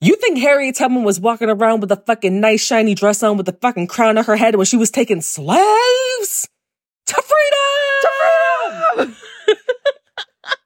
You 0.00 0.14
think 0.16 0.38
Harriet 0.38 0.76
Tubman 0.76 1.02
was 1.02 1.18
walking 1.18 1.50
around 1.50 1.80
with 1.80 1.90
a 1.90 1.96
fucking 1.96 2.40
nice 2.40 2.64
shiny 2.64 2.94
dress 2.94 3.22
on 3.22 3.36
with 3.36 3.48
a 3.48 3.52
fucking 3.52 3.88
crown 3.88 4.16
on 4.16 4.24
her 4.24 4.36
head 4.36 4.54
when 4.54 4.66
she 4.66 4.76
was 4.76 4.92
taking 4.92 5.20
slaves 5.20 6.48
to 7.06 7.14
freedom? 7.22 7.56
To 8.02 8.08
freedom! 8.96 9.16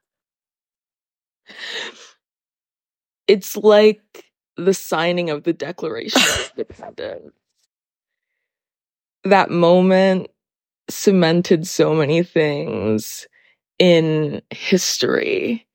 it's 3.27 3.57
like 3.57 4.27
the 4.57 4.75
signing 4.75 5.31
of 5.31 5.45
the 5.45 5.55
Declaration 5.55 6.21
of 6.21 6.53
Independence. 6.59 7.33
That 9.25 9.51
moment 9.51 10.29
cemented 10.91 11.67
so 11.67 11.95
many 11.95 12.23
things 12.23 13.27
in 13.79 14.43
history. 14.51 15.67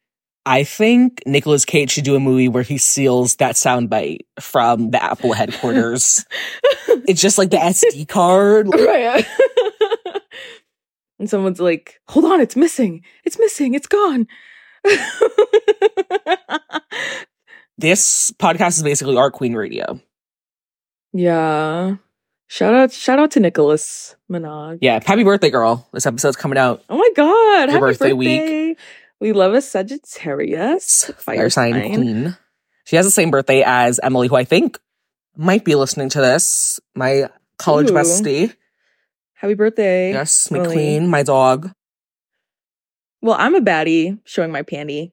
I 0.48 0.64
think 0.64 1.22
Nicolas 1.26 1.66
Cage 1.66 1.92
should 1.92 2.06
do 2.06 2.16
a 2.16 2.22
movie 2.22 2.48
where 2.48 2.64
he 2.64 2.78
steals 2.78 3.36
that 3.36 3.56
soundbite 3.56 4.22
from 4.40 4.92
the 4.92 5.04
Apple 5.04 5.34
headquarters. 5.34 6.26
it's 7.06 7.22
just 7.22 7.38
like 7.38 7.50
the 7.50 7.58
SD 7.58 8.08
card. 8.08 8.70
Right. 8.78 9.26
and 11.20 11.30
someone's 11.30 11.60
like, 11.60 12.00
hold 12.08 12.24
on, 12.26 12.40
it's 12.40 12.56
missing. 12.56 13.04
It's 13.26 13.38
missing. 13.38 13.74
It's 13.74 13.88
gone. 13.88 14.28
this 17.78 18.32
podcast 18.40 18.78
is 18.78 18.84
basically 18.84 19.18
our 19.18 19.30
Queen 19.32 19.54
Radio. 19.54 20.00
Yeah. 21.12 21.98
Shout 22.48 22.74
out 22.74 22.94
shout 22.94 23.20
out 23.20 23.32
to 23.32 23.42
Nicholas 23.42 24.16
Minaj. 24.32 24.78
Yeah, 24.82 25.02
happy 25.06 25.26
birthday, 25.26 25.50
girl. 25.50 25.86
This 25.92 26.06
episode's 26.06 26.38
coming 26.38 26.58
out. 26.58 26.84
Oh 26.90 26.98
my 26.98 27.10
god. 27.14 27.70
Your 27.70 27.72
happy 27.72 27.80
birthday 27.80 28.14
birthday, 28.14 28.68
week. 28.70 28.78
We 29.20 29.34
love 29.34 29.54
a 29.54 29.62
Sagittarius. 29.62 31.12
Fire 31.18 31.50
sign 31.50 31.74
queen. 31.94 32.38
She 32.86 32.96
has 32.96 33.06
the 33.06 33.12
same 33.12 33.32
birthday 33.32 33.64
as 33.66 34.00
Emily, 34.02 34.28
who 34.28 34.36
I 34.36 34.44
think 34.44 34.80
might 35.36 35.66
be 35.66 35.76
listening 35.76 36.10
to 36.10 36.22
this. 36.22 36.80
My 36.96 37.30
college 37.58 37.90
Ooh. 37.90 37.94
bestie. 37.94 38.56
Happy 39.34 39.56
birthday. 39.56 40.12
Yes, 40.14 40.52
Emily. 40.52 40.76
McQueen, 40.76 41.08
my 41.08 41.24
dog. 41.24 41.72
Well, 43.22 43.36
I'm 43.38 43.56
a 43.56 43.62
baddie 43.62 44.20
showing 44.26 44.52
my 44.52 44.64
panty. 44.64 45.12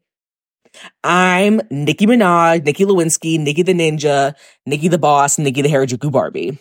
I'm 1.02 1.60
Nicki 1.70 2.06
Minaj, 2.06 2.64
Nicki 2.64 2.84
Lewinsky, 2.84 3.38
Nicki 3.38 3.62
the 3.62 3.74
Ninja, 3.74 4.34
Nicki 4.66 4.88
the 4.88 4.98
Boss, 4.98 5.38
Nicki 5.38 5.62
the 5.62 5.68
Harajuku 5.68 6.10
Barbie. 6.10 6.58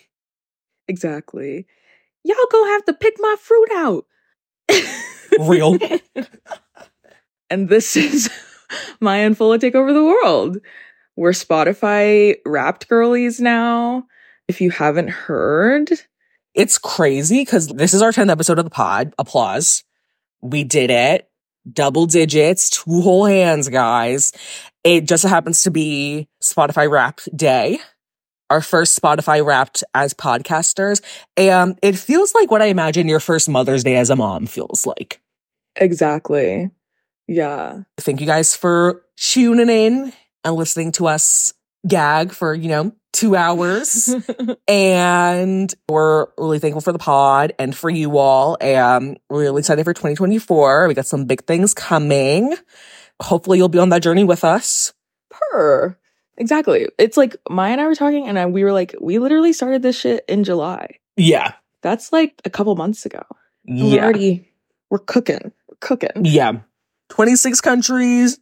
Exactly. 0.88 1.66
Y'all 2.24 2.38
gonna 2.52 2.72
have 2.72 2.86
to 2.86 2.94
pick 2.94 3.16
my 3.20 3.36
fruit 3.40 3.70
out. 3.74 4.06
Real. 5.40 5.78
and 7.54 7.70
this 7.70 7.96
is 8.08 8.30
Maya 9.00 9.30
Fola 9.32 9.60
take 9.60 9.76
over 9.76 9.94
the 9.94 10.04
world. 10.04 10.58
We're 11.16 11.32
Spotify 11.32 12.38
wrapped 12.46 12.88
girlies 12.90 13.40
now. 13.40 14.08
If 14.48 14.60
you 14.62 14.72
haven't 14.72 15.10
heard, 15.10 15.90
It's 16.56 16.78
crazy 16.78 17.42
because 17.42 17.68
this 17.68 17.94
is 17.94 18.02
our 18.02 18.12
10th 18.12 18.32
episode 18.32 18.58
of 18.60 18.66
the 18.66 18.72
pod. 18.72 19.14
Applause. 19.20 19.84
We 20.42 20.64
did 20.64 20.90
it. 20.90 21.30
Double 21.72 22.08
digits, 22.08 22.70
two 22.70 23.02
whole 23.02 23.26
hands, 23.26 23.70
guys. 23.70 24.34
It 24.84 25.08
just 25.08 25.24
happens 25.24 25.62
to 25.64 25.72
be 25.72 26.28
Spotify 26.44 26.90
Wrapped 26.90 27.30
Day. 27.38 27.80
Our 28.50 28.60
first 28.60 29.00
Spotify 29.00 29.46
Wrapped 29.46 29.84
as 29.94 30.14
podcasters. 30.14 31.02
And 31.38 31.80
it 31.82 31.98
feels 31.98 32.36
like 32.36 32.52
what 32.52 32.62
I 32.62 32.66
imagine 32.66 33.08
your 33.08 33.22
first 33.22 33.48
Mother's 33.48 33.84
Day 33.84 33.96
as 33.96 34.10
a 34.10 34.16
mom 34.16 34.46
feels 34.48 34.86
like. 34.86 35.22
exactly. 35.76 36.70
Yeah. 37.34 37.82
Thank 38.00 38.22
you 38.22 38.28
guys 38.28 38.56
for 38.56 39.04
tuning 39.18 39.70
in 39.70 40.14
and 40.44 40.56
listening 40.56 40.92
to 40.94 41.08
us 41.08 41.54
gag 41.88 42.32
for, 42.32 42.54
you 42.54 42.70
know, 42.70 42.94
two 43.12 43.36
hours. 43.36 44.14
and 44.68 45.74
we're 45.90 46.28
really 46.38 46.60
thankful 46.60 46.82
for 46.82 46.92
the 46.92 47.00
pod 47.00 47.54
and 47.60 47.76
for 47.76 47.90
you 47.90 48.18
all. 48.18 48.58
And 48.62 49.20
we're 49.30 49.42
really 49.42 49.60
excited 49.60 49.84
for 49.84 49.94
2024. 49.94 50.88
We 50.88 50.94
got 50.94 51.06
some 51.06 51.26
big 51.26 51.46
things 51.46 51.74
coming. 51.74 52.56
Hopefully 53.22 53.58
you'll 53.58 53.70
be 53.70 53.80
on 53.80 53.90
that 53.90 54.02
journey 54.04 54.24
with 54.24 54.44
us. 54.44 54.94
Purr. 55.30 55.98
Exactly. 56.38 56.88
It's 56.98 57.16
like 57.18 57.36
Maya 57.50 57.74
and 57.74 57.82
I 57.82 57.86
were 57.86 57.94
talking, 57.96 58.28
and 58.28 58.40
I, 58.40 58.48
we 58.48 58.64
were 58.64 58.72
like, 58.74 58.96
we 59.00 59.20
literally 59.20 59.54
started 59.54 59.84
this 59.84 60.00
shit 60.00 60.26
in 60.28 60.44
July. 60.44 60.98
Yeah. 61.16 61.54
That's 61.82 62.12
like 62.12 62.42
a 62.46 62.50
couple 62.50 62.76
months 62.76 63.06
ago. 63.06 63.22
And 63.68 63.82
We're 63.84 63.96
Yeah. 63.96 64.04
already, 64.04 64.50
we're 64.90 64.98
cooking. 65.00 65.52
We're 65.70 65.78
cooking. 65.80 66.10
Yeah. 66.26 66.54
26 67.14 67.62
countries. 67.62 68.40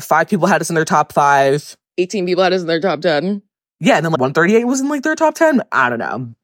Five 0.00 0.28
people 0.28 0.46
had 0.46 0.62
us 0.62 0.70
in 0.70 0.74
their 0.74 0.86
top 0.86 1.12
five. 1.12 1.76
18 1.98 2.24
people 2.24 2.42
had 2.42 2.54
us 2.54 2.62
in 2.62 2.66
their 2.66 2.80
top 2.80 3.02
10. 3.02 3.42
Yeah. 3.80 3.96
And 3.96 4.04
then 4.04 4.12
like 4.12 4.20
138 4.20 4.64
was 4.64 4.80
in 4.80 4.88
like 4.88 5.02
their 5.02 5.14
top 5.14 5.34
10. 5.34 5.62
I 5.70 5.90
don't 5.90 5.98
know. 5.98 6.34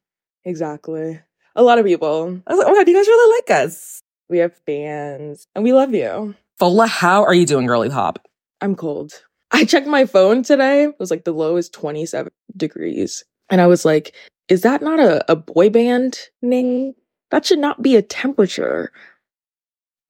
Exactly. 0.43 1.19
A 1.55 1.63
lot 1.63 1.79
of 1.79 1.85
people. 1.85 2.41
I 2.45 2.53
was 2.53 2.59
like, 2.59 2.67
oh 2.67 2.71
my 2.71 2.77
God, 2.77 2.85
do 2.85 2.91
you 2.91 2.97
guys 2.97 3.07
really 3.07 3.37
like 3.37 3.63
us. 3.63 4.01
We 4.29 4.37
have 4.39 4.55
fans, 4.65 5.47
and 5.55 5.63
we 5.63 5.71
love 5.71 5.93
you. 5.93 6.35
Fola, 6.59 6.87
how 6.87 7.23
are 7.23 7.33
you 7.33 7.45
doing, 7.45 7.67
girly 7.67 7.89
pop? 7.89 8.27
I'm 8.59 8.75
cold. 8.75 9.13
I 9.51 9.65
checked 9.65 9.87
my 9.87 10.05
phone 10.05 10.43
today. 10.43 10.85
It 10.85 10.99
was 10.99 11.11
like 11.11 11.23
the 11.23 11.31
low 11.31 11.55
is 11.57 11.69
27 11.69 12.31
degrees. 12.57 13.23
And 13.49 13.61
I 13.61 13.67
was 13.67 13.85
like, 13.85 14.15
is 14.47 14.61
that 14.61 14.81
not 14.81 14.99
a, 14.99 15.31
a 15.31 15.35
boy 15.35 15.69
band 15.69 16.19
name? 16.41 16.93
That 17.31 17.45
should 17.45 17.59
not 17.59 17.81
be 17.81 17.95
a 17.95 18.01
temperature. 18.01 18.91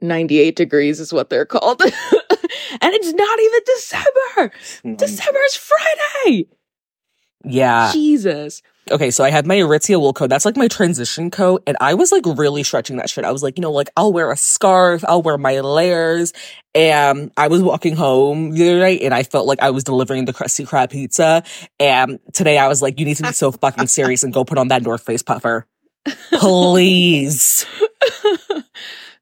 98 0.01 0.55
degrees 0.55 0.99
is 0.99 1.13
what 1.13 1.29
they're 1.29 1.45
called. 1.45 1.81
and 1.83 1.91
it's 1.91 3.13
not 3.13 3.39
even 3.39 3.59
December. 3.65 4.55
Hmm. 4.83 4.95
December 4.95 5.39
is 5.45 5.55
Friday. 5.55 6.47
Yeah. 7.43 7.91
Jesus. 7.91 8.61
Okay, 8.91 9.09
so 9.09 9.23
I 9.23 9.31
have 9.31 9.47
my 9.47 9.55
Aritzia 9.55 9.99
wool 9.99 10.13
coat. 10.13 10.29
That's 10.29 10.45
like 10.45 10.57
my 10.57 10.67
transition 10.67 11.31
coat. 11.31 11.63
And 11.65 11.75
I 11.81 11.95
was 11.95 12.11
like 12.11 12.23
really 12.25 12.61
stretching 12.61 12.97
that 12.97 13.09
shit. 13.09 13.25
I 13.25 13.31
was 13.31 13.41
like, 13.41 13.57
you 13.57 13.61
know, 13.63 13.71
like 13.71 13.89
I'll 13.97 14.13
wear 14.13 14.31
a 14.31 14.37
scarf, 14.37 15.03
I'll 15.07 15.23
wear 15.23 15.39
my 15.39 15.59
layers. 15.61 16.33
And 16.75 17.31
I 17.35 17.47
was 17.47 17.63
walking 17.63 17.95
home 17.95 18.51
the 18.51 18.69
other 18.69 18.79
night 18.79 19.01
and 19.01 19.13
I 19.13 19.23
felt 19.23 19.47
like 19.47 19.59
I 19.59 19.71
was 19.71 19.83
delivering 19.83 20.25
the 20.25 20.33
Krusty 20.33 20.67
Krab 20.67 20.91
pizza. 20.91 21.43
And 21.79 22.19
today 22.33 22.59
I 22.59 22.67
was 22.67 22.83
like, 22.83 22.99
you 22.99 23.05
need 23.05 23.17
to 23.17 23.23
be 23.23 23.31
so 23.31 23.51
fucking 23.51 23.87
serious 23.87 24.23
and 24.23 24.31
go 24.31 24.45
put 24.45 24.59
on 24.59 24.67
that 24.67 24.83
North 24.83 25.01
Face 25.01 25.23
puffer. 25.23 25.65
Please. 26.31 27.65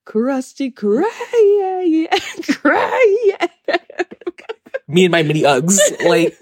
Krusty 0.05 0.75
cray, 0.75 2.07
cray. 2.43 3.37
Me 4.87 5.05
and 5.05 5.11
my 5.11 5.23
mini 5.23 5.43
Uggs. 5.43 5.79
Like, 6.05 6.37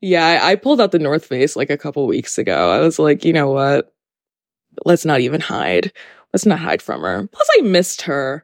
yeah, 0.00 0.26
I, 0.26 0.50
I 0.52 0.56
pulled 0.56 0.80
out 0.80 0.90
the 0.92 0.98
North 0.98 1.24
Face 1.24 1.54
like 1.56 1.70
a 1.70 1.78
couple 1.78 2.06
weeks 2.06 2.36
ago. 2.36 2.70
I 2.70 2.80
was 2.80 2.98
like, 2.98 3.24
you 3.24 3.32
know 3.32 3.50
what? 3.50 3.94
Let's 4.84 5.04
not 5.04 5.20
even 5.20 5.40
hide. 5.40 5.92
Let's 6.32 6.46
not 6.46 6.58
hide 6.58 6.82
from 6.82 7.02
her. 7.02 7.26
Plus, 7.32 7.48
I 7.58 7.62
missed 7.62 8.02
her. 8.02 8.42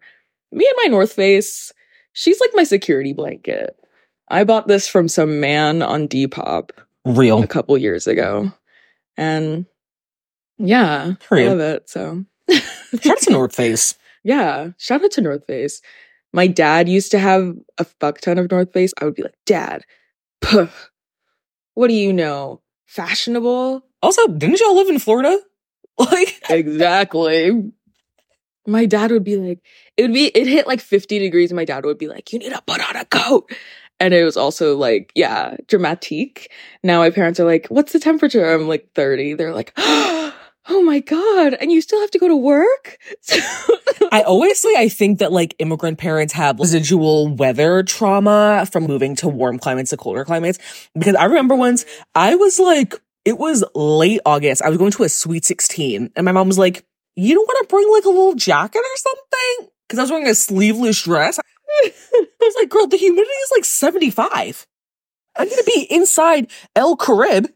Me 0.52 0.64
and 0.66 0.78
my 0.84 0.88
North 0.90 1.12
Face, 1.12 1.72
she's 2.12 2.40
like 2.40 2.50
my 2.54 2.64
security 2.64 3.12
blanket. 3.12 3.76
I 4.28 4.44
bought 4.44 4.68
this 4.68 4.88
from 4.88 5.08
some 5.08 5.40
man 5.40 5.82
on 5.82 6.08
Depop 6.08 6.70
real. 7.04 7.42
a 7.42 7.46
couple 7.46 7.76
years 7.76 8.06
ago. 8.06 8.52
And 9.16 9.66
yeah, 10.56 11.14
I 11.30 11.34
Real. 11.34 11.50
love 11.50 11.60
it. 11.60 11.90
So, 11.90 12.24
Shout 13.02 13.12
out 13.12 13.18
to 13.22 13.30
North 13.32 13.54
Face. 13.54 13.96
yeah, 14.24 14.70
shout 14.78 15.04
out 15.04 15.10
to 15.12 15.20
North 15.20 15.46
Face. 15.46 15.80
My 16.32 16.46
dad 16.46 16.88
used 16.88 17.10
to 17.12 17.18
have 17.18 17.54
a 17.78 17.84
fuck 17.84 18.20
ton 18.20 18.38
of 18.38 18.50
North 18.50 18.72
Face. 18.72 18.92
I 19.00 19.04
would 19.04 19.14
be 19.14 19.22
like, 19.22 19.36
Dad, 19.46 19.84
puh, 20.40 20.68
what 21.74 21.88
do 21.88 21.94
you 21.94 22.12
know? 22.12 22.60
Fashionable? 22.86 23.84
Also, 24.02 24.26
didn't 24.28 24.60
y'all 24.60 24.74
live 24.74 24.88
in 24.88 24.98
Florida? 24.98 25.38
Like, 25.96 26.42
Exactly. 26.50 27.70
My 28.66 28.84
dad 28.84 29.12
would 29.12 29.22
be 29.22 29.36
like, 29.36 29.60
it 29.96 30.02
would 30.02 30.12
be, 30.12 30.26
it 30.26 30.48
hit 30.48 30.66
like 30.66 30.80
50 30.80 31.20
degrees. 31.20 31.52
And 31.52 31.56
my 31.56 31.64
dad 31.64 31.84
would 31.84 31.98
be 31.98 32.08
like, 32.08 32.32
you 32.32 32.40
need 32.40 32.52
to 32.52 32.60
put 32.66 32.80
on 32.80 32.96
a 32.96 33.04
coat. 33.04 33.48
And 34.00 34.12
it 34.12 34.24
was 34.24 34.36
also 34.36 34.76
like, 34.76 35.12
yeah, 35.14 35.56
dramatique. 35.66 36.46
Now 36.82 36.98
my 36.98 37.10
parents 37.10 37.38
are 37.38 37.44
like, 37.44 37.68
what's 37.68 37.92
the 37.92 38.00
temperature? 38.00 38.44
I'm 38.52 38.66
like 38.66 38.88
30. 38.96 39.34
They're 39.34 39.54
like, 39.54 39.72
oh, 39.76 40.23
oh 40.68 40.82
my 40.82 41.00
God. 41.00 41.54
And 41.54 41.70
you 41.70 41.80
still 41.80 42.00
have 42.00 42.10
to 42.12 42.18
go 42.18 42.28
to 42.28 42.36
work? 42.36 42.98
I 44.12 44.22
always 44.22 44.58
say 44.58 44.74
I 44.76 44.88
think 44.88 45.18
that 45.18 45.32
like 45.32 45.54
immigrant 45.58 45.98
parents 45.98 46.32
have 46.34 46.58
residual 46.58 47.28
weather 47.28 47.82
trauma 47.82 48.66
from 48.70 48.84
moving 48.84 49.16
to 49.16 49.28
warm 49.28 49.58
climates 49.58 49.90
to 49.90 49.96
colder 49.96 50.24
climates. 50.24 50.58
Because 50.94 51.14
I 51.14 51.24
remember 51.24 51.54
once 51.54 51.84
I 52.14 52.34
was 52.36 52.58
like, 52.58 52.94
it 53.24 53.38
was 53.38 53.64
late 53.74 54.20
August. 54.26 54.62
I 54.62 54.68
was 54.68 54.78
going 54.78 54.92
to 54.92 55.04
a 55.04 55.08
sweet 55.08 55.44
16 55.44 56.12
and 56.14 56.24
my 56.24 56.32
mom 56.32 56.48
was 56.48 56.58
like, 56.58 56.84
you 57.16 57.34
don't 57.34 57.46
want 57.46 57.68
to 57.68 57.68
bring 57.68 57.90
like 57.90 58.04
a 58.04 58.08
little 58.08 58.34
jacket 58.34 58.78
or 58.78 58.96
something? 58.96 59.70
Cause 59.88 59.98
I 59.98 60.02
was 60.02 60.10
wearing 60.10 60.28
a 60.28 60.34
sleeveless 60.34 61.02
dress. 61.02 61.38
I 61.84 61.92
was 62.40 62.54
like, 62.56 62.68
girl, 62.68 62.86
the 62.86 62.96
humidity 62.96 63.30
is 63.30 63.52
like 63.52 63.64
75. 63.64 64.66
I'm 65.36 65.48
to 65.48 65.64
be 65.66 65.86
inside 65.90 66.50
El 66.76 66.96
Carib 66.96 67.48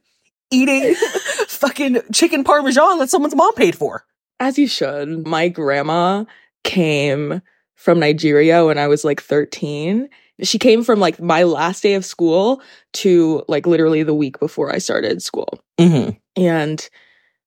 eating 0.51 0.95
fucking 1.49 2.01
chicken 2.13 2.45
parmesan 2.45 2.99
that 2.99 3.11
someone's 3.11 3.35
mom 3.35 3.55
paid 3.55 3.77
for. 3.77 4.05
As 4.41 4.59
you 4.59 4.67
should. 4.69 5.27
My 5.27 5.49
grandma 5.49 6.25
came 6.65 7.43
from 7.75 8.01
Nigeria 8.01 8.65
when 8.65 8.79
I 8.79 8.87
was 8.89 9.05
like 9.05 9.21
13 9.21 10.09
She 10.43 10.59
came 10.59 10.85
from 10.85 11.01
like 11.01 11.21
my 11.21 11.43
last 11.45 11.83
day 11.83 11.95
of 11.95 12.05
school 12.05 12.63
to 12.95 13.45
like 13.49 13.67
literally 13.67 14.03
the 14.03 14.15
week 14.15 14.39
before 14.39 14.73
I 14.73 14.79
started 14.79 15.23
school. 15.23 15.61
hmm 15.79 16.11
And 16.37 16.89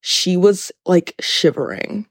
she 0.01 0.35
was 0.37 0.71
like 0.85 1.13
shivering 1.19 2.07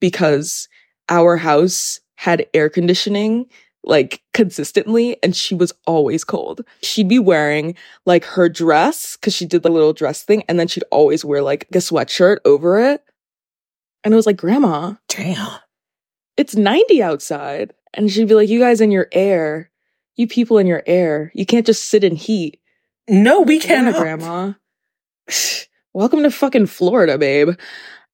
because 0.00 0.68
our 1.08 1.36
house 1.36 2.00
had 2.16 2.46
air 2.54 2.68
conditioning 2.68 3.46
like 3.82 4.22
consistently 4.34 5.16
and 5.22 5.34
she 5.34 5.54
was 5.54 5.72
always 5.86 6.22
cold. 6.24 6.62
She'd 6.82 7.08
be 7.08 7.18
wearing 7.18 7.74
like 8.06 8.24
her 8.24 8.48
dress 8.48 9.16
because 9.16 9.34
she 9.34 9.46
did 9.46 9.62
the 9.62 9.70
little 9.70 9.92
dress 9.92 10.22
thing 10.22 10.42
and 10.48 10.60
then 10.60 10.68
she'd 10.68 10.84
always 10.90 11.24
wear 11.24 11.42
like 11.42 11.64
a 11.72 11.78
sweatshirt 11.78 12.38
over 12.44 12.78
it. 12.78 13.02
And 14.04 14.12
it 14.12 14.16
was 14.16 14.26
like, 14.26 14.36
Grandma, 14.36 14.94
Damn. 15.08 15.58
it's 16.36 16.54
90 16.56 17.02
outside. 17.02 17.72
And 17.94 18.10
she'd 18.10 18.28
be 18.28 18.34
like, 18.34 18.48
You 18.48 18.60
guys 18.60 18.80
in 18.80 18.90
your 18.90 19.08
air, 19.12 19.70
you 20.16 20.26
people 20.26 20.58
in 20.58 20.66
your 20.66 20.82
air, 20.86 21.32
you 21.34 21.46
can't 21.46 21.66
just 21.66 21.86
sit 21.86 22.04
in 22.04 22.16
heat. 22.16 22.60
No, 23.08 23.40
we 23.40 23.56
Yeah, 23.56 23.66
cannot. 23.66 23.96
Grandma. 23.96 24.52
Welcome 25.92 26.22
to 26.22 26.30
fucking 26.30 26.66
Florida, 26.66 27.18
babe. 27.18 27.50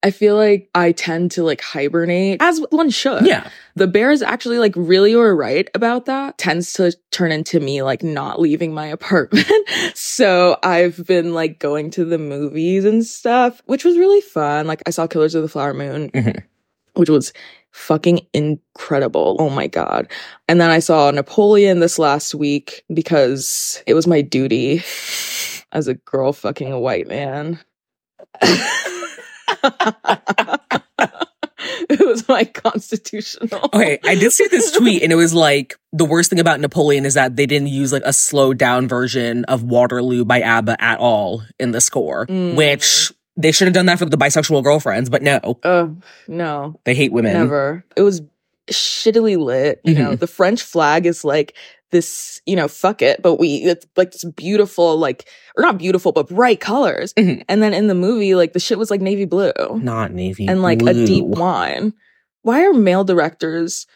I 0.07 0.13
feel 0.13 0.37
like 0.37 0.71
I 0.73 0.93
tend 0.93 1.33
to 1.33 1.43
like 1.43 1.61
hibernate 1.61 2.41
as 2.41 2.61
one 2.71 2.91
should. 2.91 3.27
Yeah. 3.27 3.51
The 3.75 3.89
bears 3.89 4.23
actually 4.23 4.59
like 4.59 4.73
really 4.77 5.17
were 5.17 5.35
right 5.35 5.69
about 5.75 6.07
that. 6.07 6.39
Tends 6.39 6.73
to 6.75 6.93
turn 7.11 7.33
into 7.33 7.59
me 7.59 7.83
like 7.83 8.05
not 8.05 8.41
leaving 8.41 8.73
my 8.73 8.87
apartment. 8.99 9.47
so 9.95 10.59
I've 10.63 11.05
been 11.07 11.35
like 11.35 11.59
going 11.59 11.91
to 11.93 12.05
the 12.05 12.19
movies 12.19 12.85
and 12.85 13.05
stuff, 13.05 13.61
which 13.67 13.85
was 13.85 13.99
really 13.99 14.21
fun. 14.21 14.69
Like 14.69 14.81
I 14.87 14.91
saw 14.91 15.09
Killers 15.09 15.35
of 15.35 15.43
the 15.43 15.49
Flower 15.49 15.75
Moon, 15.75 16.11
Mhm. 16.11 16.43
which 16.95 17.11
was 17.11 17.33
fucking 17.73 18.21
incredible. 18.33 19.37
Oh 19.41 19.51
my 19.51 19.67
God. 19.67 20.07
And 20.47 20.61
then 20.61 20.71
I 20.71 20.79
saw 20.79 21.11
Napoleon 21.11 21.81
this 21.81 21.99
last 21.99 22.33
week 22.33 22.85
because 22.95 23.83
it 23.89 23.95
was 23.95 24.07
my 24.07 24.21
duty 24.23 24.85
as 25.73 25.89
a 25.89 25.95
girl 25.95 26.33
fucking 26.33 26.71
a 26.73 26.79
white 26.79 27.09
man. 27.09 27.59
it 31.89 32.07
was 32.07 32.29
my 32.29 32.45
constitutional. 32.45 33.71
Okay, 33.73 33.99
I 34.05 34.15
did 34.15 34.33
see 34.33 34.47
this 34.49 34.71
tweet 34.77 35.03
and 35.03 35.13
it 35.13 35.17
was 35.17 35.35
like 35.35 35.75
the 35.93 36.05
worst 36.05 36.31
thing 36.31 36.41
about 36.41 36.61
Napoleon 36.61 37.05
is 37.05 37.15
that 37.15 37.37
they 37.37 37.47
didn't 37.47 37.69
use 37.69 37.93
like 37.93 38.03
a 38.05 38.13
slowed 38.13 38.59
down 38.59 38.89
version 38.89 39.45
of 39.47 39.63
Waterloo 39.63 40.25
by 40.25 40.41
ABBA 40.41 40.83
at 40.83 40.99
all 40.99 41.43
in 41.59 41.71
the 41.73 41.81
score, 41.81 42.27
Mm. 42.27 42.55
which 42.57 43.13
they 43.37 43.53
should 43.53 43.67
have 43.67 43.75
done 43.75 43.87
that 43.87 43.99
for 43.99 44.07
the 44.07 44.17
bisexual 44.17 44.63
girlfriends, 44.63 45.11
but 45.11 45.23
no, 45.23 45.59
Uh, 45.63 45.89
no, 46.27 46.79
they 46.85 46.95
hate 46.95 47.13
women. 47.13 47.35
never. 47.35 47.85
It 47.97 48.03
was 48.03 48.23
shittily 48.71 49.37
lit. 49.39 49.81
You 49.85 49.95
know, 49.95 50.17
the 50.17 50.27
French 50.27 50.63
flag 50.63 51.07
is 51.07 51.25
like 51.25 51.55
this, 51.93 52.41
you 52.47 52.57
know, 52.57 52.69
fuck 52.69 53.01
it, 53.03 53.23
but 53.23 53.37
we, 53.37 53.57
it's 53.59 53.87
like 53.97 54.13
this 54.13 54.25
beautiful, 54.25 54.97
like, 54.99 55.29
or 55.57 55.63
not 55.63 55.79
beautiful, 55.79 56.13
but 56.13 56.29
bright 56.29 56.61
colors. 56.61 57.13
Mhm. 57.15 57.43
And 57.49 57.63
then 57.63 57.73
in 57.73 57.87
the 57.87 57.95
movie, 57.95 58.35
like 58.35 58.53
the 58.53 58.61
shit 58.61 58.79
was 58.79 58.91
like 58.91 59.01
navy 59.01 59.25
blue. 59.25 59.53
Not 59.83 60.13
navy 60.13 60.47
and 60.49 60.63
like 60.63 60.83
a 60.83 60.93
deep 60.93 61.25
wine. 61.25 61.93
Why 62.43 62.65
are 62.65 62.73
male 62.73 63.05
directors 63.05 63.87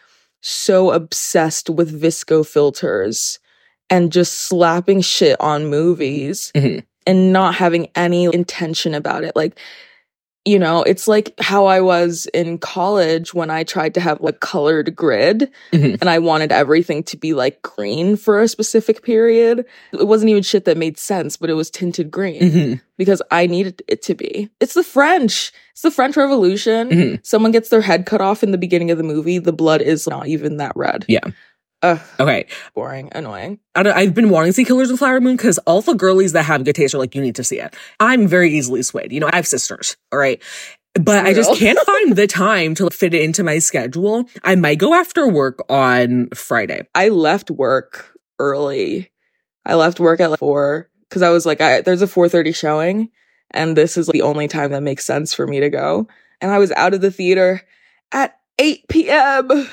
so 0.41 0.91
obsessed 0.91 1.69
with 1.69 2.01
VSCO 2.01 2.45
filters 2.47 3.39
and 3.89 4.11
just 4.11 4.33
slapping 4.47 5.01
shit 5.01 5.39
on 5.41 5.67
movies 5.67 6.51
Mhm. 6.55 6.83
and 7.05 7.33
not 7.33 7.55
having 7.55 7.89
any 7.95 8.23
intention 8.25 8.93
about 8.95 9.23
it? 9.23 9.35
Like, 9.35 9.59
you 10.43 10.57
know, 10.57 10.81
it's 10.83 11.07
like 11.07 11.33
how 11.39 11.65
I 11.65 11.81
was 11.81 12.25
in 12.33 12.57
college 12.57 13.31
when 13.33 13.51
I 13.51 13.63
tried 13.63 13.93
to 13.93 13.99
have 14.01 14.19
like 14.21 14.39
colored 14.39 14.95
grid 14.95 15.51
Mhm. 15.71 15.99
and 16.01 16.09
I 16.09 16.17
wanted 16.17 16.51
everything 16.51 17.03
to 17.03 17.17
be 17.17 17.33
like 17.33 17.61
green 17.61 18.15
for 18.15 18.41
a 18.41 18.47
specific 18.47 19.03
period. 19.03 19.65
It 19.93 20.07
wasn't 20.07 20.31
even 20.31 20.41
shit 20.41 20.65
that 20.65 20.77
made 20.77 20.97
sense, 20.97 21.37
but 21.37 21.49
it 21.51 21.53
was 21.53 21.69
tinted 21.69 22.09
green 22.09 22.41
Mhm. 22.41 22.81
because 22.97 23.21
I 23.29 23.45
needed 23.45 23.83
it 23.87 24.01
to 24.03 24.15
be. 24.15 24.49
It's 24.59 24.73
the 24.73 24.83
French. 24.83 25.51
It's 25.73 25.83
the 25.83 25.91
French 25.91 26.17
Revolution. 26.17 26.89
Mhm. 26.89 27.19
Someone 27.25 27.51
gets 27.51 27.69
their 27.69 27.81
head 27.81 28.05
cut 28.07 28.21
off 28.21 28.41
in 28.41 28.51
the 28.51 28.57
beginning 28.57 28.89
of 28.89 28.97
the 28.97 29.03
movie. 29.03 29.37
The 29.37 29.53
blood 29.53 29.81
is 29.81 30.07
not 30.07 30.27
even 30.27 30.57
that 30.57 30.73
red. 30.75 31.05
Yeah. 31.07 31.21
Ugh, 31.83 31.99
Okay, 32.19 32.45
boring, 32.75 33.09
annoying. 33.13 33.59
I 33.73 33.83
don't, 33.83 33.95
I've 33.95 34.13
been 34.13 34.29
wanting 34.29 34.49
to 34.49 34.53
see 34.53 34.65
Killers 34.65 34.89
of 34.91 34.95
the 34.95 34.97
Flower 34.99 35.19
Moon 35.19 35.35
because 35.35 35.57
all 35.59 35.81
the 35.81 35.95
girlies 35.95 36.33
that 36.33 36.43
have 36.43 36.63
good 36.63 36.75
taste 36.75 36.93
are 36.93 36.99
like, 36.99 37.15
you 37.15 37.21
need 37.21 37.35
to 37.35 37.43
see 37.43 37.59
it. 37.59 37.75
I'm 37.99 38.27
very 38.27 38.51
easily 38.51 38.83
swayed. 38.83 39.11
You 39.11 39.19
know, 39.19 39.29
I 39.31 39.35
have 39.35 39.47
sisters, 39.47 39.97
all 40.11 40.19
right? 40.19 40.41
But 40.93 41.25
I 41.25 41.33
just 41.33 41.57
can't 41.57 41.79
find 41.85 42.15
the 42.15 42.27
time 42.27 42.75
to 42.75 42.89
fit 42.91 43.13
it 43.13 43.21
into 43.23 43.43
my 43.43 43.59
schedule. 43.59 44.25
I 44.43 44.55
might 44.55 44.77
go 44.77 44.93
after 44.93 45.27
work 45.27 45.63
on 45.69 46.29
Friday. 46.35 46.87
I 46.93 47.09
left 47.09 47.49
work 47.49 48.15
early. 48.37 49.11
I 49.65 49.75
left 49.75 49.99
work 49.99 50.19
at 50.19 50.31
like 50.31 50.39
four 50.39 50.89
because 51.09 51.21
I 51.21 51.29
was 51.29 51.45
like, 51.45 51.61
I, 51.61 51.81
there's 51.81 52.01
a 52.01 52.07
4:30 52.07 52.55
showing, 52.55 53.09
and 53.51 53.75
this 53.75 53.97
is 53.97 54.07
the 54.07 54.21
only 54.21 54.47
time 54.47 54.71
that 54.71 54.83
makes 54.83 55.05
sense 55.05 55.33
for 55.33 55.47
me 55.47 55.59
to 55.59 55.69
go. 55.69 56.07
And 56.41 56.51
I 56.51 56.57
was 56.57 56.71
out 56.71 56.93
of 56.93 57.01
the 57.01 57.11
theater 57.11 57.61
at 58.11 58.37
8 58.59 58.87
p.m. 58.87 59.69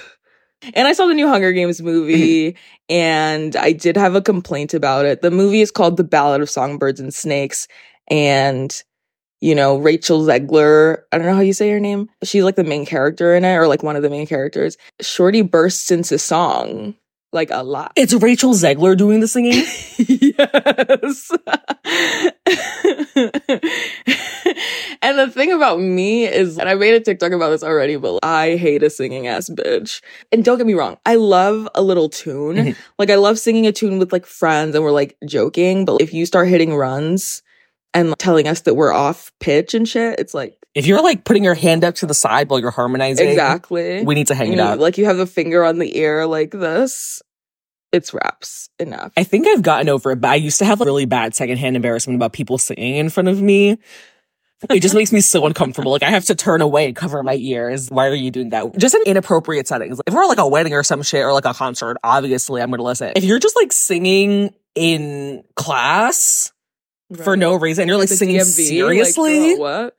And 0.74 0.88
I 0.88 0.92
saw 0.92 1.06
the 1.06 1.14
new 1.14 1.28
Hunger 1.28 1.52
Games 1.52 1.80
movie, 1.80 2.52
mm-hmm. 2.52 2.92
and 2.92 3.56
I 3.56 3.72
did 3.72 3.96
have 3.96 4.14
a 4.14 4.22
complaint 4.22 4.74
about 4.74 5.06
it. 5.06 5.22
The 5.22 5.30
movie 5.30 5.60
is 5.60 5.70
called 5.70 5.96
The 5.96 6.04
Ballad 6.04 6.40
of 6.40 6.50
Songbirds 6.50 7.00
and 7.00 7.14
Snakes, 7.14 7.68
and 8.08 8.82
you 9.40 9.54
know, 9.54 9.76
Rachel 9.76 10.22
Zegler, 10.22 11.02
I 11.12 11.18
don't 11.18 11.26
know 11.26 11.34
how 11.34 11.40
you 11.40 11.52
say 11.52 11.70
her 11.70 11.78
name. 11.78 12.08
She's 12.24 12.42
like 12.42 12.56
the 12.56 12.64
main 12.64 12.84
character 12.84 13.36
in 13.36 13.44
it, 13.44 13.54
or 13.54 13.68
like 13.68 13.84
one 13.84 13.94
of 13.94 14.02
the 14.02 14.10
main 14.10 14.26
characters. 14.26 14.76
Shorty 15.00 15.42
bursts 15.42 15.90
into 15.90 16.18
song 16.18 16.96
like 17.32 17.50
a 17.50 17.62
lot. 17.62 17.92
It's 17.96 18.14
Rachel 18.14 18.54
Zegler 18.54 18.96
doing 18.96 19.20
the 19.20 19.28
singing. 19.28 19.52
yes. 19.98 21.30
and 25.02 25.18
the 25.18 25.30
thing 25.30 25.52
about 25.52 25.80
me 25.80 26.24
is, 26.26 26.58
and 26.58 26.68
I 26.68 26.74
made 26.74 26.94
a 26.94 27.00
TikTok 27.00 27.32
about 27.32 27.50
this 27.50 27.62
already, 27.62 27.96
but 27.96 28.20
I 28.22 28.56
hate 28.56 28.82
a 28.82 28.90
singing 28.90 29.26
ass 29.26 29.48
bitch. 29.50 30.00
And 30.32 30.44
don't 30.44 30.58
get 30.58 30.66
me 30.66 30.74
wrong, 30.74 30.96
I 31.06 31.16
love 31.16 31.68
a 31.74 31.82
little 31.82 32.08
tune. 32.08 32.56
Mhm. 32.56 32.76
Like 32.98 33.10
I 33.10 33.16
love 33.16 33.38
singing 33.38 33.66
a 33.66 33.72
tune 33.72 33.98
with 33.98 34.12
like 34.12 34.26
friends 34.26 34.74
and 34.74 34.84
we're 34.84 34.90
like 34.92 35.16
joking, 35.26 35.84
but 35.84 36.00
if 36.00 36.12
you 36.14 36.26
start 36.26 36.48
hitting 36.48 36.74
runs 36.74 37.42
and 37.94 38.14
telling 38.18 38.46
us 38.48 38.62
that 38.62 38.74
we're 38.74 38.92
off 38.92 39.32
pitch 39.40 39.74
and 39.74 39.88
shit, 39.88 40.18
it's 40.18 40.34
like 40.34 40.57
If 40.74 40.86
you're 40.86 41.02
like 41.02 41.24
putting 41.24 41.44
your 41.44 41.54
hand 41.54 41.84
up 41.84 41.96
to 41.96 42.06
the 42.06 42.14
side 42.14 42.48
while 42.50 42.60
you're 42.60 42.70
harmonizing, 42.70 43.28
exactly. 43.28 44.04
we 44.04 44.14
need 44.14 44.28
to 44.28 44.34
hang 44.34 44.48
You 44.48 44.54
it 44.54 44.58
mm, 44.58 44.72
up. 44.72 44.78
like 44.78 44.98
you 44.98 45.06
have 45.06 45.18
a 45.18 45.26
finger 45.26 45.64
on 45.64 45.78
the 45.78 45.98
ear 45.98 46.26
like 46.26 46.50
this. 46.50 47.22
It's 47.90 48.12
raps 48.12 48.68
enough. 48.78 49.12
I 49.16 49.24
think 49.24 49.46
I've 49.46 49.62
gotten 49.62 49.88
over 49.88 50.10
it, 50.12 50.20
but 50.20 50.28
I 50.30 50.34
used 50.34 50.58
to 50.58 50.66
have 50.66 50.78
like, 50.78 50.86
really 50.86 51.06
bad 51.06 51.34
secondhand 51.34 51.74
embarrassment 51.74 52.16
about 52.16 52.32
people 52.34 52.58
singing 52.58 52.96
in 52.96 53.08
front 53.08 53.28
of 53.28 53.40
me. 53.40 53.78
It 54.70 54.80
just 54.80 54.94
makes 54.94 55.12
me 55.12 55.20
so 55.20 55.46
uncomfortable. 55.46 55.92
Like 55.92 56.02
I 56.02 56.10
have 56.10 56.24
to 56.26 56.34
turn 56.34 56.60
away 56.60 56.86
and 56.86 56.96
cover 56.96 57.22
my 57.22 57.36
ears. 57.36 57.88
Why 57.90 58.08
are 58.08 58.14
you 58.14 58.30
doing 58.30 58.50
that? 58.50 58.76
Just 58.76 58.94
in 58.94 59.02
inappropriate 59.06 59.68
settings. 59.68 60.00
If 60.06 60.12
we're 60.12 60.26
like 60.26 60.38
a 60.38 60.48
wedding 60.48 60.74
or 60.74 60.82
some 60.82 61.02
shit 61.02 61.22
or 61.22 61.32
like 61.32 61.44
a 61.44 61.54
concert, 61.54 61.96
obviously 62.02 62.60
I'm 62.60 62.68
going 62.70 62.78
to 62.78 62.84
listen. 62.84 63.12
If 63.14 63.24
you're 63.24 63.38
just 63.38 63.56
like 63.56 63.72
singing 63.72 64.52
in 64.74 65.44
class 65.54 66.52
for 67.22 67.36
no 67.36 67.54
reason, 67.54 67.88
you're 67.88 67.96
like 67.98 68.08
The 68.08 68.16
singing 68.16 68.36
DMV, 68.36 68.68
seriously, 68.68 69.38
Like, 69.38 69.56
girl, 69.56 69.60
what? 69.60 69.96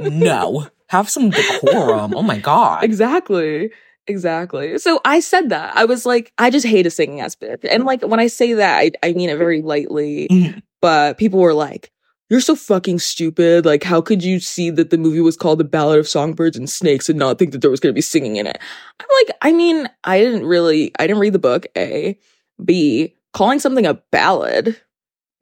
No. 0.00 0.68
Have 0.88 1.08
some 1.10 1.30
decorum. 1.30 2.14
Oh 2.14 2.22
my 2.22 2.38
God. 2.38 2.84
Exactly. 2.84 3.70
Exactly. 4.06 4.78
So 4.78 5.00
I 5.04 5.20
said 5.20 5.48
that. 5.48 5.74
I 5.76 5.86
was 5.86 6.04
like, 6.04 6.32
I 6.38 6.50
just 6.50 6.66
hate 6.66 6.86
a 6.86 6.90
singing 6.90 7.20
ass 7.20 7.34
bitch. 7.34 7.66
And 7.68 7.84
like 7.84 8.02
when 8.02 8.20
I 8.20 8.26
say 8.26 8.52
that, 8.54 8.78
I, 8.78 8.90
I 9.02 9.12
mean 9.14 9.30
it 9.30 9.38
very 9.38 9.62
lightly. 9.62 10.28
Mhm. 10.30 10.62
But 10.82 11.16
people 11.16 11.40
were 11.40 11.54
like, 11.54 11.90
You're 12.28 12.40
so 12.42 12.54
fucking 12.54 12.98
stupid. 12.98 13.64
Like, 13.64 13.82
how 13.82 14.02
could 14.02 14.22
you 14.22 14.40
see 14.40 14.68
that 14.70 14.90
the 14.90 14.98
movie 14.98 15.20
was 15.20 15.36
called 15.38 15.58
The 15.58 15.64
Ballad 15.64 15.98
of 15.98 16.06
Songbirds 16.08 16.56
and 16.56 16.68
Snakes 16.68 17.08
and 17.08 17.18
not 17.18 17.38
think 17.38 17.52
that 17.52 17.62
there 17.62 17.70
was 17.70 17.80
gonna 17.80 17.94
be 17.94 18.02
singing 18.02 18.36
in 18.36 18.46
it? 18.46 18.58
I'm 19.00 19.06
like, 19.24 19.36
I 19.40 19.52
mean, 19.52 19.88
I 20.04 20.20
didn't 20.20 20.44
really 20.44 20.92
I 20.98 21.06
didn't 21.06 21.20
read 21.20 21.32
the 21.32 21.38
book, 21.38 21.66
A. 21.76 22.18
B, 22.62 23.14
calling 23.32 23.58
something 23.58 23.86
a 23.86 23.94
ballad 24.12 24.80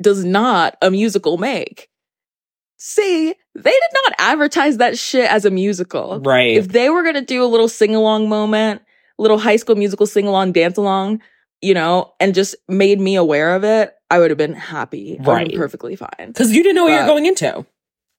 does 0.00 0.24
not 0.24 0.76
a 0.80 0.90
musical 0.90 1.36
make. 1.36 1.88
C, 2.84 3.32
they 3.54 3.70
did 3.70 3.90
not 4.04 4.14
advertise 4.18 4.78
that 4.78 4.98
shit 4.98 5.30
as 5.30 5.44
a 5.44 5.50
musical. 5.52 6.20
Right. 6.20 6.56
If 6.56 6.68
they 6.68 6.90
were 6.90 7.04
gonna 7.04 7.20
do 7.24 7.44
a 7.44 7.46
little 7.46 7.68
sing 7.68 7.94
along 7.94 8.28
moment, 8.28 8.82
little 9.18 9.38
high 9.38 9.54
school 9.54 9.76
musical 9.76 10.04
sing 10.04 10.26
along, 10.26 10.50
dance 10.50 10.76
along, 10.76 11.22
you 11.60 11.74
know, 11.74 12.12
and 12.18 12.34
just 12.34 12.56
made 12.68 12.98
me 12.98 13.14
aware 13.14 13.54
of 13.54 13.62
it, 13.62 13.94
I 14.10 14.18
would 14.18 14.30
have 14.32 14.38
been 14.38 14.54
happy. 14.54 15.16
Right. 15.20 15.48
been 15.48 15.56
perfectly 15.56 15.94
fine. 15.94 16.26
Because 16.26 16.50
you 16.52 16.64
didn't 16.64 16.74
know 16.74 16.82
what 16.84 16.90
you're 16.92 17.02
But- 17.02 17.06
going 17.06 17.26
into. 17.26 17.64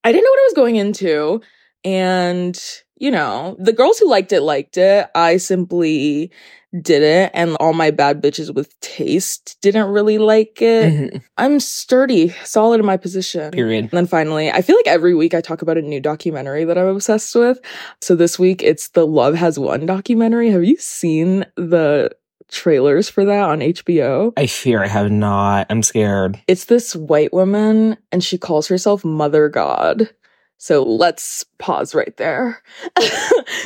I 0.05 0.12
didn't 0.13 0.24
know 0.24 0.29
what 0.32 0.39
I 0.39 0.46
was 0.48 0.53
going 0.53 0.75
into. 0.77 1.41
And, 1.84 2.58
you 2.96 3.12
know, 3.12 3.58
the 3.60 3.74
girls 3.74 4.00
who 4.00 4.08
liked 4.10 4.32
it 4.32 4.41
liked 4.41 4.77
it. 4.77 5.08
I 5.13 5.36
simply 5.38 6.32
didn't. 6.81 7.31
And 7.33 7.55
all 7.59 7.73
my 7.73 7.91
bad 7.91 8.21
bitches 8.21 8.53
with 8.53 8.79
taste 8.79 9.57
didn't 9.61 9.87
really 9.87 10.17
like 10.17 10.61
it. 10.61 10.93
Mhm. 10.93 11.21
I'm 11.37 11.59
sturdy, 11.59 12.29
solid 12.43 12.79
in 12.79 12.85
my 12.85 12.97
position. 12.97 13.51
Period. 13.51 13.85
And 13.85 13.91
then 13.91 14.07
finally, 14.07 14.51
I 14.51 14.61
feel 14.61 14.75
like 14.75 14.87
every 14.87 15.13
week 15.13 15.33
I 15.33 15.41
talk 15.41 15.61
about 15.61 15.77
a 15.77 15.81
new 15.81 15.99
documentary 15.99 16.63
that 16.65 16.77
I'm 16.77 16.87
obsessed 16.87 17.35
with. 17.35 17.59
So 18.01 18.15
this 18.15 18.37
week 18.39 18.63
it's 18.63 18.89
the 18.89 19.05
Love 19.05 19.35
Has 19.35 19.59
Won 19.59 19.85
documentary. 19.85 20.49
Have 20.49 20.63
you 20.63 20.77
seen 20.77 21.45
the 21.55 22.11
trailers 22.49 23.09
for 23.09 23.25
that 23.25 23.49
on 23.49 23.59
HBO. 23.59 24.31
I 24.37 24.45
fear 24.45 24.83
I 24.83 24.87
have 24.87 25.11
not. 25.11 25.67
I'm 25.69 25.81
scared. 25.81 26.39
It's 26.47 26.65
this 26.65 26.95
white 26.95 27.33
woman 27.33 27.97
and 28.11 28.23
she 28.23 28.37
calls 28.37 28.67
herself 28.67 29.03
Mother 29.03 29.49
God. 29.49 30.09
So 30.57 30.83
let's 30.83 31.43
pause 31.57 31.93
right 31.93 32.15
there. 32.17 32.61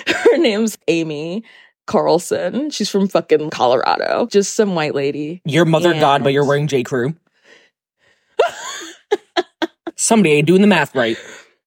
Her 0.08 0.38
name's 0.38 0.78
Amy 0.88 1.44
Carlson. 1.88 2.70
She's 2.70 2.90
from 2.90 3.08
fucking 3.08 3.50
Colorado. 3.50 4.28
Just 4.30 4.56
some 4.56 4.76
white 4.76 4.94
lady. 4.94 5.42
You're 5.46 5.66
mother 5.66 5.94
god, 5.94 6.24
but 6.24 6.34
you're 6.34 6.46
wearing 6.46 6.68
J. 6.68 6.84
Crew. 6.84 7.16
Somebody 9.96 10.36
ain't 10.36 10.48
doing 10.48 10.62
the 10.62 10.68
math 10.68 10.96
right. 10.96 11.18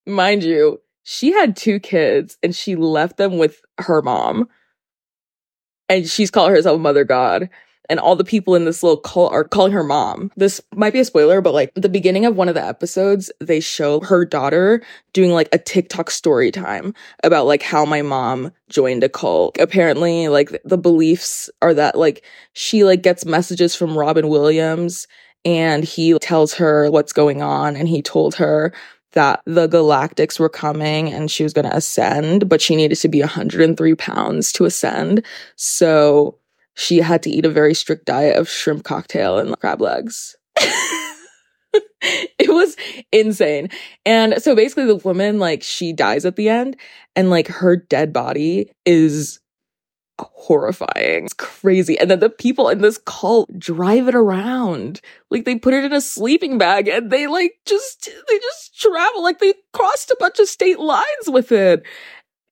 Mind 0.06 0.44
you, 0.44 0.80
she 1.02 1.32
had 1.32 1.56
two 1.56 1.80
kids 1.80 2.38
and 2.42 2.54
she 2.54 2.76
left 2.76 3.16
them 3.16 3.38
with 3.38 3.60
her 3.78 4.02
mom. 4.02 4.48
And 5.88 6.08
she's 6.08 6.30
calling 6.30 6.54
herself 6.54 6.80
Mother 6.80 7.02
God. 7.02 7.50
And 7.90 8.00
all 8.00 8.16
the 8.16 8.24
people 8.24 8.54
in 8.54 8.64
this 8.64 8.82
little 8.82 8.96
cult 8.96 9.32
are 9.32 9.44
calling 9.44 9.72
her 9.72 9.84
mom. 9.84 10.32
This 10.36 10.60
might 10.74 10.94
be 10.94 11.00
a 11.00 11.04
spoiler, 11.04 11.42
but 11.42 11.52
like 11.52 11.72
the 11.74 11.88
beginning 11.88 12.24
of 12.24 12.36
one 12.36 12.48
of 12.48 12.54
the 12.54 12.64
episodes, 12.64 13.30
they 13.40 13.60
show 13.60 14.00
her 14.00 14.24
daughter 14.24 14.82
doing 15.12 15.32
like 15.32 15.48
a 15.52 15.58
TikTok 15.58 16.10
story 16.10 16.50
time 16.50 16.94
about 17.24 17.46
like 17.46 17.62
how 17.62 17.84
my 17.84 18.00
mom 18.00 18.52
joined 18.70 19.04
a 19.04 19.08
cult. 19.08 19.58
Apparently, 19.58 20.28
like 20.28 20.58
the 20.64 20.78
beliefs 20.78 21.50
are 21.60 21.74
that 21.74 21.98
like 21.98 22.24
she 22.54 22.84
like 22.84 23.02
gets 23.02 23.26
messages 23.26 23.74
from 23.74 23.98
Robin 23.98 24.28
Williams 24.28 25.06
and 25.44 25.84
he 25.84 26.18
tells 26.18 26.54
her 26.54 26.90
what's 26.90 27.12
going 27.12 27.42
on 27.42 27.76
and 27.76 27.88
he 27.88 28.02
told 28.02 28.34
her 28.36 28.72
that 29.12 29.42
the 29.44 29.68
galactics 29.68 30.38
were 30.38 30.48
coming 30.48 31.12
and 31.12 31.30
she 31.30 31.42
was 31.42 31.52
going 31.52 31.68
to 31.68 31.76
ascend 31.76 32.48
but 32.48 32.60
she 32.60 32.76
needed 32.76 32.96
to 32.96 33.08
be 33.08 33.20
103 33.20 33.94
pounds 33.96 34.52
to 34.52 34.64
ascend 34.64 35.24
so 35.56 36.36
she 36.74 36.98
had 36.98 37.22
to 37.22 37.30
eat 37.30 37.44
a 37.44 37.50
very 37.50 37.74
strict 37.74 38.06
diet 38.06 38.36
of 38.36 38.48
shrimp 38.48 38.84
cocktail 38.84 39.38
and 39.38 39.58
crab 39.60 39.80
legs 39.80 40.36
it 42.02 42.48
was 42.48 42.76
insane 43.12 43.68
and 44.04 44.42
so 44.42 44.54
basically 44.54 44.86
the 44.86 44.96
woman 44.96 45.38
like 45.38 45.62
she 45.62 45.92
dies 45.92 46.24
at 46.24 46.36
the 46.36 46.48
end 46.48 46.76
and 47.14 47.30
like 47.30 47.48
her 47.48 47.76
dead 47.76 48.12
body 48.12 48.70
is 48.84 49.40
horrifying. 50.28 51.24
It's 51.24 51.34
crazy. 51.34 51.98
And 51.98 52.10
then 52.10 52.20
the 52.20 52.30
people 52.30 52.68
in 52.68 52.80
this 52.80 52.98
cult 52.98 53.58
drive 53.58 54.08
it 54.08 54.14
around. 54.14 55.00
Like 55.30 55.44
they 55.44 55.56
put 55.56 55.74
it 55.74 55.84
in 55.84 55.92
a 55.92 56.00
sleeping 56.00 56.58
bag 56.58 56.88
and 56.88 57.10
they 57.10 57.26
like 57.26 57.54
just 57.66 58.08
they 58.28 58.38
just 58.38 58.78
travel 58.78 59.22
like 59.22 59.38
they 59.38 59.54
crossed 59.72 60.10
a 60.10 60.16
bunch 60.18 60.38
of 60.38 60.48
state 60.48 60.80
lines 60.80 61.28
with 61.28 61.52
it. 61.52 61.82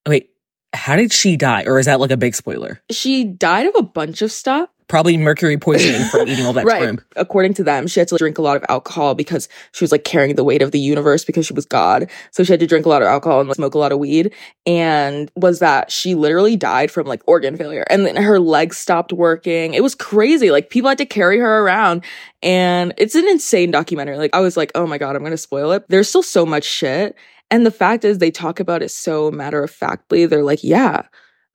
Wait, 0.07 0.29
how 0.73 0.95
did 0.95 1.11
she 1.11 1.35
die? 1.35 1.63
Or 1.65 1.79
is 1.79 1.87
that 1.87 1.99
like 1.99 2.11
a 2.11 2.17
big 2.17 2.35
spoiler? 2.35 2.81
She 2.91 3.23
died 3.23 3.67
of 3.67 3.75
a 3.75 3.83
bunch 3.83 4.21
of 4.21 4.31
stuff. 4.31 4.69
Probably 4.87 5.17
mercury 5.17 5.55
poisoning 5.55 6.01
from 6.09 6.27
eating 6.27 6.47
all 6.47 6.53
that 6.53 6.65
right. 6.65 6.81
shrimp. 6.81 7.03
According 7.15 7.53
to 7.55 7.63
them, 7.63 7.85
she 7.85 7.99
had 7.99 8.07
to 8.07 8.17
drink 8.17 8.39
a 8.39 8.41
lot 8.41 8.57
of 8.57 8.65
alcohol 8.69 9.13
because 9.13 9.47
she 9.71 9.83
was 9.83 9.91
like 9.91 10.03
carrying 10.03 10.35
the 10.35 10.43
weight 10.43 10.63
of 10.63 10.71
the 10.71 10.79
universe 10.79 11.23
because 11.23 11.45
she 11.45 11.53
was 11.53 11.65
God. 11.65 12.09
So 12.31 12.43
she 12.43 12.53
had 12.53 12.59
to 12.59 12.65
drink 12.65 12.87
a 12.87 12.89
lot 12.89 13.03
of 13.03 13.07
alcohol 13.07 13.39
and 13.39 13.53
smoke 13.53 13.75
a 13.75 13.77
lot 13.77 13.91
of 13.91 13.99
weed. 13.99 14.33
And 14.65 15.31
was 15.35 15.59
that 15.59 15.91
she 15.91 16.15
literally 16.15 16.55
died 16.55 16.89
from 16.89 17.05
like 17.05 17.21
organ 17.27 17.55
failure 17.55 17.85
and 17.87 18.03
then 18.03 18.15
her 18.15 18.39
legs 18.39 18.77
stopped 18.77 19.13
working. 19.13 19.75
It 19.75 19.83
was 19.83 19.93
crazy. 19.93 20.49
Like 20.49 20.71
people 20.71 20.89
had 20.89 20.97
to 20.97 21.05
carry 21.05 21.37
her 21.37 21.59
around. 21.63 22.03
And 22.41 22.93
it's 22.97 23.13
an 23.13 23.27
insane 23.27 23.69
documentary. 23.69 24.17
Like 24.17 24.35
I 24.35 24.39
was 24.39 24.57
like, 24.57 24.71
oh 24.73 24.87
my 24.87 24.97
God, 24.97 25.15
I'm 25.15 25.21
going 25.21 25.31
to 25.31 25.37
spoil 25.37 25.71
it. 25.71 25.85
There's 25.87 26.09
still 26.09 26.23
so 26.23 26.47
much 26.47 26.63
shit. 26.63 27.15
And 27.51 27.65
the 27.65 27.71
fact 27.71 28.05
is, 28.05 28.17
they 28.17 28.31
talk 28.31 28.59
about 28.59 28.83
it 28.83 28.91
so 28.91 29.31
matter 29.31 29.63
of 29.63 29.71
factly. 29.71 30.25
They're 30.25 30.43
like, 30.43 30.63
yeah, 30.63 31.03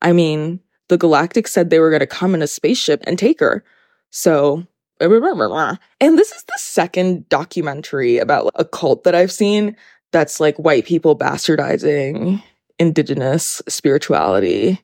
I 0.02 0.12
mean, 0.12 0.60
the 0.88 0.98
Galactic 0.98 1.48
said 1.48 1.70
they 1.70 1.78
were 1.78 1.90
going 1.90 2.00
to 2.00 2.06
come 2.06 2.34
in 2.34 2.42
a 2.42 2.46
spaceship 2.46 3.02
and 3.06 3.18
take 3.18 3.40
her. 3.40 3.64
So, 4.10 4.66
and 5.00 6.18
this 6.18 6.32
is 6.32 6.44
the 6.44 6.58
second 6.58 7.28
documentary 7.28 8.18
about 8.18 8.52
a 8.54 8.64
cult 8.64 9.04
that 9.04 9.14
I've 9.14 9.32
seen 9.32 9.76
that's 10.12 10.38
like 10.40 10.56
white 10.56 10.84
people 10.84 11.18
bastardizing 11.18 12.42
indigenous 12.78 13.60
spirituality 13.68 14.80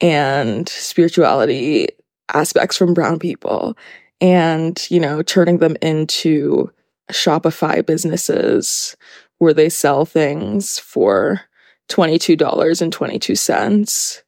and 0.00 0.68
spirituality 0.68 1.88
aspects 2.32 2.76
from 2.76 2.94
brown 2.94 3.18
people 3.18 3.76
and, 4.20 4.86
you 4.90 5.00
know, 5.00 5.22
turning 5.22 5.58
them 5.58 5.76
into 5.82 6.70
Shopify 7.10 7.84
businesses 7.84 8.96
where 9.40 9.52
they 9.52 9.68
sell 9.68 10.04
things 10.04 10.78
for 10.78 11.40
$22.22 11.88 14.22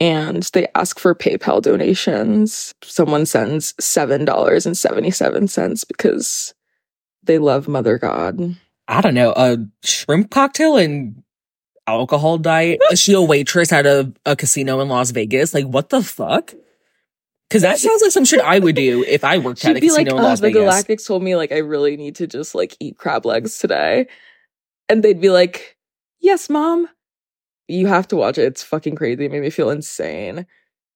and 0.00 0.42
they 0.42 0.66
ask 0.74 0.98
for 0.98 1.14
PayPal 1.14 1.62
donations. 1.62 2.74
Someone 2.82 3.24
sends 3.24 3.72
$7.77 3.74 5.86
because 5.86 6.52
they 7.22 7.38
love 7.38 7.68
Mother 7.68 7.98
God. 7.98 8.56
I 8.88 9.00
don't 9.00 9.14
know, 9.14 9.32
a 9.36 9.58
shrimp 9.84 10.30
cocktail 10.30 10.76
and 10.76 11.22
alcohol 11.86 12.38
diet. 12.38 12.80
Is 12.90 13.00
she 13.00 13.12
a 13.12 13.22
waitress 13.22 13.72
at 13.72 13.86
a, 13.86 14.12
a 14.26 14.34
casino 14.34 14.80
in 14.80 14.88
Las 14.88 15.12
Vegas? 15.12 15.54
Like, 15.54 15.66
what 15.66 15.90
the 15.90 16.02
fuck? 16.02 16.52
Because 17.50 17.62
that 17.62 17.80
sounds 17.80 18.00
like 18.00 18.12
some 18.12 18.24
shit 18.24 18.40
I 18.40 18.60
would 18.60 18.76
do 18.76 19.04
if 19.08 19.24
I 19.24 19.38
worked 19.38 19.64
at 19.64 19.72
a 19.72 19.74
She'd 19.74 19.80
be 19.80 19.90
like, 19.90 20.06
in 20.06 20.12
oh, 20.12 20.22
Las 20.22 20.38
the 20.38 20.52
Vegas. 20.52 20.62
Galactics 20.62 21.04
told 21.04 21.24
me 21.24 21.34
like 21.34 21.50
I 21.50 21.58
really 21.58 21.96
need 21.96 22.14
to 22.16 22.28
just 22.28 22.54
like 22.54 22.76
eat 22.78 22.96
crab 22.96 23.26
legs 23.26 23.58
today. 23.58 24.06
And 24.88 25.02
they'd 25.02 25.20
be 25.20 25.30
like, 25.30 25.76
Yes, 26.20 26.48
mom. 26.48 26.88
You 27.66 27.88
have 27.88 28.06
to 28.08 28.16
watch 28.16 28.38
it. 28.38 28.42
It's 28.44 28.62
fucking 28.62 28.94
crazy. 28.94 29.24
It 29.24 29.32
made 29.32 29.42
me 29.42 29.50
feel 29.50 29.70
insane. 29.70 30.46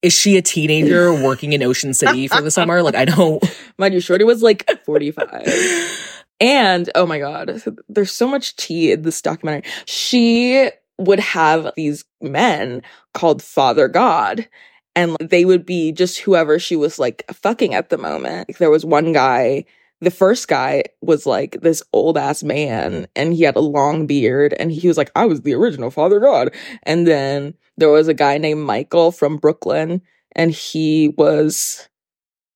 Is 0.00 0.12
she 0.12 0.36
a 0.36 0.42
teenager 0.42 1.12
working 1.12 1.54
in 1.54 1.62
Ocean 1.62 1.92
City 1.92 2.28
for 2.28 2.40
the 2.40 2.50
summer? 2.50 2.82
Like, 2.82 2.94
I 2.94 3.04
don't. 3.04 3.42
Mind 3.78 3.94
you, 3.94 4.00
Shorty 4.00 4.24
was 4.24 4.42
like 4.42 4.68
45. 4.84 6.10
And 6.40 6.90
oh 6.94 7.06
my 7.06 7.20
God, 7.20 7.62
there's 7.88 8.12
so 8.12 8.26
much 8.26 8.56
tea 8.56 8.92
in 8.92 9.02
this 9.02 9.22
documentary. 9.22 9.70
She 9.86 10.68
would 10.98 11.20
have 11.20 11.72
these 11.76 12.04
men 12.20 12.82
called 13.12 13.42
Father 13.42 13.88
God, 13.88 14.48
and 14.96 15.16
they 15.20 15.44
would 15.44 15.66
be 15.66 15.92
just 15.92 16.20
whoever 16.20 16.58
she 16.58 16.76
was 16.76 16.98
like 16.98 17.24
fucking 17.32 17.74
at 17.74 17.90
the 17.90 17.98
moment. 17.98 18.56
There 18.58 18.70
was 18.70 18.84
one 18.84 19.12
guy, 19.12 19.64
the 20.00 20.10
first 20.10 20.48
guy 20.48 20.84
was 21.00 21.26
like 21.26 21.60
this 21.60 21.82
old 21.92 22.16
ass 22.16 22.42
man, 22.42 23.06
and 23.16 23.32
he 23.32 23.42
had 23.42 23.56
a 23.56 23.60
long 23.60 24.06
beard, 24.06 24.54
and 24.58 24.70
he 24.70 24.88
was 24.88 24.96
like, 24.96 25.10
I 25.16 25.26
was 25.26 25.42
the 25.42 25.54
original 25.54 25.90
Father 25.90 26.20
God. 26.20 26.54
And 26.84 27.06
then 27.06 27.54
there 27.76 27.90
was 27.90 28.08
a 28.08 28.14
guy 28.14 28.38
named 28.38 28.60
Michael 28.60 29.10
from 29.12 29.36
Brooklyn, 29.36 30.02
and 30.36 30.50
he 30.50 31.08
was 31.16 31.88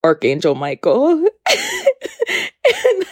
Archangel 0.04 0.54
Michael. 0.54 1.26
and 1.48 3.04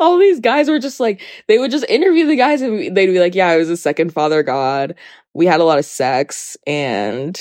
all 0.00 0.18
these 0.18 0.40
guys 0.40 0.68
were 0.68 0.78
just 0.78 1.00
like, 1.00 1.20
they 1.48 1.58
would 1.58 1.70
just 1.70 1.88
interview 1.88 2.26
the 2.26 2.36
guys 2.36 2.62
and 2.62 2.96
they'd 2.96 3.06
be 3.06 3.20
like, 3.20 3.34
yeah, 3.34 3.48
I 3.48 3.56
was 3.56 3.68
the 3.68 3.76
second 3.76 4.12
father 4.12 4.42
god. 4.42 4.94
We 5.34 5.46
had 5.46 5.60
a 5.60 5.64
lot 5.64 5.78
of 5.78 5.84
sex 5.84 6.56
and 6.66 7.38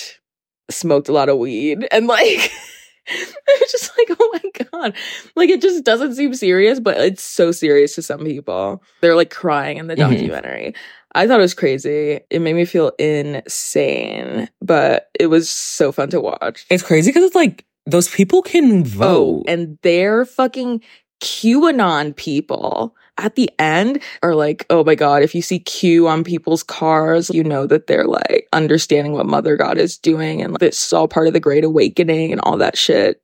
smoked 0.69 1.09
a 1.09 1.13
lot 1.13 1.29
of 1.29 1.37
weed. 1.37 1.87
And 1.91 2.07
like, 2.07 2.51
it 3.07 3.61
was 3.61 3.71
just 3.71 3.91
like, 3.97 4.17
oh 4.19 4.39
my 4.43 4.65
God. 4.71 4.93
Like, 5.35 5.49
it 5.49 5.61
just 5.61 5.83
doesn't 5.83 6.15
seem 6.15 6.33
serious, 6.33 6.79
but 6.79 6.97
it's 6.97 7.23
so 7.23 7.51
serious 7.51 7.95
to 7.95 8.01
some 8.01 8.23
people. 8.25 8.81
They're 9.01 9.15
like 9.15 9.29
crying 9.29 9.77
in 9.77 9.87
the 9.87 9.95
Mhm. 9.95 10.09
documentary. 10.09 10.73
I 11.13 11.27
thought 11.27 11.39
it 11.39 11.43
was 11.43 11.53
crazy. 11.53 12.19
It 12.29 12.39
made 12.41 12.55
me 12.55 12.65
feel 12.65 12.91
insane, 12.99 14.49
but 14.61 15.09
it 15.19 15.27
was 15.27 15.49
so 15.49 15.91
fun 15.91 16.09
to 16.09 16.19
watch. 16.19 16.65
It's 16.69 16.83
crazy 16.83 17.09
because 17.11 17.23
it's 17.23 17.35
like 17.35 17.63
those 17.85 18.09
people 18.09 18.41
can 18.41 18.83
vote. 18.83 19.05
Oh, 19.07 19.43
and 19.47 19.77
they're 19.81 20.25
fucking 20.25 20.81
QAnon 21.21 22.15
people 22.15 22.95
at 23.17 23.35
the 23.35 23.49
end 23.59 24.01
are 24.23 24.35
like, 24.35 24.65
oh 24.69 24.83
my 24.83 24.95
God, 24.95 25.23
if 25.23 25.33
you 25.33 25.41
see 25.41 25.59
Q 25.59 26.07
on 26.07 26.23
people's 26.23 26.63
cars, 26.63 27.29
you 27.29 27.43
know 27.43 27.65
that 27.67 27.87
they're 27.87 28.07
like 28.07 28.47
understanding 28.53 29.13
what 29.13 29.25
Mother 29.25 29.55
God 29.55 29.77
is 29.77 29.97
doing 29.97 30.41
and 30.41 30.55
this 30.57 30.85
is 30.87 30.93
all 30.93 31.07
part 31.07 31.27
of 31.27 31.33
the 31.33 31.39
Great 31.39 31.63
Awakening 31.63 32.31
and 32.31 32.41
all 32.41 32.57
that 32.57 32.77
shit. 32.77 33.21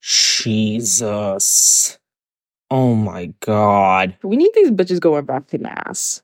Jesus. 0.00 1.98
Oh 2.70 2.94
my 2.94 3.32
God. 3.40 4.16
We 4.22 4.36
need 4.36 4.50
these 4.54 4.70
bitches 4.70 5.00
going 5.00 5.24
back 5.24 5.46
to 5.48 5.58
Mass. 5.58 6.22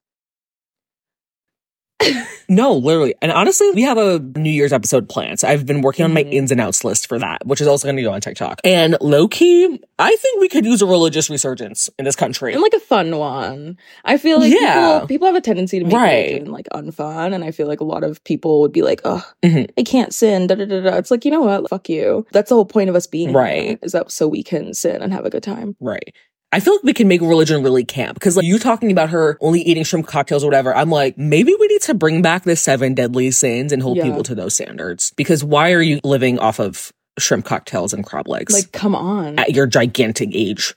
No, 2.51 2.73
literally. 2.75 3.15
And 3.21 3.31
honestly, 3.31 3.71
we 3.73 3.83
have 3.83 3.99
a 3.99 4.21
New 4.21 4.51
Year's 4.51 4.73
episode 4.73 5.09
planned. 5.09 5.41
So 5.41 5.49
I've 5.49 5.67
been 5.67 5.83
working 5.83 6.05
on 6.05 6.15
my 6.15 6.25
Mhm. 6.25 6.33
ins 6.33 6.51
and 6.51 6.61
outs 6.61 6.83
list 6.83 7.07
for 7.07 7.19
that, 7.19 7.47
which 7.47 7.61
is 7.61 7.67
also 7.67 7.87
going 7.87 7.97
to 7.97 8.03
go 8.03 8.11
on 8.13 8.21
TikTok. 8.23 8.61
And 8.65 8.97
low 9.03 9.29
key, 9.29 9.81
I 9.99 10.17
think 10.17 10.41
we 10.41 10.49
could 10.49 10.65
use 10.65 10.81
a 10.81 10.87
religious 10.87 11.29
resurgence 11.29 11.91
in 11.99 12.07
this 12.07 12.17
country. 12.17 12.55
And 12.55 12.63
like 12.63 12.73
a 12.73 12.81
fun 12.81 13.17
one. 13.19 13.77
I 14.05 14.17
feel 14.17 14.39
like 14.41 14.53
Yeah. 14.59 14.93
people, 15.01 15.09
people 15.09 15.27
have 15.27 15.35
a 15.37 15.41
tendency 15.43 15.79
to 15.79 15.85
make 15.85 15.93
Right. 15.95 16.27
religion 16.29 16.51
like 16.53 16.69
unfun. 16.73 17.35
And 17.35 17.45
I 17.45 17.51
feel 17.51 17.67
like 17.67 17.81
a 17.81 17.85
lot 17.85 18.03
of 18.05 18.23
people 18.25 18.61
would 18.63 18.73
be 18.73 18.81
like, 18.83 19.03
oh, 19.05 19.23
Mhm. 19.45 19.69
I 19.77 19.83
can't 19.83 20.15
sin. 20.15 20.47
Da, 20.47 20.55
da, 20.55 20.65
da, 20.65 20.81
da. 20.81 20.97
It's 20.97 21.11
like, 21.11 21.27
you 21.27 21.31
know 21.31 21.43
what? 21.43 21.69
Fuck 21.69 21.91
you. 21.91 22.25
That's 22.33 22.49
the 22.49 22.55
whole 22.55 22.65
point 22.65 22.89
of 22.89 22.97
us 22.97 23.07
being 23.07 23.33
Right. 23.35 23.79
Is 23.83 23.93
that 23.93 24.11
so 24.11 24.27
we 24.27 24.43
can 24.43 24.73
sin 24.73 25.03
and 25.03 25.13
have 25.13 25.27
a 25.27 25.31
good 25.31 25.43
time. 25.43 25.77
right. 25.81 26.15
I 26.51 26.61
feel 26.61 26.75
like 26.75 26.83
we 26.83 26.95
can 26.95 27.09
make 27.09 27.21
religion 27.21 27.63
really 27.63 27.85
camp 27.85 28.15
because 28.15 28.37
like 28.37 28.47
you 28.47 28.59
talking 28.59 28.91
about 28.91 29.11
her 29.11 29.37
only 29.41 29.61
eating 29.61 29.85
shrimp 29.85 30.07
cocktails 30.07 30.43
or 30.43 30.47
whatever. 30.47 30.75
I'm 30.75 30.89
like, 30.91 31.19
maybe 31.19 31.55
we 31.59 31.67
need 31.67 31.83
to 31.83 31.95
bring 31.95 32.23
back 32.23 32.45
the 32.45 32.57
seven 32.57 32.95
deadly 32.95 33.31
sins 33.31 33.71
and 33.73 33.83
hold 33.83 33.99
Yeah. 33.99 34.05
people 34.05 34.23
to 34.25 34.35
those 34.35 34.55
standards 34.55 35.13
because 35.17 35.45
why 35.45 35.73
are 35.73 35.83
you 35.83 36.01
living 36.05 36.39
off 36.39 36.59
of 36.59 36.91
shrimp 37.19 37.45
cocktails 37.45 37.93
and 37.93 38.05
crab 38.05 38.29
legs 38.29 38.55
Like, 38.55 38.73
come 38.73 38.95
on. 38.95 39.39
at 39.39 39.51
your 39.55 39.67
gigantic 39.67 40.31
age? 40.33 40.75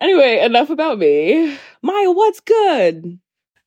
Anyway, 0.00 0.40
enough 0.40 0.70
about 0.70 0.98
me. 0.98 1.56
Maya, 1.82 2.10
what's 2.10 2.40
good? 2.40 3.18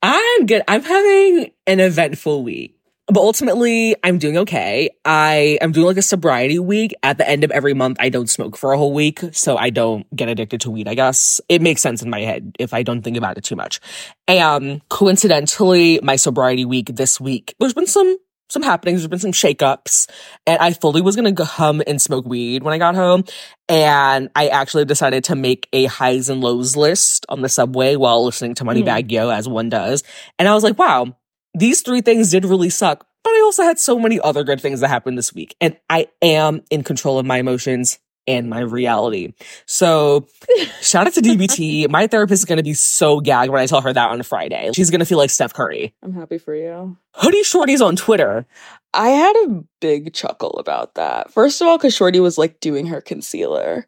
I'm 0.02 0.46
good. 0.46 0.62
I'm 0.68 0.84
having 0.84 1.52
an 1.68 1.80
eventful 1.80 2.44
week. 2.44 2.75
But 3.08 3.18
ultimately, 3.18 3.96
I'm 4.04 4.18
doing 4.18 4.38
okay. 4.40 4.90
I 5.06 5.60
am 5.62 5.72
doing 5.72 5.86
like 5.86 5.98
a 5.98 6.02
sobriety 6.02 6.58
week. 6.58 6.96
At 7.04 7.20
the 7.20 7.30
end 7.30 7.44
of 7.44 7.52
every 7.52 7.76
month, 7.76 7.98
I 8.00 8.10
don't 8.10 8.28
smoke 8.28 8.58
for 8.58 8.74
a 8.74 8.78
whole 8.78 8.94
week, 8.94 9.20
so 9.32 9.58
I 9.58 9.70
don't 9.70 10.14
get 10.16 10.28
addicted 10.28 10.62
to 10.62 10.72
weed, 10.72 10.88
I 10.88 10.96
guess. 10.96 11.40
It 11.48 11.62
makes 11.62 11.82
sense 11.82 12.02
in 12.02 12.10
my 12.10 12.22
head 12.22 12.56
if 12.58 12.74
I 12.74 12.82
don't 12.82 13.04
think 13.04 13.16
about 13.16 13.38
it 13.38 13.44
too 13.44 13.56
much. 13.56 13.80
And 14.28 14.82
coincidentally, 14.90 16.00
my 16.02 16.16
sobriety 16.16 16.66
week 16.66 16.96
this 16.96 17.22
week, 17.22 17.54
there's 17.60 17.74
been 17.74 17.86
some 17.86 18.18
some 18.48 18.62
happenings, 18.62 19.02
there's 19.02 19.10
been 19.10 19.20
some 19.20 19.32
shakeups, 19.32 20.08
and 20.46 20.60
I 20.60 20.74
fully 20.74 21.02
was 21.02 21.16
gonna 21.16 21.34
come 21.34 21.82
and 21.86 22.02
smoke 22.02 22.26
weed 22.26 22.64
when 22.64 22.74
I 22.74 22.78
got 22.78 22.96
home. 22.96 23.24
And 23.68 24.30
I 24.36 24.48
actually 24.48 24.86
decided 24.86 25.24
to 25.26 25.36
make 25.36 25.68
a 25.74 25.86
highs 25.86 26.30
and 26.30 26.42
lows 26.42 26.76
list 26.76 27.26
on 27.30 27.42
the 27.42 27.50
subway 27.50 27.96
while 27.96 28.24
listening 28.24 28.56
to 28.56 28.64
Moneybagg 28.64 29.06
mm-hmm. 29.06 29.10
Yo, 29.10 29.30
as 29.30 29.48
one 29.48 29.70
does. 29.70 30.04
And 30.38 30.48
I 30.48 30.54
was 30.54 30.64
like, 30.64 30.78
wow, 30.78 31.16
these 31.56 31.82
three 31.82 32.02
things 32.02 32.32
did 32.32 32.46
really 32.46 32.70
suck, 32.70 33.08
but 33.24 33.32
I 33.32 33.42
also 33.44 33.64
had 33.64 33.80
so 33.80 33.98
many 33.98 34.20
other 34.20 34.44
good 34.44 34.62
things 34.62 34.82
that 34.82 34.90
happened 34.90 35.18
this 35.18 35.34
week. 35.34 35.56
And 35.62 35.78
I 35.90 36.08
am 36.22 36.62
in 36.70 36.84
control 36.84 37.18
of 37.18 37.26
my 37.26 37.38
emotions 37.38 38.00
and 38.28 38.50
my 38.50 38.60
reality. 38.60 39.34
So 39.66 40.28
shout 40.82 41.08
out 41.08 41.14
to 41.14 41.22
DBT. 41.22 41.90
My 41.90 42.08
therapist 42.08 42.42
is 42.42 42.46
going 42.46 42.58
to 42.58 42.64
be 42.64 42.74
so 42.74 43.20
gagged 43.20 43.52
when 43.52 43.62
I 43.62 43.68
tell 43.68 43.82
her 43.82 43.94
that 43.94 44.10
on 44.10 44.22
Friday. 44.24 44.72
She's 44.74 44.90
going 44.90 45.00
to 45.00 45.06
feel 45.06 45.18
like 45.18 45.30
Steph 45.30 45.54
Curry. 45.54 45.94
I'm 46.04 46.14
happy 46.14 46.38
for 46.38 46.56
you. 46.56 46.98
Hoodie 47.14 47.44
Shorty's 47.44 47.82
on 47.82 47.96
Twitter. 47.96 48.46
I 48.94 49.10
had 49.10 49.36
a 49.36 49.64
big 49.80 50.14
chuckle 50.14 50.58
about 50.60 50.96
that. 50.96 51.32
First 51.32 51.62
of 51.62 51.68
all, 51.68 51.78
because 51.78 51.94
Shorty 51.94 52.20
was 52.20 52.38
like 52.38 52.60
doing 52.60 52.88
her 52.88 53.02
concealer 53.02 53.88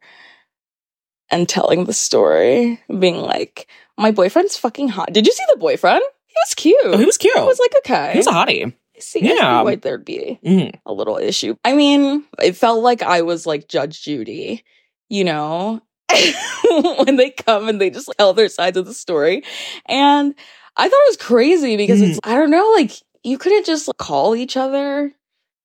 and 1.29 1.47
telling 1.47 1.85
the 1.85 1.93
story, 1.93 2.81
being 2.99 3.17
like, 3.17 3.67
my 3.97 4.11
boyfriend's 4.11 4.57
fucking 4.57 4.89
hot. 4.89 5.11
Did 5.11 5.25
you 5.25 5.33
see 5.33 5.43
the 5.49 5.57
boyfriend? 5.57 6.03
He 6.37 6.41
was 6.45 6.53
cute. 6.55 6.77
Oh, 6.83 6.97
he 6.97 7.05
was 7.05 7.17
cute. 7.17 7.35
I 7.35 7.43
was 7.43 7.59
like, 7.59 7.73
okay. 7.79 8.11
he 8.13 8.17
was 8.19 8.27
a 8.27 8.31
hottie. 8.31 8.73
See, 8.99 9.21
I 9.21 9.33
Yeah. 9.33 9.59
see 9.59 9.65
why 9.65 9.75
there'd 9.75 10.05
be 10.05 10.39
Mhm. 10.45 10.73
a 10.85 10.93
little 10.93 11.17
issue. 11.17 11.55
I 11.63 11.73
mean, 11.73 12.25
it 12.41 12.55
felt 12.55 12.83
like 12.83 13.01
I 13.03 13.21
was 13.21 13.45
like 13.45 13.67
Judge 13.67 14.01
Judy, 14.03 14.63
you 15.09 15.23
know, 15.23 15.81
when 17.05 17.15
they 17.15 17.29
come 17.31 17.67
and 17.69 17.79
they 17.81 17.89
just 17.89 18.09
tell 18.17 18.33
their 18.33 18.49
sides 18.49 18.77
of 18.77 18.85
the 18.85 18.93
story. 18.93 19.43
And 19.87 20.33
I 20.75 20.89
thought 20.89 20.95
it 21.05 21.09
was 21.09 21.17
crazy 21.17 21.77
because 21.77 22.01
it's, 22.01 22.19
I 22.23 22.35
don't 22.35 22.51
know, 22.51 22.71
like 22.75 22.91
you 23.23 23.37
couldn't 23.37 23.65
just 23.65 23.89
call 23.97 24.35
each 24.35 24.57
other. 24.57 25.11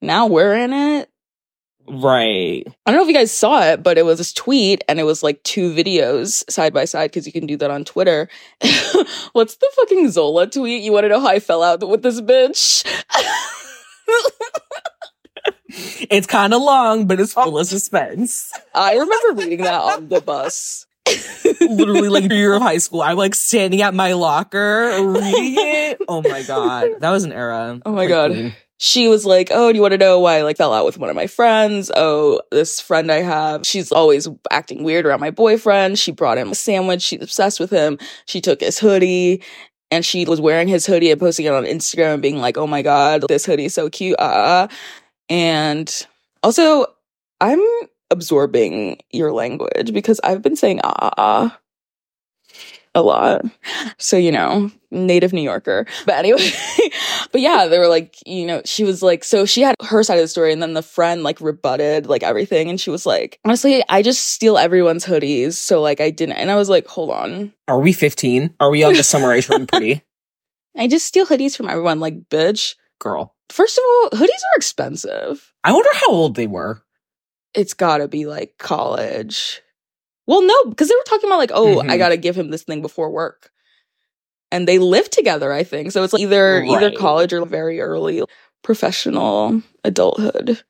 Now 0.01 0.27
we're 0.27 0.55
in 0.55 0.73
it. 0.73 1.09
Right. 1.89 2.65
I 2.87 2.91
don't 2.91 2.97
know 2.97 3.03
if 3.03 3.09
you 3.09 3.15
guys 3.15 3.33
saw 3.33 3.63
it, 3.63 3.83
but 3.83 3.99
it 3.99 4.05
was 4.05 4.19
this 4.19 4.33
tweet 4.33 4.85
and 4.89 5.01
it 5.01 5.05
was 5.05 5.23
like 5.23 5.43
two 5.43 5.75
videos 5.75 6.49
side 6.51 6.73
by 6.73 6.85
side 6.85 7.11
because 7.11 7.27
you 7.27 7.33
can 7.33 7.47
do 7.47 7.57
that 7.57 7.71
on 7.71 7.85
Twitter. 7.85 8.29
What's 9.33 9.57
the 9.57 9.71
fucking 9.77 10.11
Zola 10.11 10.47
tweet? 10.47 10.83
You 10.83 10.93
want 10.93 11.05
to 11.05 11.09
know 11.09 11.21
how 11.21 11.29
I 11.29 11.41
fell 11.41 11.63
out 11.63 11.87
with 11.87 12.03
this 12.03 12.21
bitch? 12.21 12.87
It's 16.11 16.27
kind 16.27 16.53
of 16.53 16.63
long, 16.63 17.07
but 17.07 17.19
it's 17.21 17.33
full 17.33 17.57
of 17.57 17.61
oh. 17.61 17.63
suspense. 17.63 18.53
I 18.75 18.93
remember 18.93 19.43
reading 19.43 19.63
that 19.63 19.81
on 19.81 20.09
the 20.09 20.21
bus. 20.21 20.87
Literally, 21.61 22.09
like 22.09 22.31
year 22.31 22.55
of 22.55 22.63
high 22.63 22.79
school, 22.79 23.03
I'm 23.03 23.17
like 23.17 23.35
standing 23.35 23.81
at 23.83 23.95
my 23.95 24.13
locker 24.13 24.91
reading 25.01 25.55
it. 25.57 26.03
Oh 26.09 26.23
my 26.23 26.43
god, 26.43 26.91
that 27.01 27.11
was 27.11 27.25
an 27.25 27.33
era. 27.33 27.81
Oh 27.85 27.93
my 27.93 28.07
Quite 28.07 28.09
God. 28.09 28.55
She 28.85 29.07
was 29.07 29.25
like, 29.25 29.47
Oh, 29.53 29.71
do 29.71 29.77
you 29.77 29.81
want 29.81 29.93
to 29.93 29.99
know 29.99 30.19
why 30.19 30.39
I 30.39 30.43
like 30.43 30.57
fell 30.57 30.75
out 30.75 30.85
with 30.85 30.99
one 30.99 31.09
of 31.09 31.15
my 31.15 31.29
friends? 31.29 31.89
Oh, 31.95 32.41
this 32.51 32.81
friend 32.81 33.13
I 33.13 33.23
have, 33.23 33.65
she's 33.65 33.93
always 33.93 34.27
acting 34.51 34.83
weird 34.83 35.07
around 35.07 35.21
my 35.21 35.31
boyfriend. 35.31 36.01
She 36.01 36.11
brought 36.11 36.37
him 36.37 36.51
a 36.51 36.57
sandwich. 36.57 37.01
She's 37.01 37.23
obsessed 37.23 37.61
with 37.61 37.71
him. 37.71 37.97
She 38.27 38.41
took 38.41 38.61
his 38.61 38.81
hoodie 38.81 39.41
and 39.93 40.05
she 40.05 40.25
was 40.25 40.41
wearing 40.41 40.67
his 40.67 40.85
hoodie 40.85 41.13
and 41.13 41.21
posting 41.21 41.47
it 41.47 41.53
on 41.53 41.63
Instagram 41.63 42.15
and 42.15 42.23
being 42.23 42.39
like, 42.39 42.59
Oh 42.59 42.67
my 42.67 42.83
God, 42.83 43.25
this 43.29 43.47
hoodie 43.47 43.67
is 43.67 43.75
so 43.75 43.89
cute. 43.89 44.19
Uh, 44.19 44.67
and 45.29 46.05
also, 46.43 46.87
I'm 47.41 47.63
absorbing 48.11 48.99
your 49.13 49.31
language 49.31 49.93
because 49.93 50.19
I've 50.25 50.43
been 50.43 50.57
saying 50.57 50.81
ah, 50.83 50.93
ah, 51.01 51.13
ah 51.19 51.59
a 52.95 53.03
lot. 53.03 53.43
So, 53.99 54.17
you 54.17 54.31
know, 54.31 54.71
native 54.91 55.33
New 55.33 55.43
Yorker. 55.43 55.87
But 56.05 56.17
anyway, 56.17 56.51
but 57.33 57.41
yeah, 57.41 57.67
they 57.67 57.79
were 57.79 57.89
like, 57.89 58.17
you 58.27 58.47
know, 58.47 58.63
she 58.65 58.85
was 58.85 59.03
like, 59.03 59.25
so 59.25 59.47
she 59.47 59.63
had 59.63 59.77
her 59.83 60.03
side 60.03 60.19
of 60.19 60.25
the 60.25 60.29
story 60.29 60.53
and 60.53 60.63
then 60.63 60.75
the 60.75 60.83
friend 60.83 61.23
like 61.23 61.41
rebutted 61.41 62.07
like 62.07 62.23
everything. 62.23 62.69
And 62.69 62.81
she 62.81 62.91
was 62.91 63.07
like, 63.07 63.39
honestly, 63.45 63.83
I 63.89 64.03
just 64.03 64.29
steal 64.29 64.59
everyone's 64.59 65.07
hoodies. 65.07 65.55
So 65.55 65.81
like 65.81 66.01
I 66.01 66.11
didn't. 66.11 66.37
And 66.37 66.51
I 66.51 66.57
was 66.57 66.69
like, 66.69 66.87
hold 66.87 67.11
on. 67.11 67.53
Are 67.69 67.81
we 67.81 67.93
15? 67.93 68.55
Are 68.61 68.71
we 68.71 68.85
on 68.85 68.95
the 68.95 69.03
summer 69.03 69.33
age 69.33 69.47
from 69.47 69.67
pretty 69.67 70.03
I 70.77 70.89
just 70.89 71.07
steal 71.07 71.27
hoodies 71.27 71.57
from 71.57 71.69
everyone. 71.69 72.01
Like, 72.01 72.29
bitch. 72.29 72.75
girl? 72.99 73.35
First 73.51 73.79
of 73.79 73.85
all, 73.85 74.11
hoodies 74.11 74.27
are 74.27 74.57
expensive. 74.57 75.53
I 75.65 75.73
wonder 75.73 75.91
how 75.93 76.11
old 76.11 76.35
they 76.35 76.47
were. 76.47 76.83
It's 77.55 77.75
gotta 77.75 78.09
be 78.09 78.25
like 78.25 78.57
college. 78.59 79.62
Well, 80.27 80.43
no, 80.43 80.65
because 80.71 80.89
they 80.89 80.95
were 80.95 81.05
talking 81.07 81.29
about 81.29 81.39
like, 81.39 81.51
oh, 81.53 81.81
I 81.81 81.97
Mhm. 81.97 81.99
gotta 81.99 82.17
give 82.17 82.37
him 82.37 82.51
this 82.51 82.63
thing 82.63 82.83
before 82.83 83.11
work. 83.11 83.51
And 84.51 84.69
they 84.69 84.79
live 84.79 85.09
together, 85.11 85.53
I 85.53 85.65
think. 85.65 85.93
So 85.93 86.03
it's 86.05 86.15
either 86.15 86.63
either 86.63 86.89
Right. 86.89 86.97
college 86.99 87.33
or 87.33 87.45
very 87.47 87.81
early 87.81 88.23
professional 88.63 89.63
adulthood. 89.85 90.63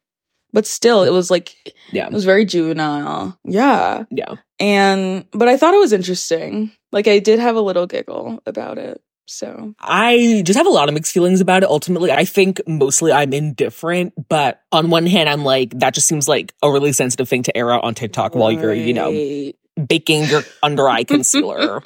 But 0.52 0.66
still, 0.66 1.02
it 1.02 1.10
was 1.10 1.30
like 1.30 1.56
Yeah, 1.92 2.06
it 2.06 2.12
was 2.12 2.24
very 2.24 2.44
juvenile. 2.44 3.38
Yeah. 3.44 4.04
yeah. 4.10 4.34
And 4.60 5.24
but 5.32 5.48
I 5.48 5.56
thought 5.56 5.74
it 5.74 5.78
was 5.80 5.92
interesting. 5.92 6.72
Like 6.92 7.08
I 7.08 7.18
did 7.18 7.38
have 7.38 7.56
a 7.56 7.60
little 7.60 7.86
giggle 7.86 8.40
about 8.46 8.78
it. 8.78 9.00
So 9.26 9.74
I 9.78 10.42
just 10.44 10.56
have 10.56 10.66
a 10.66 10.70
lot 10.70 10.88
of 10.88 10.94
mixed 10.94 11.12
feelings 11.12 11.40
about 11.40 11.62
it. 11.62 11.68
Ultimately, 11.68 12.10
I 12.12 12.24
think 12.24 12.60
mostly 12.66 13.12
I'm 13.12 13.32
indifferent, 13.32 14.14
but 14.28 14.60
on 14.72 14.90
one 14.90 15.06
hand, 15.06 15.28
I'm 15.28 15.44
like, 15.44 15.78
that 15.78 15.94
just 15.94 16.06
seems 16.08 16.28
like 16.28 16.54
a 16.62 16.70
really 16.70 16.92
sensitive 16.92 17.28
thing 17.28 17.44
to 17.44 17.56
air 17.56 17.72
out 17.72 17.84
on 17.84 17.94
TikTok 17.94 18.34
while 18.34 18.50
you're, 18.52 18.74
you 18.74 18.92
know, 18.94 19.10
Right. 19.10 19.54
Baking 19.88 20.24
your 20.24 20.42
under 20.62 20.88
eye 20.88 21.04
concealer. 21.04 21.82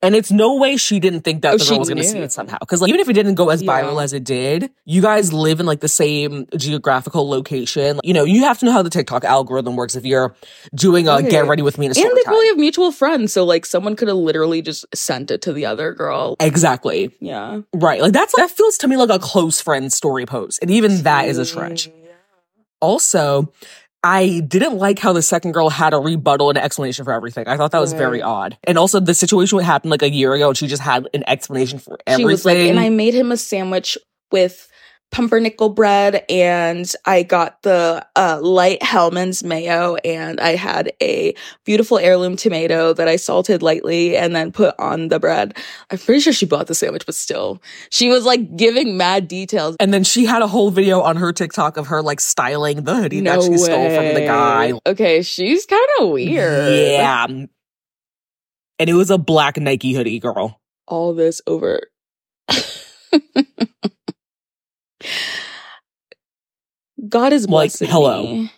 And 0.00 0.14
it's 0.14 0.30
no 0.30 0.56
way 0.56 0.76
she 0.76 1.00
didn't 1.00 1.22
think 1.22 1.42
that 1.42 1.54
Oh, 1.54 1.56
the 1.56 1.64
girl 1.64 1.78
was 1.78 1.88
going 1.88 1.98
to 1.98 2.04
see 2.04 2.18
it 2.18 2.30
somehow. 2.30 2.58
Because 2.60 2.82
like, 2.82 2.90
even 2.90 3.00
if 3.00 3.08
it 3.08 3.14
didn't 3.14 3.36
go 3.36 3.48
as 3.48 3.62
viral 3.62 4.02
as 4.02 4.12
it 4.12 4.22
did, 4.22 4.70
you 4.84 5.00
guys 5.00 5.32
live 5.32 5.60
in 5.60 5.66
like 5.66 5.80
the 5.80 5.88
same 5.88 6.46
geographical 6.56 7.28
location. 7.28 8.00
You 8.04 8.12
know, 8.12 8.24
you 8.24 8.42
have 8.42 8.58
to 8.58 8.66
know 8.66 8.72
how 8.72 8.82
the 8.82 8.90
TikTok 8.90 9.24
algorithm 9.24 9.76
works 9.76 9.96
if 9.96 10.04
you're 10.04 10.34
doing 10.74 11.08
a 11.08 11.22
get 11.22 11.46
ready 11.46 11.62
with 11.62 11.78
me 11.78 11.86
in 11.86 11.92
a 11.92 11.94
And 11.98 12.16
they 12.16 12.22
probably 12.22 12.48
have 12.48 12.58
mutual 12.58 12.92
friends, 12.92 13.32
so 13.32 13.44
like 13.44 13.64
someone 13.64 13.96
could 13.96 14.08
have 14.08 14.16
literally 14.18 14.62
just 14.62 14.84
sent 14.94 15.30
it 15.30 15.42
to 15.42 15.52
the 15.52 15.66
other 15.66 15.92
girl. 15.92 16.36
Exactly. 16.38 17.10
Yeah. 17.20 17.62
Right. 17.74 18.02
Like 18.02 18.12
that's 18.12 18.36
that 18.36 18.50
feels 18.50 18.76
to 18.78 18.88
me 18.88 18.96
like 18.96 19.10
a 19.10 19.18
close 19.18 19.60
friend 19.60 19.92
story 19.92 20.26
post. 20.26 20.58
And 20.60 20.70
even 20.70 21.02
that 21.02 21.28
is 21.28 21.38
a 21.38 21.46
stretch. 21.46 21.88
Also, 22.80 23.50
I 24.04 24.40
didn't 24.40 24.76
like 24.76 24.98
how 24.98 25.14
the 25.14 25.22
second 25.22 25.52
girl 25.52 25.70
had 25.70 25.94
a 25.94 25.98
rebuttal 25.98 26.50
and 26.50 26.58
an 26.58 26.64
explanation 26.64 27.06
for 27.06 27.12
everything. 27.14 27.48
I 27.48 27.56
thought 27.56 27.70
that 27.70 27.80
was 27.80 27.94
very 27.94 28.20
odd. 28.20 28.58
And 28.64 28.76
also 28.76 29.00
the 29.00 29.14
situation 29.14 29.58
happened 29.60 29.90
like 29.90 30.02
a 30.02 30.10
year 30.10 30.34
ago 30.34 30.48
and 30.48 30.56
she 30.58 30.66
just 30.66 30.82
had 30.82 31.08
an 31.14 31.24
explanation 31.26 31.78
for 31.78 31.98
everything. 32.06 32.28
She 32.28 32.30
was 32.30 32.44
like, 32.44 32.58
and 32.58 32.78
I 32.78 32.90
made 32.90 33.14
him 33.14 33.32
a 33.32 33.38
sandwich 33.38 33.96
with 34.30 34.68
pumpernickel 35.10 35.68
bread, 35.68 36.24
and 36.28 36.90
I 37.04 37.22
got 37.22 37.62
the 37.62 38.04
uh, 38.16 38.40
light 38.42 38.82
Hellmann's 38.82 39.44
mayo, 39.44 39.94
and 39.96 40.40
I 40.40 40.56
had 40.56 40.92
a 41.00 41.34
beautiful 41.64 41.98
heirloom 41.98 42.34
tomato 42.36 42.92
that 42.94 43.06
I 43.06 43.16
salted 43.16 43.62
lightly 43.62 44.16
and 44.16 44.34
then 44.34 44.50
put 44.50 44.74
on 44.78 45.08
the 45.08 45.20
bread. 45.20 45.56
I'm 45.90 45.98
pretty 45.98 46.20
sure 46.20 46.32
she 46.32 46.46
bought 46.46 46.66
the 46.66 46.74
sandwich, 46.74 47.06
but 47.06 47.14
still, 47.14 47.62
she 47.90 48.08
was 48.08 48.24
like 48.24 48.56
giving 48.56 48.96
mad 48.96 49.28
details. 49.28 49.76
And 49.78 49.94
then 49.94 50.02
she 50.02 50.24
had 50.24 50.42
a 50.42 50.48
whole 50.48 50.70
video 50.70 51.00
on 51.00 51.16
her 51.16 51.32
TikTok 51.32 51.76
of 51.76 51.86
her 51.88 52.02
like 52.02 52.18
styling 52.20 52.82
the 52.82 52.96
hoodie 52.96 53.20
that 53.20 53.42
she 53.42 53.56
stole 53.56 53.90
from 53.90 54.14
the 54.14 54.24
guy. 54.26 54.72
Okay, 54.86 55.22
she's 55.22 55.64
kind 55.66 55.88
of 56.00 56.08
weird. 56.10 56.72
Yeah. 56.72 57.26
And 57.26 58.90
it 58.90 58.94
was 58.94 59.10
a 59.10 59.18
black 59.18 59.56
Nike 59.56 59.92
hoodie, 59.92 60.18
girl. 60.18 60.60
all 60.88 61.14
this 61.14 61.40
over. 61.46 61.80
God 67.08 67.32
is 67.32 67.48
Like, 67.48 67.72
hello. 67.78 68.22
me 68.22 68.50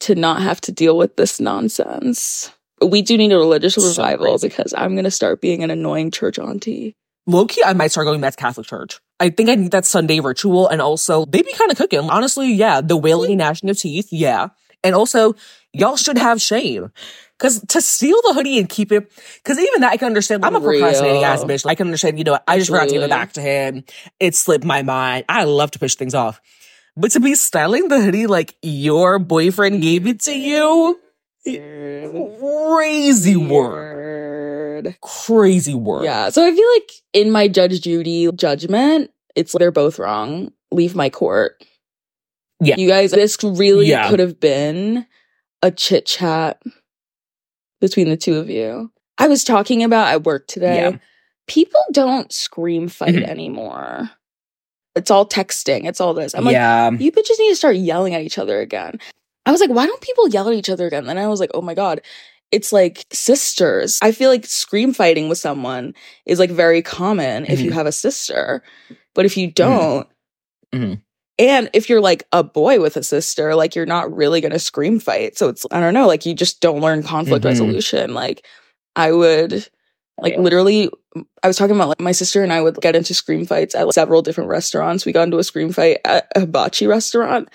to 0.00 0.14
not 0.14 0.42
have 0.42 0.60
to 0.62 0.72
deal 0.72 0.96
with 0.96 1.16
this 1.16 1.40
nonsense. 1.40 2.52
We 2.80 3.02
do 3.02 3.16
need 3.18 3.32
a 3.32 3.38
religious 3.38 3.74
So 3.74 3.82
revival 3.88 4.26
crazy. 4.26 4.48
because 4.48 4.72
I'm 4.76 4.94
going 4.94 5.04
to 5.04 5.10
start 5.10 5.40
being 5.40 5.64
an 5.64 5.70
annoying 5.70 6.10
church 6.10 6.38
auntie. 6.38 6.94
Low 7.26 7.46
key, 7.46 7.62
I 7.64 7.72
might 7.72 7.90
start 7.90 8.06
going 8.06 8.20
back 8.20 8.36
to 8.36 8.40
Catholic 8.40 8.66
church. 8.66 9.00
I 9.20 9.30
think 9.30 9.48
I 9.50 9.56
need 9.56 9.72
that 9.72 9.84
Sunday 9.84 10.20
ritual. 10.20 10.68
And 10.68 10.80
also, 10.80 11.24
they 11.26 11.42
be 11.42 11.52
kind 11.52 11.70
of 11.70 11.76
cooking. 11.76 12.08
Honestly, 12.08 12.52
yeah. 12.52 12.80
The 12.80 12.96
wailing 12.96 13.32
and 13.32 13.38
gnashing 13.38 13.68
of 13.68 13.76
teeth, 13.78 14.08
yeah. 14.12 14.48
And 14.84 14.94
also, 14.94 15.34
y'all 15.72 15.96
should 15.96 16.16
have 16.18 16.40
shame. 16.40 16.92
Cause 17.40 17.60
to 17.68 17.80
steal 17.80 18.20
the 18.22 18.32
hoodie 18.34 18.58
and 18.58 18.68
keep 18.68 18.90
it, 18.90 19.12
cause 19.44 19.58
even 19.60 19.82
that 19.82 19.92
I 19.92 19.96
can 19.96 20.06
understand. 20.06 20.44
I'm 20.44 20.56
a 20.56 20.60
procrastinating 20.60 21.22
ass 21.22 21.44
bitch. 21.44 21.64
I 21.66 21.76
can 21.76 21.86
understand, 21.86 22.18
you 22.18 22.24
know, 22.24 22.36
I 22.48 22.58
just 22.58 22.68
forgot 22.68 22.88
to 22.88 22.94
give 22.94 23.02
it 23.02 23.10
back 23.10 23.32
to 23.34 23.40
him. 23.40 23.84
It 24.18 24.34
slipped 24.34 24.64
my 24.64 24.82
mind. 24.82 25.24
I 25.28 25.44
love 25.44 25.70
to 25.72 25.78
push 25.78 25.94
things 25.94 26.14
off. 26.14 26.40
But 27.00 27.12
to 27.12 27.20
be 27.20 27.34
styling 27.36 27.86
the 27.88 28.00
hoodie 28.00 28.26
like 28.26 28.56
your 28.60 29.20
boyfriend 29.20 29.82
gave 29.82 30.04
it 30.08 30.18
to 30.22 30.36
you, 30.36 30.98
crazy 32.40 33.36
work. 33.36 33.96
Weird. 33.96 34.96
Crazy 35.00 35.74
work. 35.74 36.04
Yeah. 36.04 36.30
So 36.30 36.44
I 36.44 36.52
feel 36.54 36.68
like 36.74 36.90
in 37.12 37.30
my 37.30 37.46
Judge 37.48 37.80
Judy 37.82 38.30
judgment, 38.32 39.12
it's 39.36 39.54
like 39.54 39.60
they're 39.60 39.70
both 39.70 39.98
wrong. 39.98 40.52
Leave 40.72 40.94
my 40.96 41.08
court. 41.08 41.64
Yeah. 42.60 42.74
You 42.76 42.88
guys, 42.88 43.12
this 43.12 43.38
really 43.44 43.86
Yeah. 43.88 44.08
could 44.10 44.18
have 44.18 44.40
been 44.40 45.06
a 45.62 45.70
chit 45.70 46.06
chat 46.06 46.60
between 47.80 48.08
the 48.08 48.16
two 48.16 48.36
of 48.38 48.50
you. 48.50 48.90
I 49.18 49.28
was 49.28 49.44
talking 49.44 49.84
about 49.84 50.08
at 50.08 50.24
work 50.24 50.48
today. 50.48 50.90
Yeah. 50.90 50.98
People 51.46 51.80
don't 51.92 52.32
scream 52.32 52.88
fight 52.88 53.14
Mhm. 53.14 53.28
anymore. 53.28 54.10
It's 54.98 55.10
all 55.10 55.26
texting. 55.26 55.86
It's 55.86 56.00
all 56.00 56.12
this. 56.14 56.34
I'm 56.34 56.44
like, 56.44 56.52
yeah. 56.52 56.90
you 56.90 57.10
bitches 57.10 57.38
need 57.38 57.50
to 57.50 57.56
start 57.56 57.76
yelling 57.76 58.14
at 58.14 58.22
each 58.22 58.38
other 58.38 58.60
again. 58.60 58.98
I 59.46 59.50
was 59.52 59.60
like, 59.60 59.70
why 59.70 59.86
don't 59.86 60.00
people 60.02 60.28
yell 60.28 60.48
at 60.48 60.54
each 60.54 60.68
other 60.68 60.86
again? 60.86 61.06
Then 61.06 61.16
I 61.18 61.26
was 61.28 61.40
like, 61.40 61.50
oh 61.54 61.62
my 61.62 61.74
God, 61.74 62.02
it's 62.52 62.72
like 62.72 63.04
sisters. 63.12 63.98
I 64.02 64.12
feel 64.12 64.28
like 64.30 64.44
scream 64.46 64.92
fighting 64.92 65.28
with 65.28 65.38
someone 65.38 65.94
is 66.26 66.38
like 66.38 66.50
very 66.50 66.82
common 66.82 67.46
if 67.46 67.60
you 67.60 67.70
Mhm. 67.70 67.74
have 67.74 67.86
a 67.86 67.92
sister. 67.92 68.62
But 69.14 69.24
if 69.24 69.36
you 69.36 69.50
don't, 69.50 70.06
Mhm. 70.74 71.00
and 71.38 71.70
if 71.72 71.88
you're 71.88 72.00
like 72.00 72.24
a 72.32 72.42
boy 72.44 72.80
with 72.80 72.96
a 72.96 73.02
sister, 73.02 73.54
like 73.54 73.74
you're 73.74 73.86
not 73.86 74.14
really 74.14 74.40
going 74.40 74.52
to 74.52 74.58
scream 74.58 74.98
fight. 75.00 75.38
So 75.38 75.48
it's, 75.48 75.64
I 75.70 75.80
don't 75.80 75.94
know, 75.94 76.06
like 76.06 76.26
you 76.26 76.34
just 76.34 76.60
don't 76.60 76.80
learn 76.80 77.02
conflict 77.02 77.44
Mhm. 77.44 77.48
resolution. 77.48 78.12
Like 78.14 78.44
I 78.96 79.12
would, 79.12 79.68
like 80.20 80.36
literally, 80.36 80.90
I 81.42 81.46
was 81.46 81.56
talking 81.56 81.76
about 81.76 81.88
like 81.88 82.00
my 82.00 82.12
sister 82.12 82.42
and 82.42 82.52
I 82.52 82.60
would 82.60 82.80
get 82.80 82.96
into 82.96 83.14
scream 83.14 83.46
fights 83.46 83.74
at 83.74 83.86
like, 83.86 83.94
several 83.94 84.22
different 84.22 84.50
restaurants. 84.50 85.04
We 85.06 85.12
got 85.12 85.24
into 85.24 85.38
a 85.38 85.44
scream 85.44 85.72
fight 85.72 85.98
at 86.04 86.30
a 86.34 86.40
hibachi 86.40 86.86
restaurant 86.86 87.48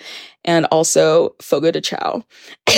and 0.44 0.66
also 0.66 1.34
Fogo 1.40 1.70
de 1.70 1.80
Chao. 1.80 2.24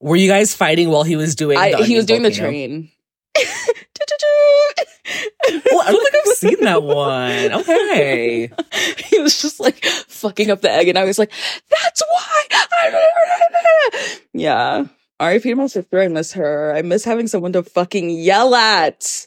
Were 0.00 0.16
you 0.16 0.28
guys 0.28 0.54
fighting 0.54 0.90
while 0.90 1.02
he 1.02 1.16
was 1.16 1.34
doing? 1.34 1.58
I, 1.58 1.82
he 1.82 1.96
was 1.96 2.06
doing 2.06 2.22
the 2.22 2.30
train. 2.30 2.90
Oh, 5.70 5.80
I 5.80 5.92
don't 5.92 6.02
think 6.02 6.14
I've 6.16 6.34
seen 6.34 6.64
that 6.64 6.82
one. 6.84 7.52
Okay. 7.52 8.50
he 9.06 9.20
was 9.20 9.40
just 9.40 9.58
like 9.60 9.82
fucking 9.84 10.50
up 10.50 10.60
the 10.60 10.70
egg, 10.70 10.88
and 10.88 10.98
I 10.98 11.04
was 11.04 11.18
like, 11.18 11.32
"That's 11.70 12.02
why." 12.02 12.44
yeah. 14.34 14.84
R.I.P. 15.20 15.48
to 15.50 15.54
my 15.56 15.66
sister. 15.66 16.00
I 16.00 16.08
miss 16.08 16.32
her. 16.34 16.72
I 16.74 16.82
miss 16.82 17.04
having 17.04 17.26
someone 17.26 17.52
to 17.54 17.62
fucking 17.62 18.10
yell 18.10 18.54
at. 18.54 19.26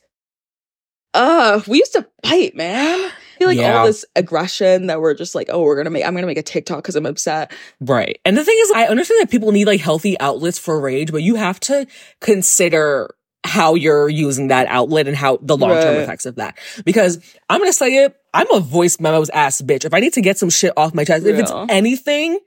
Uh, 1.13 1.61
we 1.67 1.79
used 1.79 1.93
to 1.93 2.07
fight, 2.25 2.55
man. 2.55 2.97
I 2.99 3.11
feel 3.37 3.47
like 3.49 3.57
Yeah. 3.57 3.79
all 3.79 3.85
this 3.87 4.05
aggression 4.15 4.87
that 4.87 5.01
we're 5.01 5.13
just 5.13 5.35
like, 5.35 5.49
oh, 5.51 5.61
we're 5.61 5.75
gonna 5.75 5.89
make. 5.89 6.05
I'm 6.05 6.13
gonna 6.15 6.27
make 6.27 6.37
a 6.37 6.43
TikTok 6.43 6.77
because 6.77 6.95
I'm 6.95 7.05
upset. 7.05 7.51
Right. 7.81 8.19
And 8.23 8.37
the 8.37 8.45
thing 8.45 8.57
is, 8.61 8.71
I 8.73 8.85
understand 8.85 9.21
that 9.21 9.29
people 9.31 9.51
need 9.51 9.65
like 9.65 9.81
healthy 9.81 10.17
outlets 10.21 10.57
for 10.57 10.79
rage, 10.79 11.11
but 11.11 11.21
you 11.23 11.35
have 11.35 11.59
to 11.61 11.85
consider 12.21 13.13
how 13.43 13.73
you're 13.73 14.07
using 14.07 14.49
that 14.49 14.67
outlet 14.67 15.07
and 15.07 15.17
how 15.17 15.37
the 15.41 15.57
long 15.57 15.71
term 15.71 15.95
Right. 15.95 16.03
effects 16.03 16.25
of 16.25 16.35
that. 16.35 16.57
Because 16.85 17.19
I'm 17.49 17.59
to 17.65 17.73
say 17.73 18.05
it, 18.05 18.15
I'm 18.33 18.49
a 18.53 18.59
voice 18.61 18.99
memos 18.99 19.29
ass 19.31 19.61
bitch. 19.61 19.83
If 19.83 19.93
I 19.93 19.99
need 19.99 20.13
to 20.13 20.21
get 20.21 20.37
some 20.37 20.49
shit 20.51 20.71
off 20.77 20.93
my 20.93 21.03
chest, 21.03 21.25
if 21.25 21.37
it's 21.37 21.51
anything, 21.67 22.39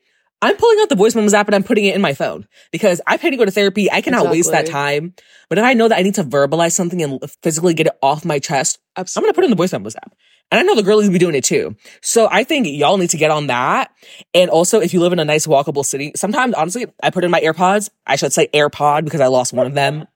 I'm 0.45 0.59
pulling 0.59 0.79
out 0.83 0.91
the 0.91 0.95
voice 0.95 1.15
memos 1.15 1.33
app 1.33 1.49
and 1.49 1.55
I'm 1.55 1.63
putting 1.63 1.87
it 1.87 1.95
in 1.95 2.03
my 2.03 2.13
phone 2.13 2.47
because 2.71 3.01
I 3.07 3.17
pay 3.17 3.31
to 3.31 3.37
go 3.39 3.47
to 3.47 3.51
therapy. 3.51 3.91
I 3.91 4.03
cannot 4.03 4.29
waste 4.31 4.51
that 4.51 4.67
time. 4.67 5.15
But 5.49 5.57
if 5.57 5.65
I 5.65 5.73
know 5.73 5.89
that 5.89 5.99
I 5.99 6.03
need 6.03 6.17
to 6.17 6.23
verbalize 6.23 6.73
something 6.73 7.03
and 7.03 7.19
physically 7.43 7.73
get 7.73 7.87
it 7.87 7.95
off 8.03 8.27
my 8.27 8.39
chest, 8.39 8.79
I'm 8.95 9.07
gonna 9.15 9.33
put 9.33 9.45
it 9.45 9.47
in 9.47 9.51
the 9.51 9.57
voice 9.57 9.73
memos 9.73 9.97
app. 9.97 10.15
And 10.53 10.61
I 10.61 10.63
know 10.63 10.75
the 10.75 10.83
girlies 10.83 11.09
be 11.09 11.19
doing 11.19 11.35
it 11.35 11.45
too. 11.45 11.77
So 12.03 12.29
I 12.31 12.45
think 12.45 12.67
y'all 12.67 12.99
need 12.99 13.09
to 13.11 13.17
get 13.17 13.31
on 13.31 13.47
that. 13.47 13.91
And 14.35 14.51
also, 14.51 14.81
if 14.83 14.93
you 14.93 15.01
live 15.01 15.15
in 15.15 15.19
a 15.19 15.25
nice 15.25 15.47
walkable 15.47 15.83
city, 15.83 16.13
sometimes 16.15 16.53
honestly, 16.53 16.89
I 17.03 17.09
put 17.09 17.25
in 17.25 17.31
my 17.31 17.41
AirPods. 17.41 17.89
I 18.07 18.17
should 18.17 18.35
say 18.35 18.49
AirPod 18.53 19.05
because 19.05 19.23
I 19.23 19.29
lost 19.29 19.55
one 19.55 19.67
of 19.67 19.73
them 19.73 20.07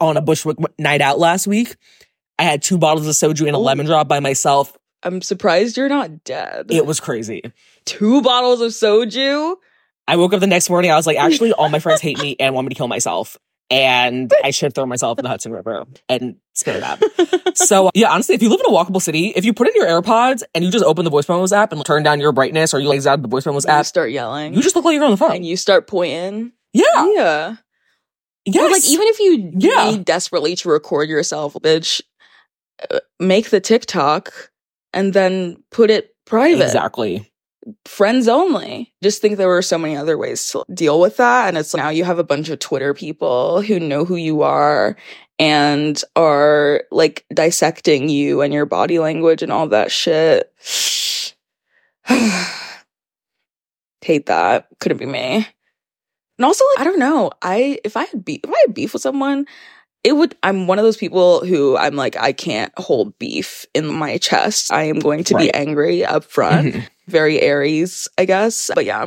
on 0.00 0.16
a 0.16 0.22
Bushwick 0.22 0.58
night 0.78 1.00
out 1.00 1.18
last 1.18 1.48
week. 1.48 1.74
I 2.38 2.44
had 2.44 2.62
two 2.62 2.78
bottles 2.78 3.08
of 3.08 3.14
soju 3.14 3.48
and 3.48 3.56
a 3.56 3.58
lemon 3.58 3.86
drop 3.86 4.06
by 4.06 4.20
myself. 4.20 4.78
I'm 5.02 5.22
surprised 5.22 5.76
you're 5.76 5.88
not 5.88 6.24
dead. 6.24 6.66
It 6.70 6.86
was 6.86 7.00
crazy. 7.00 7.42
Two 7.84 8.22
bottles 8.22 8.60
of 8.60 8.70
soju. 8.72 9.56
I 10.06 10.16
woke 10.16 10.32
up 10.32 10.40
the 10.40 10.46
next 10.46 10.70
morning. 10.70 10.90
I 10.90 10.96
was 10.96 11.06
like, 11.06 11.18
actually, 11.18 11.52
all 11.52 11.68
my 11.68 11.78
friends 11.80 12.00
hate 12.00 12.18
me 12.20 12.36
and 12.40 12.54
want 12.54 12.66
me 12.66 12.70
to 12.70 12.74
kill 12.74 12.88
myself. 12.88 13.36
And 13.70 14.32
I 14.42 14.50
should 14.50 14.74
throw 14.74 14.86
myself 14.86 15.18
in 15.18 15.24
the 15.24 15.28
Hudson 15.28 15.52
River 15.52 15.84
and 16.08 16.36
spit 16.54 16.76
it 16.76 16.82
out. 16.82 17.02
so 17.56 17.90
yeah, 17.94 18.10
honestly, 18.10 18.34
if 18.34 18.42
you 18.42 18.48
live 18.48 18.60
in 18.66 18.72
a 18.72 18.74
walkable 18.74 19.02
city, 19.02 19.28
if 19.36 19.44
you 19.44 19.52
put 19.52 19.68
in 19.68 19.74
your 19.76 19.86
AirPods 19.86 20.42
and 20.54 20.64
you 20.64 20.70
just 20.70 20.84
open 20.86 21.04
the 21.04 21.10
voice 21.10 21.28
memos 21.28 21.52
app 21.52 21.72
and 21.72 21.84
turn 21.84 22.02
down 22.02 22.18
your 22.18 22.32
brightness 22.32 22.72
or 22.72 22.80
you 22.80 22.90
exit 22.94 23.10
out 23.12 23.20
the 23.20 23.28
voice 23.28 23.44
memos 23.44 23.66
You 23.66 23.70
app, 23.72 23.84
start 23.84 24.10
yelling. 24.10 24.54
you 24.54 24.62
just 24.62 24.74
look 24.74 24.86
like 24.86 24.94
you're 24.94 25.04
on 25.04 25.10
the 25.10 25.18
phone. 25.18 25.32
and 25.32 25.44
you 25.44 25.58
start 25.58 25.86
pointing. 25.86 26.52
yeah. 26.72 26.84
Yeah. 27.14 27.56
Yes. 28.46 28.64
Or 28.66 28.70
like 28.70 28.88
even 28.88 29.06
if 29.08 29.20
you 29.20 29.52
Yeah. 29.58 29.90
need 29.90 30.06
desperately 30.06 30.56
to 30.56 30.70
record 30.70 31.10
yourself, 31.10 31.52
bitch, 31.62 32.00
uh, 32.90 33.00
make 33.20 33.50
the 33.50 33.60
TikTok 33.60 34.32
and 34.94 35.12
then 35.12 35.62
put 35.70 35.90
it 35.90 36.16
private. 36.24 36.62
exactly. 36.64 37.27
Friends 37.84 38.28
only. 38.28 38.92
Just 39.02 39.20
think 39.20 39.36
there 39.36 39.48
were 39.48 39.62
so 39.62 39.78
many 39.78 39.96
other 39.96 40.16
ways 40.16 40.46
to 40.50 40.64
deal 40.72 41.00
with 41.00 41.16
that. 41.18 41.48
And 41.48 41.58
it's 41.58 41.74
now 41.74 41.88
you 41.88 42.04
have 42.04 42.18
a 42.18 42.24
bunch 42.24 42.48
of 42.48 42.58
Twitter 42.58 42.94
people 42.94 43.62
who 43.62 43.78
know 43.80 44.04
who 44.04 44.16
you 44.16 44.42
are 44.42 44.96
and 45.38 46.02
are 46.16 46.84
like 46.90 47.24
dissecting 47.32 48.08
you 48.08 48.40
and 48.40 48.52
your 48.52 48.66
body 48.66 48.98
language 48.98 49.42
and 49.42 49.52
all 49.52 49.68
that 49.68 49.90
shit. 49.90 50.52
Hate 54.02 54.26
that. 54.26 54.68
Couldn't 54.80 54.98
be 54.98 55.06
me. 55.06 55.46
And 56.38 56.44
also, 56.44 56.64
like, 56.76 56.80
I 56.80 56.84
don't 56.84 56.98
know. 57.00 57.30
I 57.42 57.78
if 57.84 57.96
I 57.96 58.04
had 58.04 58.24
beef, 58.24 58.40
if 58.44 58.50
I 58.50 58.64
had 58.66 58.74
beef 58.74 58.92
with 58.92 59.02
someone, 59.02 59.44
it 60.04 60.12
would. 60.12 60.36
I'm 60.42 60.66
one 60.68 60.78
of 60.78 60.84
those 60.84 60.96
people 60.96 61.44
who 61.44 61.76
I'm 61.76 61.96
like, 61.96 62.16
I 62.16 62.32
can't 62.32 62.72
hold 62.78 63.18
beef 63.18 63.66
in 63.74 63.86
my 63.86 64.18
chest. 64.18 64.72
I 64.72 64.84
am 64.84 65.00
going 65.00 65.24
to 65.24 65.34
be 65.36 65.52
angry 65.52 66.04
up 66.04 66.24
front. 66.24 66.74
Mhm. 66.74 66.88
Very 67.08 67.40
Aries, 67.40 68.08
I 68.16 68.24
guess. 68.24 68.70
But 68.74 68.84
yeah, 68.84 69.06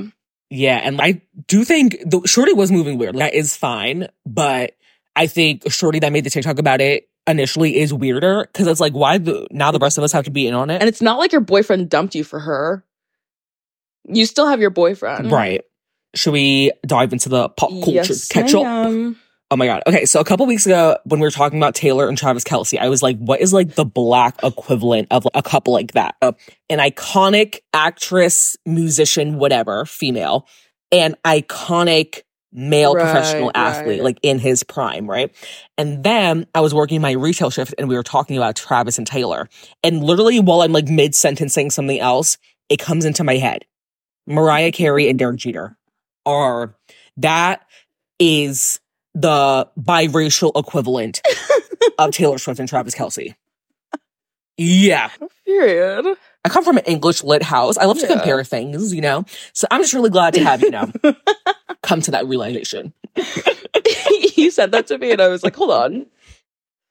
Yeah, 0.50 0.78
and 0.78 1.00
I 1.02 1.22
do 1.48 1.64
think 1.64 1.98
the 2.06 2.22
Shorty 2.26 2.54
was 2.54 2.72
moving 2.72 2.98
weird. 2.98 3.16
That 3.16 3.34
is 3.34 3.56
fine, 3.56 4.08
but 4.26 4.76
I 5.16 5.28
think 5.28 5.72
Shorty 5.72 6.00
that 6.00 6.12
made 6.12 6.24
the 6.24 6.30
TikTok 6.30 6.60
about 6.60 6.82
it 6.82 7.08
initially 7.28 7.78
is 7.78 7.94
weirder 7.94 8.48
because 8.52 8.68
it's 8.68 8.80
like, 8.80 8.94
why 8.94 9.18
the 9.18 9.48
now 9.52 9.72
the 9.72 9.80
rest 9.80 9.98
of 9.98 10.04
us 10.04 10.12
have 10.12 10.26
to 10.26 10.32
be 10.32 10.48
in 10.48 10.54
on 10.54 10.70
it? 10.70 10.82
and 10.82 10.90
it's 10.90 11.02
not 11.02 11.20
like 11.20 11.32
your 11.32 11.42
boyfriend 11.42 11.90
dumped 11.90 12.16
you 12.16 12.24
for 12.24 12.40
her. 12.40 12.84
You 14.06 14.26
still 14.26 14.48
have 14.48 14.60
your 14.60 14.72
boyfriend, 14.72 15.32
right. 15.32 15.64
Should 16.16 16.34
we 16.34 16.72
dive 16.86 17.14
into 17.14 17.30
the 17.30 17.48
pop 17.50 17.70
culture 17.70 17.92
Yes, 17.92 18.28
catch 18.28 18.54
up? 18.54 18.92
Oh 19.52 19.58
my 19.58 19.66
god. 19.66 19.84
Okay, 19.86 20.06
so 20.06 20.22
a 20.22 20.24
couple 20.24 20.46
weeks 20.46 20.66
ago 20.66 20.98
when 21.04 21.20
we 21.20 21.28
were 21.28 21.32
talking 21.32 21.60
about 21.60 21.76
Taylor 21.76 22.08
and 22.08 22.18
Travis 22.18 22.46
Kelce, 22.46 22.80
I 22.80 22.88
was 22.88 23.04
like, 23.04 23.18
what 23.18 23.42
is 23.42 23.52
like 23.52 23.76
the 23.76 23.84
black 23.84 24.42
equivalent 24.44 25.10
of 25.12 25.28
a 25.34 25.44
couple 25.44 25.74
like 25.74 25.92
that? 25.92 26.16
Uh, 26.22 26.32
an 26.70 26.80
iconic 26.80 27.60
actress, 27.74 28.56
musician, 28.66 29.38
whatever, 29.38 29.86
female, 29.86 30.48
an 30.94 31.16
iconic 31.26 32.22
male 32.54 32.96
Right, 32.96 33.04
professional 33.04 33.52
athlete, 33.54 34.00
right. 34.00 34.04
like 34.04 34.20
in 34.24 34.40
his 34.40 34.64
prime, 34.64 35.10
right? 35.10 35.36
And 35.78 36.02
then 36.02 36.48
I 36.56 36.62
was 36.62 36.74
working 36.74 37.02
my 37.02 37.12
retail 37.12 37.50
shift 37.50 37.76
and 37.78 37.90
we 37.90 37.96
were 37.96 38.04
talking 38.04 38.38
about 38.38 38.56
Travis 38.56 38.98
and 38.98 39.08
Taylor. 39.08 39.50
And 39.84 40.02
literally 40.02 40.40
while 40.40 40.62
I'm 40.62 40.72
like 40.72 40.88
mid 40.88 41.14
sentence 41.14 41.54
saying 41.54 41.72
something 41.72 42.00
else, 42.00 42.38
it 42.70 42.80
comes 42.80 43.04
into 43.04 43.26
my 43.26 43.36
head. 43.36 43.66
Mariah 44.28 44.72
Carey 44.72 45.10
and 45.10 45.20
Derek 45.20 45.38
Jeter 45.38 45.78
are 46.26 46.76
that 47.18 47.66
is 48.18 48.80
the 49.14 49.68
biracial 49.80 50.52
equivalent 50.56 51.22
of 52.00 52.12
Taylor 52.12 52.38
Swift 52.38 52.60
and 52.60 52.70
Travis 52.70 52.96
Kelce. 52.96 53.36
Yeah. 54.58 55.10
Period. 55.46 56.18
I 56.46 56.50
come 56.50 56.64
from 56.64 56.78
an 56.78 56.84
English 56.86 57.24
lit 57.24 57.42
house. 57.44 57.78
I 57.78 57.86
love 57.86 57.98
to 58.00 58.08
Yeah. 58.08 58.14
compare 58.16 58.44
things, 58.44 58.94
you 58.94 59.02
know? 59.02 59.26
So 59.54 59.68
I'm 59.72 59.82
just 59.82 59.94
really 59.94 60.10
glad 60.10 60.34
to 60.36 60.44
have, 60.44 60.62
you 60.62 60.72
know, 60.72 60.92
come 61.84 62.02
to 62.02 62.12
that 62.12 62.26
realization. 62.28 62.94
you 64.36 64.52
said 64.52 64.72
that 64.72 64.88
to 64.88 64.98
me, 64.98 65.12
and 65.12 65.22
I 65.22 65.28
was 65.28 65.44
like, 65.44 65.56
hold 65.56 65.72
on, 65.72 66.06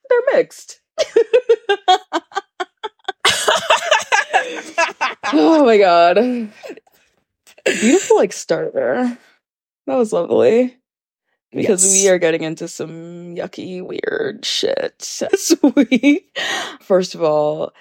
they're 0.09 0.21
mixed. 0.33 0.79
oh 5.33 5.65
my 5.65 5.77
god. 5.77 6.15
Beautiful 7.65 8.17
like 8.17 8.33
starter. 8.33 9.17
That 9.87 9.95
was 9.95 10.13
lovely. 10.13 10.77
Because 11.53 11.83
Yes. 11.83 12.03
we 12.03 12.09
are 12.09 12.17
getting 12.19 12.43
into 12.43 12.67
some 12.67 13.35
yucky, 13.35 13.81
weird 13.85 14.45
shit 14.45 14.99
this 15.31 15.53
week. 15.75 16.37
First 16.81 17.13
of 17.15 17.23
all, 17.23 17.73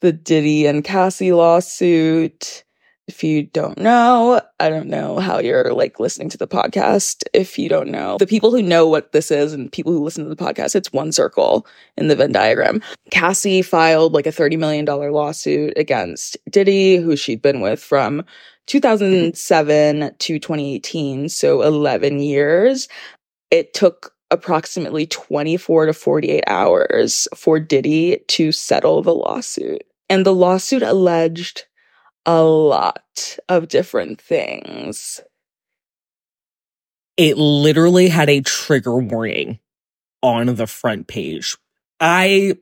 the 0.00 0.12
Diddy 0.12 0.66
and 0.66 0.84
Cassie 0.84 1.32
lawsuit. 1.32 2.62
If 3.08 3.22
you 3.22 3.44
don't 3.44 3.78
know, 3.78 4.40
I 4.58 4.68
don't 4.68 4.88
know 4.88 5.20
how 5.20 5.38
you're 5.38 5.72
like 5.72 6.00
listening 6.00 6.28
to 6.30 6.36
the 6.38 6.48
podcast. 6.48 7.22
If 7.32 7.56
you 7.56 7.68
don't 7.68 7.88
know, 7.88 8.16
the 8.18 8.26
people 8.26 8.50
who 8.50 8.60
know 8.60 8.88
what 8.88 9.12
this 9.12 9.30
is 9.30 9.52
and 9.52 9.70
people 9.70 9.92
who 9.92 10.02
listen 10.02 10.24
to 10.24 10.28
the 10.28 10.34
podcast, 10.44 10.74
it's 10.74 10.92
one 10.92 11.12
circle 11.12 11.68
in 11.96 12.08
the 12.08 12.16
Venn 12.16 12.32
diagram. 12.32 12.82
Cassie 13.12 13.62
filed 13.62 14.12
like 14.12 14.26
a 14.26 14.32
$30 14.32 14.58
million 14.58 14.84
lawsuit 14.84 15.72
against 15.76 16.36
Diddy, 16.50 16.96
who 16.96 17.14
she'd 17.14 17.40
been 17.42 17.60
with 17.60 17.80
from 17.80 18.24
2007 18.66 20.00
to 20.18 20.38
2018, 20.40 21.28
so 21.28 21.62
11 21.62 22.18
years. 22.18 22.88
It 23.50 23.74
took 23.74 24.12
approximately 24.30 25.06
24 25.06 25.86
to 25.86 25.92
48 25.92 26.44
hours 26.46 27.28
for 27.36 27.60
Diddy 27.60 28.20
to 28.28 28.52
settle 28.52 29.02
the 29.02 29.14
lawsuit. 29.14 29.82
And 30.08 30.26
the 30.26 30.34
lawsuit 30.34 30.82
alleged 30.82 31.64
a 32.24 32.42
lot 32.42 33.38
of 33.48 33.68
different 33.68 34.20
things. 34.20 35.20
It 37.16 37.38
literally 37.38 38.08
had 38.08 38.28
a 38.28 38.40
trigger 38.40 38.96
warning 38.96 39.58
on 40.22 40.54
the 40.56 40.66
front 40.66 41.06
page. 41.06 41.56
I, 42.00 42.56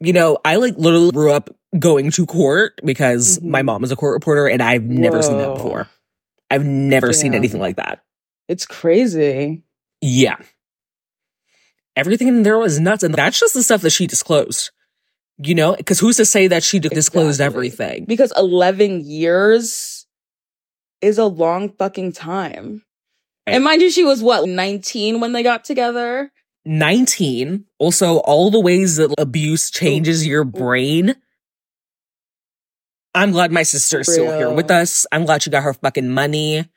you 0.00 0.12
know, 0.12 0.38
I 0.44 0.56
like 0.56 0.76
literally 0.76 1.12
grew 1.12 1.32
up 1.32 1.50
going 1.78 2.10
to 2.12 2.26
court 2.26 2.80
because 2.82 3.38
Mhm. 3.38 3.50
my 3.50 3.62
mom 3.62 3.84
is 3.84 3.92
a 3.92 3.96
court 3.96 4.14
reporter 4.14 4.48
and 4.48 4.62
I've 4.62 4.82
never 4.84 5.22
seen 5.22 5.36
that 5.36 5.54
before. 5.54 5.88
I've 6.50 6.64
never 6.64 7.12
seen 7.12 7.34
anything 7.34 7.60
like 7.60 7.76
that. 7.76 8.02
It's 8.48 8.66
crazy. 8.66 9.62
Yeah. 10.00 10.36
Everything 11.96 12.28
in 12.28 12.42
there 12.42 12.58
was 12.58 12.80
nuts. 12.80 13.02
And 13.02 13.14
that's 13.14 13.38
just 13.40 13.54
the 13.54 13.62
stuff 13.62 13.82
that 13.82 13.90
she 13.90 14.06
disclosed. 14.06 14.70
You 15.42 15.54
know, 15.54 15.74
because 15.74 15.98
who's 15.98 16.16
to 16.18 16.26
say 16.26 16.48
that 16.48 16.62
she 16.62 16.78
disclosed 16.78 17.40
Exactly. 17.40 17.44
everything? 17.68 18.04
Because 18.04 18.30
11 18.36 19.06
years 19.06 20.06
is 21.00 21.16
a 21.16 21.24
long 21.24 21.70
fucking 21.70 22.12
time. 22.12 22.82
Right. 23.46 23.54
And 23.54 23.64
mind 23.64 23.80
you, 23.80 23.90
she 23.90 24.04
was 24.04 24.22
what, 24.22 24.46
19 24.46 25.18
when 25.20 25.32
they 25.32 25.42
got 25.42 25.64
together? 25.64 26.30
19. 26.66 27.64
Also, 27.78 28.18
all 28.18 28.50
the 28.50 28.60
ways 28.60 28.96
that 28.96 29.14
abuse 29.18 29.70
changes 29.70 30.26
your 30.26 30.44
brain. 30.44 31.16
I'm 33.14 33.32
glad 33.32 33.50
my 33.50 33.62
sister's 33.62 34.12
still 34.12 34.36
here 34.36 34.50
with 34.52 34.70
us. 34.70 35.06
I'm 35.10 35.24
glad 35.24 35.42
she 35.42 35.50
got 35.50 35.62
her 35.62 35.72
fucking 35.74 36.10
money. 36.10 36.68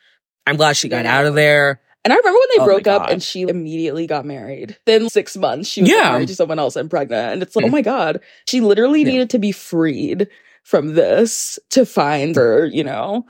I'm 0.48 0.56
glad 0.56 0.78
she 0.78 0.88
got 0.90 1.04
Yeah. 1.06 1.18
out 1.20 1.26
of 1.26 1.36
there. 1.36 1.82
And 2.04 2.12
I 2.12 2.18
remember 2.18 2.38
when 2.40 2.48
they 2.58 2.62
Oh 2.64 2.66
broke 2.66 2.88
up 2.88 3.10
and 3.10 3.24
she 3.24 3.44
immediately 3.44 4.08
got 4.08 4.26
married. 4.26 4.78
Then 4.86 5.08
six 5.10 5.38
months, 5.38 5.70
she 5.70 5.82
was 5.82 5.90
Yeah. 5.90 6.12
married 6.12 6.28
to 6.28 6.36
someone 6.36 6.60
else 6.60 6.76
and 6.76 6.90
pregnant. 6.90 7.34
And 7.34 7.42
it's 7.42 7.56
like, 7.56 7.64
Mm. 7.66 7.70
oh 7.70 7.72
my 7.72 7.82
God, 7.82 8.20
she 8.46 8.60
literally 8.60 9.02
Yeah. 9.04 9.12
needed 9.12 9.30
to 9.32 9.40
be 9.40 9.52
freed 9.54 10.28
from 10.64 10.96
this 10.96 11.60
to 11.70 11.86
find 11.86 12.36
her, 12.36 12.66
you 12.66 12.84
know, 12.84 13.26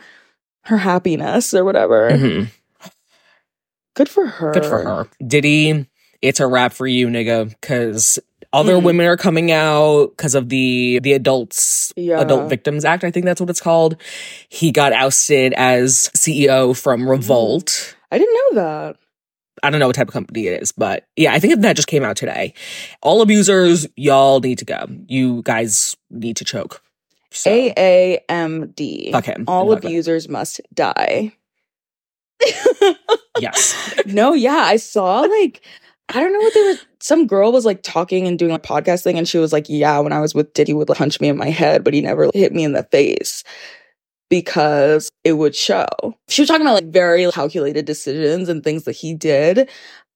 her 0.63 0.77
happiness 0.77 1.53
or 1.53 1.63
whatever. 1.63 2.09
Mhm. 2.11 2.47
Good 3.95 4.09
for 4.09 4.25
her. 4.25 4.51
Good 4.53 4.65
for 4.65 4.83
her. 4.83 5.07
Diddy, 5.25 5.85
it's 6.21 6.39
a 6.39 6.47
wrap 6.47 6.73
for 6.73 6.87
you, 6.87 7.07
nigga, 7.07 7.49
because 7.49 8.17
other 8.51 8.75
Mm. 8.75 8.83
women 8.83 9.05
are 9.07 9.17
coming 9.17 9.51
out 9.51 10.11
because 10.17 10.35
of 10.35 10.49
the 10.49 10.99
the 11.03 11.13
adults 11.13 11.91
Yeah. 11.95 12.19
adult 12.21 12.49
victims 12.49 12.85
act 12.85 13.03
i 13.03 13.09
think 13.09 13.25
that's 13.25 13.41
what 13.41 13.49
it's 13.49 13.59
called 13.59 13.97
he 14.47 14.71
got 14.71 14.93
ousted 14.93 15.53
as 15.57 16.11
ceo 16.15 16.77
from 16.79 17.09
revolt 17.09 17.92
I 18.13 18.19
didn't 18.19 18.35
know 18.35 18.61
that. 18.61 18.97
I 19.63 19.71
don't 19.71 19.79
know 19.79 19.87
what 19.87 19.95
type 19.95 20.07
of 20.07 20.13
company 20.13 20.45
it 20.45 20.61
is, 20.61 20.71
but 20.71 21.07
yeah, 21.15 21.33
I 21.33 21.39
think 21.39 21.61
that 21.61 21.75
just 21.75 21.87
came 21.87 22.03
out 22.03 22.15
today. 22.15 22.53
All 23.01 23.23
abusers, 23.23 23.87
y'all 23.95 24.39
need 24.39 24.59
to 24.59 24.65
go. 24.65 24.85
You 25.07 25.41
guys 25.41 25.97
need 26.11 26.37
to 26.37 26.45
choke. 26.45 26.83
So, 27.31 27.49
AAMD. 27.49 29.11
Fuck 29.11 29.25
him. 29.25 29.45
All 29.47 29.73
abusers 29.73 30.29
must 30.29 30.61
die. 30.75 31.33
yes. 33.39 33.95
no, 34.05 34.33
yeah, 34.33 34.51
I 34.51 34.75
saw 34.75 35.21
like 35.21 35.65
I 36.09 36.19
don't 36.19 36.33
know 36.33 36.39
what 36.39 36.53
they 36.53 36.61
were. 36.61 36.79
Some 36.99 37.25
girl 37.25 37.51
was 37.51 37.65
like 37.65 37.81
talking 37.81 38.27
and 38.27 38.37
doing 38.37 38.51
a 38.51 38.59
podcast 38.59 39.01
thing, 39.01 39.17
and 39.17 39.27
she 39.27 39.39
was 39.39 39.51
like, 39.51 39.65
"Yeah, 39.69 39.97
when 39.99 40.13
I 40.13 40.19
was 40.19 40.35
with 40.35 40.53
Diddy, 40.53 40.71
he 40.71 40.73
would 40.75 40.89
like, 40.89 40.99
punch 40.99 41.19
me 41.19 41.29
in 41.29 41.37
my 41.37 41.49
head, 41.49 41.83
but 41.83 41.95
he 41.95 42.01
never 42.01 42.29
hit 42.31 42.53
me 42.53 42.63
in 42.63 42.73
the 42.73 42.83
face 42.83 43.43
because 44.41 45.09
it 45.23 45.33
would 45.33 45.55
show." 45.55 45.85
She 46.29 46.41
was 46.41 46.49
talking 46.49 46.65
about 46.65 46.75
like 46.75 46.91
very 46.91 47.29
calculated 47.31 47.85
decisions 47.85 48.49
and 48.49 48.63
things 48.63 48.83
that 48.85 48.93
he 48.93 49.13
did 49.13 49.69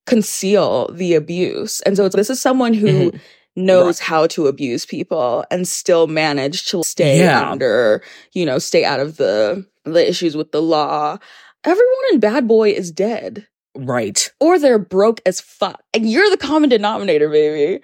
conceal 0.06 0.89
the 0.93 1.13
abuse, 1.15 1.82
and 1.82 1.95
so 1.97 2.06
it's, 2.06 2.15
this 2.15 2.30
is 2.30 2.41
someone 2.41 2.73
who 2.73 3.12
Mhm. 3.12 3.19
knows 3.56 3.99
how 3.99 4.27
to 4.27 4.47
abuse 4.47 4.86
people 4.86 5.43
and 5.51 5.67
still 5.67 6.08
manage 6.08 6.65
to 6.69 6.84
stay 6.84 7.19
Yeah. 7.19 7.49
under, 7.51 8.01
you 8.34 8.45
know, 8.45 8.60
stay 8.60 8.84
out 8.86 8.99
of 8.99 9.17
the 9.17 9.65
the 9.86 10.08
issues 10.10 10.36
with 10.36 10.51
the 10.51 10.62
law. 10.62 11.17
Everyone 11.63 12.06
in 12.12 12.19
Bad 12.19 12.47
Boy 12.47 12.71
is 12.71 12.91
dead 12.91 13.47
Right. 13.75 14.32
or 14.39 14.60
they're 14.60 14.77
broke 14.80 15.21
as 15.25 15.39
fuck. 15.41 15.82
And 15.93 16.10
you're 16.10 16.30
the 16.30 16.38
common 16.38 16.69
denominator, 16.69 17.30
baby. 17.30 17.82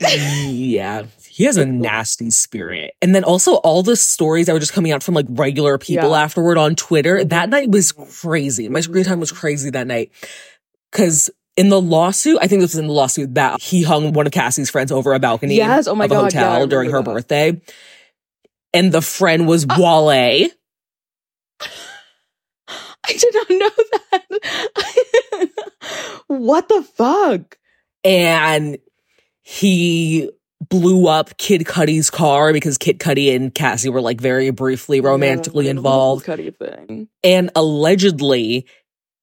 yeah. 0.00 1.04
He 1.36 1.44
has 1.44 1.58
a 1.58 1.66
nasty 1.66 2.30
spirit. 2.30 2.94
And 3.02 3.14
then 3.14 3.22
also 3.22 3.56
all 3.56 3.82
the 3.82 3.94
stories 3.94 4.46
that 4.46 4.54
were 4.54 4.58
just 4.58 4.72
coming 4.72 4.90
out 4.90 5.02
from 5.02 5.14
like 5.14 5.26
regular 5.28 5.76
people 5.76 6.12
Yeah. 6.12 6.22
afterward 6.22 6.56
on 6.56 6.74
Twitter. 6.74 7.22
That 7.24 7.50
night 7.50 7.68
was 7.68 7.92
mm-hmm. 7.92 8.10
crazy. 8.26 8.70
My 8.70 8.80
screen 8.80 9.04
time 9.04 9.20
was 9.20 9.32
crazy 9.32 9.68
that 9.68 9.86
night. 9.86 10.12
Cause 10.92 11.28
in 11.54 11.68
the 11.68 11.78
lawsuit, 11.78 12.38
I 12.40 12.46
think 12.46 12.62
this 12.62 12.72
was 12.72 12.78
in 12.78 12.86
the 12.86 12.94
lawsuit 12.94 13.34
that 13.34 13.60
he 13.60 13.82
hung 13.82 14.14
one 14.14 14.24
of 14.26 14.32
Cassie's 14.32 14.70
friends 14.70 14.90
over 14.90 15.12
a 15.12 15.18
balcony 15.18 15.56
Yes, 15.56 15.86
oh 15.86 15.94
my 15.94 16.06
of 16.06 16.10
a 16.10 16.14
God, 16.14 16.32
yeah, 16.32 16.52
hotel 16.52 16.66
during 16.68 16.90
her 16.90 17.02
that. 17.02 17.04
birthday. 17.04 17.60
And 18.72 18.90
the 18.90 19.02
friend 19.02 19.46
was 19.46 19.66
ah. 19.68 19.76
Wale. 19.78 20.48
I 21.60 23.12
did 23.12 23.34
not 23.34 23.50
know 23.50 23.70
that. 24.10 25.50
what 26.28 26.68
the 26.70 26.82
fuck? 26.82 27.58
and 28.04 28.78
he 29.42 30.30
blew 30.70 31.06
up 31.06 31.36
Kid 31.36 31.62
Cudi's 31.62 32.10
car 32.10 32.52
because 32.52 32.78
Kid 32.78 32.98
Cudi 32.98 33.34
and 33.34 33.54
Cassie 33.54 33.88
were 33.90 34.00
like 34.00 34.20
very 34.20 34.50
briefly 34.50 35.00
romantically 35.00 35.66
Yeah, 35.66 35.72
involved. 35.72 36.24
Cudi 36.26 36.54
thing. 36.56 37.08
And 37.22 37.50
allegedly, 37.54 38.66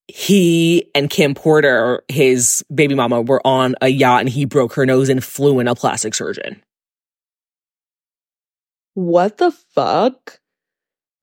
he 0.06 0.90
and 0.94 1.10
Kim 1.10 1.34
Porter, 1.34 2.02
his 2.08 2.64
baby 2.72 2.94
mama, 2.94 3.22
were 3.22 3.44
on 3.46 3.74
a 3.80 3.88
yacht 3.88 4.20
and 4.20 4.28
he 4.28 4.44
broke 4.44 4.74
her 4.74 4.86
nose 4.86 5.08
and 5.08 5.24
flew 5.24 5.58
in 5.60 5.66
a 5.68 5.74
plastic 5.74 6.14
surgeon. 6.14 6.62
What 8.94 9.38
the 9.38 9.50
fuck? 9.50 10.38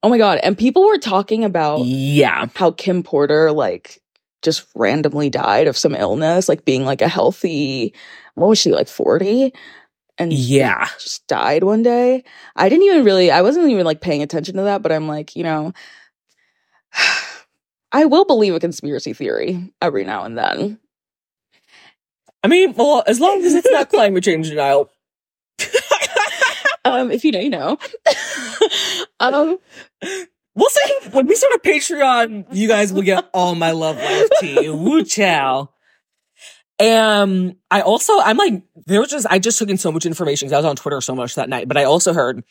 Oh 0.03 0.09
my 0.09 0.17
god! 0.17 0.39
And 0.43 0.57
people 0.57 0.83
were 0.85 0.97
talking 0.97 1.45
about 1.45 1.85
Yeah. 1.85 2.47
how 2.55 2.71
Kim 2.71 3.03
Porter 3.03 3.51
like 3.51 4.01
just 4.41 4.65
randomly 4.75 5.29
died 5.29 5.67
of 5.67 5.77
some 5.77 5.95
illness, 5.95 6.49
like 6.49 6.65
being 6.65 6.83
like 6.83 7.01
a 7.01 7.07
healthy. 7.07 7.93
What 8.35 8.47
was 8.47 8.59
she 8.59 8.71
like 8.71 8.87
forty? 8.87 9.53
And 10.21 10.31
Yeah. 10.31 10.87
just 10.99 11.25
died 11.25 11.63
one 11.63 11.81
day. 11.81 12.23
I 12.55 12.69
didn't 12.69 12.85
even 12.85 13.03
really. 13.03 13.31
I 13.31 13.41
wasn't 13.41 13.69
even 13.69 13.85
like 13.85 14.01
paying 14.01 14.21
attention 14.21 14.55
to 14.57 14.63
that, 14.63 14.83
but 14.83 14.91
I'm 14.91 15.07
like, 15.07 15.35
you 15.35 15.43
know, 15.43 15.73
I 17.91 18.05
will 18.05 18.25
believe 18.25 18.53
a 18.53 18.59
conspiracy 18.59 19.13
theory 19.13 19.73
every 19.81 20.03
now 20.03 20.23
and 20.23 20.37
then. 20.37 20.79
I 22.43 22.47
mean, 22.47 22.73
well, 22.73 23.03
as 23.07 23.19
long 23.19 23.43
as 23.43 23.55
it's 23.55 23.69
not 23.71 23.89
climate 23.89 24.23
change 24.23 24.49
denial. 24.49 24.91
Um, 26.83 27.11
if 27.11 27.23
you 27.23 27.31
know, 27.31 27.39
you 27.39 27.49
know. 27.49 27.77
um, 29.19 29.57
We'll 30.53 30.69
see. 30.69 31.09
When 31.11 31.27
we 31.27 31.35
start 31.35 31.53
a 31.55 31.59
Patreon, 31.59 32.47
you 32.51 32.67
guys 32.67 32.91
will 32.91 33.03
get 33.03 33.29
all 33.33 33.55
my 33.55 33.71
love 33.71 33.95
life 33.97 34.29
tea. 34.39 34.69
Woo 34.69 35.03
chow. 35.03 35.69
Um, 36.89 37.53
I 37.69 37.81
also, 37.81 38.19
I'm 38.19 38.37
like, 38.37 38.63
there 38.87 38.99
was 38.99 39.09
just, 39.09 39.27
I 39.29 39.39
just 39.39 39.59
took 39.59 39.69
in 39.69 39.77
so 39.77 39.91
much 39.91 40.05
information 40.05 40.47
because 40.47 40.53
I 40.53 40.57
was 40.57 40.65
on 40.65 40.75
Twitter 40.75 41.01
so 41.01 41.15
much 41.15 41.35
that 41.35 41.49
night, 41.49 41.67
but 41.67 41.77
I 41.77 41.83
also 41.83 42.13
heard 42.13 42.43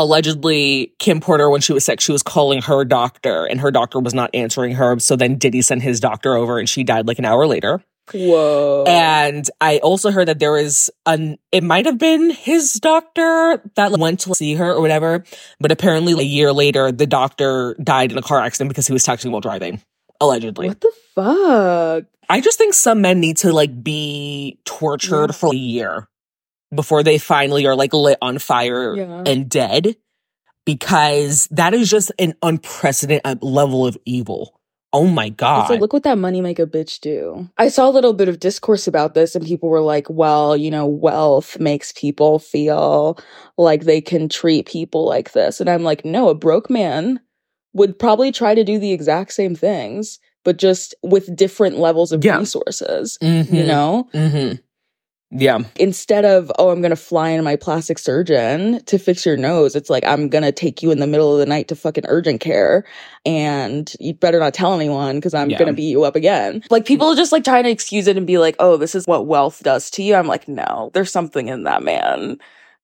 allegedly 0.00 0.94
Kim 0.98 1.20
Porter, 1.20 1.50
when 1.50 1.60
she 1.60 1.72
was 1.72 1.84
sick, 1.84 2.00
she 2.00 2.12
was 2.12 2.22
calling 2.22 2.62
her 2.62 2.84
doctor 2.84 3.44
and 3.44 3.60
her 3.60 3.70
doctor 3.70 4.00
was 4.00 4.14
not 4.14 4.30
answering 4.34 4.74
her. 4.74 4.98
So 4.98 5.14
then 5.14 5.36
Diddy 5.36 5.62
sent 5.62 5.82
his 5.82 6.00
doctor 6.00 6.34
over 6.34 6.58
and 6.58 6.68
she 6.68 6.84
died 6.84 7.06
like 7.06 7.18
an 7.18 7.24
hour 7.24 7.46
later. 7.46 7.82
whoa. 8.12 8.84
And 8.86 9.48
I 9.60 9.78
also 9.78 10.10
heard 10.10 10.28
that 10.28 10.38
there 10.38 10.52
was 10.52 10.90
an, 11.06 11.36
it 11.52 11.62
might 11.62 11.86
have 11.86 11.98
been 11.98 12.30
his 12.30 12.74
doctor 12.74 13.62
that 13.76 13.92
went 13.92 14.20
to 14.20 14.34
see 14.34 14.54
her 14.54 14.72
or 14.72 14.80
whatever, 14.80 15.24
but 15.60 15.70
apparently 15.70 16.14
a 16.14 16.22
year 16.22 16.52
later, 16.52 16.90
the 16.90 17.06
doctor 17.06 17.76
died 17.82 18.10
in 18.10 18.18
a 18.18 18.22
car 18.22 18.40
accident 18.40 18.70
because 18.70 18.86
he 18.86 18.92
was 18.92 19.04
texting 19.04 19.30
while 19.30 19.40
driving, 19.40 19.82
allegedly. 20.20 20.68
what 20.68 20.80
the 20.80 20.92
fuck? 21.14 22.04
I 22.28 22.40
just 22.40 22.58
think 22.58 22.74
some 22.74 23.00
men 23.00 23.20
need 23.20 23.38
to 23.38 23.52
like 23.52 23.82
be 23.82 24.58
tortured 24.64 25.30
Yeah. 25.30 25.36
for 25.36 25.52
a 25.52 25.56
year 25.56 26.08
before 26.74 27.02
they 27.02 27.18
finally 27.18 27.66
are 27.66 27.74
like 27.74 27.92
lit 27.92 28.18
on 28.22 28.38
fire 28.38 28.96
Yeah. 28.96 29.22
and 29.26 29.48
dead 29.48 29.96
because 30.64 31.48
that 31.50 31.74
is 31.74 31.90
just 31.90 32.12
an 32.18 32.34
unprecedented 32.42 33.22
uh, 33.24 33.34
level 33.44 33.86
of 33.86 33.96
evil 34.04 34.56
Oh 34.92 35.06
my 35.06 35.28
god. 35.28 35.70
Like, 35.70 35.78
look 35.80 35.92
what 35.92 36.02
that 36.02 36.18
money 36.18 36.40
make 36.40 36.58
a 36.58 36.66
bitch 36.66 36.98
do. 36.98 37.48
I 37.56 37.68
saw 37.68 37.88
a 37.88 37.92
little 37.94 38.12
bit 38.12 38.28
of 38.28 38.40
discourse 38.40 38.88
about 38.88 39.14
this, 39.14 39.36
and 39.36 39.46
people 39.46 39.68
were 39.68 39.80
like, 39.80 40.10
well, 40.10 40.56
you 40.56 40.68
know, 40.68 40.84
wealth 40.84 41.60
makes 41.60 41.92
people 41.92 42.40
feel 42.40 43.16
like 43.56 43.84
they 43.84 44.00
can 44.00 44.28
treat 44.28 44.66
people 44.66 45.06
like 45.06 45.30
this. 45.30 45.60
And 45.60 45.70
I'm 45.70 45.84
like, 45.84 46.04
no, 46.04 46.28
a 46.28 46.34
broke 46.34 46.68
man 46.68 47.20
would 47.72 47.98
probably 47.98 48.32
try 48.32 48.54
to 48.54 48.64
do 48.64 48.78
the 48.78 48.92
exact 48.92 49.32
same 49.32 49.54
things, 49.54 50.18
but 50.44 50.56
just 50.56 50.94
with 51.02 51.34
different 51.36 51.78
levels 51.78 52.12
of 52.12 52.24
Yeah. 52.24 52.38
resources, 52.38 53.18
you 53.20 53.28
Mhm. 53.44 53.66
know? 53.66 54.08
Mhm. 54.14 54.60
Yeah. 55.32 55.58
Instead 55.76 56.24
of, 56.24 56.50
oh, 56.58 56.70
I'm 56.70 56.80
going 56.80 56.90
to 56.90 56.96
fly 56.96 57.28
in 57.28 57.44
my 57.44 57.54
plastic 57.54 58.00
surgeon 58.00 58.82
to 58.86 58.98
fix 58.98 59.24
your 59.24 59.36
nose, 59.36 59.76
it's 59.76 59.88
like, 59.88 60.04
I'm 60.04 60.28
going 60.28 60.42
to 60.42 60.50
take 60.50 60.82
you 60.82 60.90
in 60.90 60.98
the 60.98 61.06
middle 61.06 61.32
of 61.32 61.38
the 61.38 61.46
night 61.46 61.68
to 61.68 61.76
fucking 61.76 62.02
urgent 62.08 62.40
care 62.40 62.84
and 63.24 63.94
you 64.00 64.12
better 64.12 64.40
not 64.40 64.54
tell 64.54 64.74
anyone 64.74 65.18
because 65.18 65.32
I'm 65.32 65.48
Yeah. 65.50 65.58
going 65.58 65.68
to 65.68 65.72
beat 65.72 65.90
you 65.90 66.02
up 66.02 66.16
again. 66.16 66.64
Like 66.68 66.84
people 66.84 67.06
are 67.06 67.14
just 67.14 67.30
like 67.30 67.44
trying 67.44 67.62
to 67.62 67.70
excuse 67.70 68.08
it 68.08 68.16
and 68.16 68.26
be 68.26 68.38
like, 68.38 68.56
oh, 68.58 68.76
this 68.76 68.96
is 68.96 69.06
what 69.06 69.26
wealth 69.28 69.62
does 69.62 69.88
to 69.92 70.02
you. 70.02 70.16
I'm 70.16 70.26
like, 70.26 70.48
no, 70.48 70.90
there's 70.94 71.12
something 71.12 71.46
in 71.46 71.62
that 71.62 71.84
man 71.84 72.36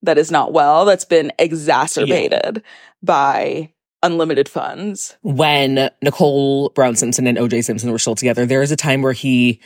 that 0.03 0.16
is 0.16 0.31
not 0.31 0.53
well, 0.53 0.85
that's 0.85 1.05
been 1.05 1.33
exacerbated 1.40 2.62
by 3.03 3.70
unlimited 4.02 4.48
funds. 4.48 5.16
when 5.22 5.90
Nicole 6.02 6.70
Brown 6.70 6.96
Simpson 6.96 7.26
and 7.26 7.38
OJ 7.38 7.64
Simpson 7.64 7.90
were 7.90 7.98
still 7.98 8.14
together, 8.14 8.46
there 8.46 8.61
was 8.61 8.72
a 8.72 8.76
time 8.76 9.02
where 9.02 9.12
he 9.12 9.61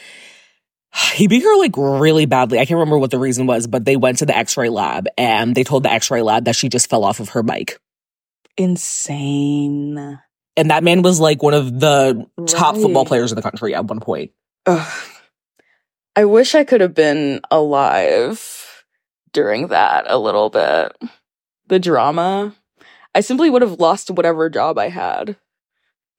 he 1.14 1.28
beat 1.28 1.42
her 1.42 1.58
like 1.58 1.76
really 1.76 2.26
badly. 2.26 2.58
I 2.58 2.64
can't 2.64 2.78
remember 2.78 2.98
what 2.98 3.10
the 3.10 3.18
reason 3.18 3.46
was, 3.46 3.66
but 3.66 3.84
they 3.84 3.96
went 3.96 4.18
to 4.18 4.26
the 4.26 4.36
X-ray 4.36 4.68
lab 4.68 5.06
and 5.16 5.54
they 5.54 5.64
told 5.64 5.84
the 5.84 5.92
X-ray 5.92 6.22
lab 6.22 6.46
that 6.46 6.56
she 6.56 6.68
just 6.68 6.90
fell 6.90 7.04
off 7.04 7.20
of 7.20 7.30
her 7.30 7.42
bike. 7.42 7.80
Insane. 8.56 10.18
And 10.56 10.70
that 10.70 10.82
man 10.82 11.02
was 11.02 11.20
like 11.20 11.42
one 11.42 11.54
of 11.54 11.78
the 11.78 12.26
top 12.46 12.74
football 12.74 13.04
players 13.04 13.30
in 13.30 13.36
the 13.36 13.42
country 13.42 13.74
at 13.74 13.84
one 13.84 14.00
point. 14.00 14.32
Ugh. 14.66 15.02
I 16.16 16.24
wish 16.24 16.54
I 16.54 16.64
could 16.64 16.80
have 16.80 16.94
been 16.94 17.40
alive 17.50 18.84
during 19.32 19.68
that 19.68 20.04
a 20.08 20.18
little 20.18 20.50
bit. 20.50 20.96
The 21.68 21.78
drama. 21.78 22.52
I 23.14 23.20
simply 23.20 23.50
would 23.50 23.62
have 23.62 23.80
lost 23.80 24.10
whatever 24.10 24.48
job 24.48 24.78
I 24.78 24.88
had. 24.88 25.36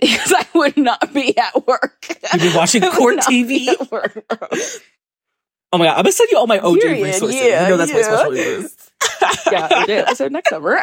Because 0.01 0.33
I 0.35 0.47
would 0.55 0.77
not 0.77 1.13
be 1.13 1.37
at 1.37 1.67
work. 1.67 2.07
You'd 2.33 2.41
be 2.51 2.55
watching 2.55 2.81
court 2.81 3.17
TV? 3.19 3.67
work. 3.91 4.25
Oh 5.71 5.77
my 5.77 5.85
god, 5.85 5.91
I'm 5.97 6.03
gonna 6.03 6.11
send 6.11 6.31
you 6.31 6.39
all 6.39 6.47
my 6.47 6.57
OJ 6.57 6.81
Period, 6.81 7.03
resources. 7.03 7.39
yeah, 7.39 7.63
you 7.63 7.69
know 7.69 7.77
that's 7.77 7.93
my 7.93 7.99
yeah. 7.99 8.03
special 8.05 8.33
interest. 8.33 8.91
yeah, 9.51 9.69
okay, 9.83 9.97
episode 9.99 10.31
next 10.31 10.49
summer. 10.49 10.79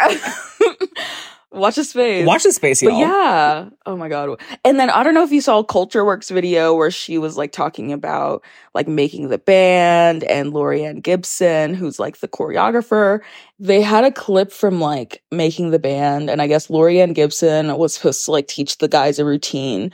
Watch 1.51 1.77
the 1.77 1.85
space. 1.85 2.27
Watch 2.27 2.43
the 2.43 2.53
space, 2.53 2.83
y'all. 2.83 2.93
But 2.93 2.99
yeah. 2.99 3.71
Oh 3.87 3.97
my 3.97 4.11
god. 4.11 4.39
And 4.67 4.79
then 4.79 4.91
I 4.91 5.03
don't 5.03 5.15
know 5.15 5.25
if 5.25 5.33
you 5.33 5.41
saw 5.41 5.63
Culture 5.63 6.05
Works 6.05 6.29
video 6.29 6.75
where 6.75 6.91
she 6.91 7.17
was 7.17 7.39
like 7.39 7.53
talking 7.53 7.91
about 7.91 8.45
like 8.75 8.87
making 8.87 9.29
the 9.29 9.39
band 9.39 10.25
and 10.25 10.53
Laurieann 10.53 11.03
Gibson, 11.03 11.73
who's 11.73 11.99
like 11.99 12.19
the 12.19 12.29
choreographer. 12.29 13.21
They 13.59 13.81
had 13.81 14.05
a 14.05 14.13
clip 14.13 14.53
from 14.53 14.79
like 14.79 15.23
making 15.31 15.71
the 15.71 15.79
band, 15.79 16.29
and 16.29 16.43
I 16.43 16.47
guess 16.49 16.69
Laurieann 16.69 17.15
Gibson 17.15 17.75
was 17.79 17.95
supposed 17.95 18.27
to 18.27 18.31
like 18.31 18.47
teach 18.47 18.77
the 18.79 18.89
guys 18.89 19.19
a 19.19 19.25
routine. 19.25 19.91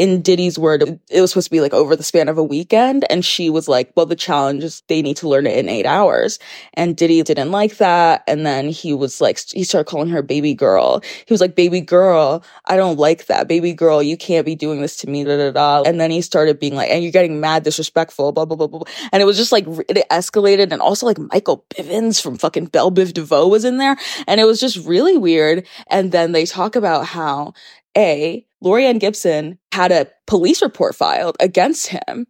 In 0.00 0.22
Diddy's 0.22 0.58
word, 0.58 0.98
it 1.10 1.20
was 1.20 1.30
supposed 1.30 1.48
to 1.48 1.50
be 1.50 1.60
like 1.60 1.74
over 1.74 1.94
the 1.94 2.02
span 2.02 2.28
of 2.28 2.38
a 2.38 2.42
weekend. 2.42 3.04
And 3.10 3.22
she 3.22 3.50
was 3.50 3.68
like, 3.68 3.92
well, 3.94 4.06
the 4.06 4.16
challenge 4.16 4.64
is 4.64 4.82
they 4.88 5.02
need 5.02 5.18
to 5.18 5.28
learn 5.28 5.46
it 5.46 5.58
in 5.58 5.68
eight 5.68 5.84
hours. 5.84 6.38
And 6.72 6.96
Diddy 6.96 7.22
didn't 7.22 7.50
like 7.50 7.76
that. 7.76 8.22
And 8.26 8.46
then 8.46 8.70
he 8.70 8.94
was 8.94 9.20
like, 9.20 9.38
he 9.50 9.62
started 9.62 9.90
calling 9.90 10.08
her 10.08 10.22
baby 10.22 10.54
girl. 10.54 11.02
He 11.26 11.34
was 11.34 11.42
like, 11.42 11.54
baby 11.54 11.82
girl, 11.82 12.42
I 12.64 12.78
don't 12.78 12.98
like 12.98 13.26
that. 13.26 13.46
Baby 13.46 13.74
girl, 13.74 14.02
you 14.02 14.16
can't 14.16 14.46
be 14.46 14.54
doing 14.54 14.80
this 14.80 14.96
to 14.98 15.06
me, 15.06 15.22
da 15.22 15.36
da 15.36 15.50
da. 15.50 15.82
And 15.86 16.00
then 16.00 16.10
he 16.10 16.22
started 16.22 16.58
being 16.58 16.74
like, 16.74 16.88
and 16.88 17.02
you're 17.02 17.12
getting 17.12 17.38
mad 17.38 17.64
disrespectful, 17.64 18.32
blah, 18.32 18.46
blah, 18.46 18.56
blah, 18.56 18.68
blah. 18.68 18.84
And 19.12 19.20
it 19.20 19.26
was 19.26 19.36
just 19.36 19.52
like, 19.52 19.66
it 19.66 20.08
escalated. 20.10 20.72
And 20.72 20.80
also 20.80 21.04
like 21.04 21.18
Michael 21.18 21.66
Bivins 21.74 22.22
from 22.22 22.38
fucking 22.38 22.68
Bell 22.68 22.90
Biv 22.90 23.12
DeVoe 23.12 23.48
was 23.48 23.66
in 23.66 23.76
there. 23.76 23.98
And 24.26 24.40
it 24.40 24.44
was 24.44 24.60
just 24.60 24.78
really 24.86 25.18
weird. 25.18 25.66
And 25.88 26.10
then 26.10 26.32
they 26.32 26.46
talk 26.46 26.74
about 26.74 27.04
how, 27.04 27.52
A, 27.98 28.46
Laurieann 28.62 29.00
Gibson 29.00 29.58
had 29.72 29.92
a 29.92 30.08
police 30.26 30.62
report 30.62 30.94
filed 30.94 31.36
against 31.40 31.88
him. 31.88 32.26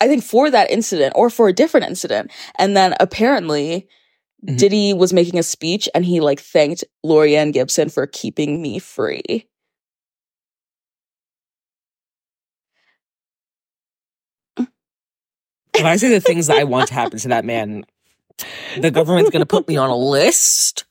I 0.00 0.08
think 0.08 0.22
for 0.22 0.50
that 0.50 0.70
incident 0.70 1.12
or 1.16 1.30
for 1.30 1.48
a 1.48 1.52
different 1.52 1.86
incident. 1.86 2.30
And 2.58 2.76
then 2.76 2.94
apparently 3.00 3.88
Mhm. 4.46 4.58
Diddy 4.58 4.92
was 4.92 5.12
making 5.12 5.38
a 5.38 5.42
speech 5.42 5.88
and 5.94 6.04
he 6.04 6.20
like 6.20 6.40
thanked 6.40 6.84
Laurieann 7.04 7.52
Gibson 7.52 7.88
for 7.88 8.06
keeping 8.06 8.60
me 8.60 8.78
free. 8.78 9.48
If 15.74 15.84
I 15.84 15.96
say 15.96 16.08
the 16.10 16.20
things 16.20 16.46
that 16.46 16.58
I 16.58 16.64
want 16.64 16.88
to 16.88 16.94
happen 16.94 17.18
to 17.18 17.28
that 17.28 17.44
man, 17.44 17.84
the 18.78 18.90
government's 18.90 19.30
gonna 19.30 19.46
put 19.46 19.66
me 19.66 19.76
on 19.76 19.90
a 19.90 19.96
list. 19.96 20.84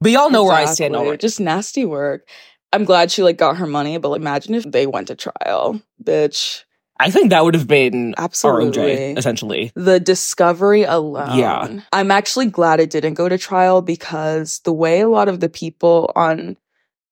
But 0.00 0.10
y'all 0.10 0.30
know 0.30 0.44
where 0.44 0.54
I 0.54 0.64
stand 0.64 0.94
Exactly. 0.94 1.06
already. 1.06 1.18
Just 1.18 1.40
nasty 1.40 1.84
work. 1.84 2.28
I'm 2.72 2.84
glad 2.84 3.10
she 3.10 3.22
like 3.22 3.36
got 3.36 3.56
her 3.56 3.66
money, 3.66 3.98
but 3.98 4.10
like, 4.10 4.20
imagine 4.20 4.54
if 4.54 4.64
they 4.64 4.86
went 4.86 5.08
to 5.08 5.14
trial, 5.14 5.80
bitch. 6.02 6.64
I 6.98 7.10
think 7.10 7.30
that 7.30 7.44
would 7.44 7.54
have 7.54 7.66
been 7.66 8.14
Absolutely. 8.16 8.80
ROJ, 8.80 9.18
essentially. 9.18 9.72
The 9.74 9.98
discovery 9.98 10.84
alone. 10.84 11.36
Yeah. 11.36 11.80
I'm 11.92 12.10
actually 12.10 12.46
glad 12.46 12.78
it 12.78 12.90
didn't 12.90 13.14
go 13.14 13.28
to 13.28 13.38
trial 13.38 13.82
because 13.82 14.60
the 14.60 14.72
way 14.72 15.00
a 15.00 15.08
lot 15.08 15.28
of 15.28 15.40
the 15.40 15.48
people 15.48 16.12
on 16.14 16.56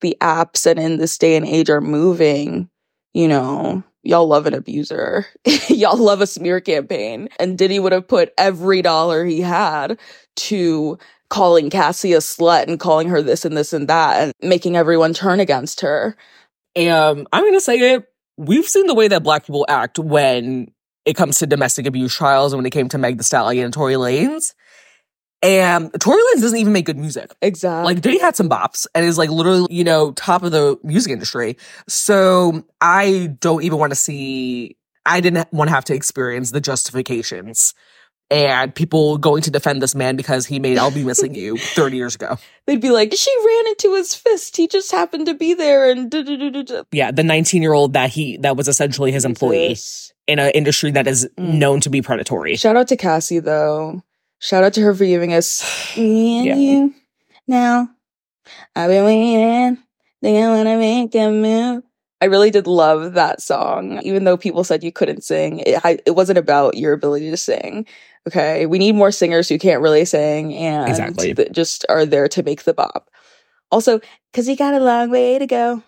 the 0.01 0.17
apps 0.21 0.65
and 0.65 0.79
in 0.79 0.99
this 0.99 1.19
day 1.19 1.37
and 1.37 1.47
age 1.47 1.71
are 1.71 1.81
moving, 1.81 2.71
you 3.15 3.27
know, 3.27 3.83
y'all 4.03 4.29
love 4.29 4.47
an 4.47 4.55
abuser. 4.55 5.27
y'all 5.69 5.97
love 5.97 6.21
a 6.21 6.27
smear 6.27 6.61
campaign. 6.61 7.29
And 7.39 7.59
Diddy 7.59 7.79
would 7.79 7.93
have 7.93 8.07
put 8.07 8.33
every 8.39 8.83
dollar 8.83 9.25
he 9.25 9.41
had 9.41 9.99
to 10.37 10.99
calling 11.31 11.71
Cassie 11.71 12.13
a 12.13 12.19
slut 12.19 12.67
and 12.67 12.79
calling 12.79 13.09
her 13.09 13.23
this 13.23 13.45
and 13.45 13.57
this 13.57 13.73
and 13.73 13.89
that 13.89 14.21
and 14.21 14.33
making 14.43 14.77
everyone 14.77 15.15
turn 15.15 15.41
against 15.41 15.81
her. 15.81 16.17
And 16.77 17.27
I'm 17.33 17.45
gonna 17.45 17.61
say 17.61 17.95
it. 17.95 18.05
We've 18.37 18.67
seen 18.67 18.87
the 18.87 18.95
way 18.95 19.09
that 19.09 19.23
black 19.23 19.47
people 19.47 19.65
act 19.69 19.99
when 19.99 20.71
it 21.07 21.15
comes 21.15 21.39
to 21.39 21.47
domestic 21.47 21.87
abuse 21.87 22.15
trials 22.15 22.53
and 22.53 22.59
when 22.59 22.67
it 22.67 22.71
came 22.71 22.89
to 22.91 22.99
Meg 22.99 23.17
the 23.17 23.25
Stallion 23.25 23.65
and 23.65 23.75
Tory 23.75 23.95
Lanez. 23.95 24.55
And 25.43 25.91
Tory 25.99 26.21
Lanez 26.21 26.43
doesn't 26.43 26.59
even 26.59 26.75
make 26.75 26.85
good 26.85 26.99
music. 26.99 27.35
Exactly. 27.41 27.85
Like 27.95 28.03
Diddy 28.03 28.19
had 28.19 28.37
some 28.37 28.51
bops 28.51 28.87
and 28.95 29.07
is 29.07 29.17
like 29.17 29.31
literally, 29.31 29.75
you 29.75 29.85
know, 29.85 30.13
top 30.13 30.43
of 30.43 30.53
the 30.53 30.79
music 30.83 31.13
industry. 31.13 31.57
So 31.89 32.65
I 32.81 33.35
don't 33.41 33.63
even 33.63 33.79
want 33.79 33.93
to 33.93 33.97
see 33.97 34.77
I 35.07 35.21
didn't 35.21 35.51
want 35.53 35.69
to 35.69 35.75
have 35.75 35.87
to 35.87 35.95
experience 35.95 36.51
the 36.51 36.61
justifications 36.61 37.75
and 38.31 38.75
people 38.75 39.19
going 39.19 39.43
to 39.43 39.51
defend 39.51 39.83
this 39.83 39.95
man 39.95 40.17
because 40.17 40.47
he 40.47 40.59
made 40.59 40.79
I'll 40.79 40.91
Be 40.91 41.03
Missing 41.05 41.35
You 41.35 41.57
30 41.75 41.97
years 41.97 42.15
ago. 42.15 42.39
They'd 42.67 42.81
be 42.81 42.91
like, 42.91 43.13
she 43.15 43.31
ran 43.45 43.67
into 43.69 43.95
his 43.97 44.15
fist. 44.15 44.57
He 44.57 44.69
just 44.69 44.91
happened 44.93 45.27
to 45.27 45.35
be 45.35 45.55
there 45.55 45.91
and 45.91 46.11
da 46.11 46.23
da 46.23 46.63
da. 46.63 46.83
Yeah, 46.93 47.11
the 47.11 47.23
19 47.25 47.63
year 47.63 47.73
old 47.73 47.93
that 47.95 48.11
he 48.11 48.37
that 48.39 48.57
was 48.57 48.69
essentially 48.69 49.11
his 49.13 49.25
employee 49.25 49.77
in 50.27 50.39
an 50.39 50.51
industry 50.55 50.91
that 50.93 51.07
is 51.09 51.29
Mm. 51.39 51.55
known 51.55 51.81
to 51.81 51.91
be 51.91 52.03
predatory. 52.03 52.57
Shout 52.57 52.77
out 52.77 52.89
to 52.89 52.97
Cassie 52.97 53.41
though. 53.41 54.03
Shout 54.39 54.65
out 54.65 54.73
to 54.75 54.81
her 54.83 54.95
for 54.95 55.05
giving 55.05 55.33
us 55.35 55.65
me 55.97 56.39
and 56.39 56.47
Yeah. 56.47 56.55
you. 56.57 56.95
Now 57.49 57.89
I've 58.77 58.89
been 58.91 59.05
waiting. 59.05 59.79
Think 60.23 60.45
I 60.45 60.49
wanna 60.49 60.77
make 60.79 61.15
a 61.15 61.31
move. 61.31 61.83
I 62.23 62.27
really 62.27 62.51
did 62.51 62.67
love 62.67 63.15
that 63.15 63.41
song, 63.41 63.99
even 64.03 64.25
though 64.25 64.37
people 64.37 64.63
said 64.63 64.85
you 64.85 64.93
couldn't 64.93 65.25
sing. 65.25 65.61
It, 65.61 66.03
it 66.05 66.15
wasn't 66.15 66.37
about 66.39 66.77
your 66.77 66.93
ability 66.93 67.31
to 67.31 67.37
sing. 67.39 67.87
Okay, 68.29 68.67
we 68.67 68.79
need 68.79 68.95
more 68.95 69.11
singers 69.13 69.49
who 69.49 69.59
can't 69.59 69.81
really 69.83 70.05
sing 70.05 70.55
and 70.55 70.89
Exactly. 70.89 71.33
that 71.33 71.53
just 71.53 71.87
are 71.89 72.05
there 72.05 72.29
to 72.29 72.43
make 72.43 72.65
the 72.65 72.75
bop. 72.75 73.11
Also, 73.71 74.01
because 74.31 74.49
you 74.49 74.57
got 74.57 74.75
a 74.75 74.81
long 74.81 75.11
way 75.11 75.39
to 75.39 75.47
go. 75.47 75.83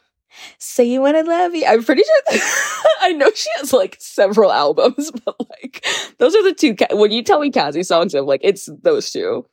Say 0.58 0.84
you 0.84 1.02
wanna 1.02 1.24
love 1.24 1.54
you. 1.54 1.66
I'm 1.66 1.84
pretty 1.84 2.02
sure. 2.02 2.40
I 3.02 3.12
know 3.12 3.30
she 3.34 3.50
has 3.56 3.72
like 3.74 3.96
several 4.00 4.50
albums, 4.50 5.10
but 5.24 5.36
like 5.50 5.84
those 6.18 6.34
are 6.34 6.42
the 6.42 6.54
two. 6.54 6.74
When 6.96 7.10
you 7.12 7.22
tell 7.22 7.38
me 7.40 7.50
Cassie 7.50 7.82
songs, 7.82 8.14
I'm 8.14 8.24
like, 8.24 8.40
it's 8.42 8.68
those 8.82 9.10
two. 9.10 9.44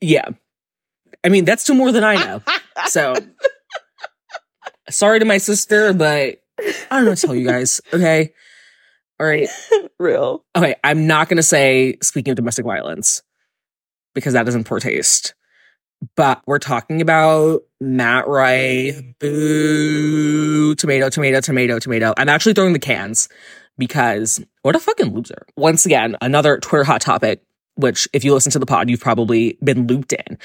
Yeah. 0.00 0.30
I 1.22 1.28
mean, 1.28 1.44
that's 1.44 1.64
two 1.64 1.74
more 1.74 1.92
than 1.92 2.02
I 2.02 2.14
know. 2.16 2.42
So 2.86 3.14
sorry 4.90 5.18
to 5.18 5.24
my 5.26 5.38
sister, 5.38 5.92
but 5.92 6.42
I 6.58 6.74
don't 6.90 7.04
know 7.04 7.10
what 7.10 7.18
to 7.18 7.26
tell 7.26 7.36
you 7.36 7.46
guys. 7.46 7.80
Okay. 7.92 8.32
All 9.20 9.26
right. 9.26 9.48
Real. 10.02 10.44
Okay. 10.56 10.74
I'm 10.84 11.06
not 11.06 11.28
going 11.28 11.36
to 11.36 11.42
say, 11.42 11.96
speaking 12.02 12.32
of 12.32 12.36
domestic 12.36 12.64
violence, 12.64 13.22
because 14.14 14.34
that 14.34 14.48
is 14.48 14.54
in 14.54 14.64
poor 14.64 14.80
taste. 14.80 15.34
But 16.16 16.42
we're 16.46 16.58
talking 16.58 17.00
about 17.00 17.62
Matt 17.80 18.26
Rife. 18.26 19.00
Boo. 19.20 20.74
Tomato, 20.74 21.08
tomato, 21.08 21.40
tomato, 21.40 21.78
tomato. 21.78 22.12
I'm 22.16 22.28
actually 22.28 22.54
throwing 22.54 22.72
the 22.72 22.80
cans 22.80 23.28
because 23.78 24.44
what 24.62 24.74
a 24.74 24.80
fucking 24.80 25.14
loser. 25.14 25.46
Once 25.56 25.86
again, 25.86 26.16
another 26.20 26.58
Twitter 26.58 26.84
hot 26.84 27.00
topic. 27.00 27.42
Which 27.76 28.08
if 28.12 28.24
you 28.24 28.34
listen 28.34 28.52
to 28.52 28.58
the 28.58 28.66
pod, 28.66 28.90
you've 28.90 29.00
probably 29.00 29.58
been 29.62 29.86
looped 29.86 30.12
in. 30.12 30.38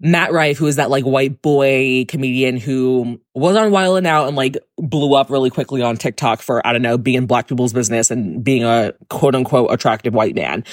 Matt 0.00 0.32
Rife, 0.32 0.58
who 0.58 0.66
is 0.66 0.76
that 0.76 0.90
like 0.90 1.04
white 1.04 1.40
boy 1.40 2.04
comedian 2.08 2.56
who 2.56 3.20
was 3.34 3.56
on 3.56 3.70
Wild 3.70 3.98
'N 3.98 4.06
Out 4.06 4.28
and 4.28 4.36
like 4.36 4.56
blew 4.76 5.14
up 5.14 5.30
really 5.30 5.50
quickly 5.50 5.82
on 5.82 5.96
TikTok 5.96 6.42
for, 6.42 6.66
I 6.66 6.72
don't 6.72 6.82
know, 6.82 6.98
being 6.98 7.26
black 7.26 7.48
people's 7.48 7.72
business 7.72 8.10
and 8.10 8.44
being 8.44 8.64
a 8.64 8.92
quote 9.08 9.34
unquote 9.34 9.72
attractive 9.72 10.14
white 10.14 10.34
man, 10.34 10.64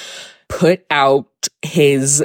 put 0.49 0.85
out 0.89 1.27
his 1.61 2.23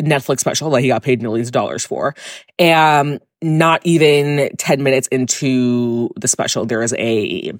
Netflix 0.00 0.40
special 0.40 0.70
that 0.70 0.80
he 0.80 0.88
got 0.88 1.02
paid 1.02 1.22
millions 1.22 1.48
of 1.48 1.52
dollars 1.52 1.84
for. 1.84 2.14
And 2.58 3.20
not 3.40 3.80
even 3.84 4.50
10 4.58 4.82
minutes 4.82 5.06
into 5.08 6.10
the 6.16 6.28
special, 6.28 6.66
there 6.66 6.82
is 6.82 6.94
a 6.98 7.52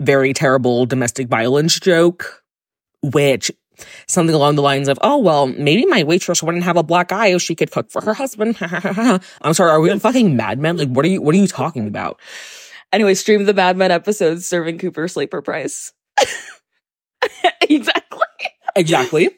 very 0.00 0.32
terrible 0.32 0.84
domestic 0.86 1.28
violence 1.28 1.78
joke, 1.78 2.42
which 3.02 3.52
something 4.06 4.34
along 4.34 4.56
the 4.56 4.62
lines 4.62 4.88
of, 4.88 4.98
oh, 5.02 5.18
well, 5.18 5.46
maybe 5.46 5.86
my 5.86 6.02
waitress 6.02 6.42
wouldn't 6.42 6.64
have 6.64 6.76
a 6.76 6.82
black 6.82 7.12
eye 7.12 7.28
if 7.28 7.42
she 7.42 7.54
could 7.54 7.70
cook 7.70 7.90
for 7.90 8.00
her 8.02 8.14
husband. 8.14 8.56
I'm 8.60 9.54
sorry, 9.54 9.70
are 9.70 9.80
we 9.80 9.90
on 9.90 9.98
fucking 9.98 10.36
Mad 10.36 10.58
Men? 10.58 10.76
Like, 10.76 10.88
what 10.88 11.04
are 11.04 11.08
you, 11.08 11.22
what 11.22 11.34
are 11.34 11.38
you 11.38 11.46
talking 11.46 11.86
about? 11.86 12.20
Anyway, 12.92 13.14
stream 13.14 13.44
the 13.44 13.54
Mad 13.54 13.76
Men 13.76 13.90
episodes 13.90 14.46
serving 14.46 14.78
Cooper 14.78 15.08
Sleeper 15.08 15.40
Price. 15.42 15.92
exactly. 17.62 18.26
Exactly. 18.76 19.30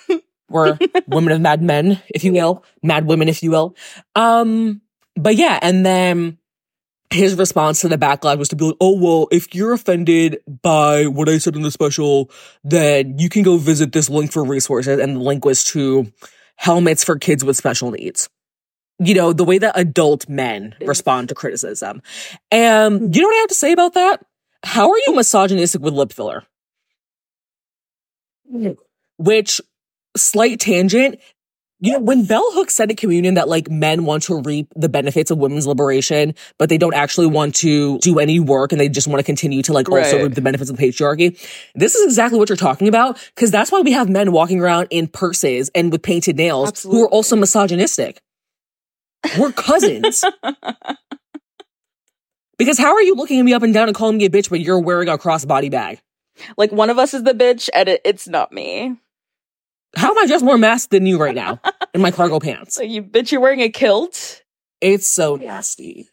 We're 0.50 0.78
women 1.06 1.32
of 1.32 1.40
mad 1.42 1.62
men, 1.62 2.00
if 2.08 2.24
you 2.24 2.32
will, 2.32 2.64
mad 2.82 3.06
women, 3.06 3.28
if 3.28 3.42
you 3.42 3.50
will. 3.50 3.76
Um, 4.14 4.80
but 5.14 5.36
yeah, 5.36 5.58
and 5.60 5.84
then 5.84 6.37
his 7.10 7.34
response 7.36 7.80
to 7.80 7.88
the 7.88 7.96
backlash 7.96 8.38
was 8.38 8.48
to 8.50 8.56
be 8.56 8.66
like, 8.66 8.76
oh, 8.80 8.98
well, 8.98 9.28
if 9.30 9.54
you're 9.54 9.72
offended 9.72 10.38
by 10.62 11.06
what 11.06 11.28
I 11.28 11.38
said 11.38 11.56
in 11.56 11.62
the 11.62 11.70
special, 11.70 12.30
then 12.64 13.18
you 13.18 13.28
can 13.28 13.42
go 13.42 13.56
visit 13.56 13.92
this 13.92 14.10
link 14.10 14.30
for 14.30 14.44
resources. 14.44 14.98
And 15.00 15.16
the 15.16 15.20
link 15.20 15.44
was 15.44 15.64
to 15.64 16.12
helmets 16.56 17.04
for 17.04 17.18
kids 17.18 17.44
with 17.44 17.56
special 17.56 17.90
needs. 17.90 18.28
You 18.98 19.14
know, 19.14 19.32
the 19.32 19.44
way 19.44 19.58
that 19.58 19.78
adult 19.78 20.28
men 20.28 20.74
respond 20.80 21.28
to 21.28 21.34
criticism. 21.34 22.02
And 22.50 23.14
you 23.14 23.22
know 23.22 23.28
what 23.28 23.36
I 23.36 23.40
have 23.40 23.48
to 23.48 23.54
say 23.54 23.72
about 23.72 23.94
that? 23.94 24.24
How 24.64 24.90
are 24.90 24.98
you 25.06 25.14
misogynistic 25.14 25.80
with 25.80 25.94
lip 25.94 26.12
filler? 26.12 26.44
Which, 29.18 29.60
slight 30.16 30.60
tangent, 30.60 31.20
you 31.80 31.92
know, 31.92 32.00
when 32.00 32.24
Bell 32.24 32.44
Hooks 32.54 32.74
said 32.74 32.90
at 32.90 32.96
communion 32.96 33.34
that 33.34 33.48
like 33.48 33.70
men 33.70 34.04
want 34.04 34.24
to 34.24 34.40
reap 34.40 34.68
the 34.74 34.88
benefits 34.88 35.30
of 35.30 35.38
women's 35.38 35.66
liberation, 35.66 36.34
but 36.58 36.68
they 36.68 36.78
don't 36.78 36.94
actually 36.94 37.26
want 37.28 37.54
to 37.56 37.98
do 37.98 38.18
any 38.18 38.40
work 38.40 38.72
and 38.72 38.80
they 38.80 38.88
just 38.88 39.06
want 39.06 39.20
to 39.20 39.22
continue 39.22 39.62
to 39.62 39.72
like 39.72 39.88
also 39.88 40.16
Right. 40.16 40.24
reap 40.24 40.34
the 40.34 40.40
benefits 40.40 40.70
of 40.70 40.76
the 40.76 40.82
patriarchy. 40.82 41.38
This 41.74 41.94
is 41.94 42.04
exactly 42.04 42.38
what 42.38 42.48
you're 42.48 42.56
talking 42.56 42.88
about. 42.88 43.18
Cause 43.36 43.50
that's 43.50 43.70
why 43.70 43.80
we 43.80 43.92
have 43.92 44.08
men 44.08 44.32
walking 44.32 44.60
around 44.60 44.88
in 44.90 45.06
purses 45.06 45.70
and 45.74 45.92
with 45.92 46.02
painted 46.02 46.36
nails 46.36 46.82
who 46.82 47.04
are 47.04 47.08
also 47.08 47.36
misogynistic. 47.36 48.20
We're 49.38 49.52
cousins. 49.52 50.24
because 52.58 52.78
how 52.78 52.92
are 52.92 53.02
you 53.02 53.14
looking 53.14 53.38
at 53.38 53.44
me 53.44 53.52
up 53.52 53.62
and 53.62 53.72
down 53.72 53.88
and 53.88 53.96
calling 53.96 54.16
me 54.16 54.24
a 54.24 54.30
bitch, 54.30 54.50
but 54.50 54.60
you're 54.60 54.80
wearing 54.80 55.08
a 55.08 55.16
crossbody 55.18 55.70
bag? 55.70 56.00
like 56.56 56.72
one 56.72 56.90
of 56.90 56.98
us 56.98 57.14
is 57.14 57.24
the 57.24 57.32
bitch 57.32 57.68
and 57.74 57.88
it, 57.88 58.00
it's 58.04 58.28
not 58.28 58.52
me. 58.52 58.96
How 59.98 60.10
am 60.12 60.18
I 60.18 60.26
just 60.26 60.44
more 60.44 60.56
masked 60.56 60.92
than 60.92 61.06
you 61.06 61.18
right 61.18 61.34
now 61.34 61.60
in 61.94 62.00
my 62.00 62.12
cargo 62.12 62.38
pants? 62.38 62.76
So 62.76 62.84
you 62.84 63.02
bitch, 63.02 63.32
you're 63.32 63.40
wearing 63.40 63.62
a 63.62 63.68
kilt? 63.68 64.44
It's 64.80 65.08
so 65.08 65.34
nasty. 65.34 66.08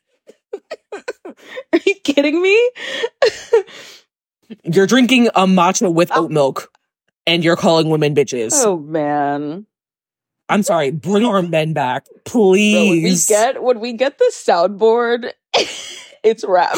Are 0.94 1.80
you 1.86 1.94
kidding 2.04 2.42
me? 2.42 2.72
You're 4.64 4.88
drinking 4.88 5.28
a 5.28 5.46
matcha 5.46 5.94
with 5.94 6.12
oh. 6.14 6.26
oat 6.26 6.32
milk 6.32 6.72
and 7.26 7.44
you're 7.44 7.56
calling 7.56 7.90
women 7.90 8.14
bitches. 8.14 8.52
oh 8.54 8.78
man. 8.78 9.66
I'm 10.48 10.62
sorry, 10.62 10.92
bring 10.92 11.26
our 11.26 11.42
men 11.42 11.74
back, 11.74 12.06
Bro, 12.32 12.42
when 12.42 12.52
we 12.52 13.02
please. 13.02 13.26
get 13.26 13.64
when 13.64 13.80
we 13.80 13.94
get 13.94 14.20
the 14.20 14.32
soundboard, 14.36 15.32
it's 16.24 16.46
wrapped. 16.46 16.76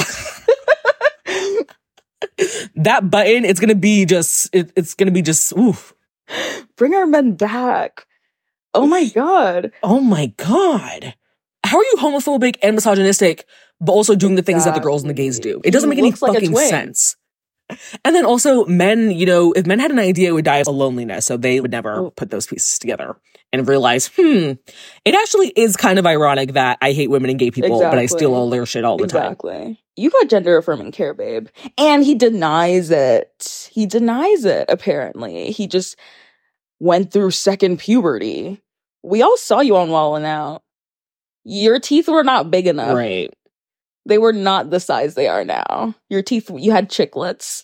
that 2.76 3.10
button, 3.12 3.44
it's 3.44 3.60
gonna 3.60 3.76
be 3.76 4.06
just, 4.06 4.54
it, 4.56 4.72
it's 4.78 4.94
gonna 4.94 5.12
be 5.12 5.22
just, 5.22 5.56
oof. 5.58 5.94
Bring 6.76 6.94
our 6.96 7.06
men 7.06 7.34
back. 7.34 8.06
Oh 8.74 8.86
my 8.88 9.06
god. 9.06 9.72
Oh 9.84 10.00
my 10.00 10.28
God. 10.38 11.16
How 11.66 11.78
are 11.80 11.84
you 11.84 11.96
homophobic 12.00 12.58
and 12.62 12.76
misogynistic, 12.76 13.46
but 13.82 13.92
also 13.92 14.16
doing 14.16 14.36
the 14.36 14.42
things 14.44 14.66
that 14.66 14.74
the 14.74 14.80
girls 14.80 15.02
and 15.04 15.10
the 15.10 15.14
gays 15.16 15.40
do? 15.40 15.62
It 15.64 15.72
doesn't 15.72 15.90
make 15.90 16.00
any 16.00 16.12
like 16.12 16.20
fucking 16.20 16.56
sense. 16.56 17.16
And 18.06 18.16
then 18.16 18.24
also, 18.26 18.66
men, 18.66 19.12
you 19.12 19.26
know, 19.26 19.52
if 19.52 19.66
men 19.66 19.80
had 19.80 19.92
an 19.92 20.00
idea, 20.00 20.30
it 20.30 20.32
would 20.32 20.46
die 20.46 20.60
of 20.60 20.68
loneliness. 20.68 21.26
So 21.26 21.36
they 21.36 21.60
would 21.60 21.72
never 21.72 21.96
Oh. 21.96 22.12
put 22.12 22.30
those 22.30 22.48
pieces 22.48 22.80
together 22.80 23.18
and 23.54 23.68
realize, 23.68 24.08
hmm, 24.16 24.54
it 25.06 25.16
actually 25.16 25.50
is 25.56 25.78
kind 25.78 26.00
of 26.00 26.06
ironic 26.06 26.54
that 26.54 26.78
I 26.82 26.92
hate 26.92 27.10
women 27.10 27.30
and 27.30 27.40
gay 27.40 27.52
people, 27.52 27.80
but 27.80 27.98
I 27.98 28.06
steal 28.06 28.34
all 28.34 28.50
their 28.50 28.66
shit 28.66 28.84
all 28.84 28.98
the 28.98 29.08
time. 29.08 29.34
Exactly. 29.34 29.82
You 29.96 30.10
got 30.12 30.30
gender 30.30 30.58
affirming 30.58 30.92
care, 30.92 31.14
babe. 31.14 31.48
And 31.78 32.04
he 32.04 32.14
denies 32.14 32.92
it. 32.92 33.70
He 33.72 33.86
denies 33.86 34.46
it, 34.46 34.66
apparently. 34.70 35.52
He 35.52 35.66
just 35.68 35.98
went 36.80 37.12
through 37.12 37.32
second 37.32 37.80
puberty. 37.80 38.62
We 39.02 39.22
all 39.22 39.38
saw 39.38 39.62
you 39.62 39.78
on 39.78 39.90
Wild 39.90 40.18
'N 40.18 40.26
Out. 40.26 40.64
Your 41.44 41.80
teeth 41.80 42.10
were 42.10 42.24
not 42.24 42.52
big 42.52 42.68
enough. 42.68 42.96
Right. 42.96 43.34
They 44.06 44.18
were 44.18 44.34
not 44.34 44.70
the 44.70 44.80
size 44.80 45.16
they 45.16 45.28
are 45.28 45.44
now. 45.44 45.96
Your 46.10 46.22
teeth, 46.22 46.50
you 46.54 46.72
had 46.72 46.90
chiclets, 46.90 47.64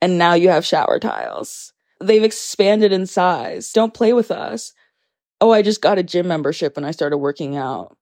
and 0.00 0.18
now 0.18 0.34
you 0.34 0.48
have 0.48 0.64
shower 0.64 0.98
tiles. 0.98 1.72
They've 2.00 2.24
expanded 2.24 2.92
in 2.92 3.06
size. 3.06 3.72
Don't 3.72 3.94
play 3.94 4.12
with 4.12 4.30
us. 4.30 4.72
Oh, 5.40 5.52
I 5.52 5.62
just 5.62 5.80
got 5.80 5.98
a 5.98 6.02
gym 6.02 6.28
membership 6.28 6.76
when 6.76 6.84
I 6.84 6.90
started 6.90 7.18
working 7.18 7.56
out. 7.56 7.96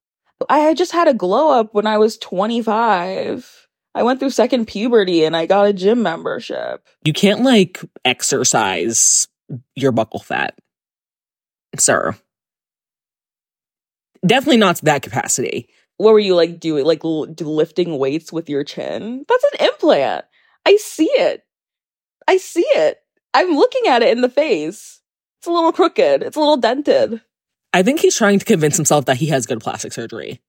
I 0.49 0.59
had 0.59 0.77
just 0.77 0.93
had 0.93 1.09
a 1.09 1.15
glow 1.15 1.59
up 1.59 1.75
when 1.75 1.87
I 1.87 1.99
was 1.99 2.19
25. 2.19 3.69
I 3.95 4.03
went 4.03 4.21
through 4.21 4.31
second 4.31 4.67
puberty 4.67 5.25
and 5.25 5.37
I 5.37 5.47
got 5.47 5.67
a 5.67 5.73
gym 5.73 6.03
membership. 6.03 6.87
You 7.05 7.13
can't 7.13 7.43
like 7.43 7.81
exercise 8.05 9.29
your 9.75 9.93
buccal 9.93 10.23
fat, 10.23 10.57
sir. 11.79 12.15
Definitely 14.27 14.59
not 14.59 14.77
to 14.77 14.85
that 14.87 15.03
capacity. 15.03 15.69
What 15.97 16.13
were 16.13 16.19
you 16.19 16.35
like 16.35 16.61
doing? 16.61 16.85
Like 16.85 17.05
l- 17.05 17.27
lifting 17.41 17.99
weights 17.99 18.33
with 18.33 18.49
your 18.49 18.63
chin? 18.63 19.25
That's 19.29 19.45
an 19.45 19.67
implant. 19.67 20.25
I 20.67 20.77
see 20.77 21.11
it. 21.13 21.43
I 22.29 22.37
see 22.37 22.67
it. 22.67 22.99
I'm 23.35 23.51
looking 23.57 23.87
at 23.89 24.03
it 24.03 24.11
in 24.17 24.21
the 24.21 24.29
face. 24.29 25.01
It's 25.41 25.47
a 25.47 25.53
little 25.53 25.73
crooked. 25.73 26.23
It's 26.23 26.37
a 26.37 26.41
little 26.41 26.57
dented. 26.57 27.21
I 27.73 27.83
think 27.83 28.01
he's 28.01 28.17
trying 28.17 28.39
to 28.39 28.45
convince 28.45 28.77
himself 28.77 29.07
that 29.07 29.17
he 29.17 29.27
has 29.27 29.47
good 29.47 29.61
plastic 29.61 29.93
surgery. 29.93 30.41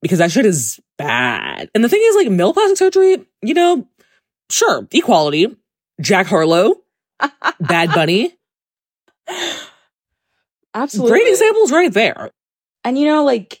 Because 0.00 0.18
that 0.18 0.30
shit 0.30 0.46
is 0.46 0.80
bad. 0.96 1.70
And 1.74 1.82
the 1.82 1.88
thing 1.88 2.00
is, 2.02 2.16
like, 2.16 2.30
male 2.30 2.54
plastic 2.54 2.78
surgery, 2.78 3.26
you 3.42 3.54
know, 3.54 3.88
sure, 4.50 4.86
equality. 4.92 5.56
Jack 6.00 6.26
Harlow, 6.26 6.76
Bad 7.60 7.92
Bunny. 7.92 8.36
Absolutely. 10.74 11.10
Great 11.10 11.28
examples 11.28 11.72
right 11.72 11.92
there. 11.92 12.30
And 12.84 12.96
you 12.98 13.06
know, 13.06 13.24
like, 13.24 13.60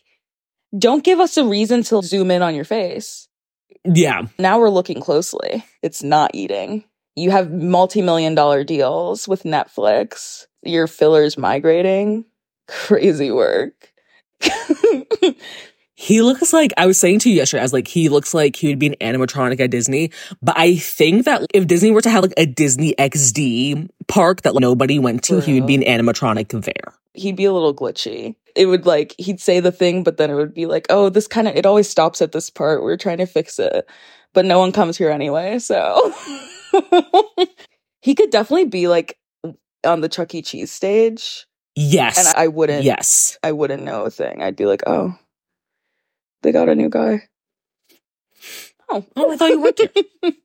don't 0.76 1.02
give 1.02 1.18
us 1.20 1.36
a 1.36 1.44
reason 1.44 1.82
to 1.84 2.02
zoom 2.02 2.30
in 2.30 2.42
on 2.42 2.54
your 2.54 2.64
face. 2.64 3.28
Yeah. 3.84 4.22
Now 4.38 4.60
we're 4.60 4.70
looking 4.70 5.00
closely. 5.00 5.64
It's 5.82 6.02
not 6.02 6.30
eating. 6.34 6.84
You 7.16 7.30
have 7.30 7.50
multi 7.50 8.02
million 8.02 8.34
dollar 8.34 8.62
deals 8.62 9.26
with 9.26 9.42
Netflix. 9.42 10.44
Your 10.62 10.86
fillers 10.86 11.36
migrating. 11.36 12.24
Crazy 12.68 13.30
work. 13.30 13.92
He 16.00 16.22
looks 16.22 16.52
like, 16.52 16.72
I 16.76 16.86
was 16.86 16.96
saying 16.96 17.18
to 17.20 17.28
you 17.28 17.34
yesterday, 17.34 17.60
I 17.60 17.64
was 17.64 17.72
like, 17.72 17.88
he 17.88 18.08
looks 18.08 18.32
like 18.32 18.54
he 18.54 18.68
would 18.68 18.78
be 18.78 18.86
an 18.86 18.94
animatronic 19.00 19.58
at 19.58 19.72
Disney. 19.72 20.12
But 20.40 20.56
I 20.56 20.76
think 20.76 21.24
that 21.24 21.44
if 21.52 21.66
Disney 21.66 21.90
were 21.90 22.00
to 22.02 22.08
have 22.08 22.22
like 22.22 22.34
a 22.36 22.46
Disney 22.46 22.94
XD 22.94 23.88
park 24.06 24.42
that 24.42 24.54
like, 24.54 24.62
nobody 24.62 25.00
went 25.00 25.24
to, 25.24 25.40
he 25.40 25.54
would 25.54 25.66
be 25.66 25.74
an 25.74 25.82
animatronic 25.82 26.50
there. 26.62 26.94
he'd 27.14 27.34
be 27.34 27.46
a 27.46 27.52
little 27.52 27.74
glitchy. 27.74 28.36
It 28.54 28.66
would 28.66 28.86
like 28.86 29.12
he'd 29.18 29.40
say 29.40 29.58
the 29.58 29.72
thing, 29.72 30.04
but 30.04 30.18
then 30.18 30.30
it 30.30 30.34
would 30.34 30.54
be 30.54 30.66
like, 30.66 30.86
oh, 30.88 31.08
this 31.08 31.26
kind 31.26 31.48
of 31.48 31.56
it 31.56 31.66
always 31.66 31.88
stops 31.88 32.22
at 32.22 32.30
this 32.30 32.48
part. 32.48 32.84
We're 32.84 32.96
trying 32.96 33.18
to 33.18 33.26
fix 33.26 33.58
it, 33.58 33.84
but 34.34 34.44
no 34.44 34.60
one 34.60 34.70
comes 34.70 34.96
here 34.96 35.10
anyway. 35.10 35.58
So 35.58 36.14
he 38.02 38.14
could 38.14 38.30
definitely 38.30 38.66
be 38.66 38.86
like 38.86 39.18
on 39.82 40.00
the 40.00 40.08
Chuck 40.08 40.32
E. 40.32 40.42
Cheese 40.42 40.70
stage, 40.70 41.44
Yes. 41.80 42.18
and 42.18 42.26
I 42.36 42.48
wouldn't. 42.48 42.82
yes. 42.82 43.38
I 43.44 43.52
wouldn't 43.52 43.84
know 43.84 44.02
a 44.04 44.10
thing. 44.10 44.42
I'd 44.42 44.56
be 44.56 44.66
like, 44.66 44.82
oh, 44.86 45.16
they 46.42 46.50
got 46.50 46.68
a 46.68 46.74
new 46.74 46.88
guy. 46.88 47.28
Oh, 48.88 49.04
Oh, 49.16 49.32
I 49.32 49.36
thought 49.36 49.50
you 49.50 49.60
worked 49.62 49.80
it. 49.80 50.06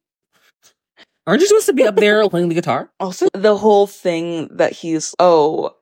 Aren't 1.26 1.42
you 1.42 1.48
supposed 1.48 1.68
to 1.68 1.74
be 1.74 1.86
up 1.86 1.96
there 1.96 2.28
playing 2.30 2.50
the 2.50 2.56
guitar? 2.56 2.92
Also, 3.00 3.28
the 3.34 3.56
whole 3.58 3.88
thing 3.88 4.50
that 4.52 4.74
he's, 4.74 5.16
oh, 5.20 5.74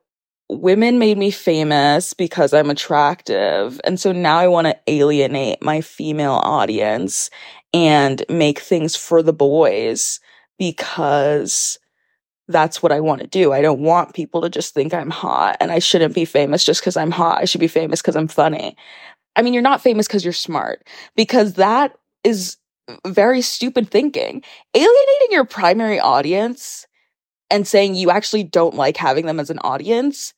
women 0.48 0.98
made 0.98 1.18
me 1.18 1.30
famous 1.30 2.14
because 2.14 2.54
I'm 2.54 2.70
attractive. 2.70 3.80
And 3.84 3.98
so 3.98 4.12
now 4.12 4.38
I 4.38 4.46
want 4.46 4.68
to 4.68 4.78
alienate 4.86 5.60
my 5.62 5.80
female 5.80 6.40
audience 6.44 7.28
and 7.74 8.22
make 8.28 8.60
things 8.60 8.94
for 8.94 9.22
the 9.22 9.32
boys 9.32 10.20
because 10.58 11.78
that's 12.48 12.82
what 12.82 12.92
I 12.92 13.00
want 13.00 13.20
to 13.20 13.26
do. 13.26 13.52
I 13.52 13.62
don't 13.62 13.80
want 13.80 14.14
people 14.14 14.40
to 14.42 14.50
just 14.50 14.74
think 14.74 14.92
I'm 14.92 15.10
hot 15.10 15.56
and 15.60 15.70
I 15.70 15.78
shouldn't 15.78 16.14
be 16.14 16.24
famous 16.24 16.64
just 16.64 16.80
because 16.80 16.96
I'm 16.96 17.10
hot. 17.10 17.40
I 17.40 17.44
should 17.44 17.60
be 17.60 17.68
famous 17.68 18.02
because 18.02 18.16
I'm 18.16 18.28
funny. 18.28 18.76
I 19.36 19.42
mean, 19.42 19.54
you're 19.54 19.62
not 19.62 19.80
famous 19.80 20.06
because 20.06 20.24
you're 20.24 20.32
smart, 20.32 20.86
because 21.16 21.54
that 21.54 21.96
is 22.24 22.58
very 23.06 23.40
stupid 23.40 23.90
thinking. 23.90 24.42
Alienating 24.74 25.28
your 25.30 25.44
primary 25.44 25.98
audience 25.98 26.86
and 27.50 27.66
saying 27.66 27.94
you 27.94 28.10
actually 28.10 28.44
don't 28.44 28.74
like 28.74 28.96
having 28.96 29.26
them 29.26 29.40
as 29.40 29.50
an 29.50 29.58
audience, 29.60 30.34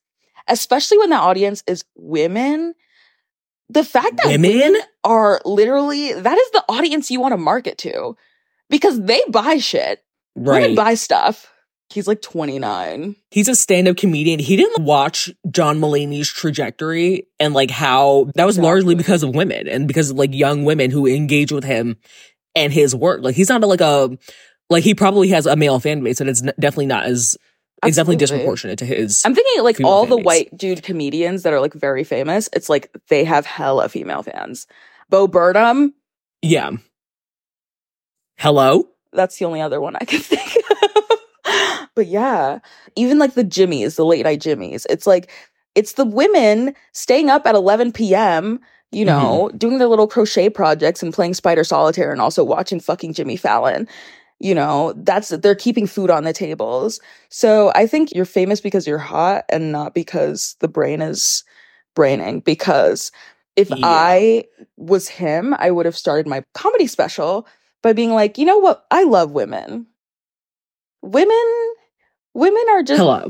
especially 0.48 0.98
when 0.98 1.10
that 1.10 1.22
audience 1.22 1.64
is 1.66 1.84
women. 1.96 2.74
The 3.68 3.84
fact 3.84 4.16
that 4.18 4.26
Women? 4.26 4.50
women 4.50 4.80
are 5.02 5.40
literally, 5.44 6.12
that 6.12 6.38
is 6.38 6.50
the 6.50 6.64
audience 6.68 7.10
you 7.10 7.20
want 7.20 7.32
to 7.32 7.38
market 7.38 7.78
to 7.78 8.16
because 8.68 9.00
they 9.00 9.22
buy 9.28 9.56
shit. 9.56 10.04
Women 10.36 10.70
Right. 10.70 10.76
buy 10.76 10.94
stuff. 10.94 11.50
He's 11.94 12.08
like 12.08 12.20
29. 12.22 13.14
He's 13.30 13.48
a 13.48 13.54
stand-up 13.54 13.96
comedian. 13.96 14.40
He 14.40 14.56
didn't 14.56 14.84
watch 14.84 15.30
John 15.48 15.78
Mulaney's 15.78 16.28
trajectory 16.28 17.28
and 17.38 17.54
like 17.54 17.70
how 17.70 18.32
that 18.34 18.44
was 18.44 18.58
largely 18.58 18.96
because 18.96 19.22
of 19.22 19.32
women 19.32 19.68
and 19.68 19.86
because 19.86 20.10
of 20.10 20.16
like 20.16 20.34
young 20.34 20.64
women 20.64 20.90
who 20.90 21.06
engage 21.06 21.52
with 21.52 21.62
him 21.62 21.96
and 22.56 22.72
his 22.72 22.96
work. 22.96 23.22
Like 23.22 23.36
he's 23.36 23.48
not 23.48 23.60
like 23.60 23.80
a 23.80 24.18
like 24.70 24.82
he 24.82 24.94
probably 24.94 25.28
has 25.28 25.46
a 25.46 25.54
male 25.54 25.78
fan 25.78 26.02
base 26.02 26.20
and 26.20 26.28
it's 26.28 26.42
definitely 26.42 26.86
not 26.86 27.04
as 27.04 27.36
it's 27.84 27.96
definitely 27.96 28.16
disproportionate 28.16 28.80
to 28.80 28.86
his. 28.86 29.22
I'm 29.24 29.34
thinking 29.36 29.62
like 29.62 29.80
all 29.84 30.06
the 30.06 30.16
base. 30.16 30.24
white 30.24 30.56
dude 30.58 30.82
comedians 30.82 31.44
that 31.44 31.52
are 31.52 31.60
like 31.60 31.74
very 31.74 32.02
famous, 32.02 32.48
it's 32.52 32.68
like 32.68 32.90
they 33.08 33.22
have 33.22 33.46
hella 33.46 33.88
female 33.88 34.24
fans. 34.24 34.66
Bo 35.10 35.28
Burnham, 35.28 35.94
yeah. 36.42 36.72
Hello? 38.36 38.88
that's 39.14 39.38
the 39.38 39.44
only 39.44 39.60
other 39.60 39.80
one 39.80 39.96
I 39.96 40.04
can 40.04 40.20
think 40.22 40.56
of. 40.70 40.73
but 41.94 42.06
yeah, 42.06 42.58
even 42.96 43.18
like 43.18 43.34
the 43.34 43.44
Jimmies, 43.44 43.96
the 43.96 44.04
late 44.04 44.24
night 44.24 44.40
Jimmies, 44.40 44.86
it's 44.90 45.06
like 45.06 45.30
it's 45.74 45.92
the 45.92 46.04
women 46.04 46.74
staying 46.92 47.30
up 47.30 47.46
at 47.46 47.54
11 47.54 47.92
p.m., 47.92 48.60
you 48.92 49.04
know, 49.04 49.48
mm-hmm. 49.48 49.56
doing 49.56 49.78
their 49.78 49.88
little 49.88 50.06
crochet 50.06 50.48
projects 50.48 51.02
and 51.02 51.12
playing 51.12 51.34
Spider 51.34 51.64
Solitaire 51.64 52.12
and 52.12 52.20
also 52.20 52.44
watching 52.44 52.78
fucking 52.78 53.12
Jimmy 53.12 53.36
Fallon. 53.36 53.88
You 54.40 54.54
know, 54.54 54.92
that's 54.96 55.30
they're 55.30 55.54
keeping 55.54 55.86
food 55.86 56.10
on 56.10 56.24
the 56.24 56.32
tables. 56.32 57.00
So 57.28 57.72
I 57.74 57.86
think 57.86 58.12
you're 58.14 58.24
famous 58.24 58.60
because 58.60 58.86
you're 58.86 58.98
hot 58.98 59.44
and 59.48 59.72
not 59.72 59.94
because 59.94 60.56
the 60.60 60.68
brain 60.68 61.00
is 61.00 61.44
braining. 61.94 62.40
Because 62.40 63.10
if 63.56 63.70
Yeah. 63.70 63.76
I 63.82 64.44
was 64.76 65.08
him, 65.08 65.54
I 65.58 65.70
would 65.70 65.86
have 65.86 65.96
started 65.96 66.26
my 66.26 66.44
comedy 66.52 66.86
special 66.86 67.46
by 67.82 67.92
being 67.92 68.12
like, 68.12 68.38
you 68.38 68.44
know 68.44 68.58
what? 68.58 68.84
I 68.90 69.04
love 69.04 69.30
women. 69.30 69.86
Women, 71.04 71.74
women 72.32 72.64
are 72.70 72.82
just 72.82 72.98
Hello. 73.02 73.28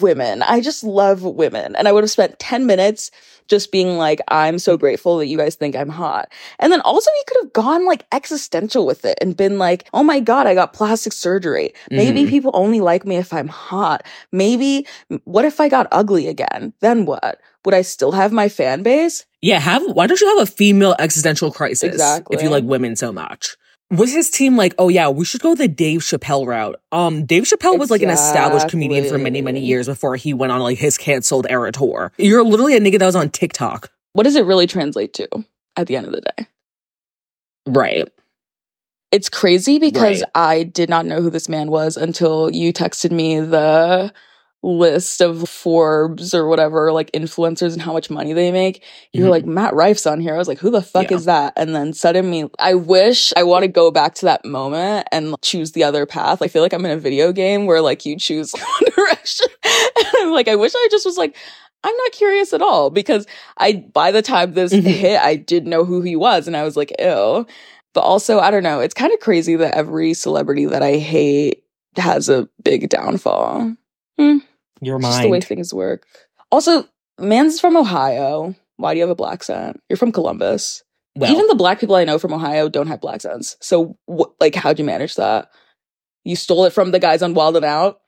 women. 0.00 0.42
I 0.42 0.60
just 0.60 0.84
love 0.84 1.22
women. 1.24 1.74
And 1.74 1.88
I 1.88 1.92
would 1.92 2.04
have 2.04 2.10
spent 2.10 2.38
10 2.38 2.66
minutes 2.66 3.10
just 3.48 3.72
being 3.72 3.96
like, 3.98 4.20
I'm 4.28 4.60
so 4.60 4.76
grateful 4.76 5.18
that 5.18 5.26
you 5.26 5.36
guys 5.36 5.56
think 5.56 5.74
I'm 5.74 5.88
hot. 5.88 6.30
And 6.60 6.70
then 6.72 6.80
also 6.82 7.10
he 7.18 7.24
could 7.26 7.42
have 7.44 7.52
gone 7.52 7.84
like 7.84 8.06
existential 8.12 8.86
with 8.86 9.04
it 9.04 9.18
and 9.20 9.36
been 9.36 9.58
like, 9.58 9.88
oh 9.92 10.04
my 10.04 10.20
God, 10.20 10.46
I 10.46 10.54
got 10.54 10.72
plastic 10.72 11.12
surgery. 11.12 11.72
Maybe 11.90 12.24
Mhm. 12.24 12.28
people 12.28 12.52
only 12.54 12.80
like 12.80 13.04
me 13.04 13.16
if 13.16 13.32
I'm 13.32 13.48
hot. 13.48 14.04
Maybe, 14.30 14.86
what 15.24 15.44
if 15.44 15.60
I 15.60 15.68
got 15.68 15.88
ugly 15.90 16.28
again? 16.28 16.74
Then 16.80 17.06
what? 17.06 17.40
Would 17.64 17.74
I 17.74 17.82
still 17.82 18.12
have 18.12 18.30
my 18.30 18.48
fan 18.48 18.84
base? 18.84 19.26
Yeah, 19.40 19.58
have 19.58 19.82
why 19.92 20.06
don't 20.06 20.20
you 20.20 20.28
have 20.38 20.46
a 20.46 20.50
female 20.50 20.94
existential 21.00 21.50
crisis 21.50 21.92
exactly. 21.92 22.36
if 22.36 22.42
you 22.42 22.50
like 22.50 22.64
women 22.64 22.94
so 22.94 23.12
much? 23.12 23.56
Was 23.90 24.12
his 24.12 24.28
team 24.30 24.56
like, 24.56 24.74
oh 24.78 24.88
yeah, 24.88 25.08
we 25.08 25.24
should 25.24 25.40
go 25.40 25.54
the 25.54 25.66
Dave 25.66 26.00
Chappelle 26.00 26.46
route? 26.46 26.76
Um, 26.92 27.24
Dave 27.24 27.44
Chappelle 27.44 27.78
was 27.78 27.90
like 27.90 28.02
an 28.02 28.10
established 28.10 28.68
comedian 28.68 29.08
for 29.08 29.16
many, 29.16 29.40
many 29.40 29.60
years 29.60 29.86
before 29.86 30.14
he 30.16 30.34
went 30.34 30.52
on 30.52 30.60
like 30.60 30.76
his 30.76 30.98
canceled 30.98 31.46
era 31.48 31.72
tour. 31.72 32.12
You're 32.18 32.44
literally 32.44 32.76
a 32.76 32.80
nigga 32.80 32.98
that 32.98 33.06
was 33.06 33.16
on 33.16 33.30
TikTok. 33.30 33.90
What 34.12 34.24
does 34.24 34.36
it 34.36 34.44
really 34.44 34.66
translate 34.66 35.14
to 35.14 35.28
at 35.76 35.86
the 35.86 35.96
end 35.96 36.06
of 36.06 36.12
the 36.12 36.20
day? 36.20 36.46
Right. 37.66 38.08
It's 39.10 39.30
crazy 39.30 39.78
because 39.78 40.20
Right. 40.20 40.30
I 40.34 40.62
did 40.64 40.90
not 40.90 41.06
know 41.06 41.22
who 41.22 41.30
this 41.30 41.48
man 41.48 41.70
was 41.70 41.96
until 41.96 42.50
you 42.50 42.74
texted 42.74 43.10
me 43.10 43.40
the 43.40 44.12
list 44.62 45.20
of 45.20 45.48
Forbes 45.48 46.34
or 46.34 46.48
whatever, 46.48 46.90
like 46.92 47.12
influencers 47.12 47.72
and 47.74 47.80
how 47.82 47.92
much 47.92 48.10
money 48.10 48.32
they 48.32 48.50
make. 48.50 48.82
You 49.12 49.22
were 49.22 49.28
Mhm. 49.28 49.30
like, 49.30 49.46
Matt 49.46 49.74
Rife's 49.74 50.06
on 50.06 50.20
here. 50.20 50.34
I 50.34 50.38
was 50.38 50.48
like, 50.48 50.58
who 50.58 50.70
the 50.70 50.82
fuck 50.82 51.10
Yeah. 51.10 51.16
is 51.16 51.26
that? 51.26 51.52
And 51.56 51.74
then 51.76 51.92
suddenly, 51.92 52.50
I 52.58 52.74
wish 52.74 53.32
I 53.36 53.44
want 53.44 53.62
to 53.62 53.68
go 53.68 53.90
back 53.92 54.14
to 54.16 54.24
that 54.26 54.44
moment 54.44 55.06
and 55.12 55.36
choose 55.42 55.72
the 55.72 55.84
other 55.84 56.06
path. 56.06 56.42
I 56.42 56.48
feel 56.48 56.62
like 56.62 56.72
I'm 56.72 56.84
in 56.84 56.90
a 56.90 56.96
video 57.00 57.32
game 57.32 57.66
where 57.66 57.80
like 57.80 58.04
you 58.04 58.16
choose 58.18 58.52
one 58.80 58.92
direction. 58.96 59.46
And 59.64 60.06
I'm 60.22 60.32
like, 60.32 60.48
I 60.48 60.56
wish 60.56 60.72
I 60.74 60.88
just 60.90 61.06
was 61.06 61.16
like, 61.18 61.36
I'm 61.84 61.96
not 61.96 62.12
curious 62.12 62.52
at 62.52 62.60
all 62.60 62.90
because 62.90 63.26
I, 63.58 63.84
by 63.94 64.10
the 64.10 64.22
time 64.22 64.54
this 64.54 64.72
Mhm. 64.72 64.82
hit, 64.82 65.20
I 65.20 65.36
did 65.36 65.66
know 65.68 65.84
who 65.84 66.02
he 66.02 66.16
was 66.16 66.48
and 66.48 66.56
I 66.56 66.64
was 66.64 66.76
like, 66.76 66.92
ew. 66.98 67.46
But 67.94 68.00
also, 68.00 68.40
I 68.40 68.50
don't 68.50 68.64
know. 68.64 68.80
It's 68.80 68.94
kind 68.94 69.12
of 69.12 69.20
crazy 69.20 69.54
that 69.56 69.74
every 69.76 70.14
celebrity 70.14 70.66
that 70.66 70.82
I 70.82 70.96
hate 70.96 71.62
has 71.96 72.28
a 72.28 72.48
big 72.64 72.88
downfall. 72.88 73.74
Mm. 74.18 74.42
Your 74.80 74.96
It's 74.98 75.06
just 75.06 75.22
the 75.22 75.28
way 75.28 75.40
things 75.40 75.72
work. 75.74 76.06
Also, 76.50 76.88
man's 77.18 77.60
from 77.60 77.76
Ohio. 77.76 78.54
Why 78.76 78.94
do 78.94 78.98
you 78.98 79.02
have 79.02 79.10
a 79.10 79.14
black 79.16 79.34
accent? 79.34 79.80
You're 79.88 79.96
from 79.96 80.12
Columbus. 80.12 80.82
Well, 81.16 81.32
Even 81.32 81.46
the 81.48 81.54
black 81.56 81.80
people 81.80 81.96
I 81.96 82.04
know 82.04 82.18
from 82.18 82.32
Ohio 82.32 82.68
don't 82.68 82.86
have 82.86 83.00
black 83.00 83.16
accents. 83.16 83.56
So, 83.60 83.96
wh- 84.08 84.30
like, 84.40 84.54
how'd 84.54 84.78
you 84.78 84.84
manage 84.84 85.16
that? 85.16 85.50
You 86.24 86.36
stole 86.36 86.64
it 86.64 86.72
from 86.72 86.92
the 86.92 87.00
guys 87.00 87.22
on 87.22 87.34
Wild 87.34 87.56
and 87.56 87.64
Out? 87.64 88.00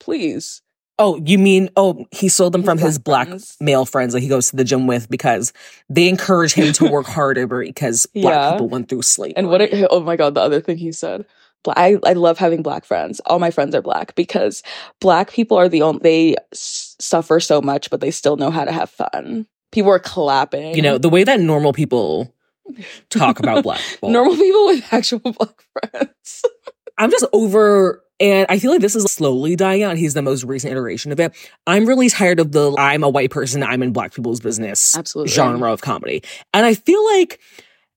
Please. 0.00 0.62
oh, 0.98 1.20
you 1.24 1.38
mean 1.38 1.68
oh 1.76 2.04
he 2.12 2.28
sold 2.28 2.52
them 2.52 2.62
from 2.62 2.78
his 2.78 2.98
black 2.98 3.28
male 3.60 3.84
friends 3.86 4.12
that 4.12 4.20
he 4.20 4.28
goes 4.28 4.50
to 4.50 4.56
the 4.56 4.62
gym 4.64 4.86
with 4.86 5.08
because 5.08 5.52
they 5.88 6.08
encourage 6.08 6.52
him 6.52 6.72
to 6.74 6.86
work 6.90 7.06
harder 7.18 7.46
because 7.46 8.06
black 8.14 8.24
Yeah. 8.34 8.52
people 8.52 8.68
went 8.68 8.88
through 8.88 9.02
slavery. 9.02 9.34
And 9.36 9.48
what? 9.48 9.60
It, 9.62 9.86
oh 9.90 10.00
my 10.00 10.16
god, 10.16 10.34
the 10.34 10.40
other 10.40 10.60
thing 10.60 10.76
he 10.78 10.92
said. 10.92 11.24
I 11.68 11.96
I 12.04 12.12
love 12.14 12.38
having 12.38 12.62
black 12.62 12.84
friends. 12.84 13.20
All 13.26 13.38
my 13.38 13.50
friends 13.50 13.74
are 13.74 13.82
black 13.82 14.14
because 14.14 14.62
black 15.00 15.30
people 15.32 15.56
are 15.56 15.68
the 15.68 15.82
only 15.82 16.00
they 16.02 16.36
s- 16.52 16.96
suffer 16.98 17.38
so 17.40 17.60
much, 17.62 17.88
but 17.90 18.00
they 18.00 18.10
still 18.10 18.36
know 18.36 18.50
how 18.50 18.64
to 18.64 18.72
have 18.72 18.90
fun. 18.90 19.46
People 19.70 19.90
are 19.92 19.98
clapping. 20.00 20.74
you 20.74 20.82
know 20.82 20.98
the 20.98 21.08
way 21.08 21.24
that 21.24 21.40
normal 21.40 21.72
people 21.72 22.34
talk 23.10 23.38
about 23.38 23.62
black 23.62 23.80
people. 23.80 24.10
normal 24.10 24.36
people 24.36 24.66
with 24.66 24.92
actual 24.92 25.18
black 25.20 25.62
friends. 25.72 26.42
I'm 26.98 27.10
just 27.10 27.24
over, 27.32 28.02
and 28.20 28.46
I 28.50 28.58
feel 28.58 28.70
like 28.70 28.82
this 28.82 28.94
is 28.94 29.04
slowly 29.04 29.56
dying 29.56 29.82
out. 29.82 29.96
He's 29.96 30.14
the 30.14 30.20
most 30.22 30.44
recent 30.44 30.72
iteration 30.72 31.10
of 31.10 31.18
it. 31.20 31.34
I'm 31.66 31.86
really 31.86 32.08
tired 32.10 32.38
of 32.38 32.52
the 32.52 32.74
I'm 32.78 33.02
a 33.02 33.08
white 33.08 33.30
person, 33.30 33.62
I'm 33.62 33.82
in 33.82 33.92
black 33.92 34.12
people's 34.14 34.40
business 34.40 34.96
Absolutely. 34.96 35.32
genre 35.32 35.72
of 35.72 35.80
comedy. 35.80 36.22
And 36.52 36.66
I 36.66 36.74
feel 36.74 37.02
like 37.16 37.40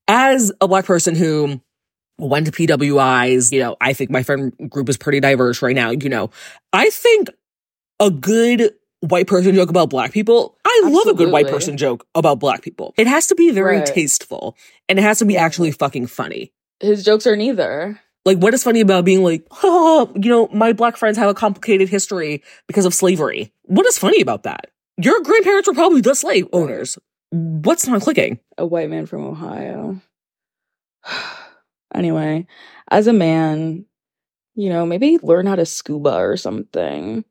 as 0.08 0.50
a 0.60 0.68
black 0.68 0.84
person 0.86 1.14
who 1.14 1.60
went 2.18 2.46
to 2.46 2.52
PWIs, 2.52 3.52
you 3.52 3.60
know, 3.60 3.76
I 3.80 3.92
think 3.92 4.10
my 4.10 4.22
friend 4.22 4.52
group 4.70 4.88
is 4.88 4.96
pretty 4.96 5.20
diverse 5.20 5.62
right 5.62 5.74
now. 5.74 5.90
You 5.90 6.08
know, 6.08 6.30
I 6.72 6.90
think 6.90 7.28
a 8.00 8.10
good 8.10 8.74
white 9.00 9.26
person 9.26 9.54
joke 9.54 9.70
about 9.70 9.90
black 9.90 10.12
people, 10.12 10.56
I 10.64 10.82
love 10.84 11.06
a 11.06 11.14
good 11.14 11.30
white 11.30 11.48
person 11.48 11.76
joke 11.76 12.06
about 12.14 12.38
black 12.38 12.62
people. 12.62 12.94
It 12.96 13.06
has 13.06 13.26
to 13.28 13.34
be 13.34 13.50
very 13.50 13.78
Right. 13.78 13.86
tasteful 13.86 14.56
and 14.88 14.98
it 14.98 15.02
has 15.02 15.18
to 15.18 15.24
be 15.24 15.36
actually 15.36 15.70
fucking 15.70 16.06
funny. 16.06 16.52
His 16.80 17.04
jokes 17.04 17.26
are 17.26 17.36
neither. 17.36 18.00
Like, 18.24 18.38
what 18.38 18.54
is 18.54 18.64
funny 18.64 18.80
about 18.80 19.04
being 19.04 19.22
like, 19.22 19.46
oh, 19.62 20.10
you 20.20 20.28
know, 20.28 20.48
my 20.52 20.72
black 20.72 20.96
friends 20.96 21.16
have 21.18 21.28
a 21.28 21.34
complicated 21.34 21.88
history 21.88 22.42
because 22.66 22.84
of 22.84 22.94
slavery? 22.94 23.52
What 23.62 23.86
is 23.86 23.98
funny 23.98 24.20
about 24.20 24.42
that? 24.42 24.70
Your 24.98 25.20
grandparents 25.22 25.68
were 25.68 25.74
probably 25.74 26.00
the 26.00 26.14
slave 26.14 26.48
owners. 26.52 26.98
What's 27.30 27.86
not 27.86 28.02
clicking? 28.02 28.40
A 28.58 28.66
white 28.66 28.88
man 28.88 29.06
from 29.06 29.24
Ohio. 29.24 30.00
anyway, 31.96 32.46
as 32.90 33.06
a 33.06 33.12
man, 33.12 33.84
you 34.54 34.68
know, 34.68 34.86
maybe 34.86 35.18
learn 35.22 35.46
how 35.46 35.56
to 35.56 35.66
scuba 35.66 36.14
or 36.16 36.36
something. 36.36 37.24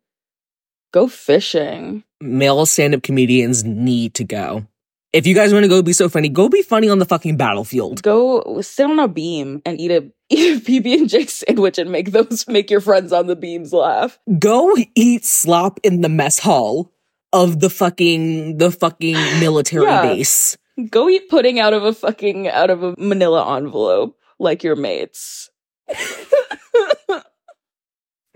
Go 0.91 1.07
fishing. 1.07 2.03
Male 2.21 2.65
stand 2.65 2.95
up 2.95 3.03
comedians 3.03 3.63
need 3.63 4.13
to 4.15 4.23
go. 4.23 4.65
If 5.11 5.25
you 5.25 5.33
guys 5.33 5.53
want 5.53 5.63
to 5.63 5.69
go 5.69 5.81
be 5.81 5.93
so 5.93 6.09
funny, 6.09 6.27
go 6.27 6.49
be 6.49 6.61
funny 6.61 6.89
on 6.89 6.99
the 6.99 7.05
fucking 7.05 7.37
battlefield. 7.37 8.01
Go 8.03 8.59
sit 8.61 8.85
on 8.85 8.99
a 8.99 9.07
beam 9.07 9.61
and 9.65 9.79
eat 9.79 9.91
a 9.91 10.11
eat 10.29 10.57
a 10.57 10.59
PB 10.59 10.93
and 10.93 11.09
J 11.09 11.25
sandwich 11.25 11.77
and 11.77 11.89
make 11.91 12.11
those 12.11 12.47
make 12.47 12.69
your 12.69 12.81
friends 12.81 13.13
on 13.13 13.27
the 13.27 13.35
beams 13.35 13.71
laugh. 13.71 14.19
Go 14.39 14.75
eat 14.95 15.23
slop 15.23 15.79
in 15.83 16.01
the 16.01 16.09
mess 16.09 16.39
hall 16.39 16.91
of 17.31 17.59
the 17.59 17.69
fucking 17.69 18.57
the 18.57 18.71
fucking 18.71 19.13
military 19.39 19.85
Yeah. 19.85 20.01
base. 20.01 20.57
Go 20.89 21.07
eat 21.07 21.29
pudding 21.29 21.59
out 21.59 21.73
of 21.73 21.83
a 21.83 21.93
fucking 21.93 22.49
out 22.49 22.69
of 22.69 22.83
a 22.83 22.95
manila 22.97 23.55
envelope 23.57 24.17
like 24.39 24.63
your 24.63 24.75
mates. 24.75 25.49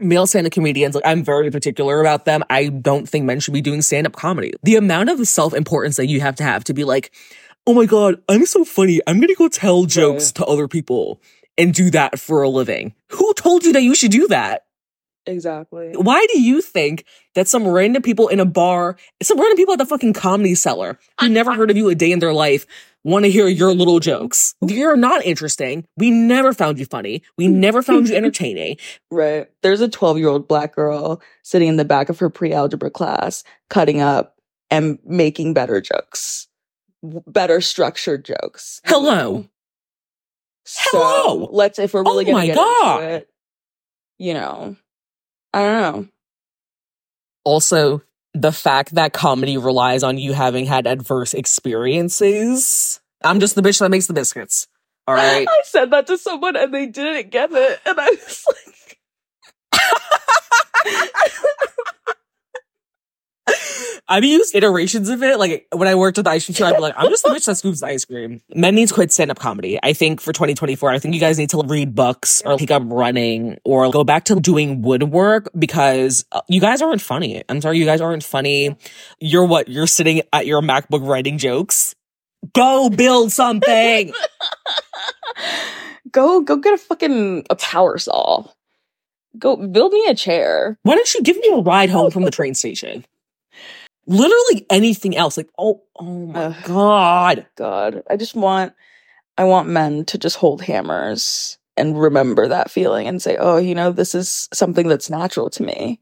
male 0.02 0.26
stand-up 0.26 0.54
comedians 0.54 0.95
like 0.95 1.04
i'm 1.06 1.24
very 1.24 1.52
particular 1.52 2.00
about 2.00 2.24
them. 2.26 2.41
I 2.50 2.68
don't 2.70 3.08
think 3.08 3.26
men 3.26 3.39
should 3.41 3.54
be 3.54 3.62
doing 3.62 3.82
stand-up 3.82 4.14
comedy. 4.14 4.54
The 4.64 4.76
amount 4.78 5.10
of 5.10 5.28
self-importance 5.28 5.97
that 5.97 6.08
you 6.08 6.22
have 6.22 6.36
to 6.38 6.43
have 6.43 6.64
to 6.66 6.74
be 6.74 6.84
like 6.86 7.12
oh 7.68 7.74
my 7.74 7.86
god 7.86 8.22
i'm 8.30 8.45
so 8.45 8.64
funny. 8.64 9.02
I'm 9.08 9.20
gonna 9.20 9.36
go 9.36 9.47
tell 9.50 9.86
jokes 9.86 10.28
Right. 10.28 10.36
to 10.36 10.45
other 10.45 10.68
people 10.70 11.22
and 11.58 11.74
do 11.74 11.89
that 11.91 12.18
for 12.20 12.41
a 12.43 12.50
living. 12.50 12.93
Who 13.12 13.34
told 13.34 13.66
you 13.66 13.74
that 13.74 13.84
you 13.84 13.93
should 13.93 14.12
do 14.12 14.28
that 14.30 14.64
Exactly. 15.30 15.91
Why 15.95 16.25
do 16.34 16.41
you 16.41 16.61
think 16.61 17.05
that 17.36 17.47
some 17.47 17.67
random 17.67 18.01
people 18.01 18.27
in 18.27 18.39
a 18.39 18.45
bar, 18.45 18.97
some 19.21 19.39
random 19.39 19.57
people 19.57 19.73
at 19.73 19.77
the 19.77 19.86
fucking 19.86 20.13
comedy 20.13 20.55
cellar 20.55 20.97
who 21.19 21.30
never 21.30 21.53
heard 21.53 21.69
of 21.69 21.77
you 21.77 21.88
a 21.89 21.95
day 21.95 22.11
in 22.11 22.19
their 22.19 22.34
life 22.34 22.65
want 23.03 23.25
to 23.25 23.32
hear 23.32 23.47
your 23.47 23.73
little 23.73 23.99
jokes? 23.99 24.55
You're 24.61 24.97
not 24.97 25.23
interesting. 25.23 25.86
We 25.97 26.09
never 26.09 26.51
found 26.51 26.80
you 26.80 26.86
funny. 26.86 27.21
We 27.38 27.47
mm. 27.47 27.53
never 27.53 27.84
found 27.84 28.09
you 28.09 28.15
entertaining. 28.17 28.77
Right. 29.11 29.47
There's 29.61 29.82
a 29.82 29.88
12 29.88 30.17
year 30.17 30.30
old 30.30 30.47
black 30.47 30.75
girl 30.75 31.21
sitting 31.43 31.67
in 31.67 31.77
the 31.77 31.86
back 31.86 32.09
of 32.09 32.17
her 32.19 32.30
pre 32.30 32.51
algebra 32.51 32.89
class, 32.89 33.43
cutting 33.69 34.01
up 34.01 34.36
and 34.71 34.97
making 35.05 35.53
better 35.53 35.80
jokes, 35.80 36.47
better 37.03 37.61
structured 37.61 38.25
jokes. 38.25 38.82
Hello. 38.86 39.45
So 40.65 40.89
Hello. 40.91 41.49
let's, 41.51 41.80
if 41.80 41.93
we're 41.93 42.03
really 42.03 42.25
Oh 42.25 42.32
going 42.32 42.41
to 42.41 42.47
get 42.47 42.55
God. 42.55 43.03
into 43.03 43.15
it, 43.15 43.30
you 44.19 44.34
know, 44.36 44.75
I 45.54 45.62
don't 45.62 45.82
know. 45.82 46.08
Also, 47.43 48.02
the 48.34 48.52
fact 48.52 48.95
that 48.95 49.14
comedy 49.14 49.58
relies 49.58 50.04
on 50.04 50.18
you 50.18 50.34
having 50.34 50.66
had 50.66 50.88
adverse 50.88 51.34
experiences. 51.34 53.00
I'm 53.24 53.39
just 53.39 53.56
the 53.56 53.62
bitch 53.62 53.80
that 53.80 53.89
makes 53.89 54.08
the 54.08 54.14
biscuits. 54.14 54.68
All 55.08 55.16
right. 55.16 55.47
I 55.50 55.62
said 55.64 55.91
that 55.91 56.08
to 56.08 56.18
someone 56.18 56.56
and 56.56 56.74
they 56.74 56.86
didn't 56.86 57.32
get 57.32 57.52
it. 57.52 57.80
And 57.86 58.00
I 58.00 58.10
was 58.10 58.45
like, 58.47 59.00
I've 64.10 64.24
used 64.24 64.56
iterations 64.56 65.08
of 65.08 65.22
it. 65.22 65.38
Like 65.38 65.68
when 65.72 65.88
I 65.88 65.93
worked 65.93 66.22
the 66.22 66.28
ice 66.28 66.45
cream 66.45 66.68
I'd 66.68 66.76
be 66.76 66.82
like, 66.82 66.95
I'm 66.97 67.10
just 67.10 67.24
the 67.24 67.30
bitch 67.30 67.45
that 67.45 67.58
scoops 67.58 67.84
ice 67.84 68.06
cream. 68.06 68.41
Men 68.56 68.74
need 68.74 68.88
to 68.88 68.93
quit 68.93 69.12
stand 69.12 69.30
up 69.30 69.38
comedy. 69.38 69.80
I 69.84 69.93
think 69.93 70.20
for 70.20 70.34
2024, 70.34 70.89
I 70.89 70.97
think 70.97 71.14
you 71.14 71.20
guys 71.20 71.38
need 71.38 71.52
to 71.52 71.62
read 71.66 71.93
books 71.93 72.41
or 72.43 72.58
pick 72.58 72.72
up 72.72 72.82
running 72.86 73.60
or 73.64 73.89
go 73.91 74.04
back 74.04 74.26
to 74.26 74.39
doing 74.39 74.82
woodwork 74.82 75.50
because 75.58 76.26
uh, 76.32 76.41
you 76.47 76.60
guys 76.60 76.82
aren't 76.82 77.02
funny. 77.02 77.43
I'm 77.47 77.62
sorry, 77.62 77.78
you 77.78 77.86
guys 77.86 78.02
aren't 78.02 78.24
funny. 78.24 78.76
You're 79.20 79.45
what? 79.45 79.68
You're 79.68 79.88
sitting 79.88 80.24
at 80.34 80.47
your 80.47 80.62
MacBook 80.62 81.08
writing 81.08 81.38
jokes. 81.38 81.93
Go 82.54 82.89
build 82.89 83.32
something. 83.32 84.12
go, 86.12 86.41
go 86.41 86.56
get 86.56 86.74
a 86.74 86.78
fucking, 86.78 87.45
a 87.50 87.56
power 87.56 88.00
saw. 88.00 88.45
Go 89.38 89.56
build 89.56 89.93
me 89.93 90.06
a 90.08 90.16
chair. 90.16 90.80
Why 90.82 90.95
don't 90.95 91.14
you 91.14 91.22
give 91.22 91.38
me 91.38 91.50
a 91.54 91.58
ride 91.58 91.91
home 91.91 92.10
from 92.10 92.24
the 92.24 92.32
train 92.32 92.56
station? 92.56 93.06
Literally 94.10 94.66
anything 94.70 95.16
else. 95.16 95.38
Like, 95.38 95.49
oh, 95.57 95.84
oh 95.97 96.28
my 96.28 96.45
Ugh. 96.45 96.55
God. 96.66 97.47
God, 97.55 98.03
I 98.10 98.18
just 98.18 98.36
want, 98.36 98.74
I 99.38 99.45
want 99.45 99.70
men 99.70 100.05
to 100.05 100.18
just 100.18 100.38
hold 100.38 100.62
hammers 100.62 101.57
and 101.78 101.99
remember 101.99 102.47
that 102.47 102.72
feeling 102.72 103.07
and 103.07 103.22
say, 103.22 103.38
oh, 103.39 103.57
you 103.57 103.76
know, 103.76 103.91
this 103.91 104.16
is 104.16 104.49
something 104.53 104.88
that's 104.89 105.10
natural 105.10 105.49
to 105.51 105.64
me. 105.64 106.01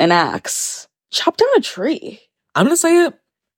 An 0.00 0.10
axe. 0.12 0.88
Chop 1.12 1.36
down 1.36 1.48
a 1.56 1.60
tree. 1.60 2.20
I'm 2.54 2.66
gonna 2.66 2.76
say 2.76 3.06
it. 3.06 3.14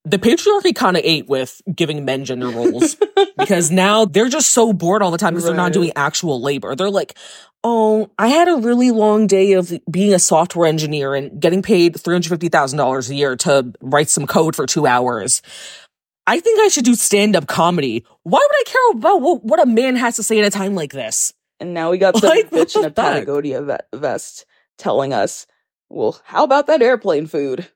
The 0.09 0.17
patriarchy 0.17 0.73
kind 0.73 0.97
of 0.97 1.03
ate 1.05 1.27
with 1.27 1.61
giving 1.75 2.03
men 2.03 2.25
gender 2.25 2.49
roles 2.49 2.95
because 3.37 3.69
now 3.69 4.05
they're 4.05 4.29
just 4.29 4.51
so 4.51 4.73
bored 4.73 5.03
all 5.03 5.11
the 5.11 5.17
time 5.19 5.33
because 5.33 5.45
they're 5.45 5.53
not 5.53 5.71
doing 5.73 5.91
actual 5.95 6.41
labor. 6.41 6.75
They're 6.75 6.89
like, 6.89 7.15
oh, 7.63 8.09
I 8.17 8.29
had 8.29 8.47
a 8.47 8.55
really 8.55 8.89
long 8.89 9.27
day 9.27 9.53
of 9.53 9.71
being 9.91 10.13
a 10.13 10.19
software 10.19 10.67
engineer 10.67 11.13
and 11.13 11.39
getting 11.39 11.61
paid 11.61 11.93
$350,000 11.93 13.09
a 13.09 13.15
year 13.15 13.35
to 13.35 13.71
write 13.81 14.09
some 14.09 14.25
code 14.25 14.55
for 14.55 14.65
two 14.65 14.87
hours. 14.87 15.43
I 16.25 16.39
think 16.39 16.59
I 16.59 16.69
should 16.69 16.85
do 16.85 16.95
stand 16.95 17.35
up 17.35 17.47
comedy. 17.47 18.03
Why 18.23 18.39
would 18.39 18.55
I 18.55 18.63
care 18.65 18.91
about 18.99 19.21
what, 19.21 19.43
what 19.43 19.61
a 19.61 19.65
man 19.65 19.95
has 19.95 20.15
to 20.15 20.23
say 20.23 20.39
at 20.39 20.45
a 20.45 20.49
time 20.49 20.73
like 20.73 20.91
this? 20.91 21.33
And 21.59 21.73
now 21.73 21.91
we 21.91 21.99
got 21.99 22.17
some 22.19 22.29
Like, 22.29 22.49
bitch 22.49 22.75
in 22.75 22.81
the 22.81 22.87
a? 22.87 22.91
Patagonia 22.91 23.79
vest 23.93 24.45
telling 24.77 25.13
us, 25.13 25.45
well, 25.89 26.19
how 26.23 26.43
about 26.43 26.67
that 26.67 26.81
airplane 26.81 27.27
food? 27.27 27.67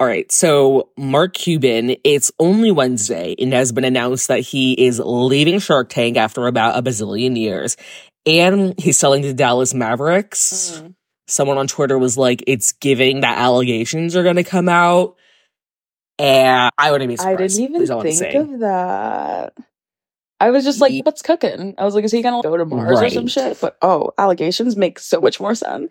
All 0.00 0.06
right, 0.06 0.30
so 0.30 0.90
Mark 0.96 1.34
Cuban, 1.34 1.96
it's 2.04 2.30
only 2.38 2.70
Wednesday 2.70 3.34
and 3.36 3.52
has 3.52 3.72
been 3.72 3.84
announced 3.84 4.28
that 4.28 4.40
he 4.40 4.72
is 4.74 5.00
leaving 5.04 5.58
Shark 5.58 5.88
Tank 5.88 6.16
after 6.16 6.46
about 6.46 6.78
a 6.78 6.82
bazillion 6.82 7.36
years. 7.36 7.76
And 8.24 8.78
he's 8.78 8.96
selling 8.96 9.22
to 9.22 9.34
Dallas 9.34 9.74
Mavericks. 9.74 10.80
Mm. 10.80 10.94
Someone 11.26 11.58
on 11.58 11.66
Twitter 11.66 11.98
was 11.98 12.16
like, 12.16 12.44
it's 12.46 12.72
giving 12.72 13.22
that 13.22 13.38
allegations 13.38 14.14
are 14.14 14.22
going 14.22 14.36
to 14.36 14.44
come 14.44 14.68
out. 14.68 15.16
And 16.18 16.70
I 16.78 16.92
wouldn't 16.92 17.08
be 17.08 17.18
I 17.18 17.34
didn't 17.34 17.58
even 17.58 17.82
is 17.82 17.90
all 17.90 18.00
I'm 18.00 18.12
think 18.12 18.34
of 18.34 18.60
that. 18.60 19.54
I 20.40 20.50
was 20.50 20.64
just 20.64 20.80
like, 20.80 21.04
what's 21.04 21.22
cooking? 21.22 21.74
I 21.78 21.84
was 21.84 21.94
like, 21.94 22.04
is 22.04 22.12
he 22.12 22.22
gonna 22.22 22.42
go 22.42 22.56
to 22.56 22.64
Mars 22.64 23.00
or 23.00 23.10
some 23.10 23.26
shit? 23.26 23.60
But 23.60 23.76
oh, 23.82 24.12
allegations 24.18 24.76
make 24.76 24.98
so 24.98 25.20
much 25.20 25.40
more 25.40 25.54
sense. 25.54 25.90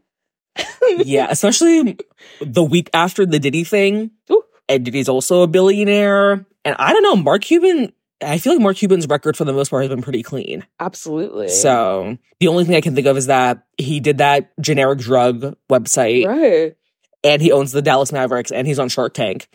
Yeah, 0.98 1.28
especially 1.30 1.98
the 2.42 2.64
week 2.64 2.90
after 2.94 3.26
the 3.26 3.40
Diddy 3.40 3.64
thing. 3.64 4.12
Ooh. 4.32 4.44
And 4.70 4.84
Diddy's 4.84 5.10
also 5.10 5.44
a 5.44 5.48
billionaire. 5.48 6.46
And 6.66 6.76
I 6.78 6.94
don't 6.94 7.04
know, 7.04 7.16
Mark 7.16 7.44
Cuban, 7.44 7.94
I 8.22 8.38
feel 8.38 8.54
like 8.54 8.62
Mark 8.62 8.78
Cuban's 8.78 9.08
record 9.08 9.38
for 9.38 9.46
the 9.46 9.54
most 9.54 9.70
part 9.70 9.84
has 9.84 9.90
been 9.90 10.02
pretty 10.02 10.24
clean. 10.24 10.66
Absolutely. 10.80 11.50
So 11.50 12.18
the 12.40 12.48
only 12.48 12.66
thing 12.66 12.76
I 12.76 12.82
can 12.82 12.96
think 12.96 13.08
of 13.08 13.16
is 13.18 13.28
that 13.28 13.66
he 13.78 14.00
did 14.00 14.18
that 14.18 14.52
generic 14.60 15.00
drug 15.00 15.56
website 15.70 16.26
right. 16.26 16.76
and 17.24 17.42
he 17.42 17.52
owns 17.52 17.72
the 17.72 17.82
Dallas 17.82 18.12
Mavericks 18.12 18.52
and 18.52 18.68
he's 18.68 18.80
on 18.80 18.90
Shark 18.90 19.14
Tank. 19.14 19.48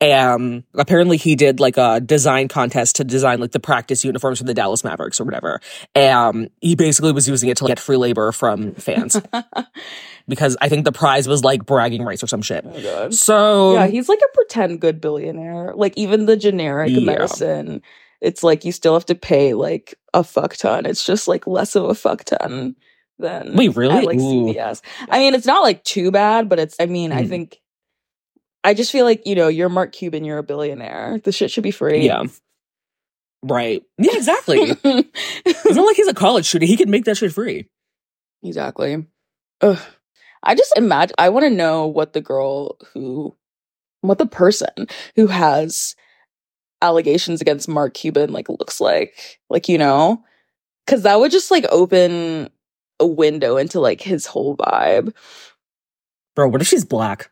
Um, 0.00 0.62
apparently 0.74 1.16
he 1.16 1.34
did 1.34 1.58
like 1.58 1.76
a 1.76 2.00
design 2.00 2.46
contest 2.46 2.96
to 2.96 3.04
design 3.04 3.40
like 3.40 3.50
the 3.50 3.58
practice 3.58 4.04
uniforms 4.04 4.38
for 4.38 4.44
the 4.44 4.54
Dallas 4.54 4.84
Mavericks 4.84 5.20
or 5.20 5.24
whatever. 5.24 5.60
Um, 5.96 6.48
he 6.60 6.76
basically 6.76 7.10
was 7.12 7.28
using 7.28 7.48
it 7.48 7.56
to 7.56 7.64
like, 7.64 7.72
get 7.72 7.80
free 7.80 7.96
labor 7.96 8.30
from 8.30 8.74
fans 8.74 9.20
because 10.28 10.56
I 10.60 10.68
think 10.68 10.84
the 10.84 10.92
prize 10.92 11.26
was 11.26 11.42
like 11.42 11.66
bragging 11.66 12.04
rights 12.04 12.22
or 12.22 12.28
some 12.28 12.42
shit. 12.42 12.64
Oh. 12.64 13.10
So 13.10 13.74
yeah, 13.74 13.86
he's 13.88 14.08
like 14.08 14.20
a 14.24 14.34
pretend 14.34 14.80
good 14.80 15.00
billionaire. 15.00 15.72
Like 15.74 15.94
even 15.96 16.26
the 16.26 16.36
generic 16.36 16.90
Yeah. 16.92 17.00
medicine, 17.00 17.82
it's 18.20 18.42
like 18.44 18.64
you 18.64 18.72
still 18.72 18.94
have 18.94 19.06
to 19.06 19.14
pay 19.16 19.54
like 19.54 19.94
a 20.14 20.22
fuck 20.22 20.56
ton. 20.56 20.86
It's 20.86 21.04
just 21.04 21.26
like 21.28 21.46
less 21.46 21.74
of 21.74 21.84
a 21.84 21.94
fuck 21.94 22.22
ton 22.24 22.76
than 23.18 23.56
Wait, 23.56 23.74
really? 23.76 23.96
at, 23.98 24.04
like 24.04 24.18
Ooh. 24.18 24.52
CVS. 24.54 24.80
I 25.08 25.18
mean, 25.18 25.34
it's 25.34 25.46
not 25.46 25.62
like 25.62 25.82
too 25.82 26.12
bad, 26.12 26.48
but 26.48 26.60
it's. 26.60 26.76
I 26.78 26.86
mean, 26.86 27.10
I 27.10 27.24
Mm. 27.24 27.28
think. 27.28 27.58
I 28.64 28.74
just 28.74 28.92
feel 28.92 29.04
like 29.04 29.26
you 29.26 29.34
know 29.34 29.48
you're 29.48 29.68
Mark 29.68 29.92
Cuban, 29.92 30.24
you're 30.24 30.38
a 30.38 30.42
billionaire. 30.42 31.20
The 31.22 31.32
shit 31.32 31.50
should 31.50 31.62
be 31.62 31.70
free. 31.70 32.06
yeah. 32.06 32.24
Right. 33.42 33.82
Yeah, 33.98 34.16
exactly. 34.16 34.58
it's 34.58 35.76
not 35.76 35.86
like 35.86 35.96
he's 35.96 36.08
a 36.08 36.14
college 36.14 36.48
student. 36.48 36.68
He 36.68 36.76
can 36.76 36.90
make 36.90 37.04
that 37.04 37.16
shit 37.16 37.32
free. 37.32 37.68
Exactly. 38.42 39.06
Ugh. 39.60 39.78
I 40.42 40.54
just 40.54 40.72
imagine, 40.76 41.14
I 41.18 41.28
want 41.28 41.44
to 41.44 41.50
know 41.50 41.86
what 41.86 42.12
the 42.12 42.20
girl 42.20 42.76
who, 42.92 43.36
what 44.00 44.18
the 44.18 44.26
person 44.26 44.88
who 45.16 45.26
has 45.28 45.94
allegations 46.82 47.40
against 47.40 47.68
Mark 47.68 47.94
Cuban 47.94 48.32
like 48.32 48.48
looks 48.48 48.80
like. 48.80 49.38
Like, 49.50 49.68
you 49.68 49.78
know? 49.78 50.24
Cause 50.86 51.02
that 51.02 51.20
would 51.20 51.30
just 51.30 51.50
like 51.50 51.66
open 51.70 52.48
a 52.98 53.06
window 53.06 53.56
into 53.56 53.78
like 53.78 54.00
his 54.00 54.26
whole 54.26 54.56
vibe. 54.56 55.14
Bro, 56.34 56.48
what 56.48 56.62
if 56.62 56.68
she's 56.68 56.84
black? 56.84 57.30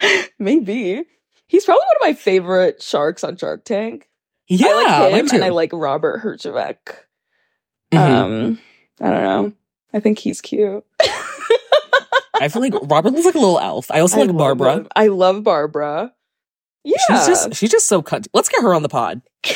Maybe. 0.38 1.04
He's 1.48 1.64
probably 1.64 1.80
one 1.80 1.96
of 1.96 2.02
my 2.02 2.12
favorite 2.20 2.82
sharks 2.82 3.22
on 3.24 3.36
Shark 3.36 3.64
Tank. 3.64 4.08
Yeah, 4.48 4.66
I 4.68 5.08
like 5.10 5.14
him 5.14 5.28
and 5.34 5.44
I 5.44 5.48
like 5.50 5.70
Robert 5.72 6.20
Herjavec. 6.22 6.76
Mhm. 7.92 7.98
Um, 7.98 8.58
I 9.00 9.10
don't 9.10 9.22
know. 9.22 9.52
I 9.94 10.00
think 10.00 10.18
he's 10.18 10.40
cute. 10.40 10.84
I 12.38 12.48
feel 12.48 12.60
like 12.62 12.74
Robert 12.82 13.12
looks 13.12 13.24
like 13.24 13.34
a 13.34 13.38
little 13.38 13.58
elf. 13.58 13.90
I 13.90 14.00
also 14.00 14.18
I 14.20 14.24
like 14.24 14.36
Barbara. 14.36 14.74
him. 14.74 14.88
I 14.94 15.06
love 15.06 15.42
Barbara. 15.42 16.12
Yeah. 16.84 16.96
She's 17.08 17.26
just 17.26 17.54
she's 17.54 17.70
just 17.70 17.86
so 17.88 18.02
cunt. 18.02 18.28
Let's 18.34 18.48
get 18.48 18.62
her 18.62 18.74
on 18.74 18.82
the 18.82 18.88
pod. 18.88 19.22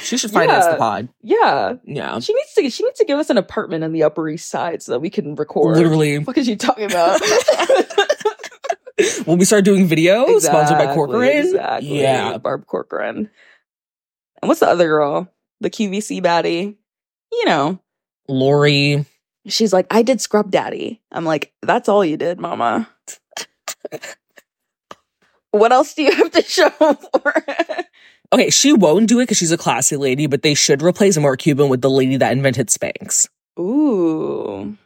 She 0.00 0.16
should 0.16 0.30
finance 0.30 0.64
Yeah. 0.64 0.72
the 0.72 0.78
pod. 0.78 1.08
yeah. 1.22 1.74
Yeah. 1.84 2.18
She 2.20 2.32
needs 2.32 2.54
to 2.54 2.70
she 2.70 2.84
needs 2.84 2.98
to 2.98 3.04
give 3.04 3.18
us 3.18 3.30
an 3.30 3.36
apartment 3.38 3.82
in 3.84 3.92
the 3.92 4.04
Upper 4.04 4.28
East 4.28 4.48
Side 4.48 4.80
so 4.82 4.92
that 4.92 5.00
we 5.00 5.10
can 5.10 5.34
record. 5.34 5.76
Literally. 5.76 6.18
What 6.18 6.38
is 6.38 6.46
she 6.46 6.56
talking 6.56 6.84
about? 6.84 7.20
When 9.24 9.38
we 9.38 9.44
start 9.44 9.64
doing 9.64 9.86
video, 9.86 10.38
sponsored 10.38 10.78
by 10.78 10.94
Corcoran. 10.94 11.28
Exactly. 11.28 12.00
Yeah. 12.00 12.38
Barb 12.38 12.66
Corcoran. 12.66 13.30
And 14.40 14.48
what's 14.48 14.60
the 14.60 14.68
other 14.68 14.88
girl? 14.88 15.32
The 15.60 15.70
QVC 15.70 16.22
baddie. 16.22 16.76
You 17.30 17.44
know. 17.46 17.80
Lori. 18.28 19.04
She's 19.46 19.72
like, 19.72 19.86
I 19.90 20.02
did 20.02 20.20
Scrub 20.20 20.50
Daddy. 20.50 21.00
I'm 21.10 21.24
like, 21.24 21.52
that's 21.62 21.88
all 21.88 22.04
you 22.04 22.16
did, 22.16 22.38
mama. 22.38 22.88
what 25.50 25.72
else 25.72 25.94
do 25.94 26.02
you 26.02 26.12
have 26.12 26.30
to 26.32 26.42
show 26.46 26.70
for 26.70 27.32
it? 27.48 27.86
Okay, 28.32 28.50
she 28.50 28.72
won't 28.72 29.08
do 29.08 29.18
it 29.18 29.24
because 29.24 29.38
she's 29.38 29.52
a 29.52 29.58
classy 29.58 29.96
lady, 29.96 30.26
but 30.26 30.42
they 30.42 30.54
should 30.54 30.82
replace 30.82 31.18
Mark 31.18 31.40
Cuban 31.40 31.68
with 31.68 31.82
the 31.82 31.90
lady 31.90 32.16
that 32.16 32.32
invented 32.32 32.68
Spanx. 32.68 33.28
Ooh. 33.58 34.76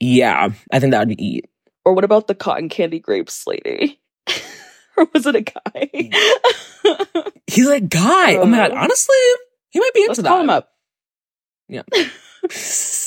Yeah, 0.00 0.48
I 0.70 0.80
think 0.80 0.90
that 0.90 0.98
would 0.98 1.16
be 1.16 1.24
eat. 1.24 1.48
Or 1.84 1.94
what 1.94 2.04
about 2.04 2.26
the 2.28 2.34
cotton 2.34 2.68
candy 2.68 3.00
grapes 3.00 3.46
lady? 3.46 4.00
or 4.96 5.08
was 5.12 5.26
it 5.26 5.34
a 5.36 5.40
guy? 5.40 6.10
He's 7.46 7.68
a 7.68 7.80
guy. 7.80 8.36
Oh 8.36 8.46
my 8.46 8.56
god, 8.58 8.72
Uh, 8.72 8.76
honestly, 8.76 9.16
he 9.70 9.80
might 9.80 9.94
be 9.94 10.00
into 10.02 10.10
Let's 10.10 10.22
that. 10.22 10.28
call 10.28 10.40
him 10.40 10.50
up. 10.50 10.70
Yeah. 11.68 11.82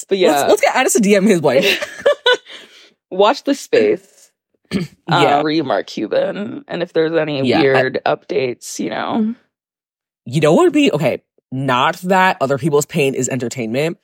But 0.08 0.18
yeah. 0.18 0.30
let's, 0.32 0.50
let's 0.50 0.62
get 0.62 0.76
Addis 0.76 0.94
to 0.94 1.00
DM 1.00 1.28
his 1.28 1.42
wife. 1.42 2.04
Watch 3.12 3.44
the 3.44 3.54
space. 3.56 4.32
Yeah. 5.10 5.40
Uh, 5.40 5.44
re 5.44 5.62
Mark 5.62 5.88
Cuban. 5.88 6.64
And 6.68 6.82
if 6.82 6.94
there's 6.94 7.12
any 7.14 7.46
Yeah, 7.48 7.60
I- 7.60 7.62
weird 7.62 8.00
updates, 8.06 8.80
you 8.80 8.90
know. 8.90 9.36
you 10.26 10.42
know 10.42 10.54
what 10.54 10.64
would 10.64 10.74
be 10.74 10.92
okay? 10.92 11.22
Not 11.52 11.98
that 11.98 12.38
other 12.42 12.58
people's 12.58 12.86
pain 12.88 13.14
is 13.14 13.30
entertainment. 13.30 14.00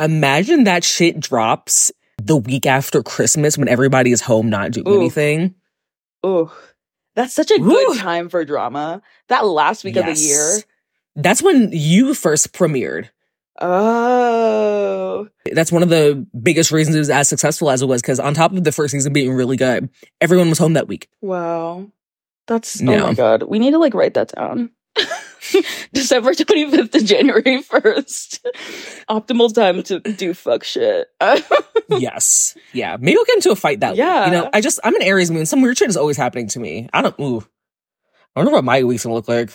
Imagine 0.00 0.64
that 0.64 0.84
shit 0.84 1.18
drops 1.20 1.92
the 2.18 2.36
week 2.36 2.66
after 2.66 3.02
Christmas 3.02 3.56
when 3.56 3.68
everybody 3.68 4.12
is 4.12 4.20
home 4.20 4.48
not 4.48 4.72
doing 4.72 4.88
Ooh. 4.88 5.00
anything. 5.00 5.54
Oh, 6.22 6.54
that's 7.14 7.34
such 7.34 7.50
a 7.50 7.58
good 7.58 7.98
time 7.98 8.28
for 8.28 8.44
drama. 8.44 9.02
That 9.28 9.46
last 9.46 9.84
week 9.84 9.96
of 9.96 10.06
the 10.06 10.14
year. 10.14 10.60
That's 11.14 11.42
when 11.42 11.70
you 11.72 12.14
first 12.14 12.52
premiered. 12.52 13.10
Oh, 13.60 15.28
That's 15.52 15.70
one 15.70 15.82
of 15.82 15.88
the 15.90 16.26
biggest 16.42 16.72
reasons 16.72 16.96
it 16.96 17.00
was 17.00 17.10
as 17.10 17.28
successful 17.28 17.70
as 17.70 17.82
it 17.82 17.86
was 17.86 18.00
because 18.00 18.18
on 18.18 18.34
top 18.34 18.52
of 18.52 18.64
the 18.64 18.72
first 18.72 18.92
season 18.92 19.12
being 19.12 19.32
really 19.32 19.56
good, 19.56 19.90
everyone 20.20 20.48
was 20.48 20.58
home 20.58 20.72
that 20.72 20.88
week. 20.88 21.08
wow. 21.20 21.86
That's, 22.48 22.82
oh 22.82 22.84
my 22.86 23.14
God. 23.14 23.44
We 23.44 23.60
need 23.60 23.70
to 23.70 23.78
like 23.78 23.94
write 23.94 24.14
that 24.14 24.32
down. 24.34 24.70
December 25.92 26.32
25th 26.34 26.92
to 26.92 27.04
January 27.04 27.42
1st. 27.62 28.38
Optimal 29.08 29.54
time 29.54 29.82
to 29.84 30.00
do 30.00 30.34
fuck 30.34 30.64
shit. 30.64 31.08
yes. 31.88 32.56
Yeah. 32.72 32.96
Maybe 33.00 33.16
we'll 33.16 33.24
get 33.24 33.36
into 33.36 33.50
a 33.50 33.56
fight 33.56 33.80
that 33.80 33.96
Yeah. 33.96 34.24
week. 34.26 34.32
You 34.34 34.40
know, 34.40 34.50
I 34.52 34.60
just, 34.60 34.80
I'm 34.84 34.94
an 34.94 35.02
Aries 35.02 35.30
moon. 35.30 35.46
Some 35.46 35.62
weird 35.62 35.78
shit 35.78 35.88
is 35.88 35.96
always 35.96 36.16
happening 36.16 36.48
to 36.48 36.60
me. 36.60 36.88
I 36.92 37.02
don't, 37.02 37.14
ooh. 37.20 37.44
I 38.34 38.40
wonder 38.40 38.52
what 38.52 38.64
my 38.64 38.82
week's 38.84 39.02
gonna 39.04 39.14
look 39.14 39.28
like. 39.28 39.50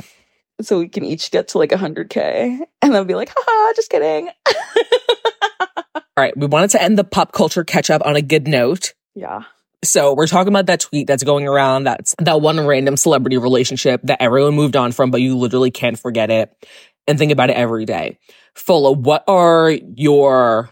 so 0.62 0.80
we 0.80 0.88
can 0.88 1.04
each 1.04 1.32
get 1.32 1.48
to 1.50 1.58
like 1.58 1.72
100K 1.72 2.60
and 2.82 2.94
then 2.94 3.08
be 3.08 3.16
like, 3.16 3.32
haha, 3.36 3.74
just 3.76 3.90
kidding. 3.90 4.30
All 5.96 6.02
right. 6.24 6.36
We 6.38 6.48
wanted 6.48 6.72
to 6.72 6.82
end 6.82 6.98
the 6.98 7.04
pop 7.04 7.32
culture 7.32 7.64
catch 7.64 7.90
up 7.90 8.02
on 8.06 8.16
a 8.16 8.22
good 8.22 8.48
note. 8.48 8.94
yeah. 9.16 9.44
So 9.88 10.14
we're 10.14 10.28
talking 10.28 10.50
about 10.50 10.68
that 10.68 10.80
tweet 10.80 11.08
that's 11.08 11.24
going 11.24 11.48
around. 11.48 11.86
That's 11.86 12.16
that 12.20 12.42
one 12.42 12.66
random 12.66 12.98
celebrity 12.98 13.38
relationship 13.38 14.02
that 14.04 14.22
everyone 14.22 14.56
moved 14.56 14.76
on 14.76 14.92
from, 14.92 15.12
but 15.12 15.22
you 15.22 15.38
literally 15.38 15.72
can't 15.72 15.98
forget 15.98 16.30
it 16.30 16.52
and 17.08 17.18
think 17.18 17.32
about 17.32 17.50
it 17.50 17.58
every 17.58 17.86
day. 17.86 18.18
Fola, 18.56 18.98
what 18.98 19.24
are 19.28 19.70
your 19.70 20.70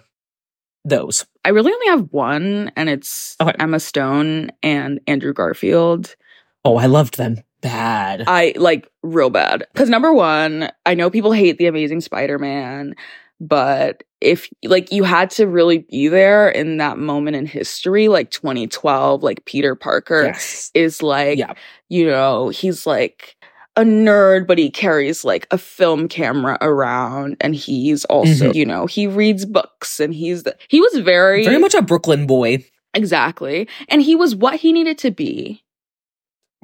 those? 0.84 1.26
I 1.44 1.50
really 1.50 1.72
only 1.72 1.88
have 1.88 2.08
one, 2.12 2.72
and 2.76 2.90
it's 2.90 3.36
Okay. 3.42 3.54
Emma 3.60 3.80
Stone 3.80 4.52
and 4.64 5.00
Andrew 5.08 5.34
Garfield. 5.34 6.16
Oh, 6.64 6.78
I 6.78 6.88
loved 6.88 7.18
them 7.18 7.44
bad. 7.62 8.24
I 8.28 8.54
like 8.58 8.88
real 9.04 9.30
bad. 9.30 9.66
Because 9.74 9.90
number 9.90 10.14
one, 10.14 10.70
I 10.86 10.94
know 10.96 11.10
people 11.10 11.32
hate 11.32 11.58
the 11.58 11.68
Amazing 11.68 12.02
Spider 12.02 12.40
Man, 12.40 12.96
but 13.40 14.04
if 14.22 14.50
like 14.64 14.92
you 14.92 15.04
had 15.04 15.30
to 15.32 15.46
really 15.48 15.80
be 15.80 16.08
there 16.08 16.50
in 16.50 16.78
that 16.78 16.98
moment 16.98 17.36
in 17.36 17.46
history, 17.46 18.08
like 18.08 18.32
2012, 18.32 19.22
like 19.24 19.46
Peter 19.46 19.76
Parker 19.76 20.24
yes. 20.26 20.72
is 20.74 21.04
like, 21.04 21.38
Yeah. 21.38 21.54
you 21.90 22.06
know, 22.08 22.50
he's 22.50 22.86
like 22.88 23.36
a 23.76 23.82
nerd, 23.82 24.48
but 24.48 24.58
he 24.58 24.72
carries 24.72 25.26
like 25.26 25.46
a 25.52 25.58
film 25.58 26.08
camera 26.08 26.58
around 26.62 27.36
and 27.42 27.54
he's 27.56 28.06
also, 28.06 28.52
Mhm. 28.52 28.56
you 28.56 28.66
know, 28.66 28.86
he 28.86 29.06
reads 29.06 29.46
books 29.46 30.00
and 30.00 30.14
he's 30.14 30.44
the, 30.44 30.56
he 30.70 30.80
was 30.80 30.98
very, 31.00 31.44
Very 31.44 31.58
much 31.60 31.74
a 31.76 31.82
Brooklyn 31.82 32.26
boy. 32.26 32.64
exactly. 32.94 33.68
And 33.90 34.02
he 34.02 34.16
was 34.16 34.34
what 34.34 34.56
he 34.62 34.72
needed 34.72 34.98
to 35.00 35.12
be 35.12 35.62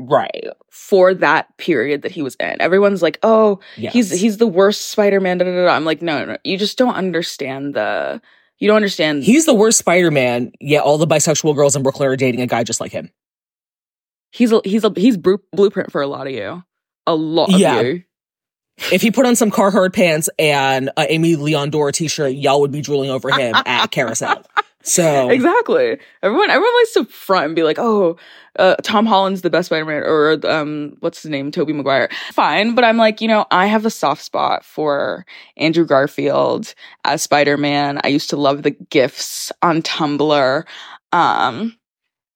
Right. 0.10 0.46
for 0.70 1.14
that 1.16 1.56
period 1.58 2.02
that 2.04 2.12
he 2.12 2.22
was 2.22 2.36
in. 2.36 2.62
Everyone's 2.62 3.02
like, 3.02 3.20
"Oh, 3.24 3.60
Yes. 3.78 3.94
he's 3.94 4.12
he's 4.12 4.38
the 4.38 4.48
worst 4.48 4.90
Spider-Man." 4.90 5.38
Da, 5.40 5.46
da, 5.46 5.66
da. 5.66 5.72
I'm 5.72 5.86
like, 5.86 6.02
no, 6.02 6.20
no, 6.20 6.26
no 6.34 6.38
you 6.44 6.58
just 6.58 6.78
don't 6.78 6.96
understand 6.96 7.74
the. 7.74 8.22
You 8.60 8.68
don't 8.68 8.76
understand. 8.78 9.24
He's 9.24 9.46
the 9.46 9.54
worst 9.56 9.80
Spider-Man, 9.80 10.52
yet 10.60 10.84
all 10.84 10.98
the 11.00 11.08
bisexual 11.08 11.56
girls 11.56 11.76
in 11.76 11.82
Brooklyn 11.84 12.08
are 12.10 12.16
dating 12.16 12.42
a 12.42 12.48
guy 12.48 12.64
just 12.64 12.80
like 12.80 12.92
him. 12.92 13.12
he's 14.32 14.52
a, 14.52 14.62
he's 14.64 14.84
a, 14.84 14.92
he's 14.96 15.18
blueprint 15.18 15.92
for 15.92 16.02
a 16.02 16.08
lot 16.08 16.28
of 16.28 16.34
you. 16.34 16.64
A 17.08 17.16
lot 17.16 17.54
of 17.54 17.60
Yeah. 17.60 17.82
you. 17.82 18.04
If 18.92 19.02
he 19.02 19.12
put 19.12 19.26
on 19.26 19.36
some 19.36 19.52
Carhartt 19.52 19.94
pants 19.94 20.30
and 20.40 20.90
a 20.98 21.06
Aimé 21.08 21.38
Leon 21.38 21.70
Dore 21.72 21.92
t-shirt, 21.92 22.34
y'all 22.34 22.62
would 22.62 22.72
be 22.72 22.82
drooling 22.82 23.10
over 23.10 23.30
him 23.32 23.54
at 23.56 23.88
Carousel. 23.92 24.44
So 24.84 25.30
Exactly. 25.30 26.00
Everyone 26.24 26.50
everyone 26.50 26.76
likes 26.80 26.94
to 26.94 27.06
front 27.06 27.46
and 27.48 27.56
be 27.56 27.64
like, 27.64 27.78
"Oh, 27.80 28.18
uh, 28.58 28.76
Tom 28.84 29.06
Holland's 29.06 29.42
the 29.42 29.50
best 29.50 29.68
Spider-Man," 29.68 30.04
or 30.04 30.40
um, 30.50 30.98
what's 31.00 31.22
his 31.22 31.30
name, 31.32 31.52
Tobey 31.52 31.74
Maguire. 31.74 32.10
Fine, 32.32 32.76
but 32.76 32.84
I'm 32.84 32.98
like, 32.98 33.22
you 33.22 33.28
know, 33.28 33.46
I 33.52 33.68
have 33.68 33.86
a 33.86 33.90
soft 33.90 34.24
spot 34.24 34.66
for 34.66 35.26
Andrew 35.58 35.86
Garfield 35.86 36.74
as 37.06 37.22
Spider-Man. 37.22 38.00
I 38.04 38.08
used 38.08 38.30
to 38.32 38.38
love 38.38 38.64
the 38.64 38.72
gifs 38.72 39.52
on 39.62 39.82
Tumblr. 39.82 40.64
Um, 41.14 41.78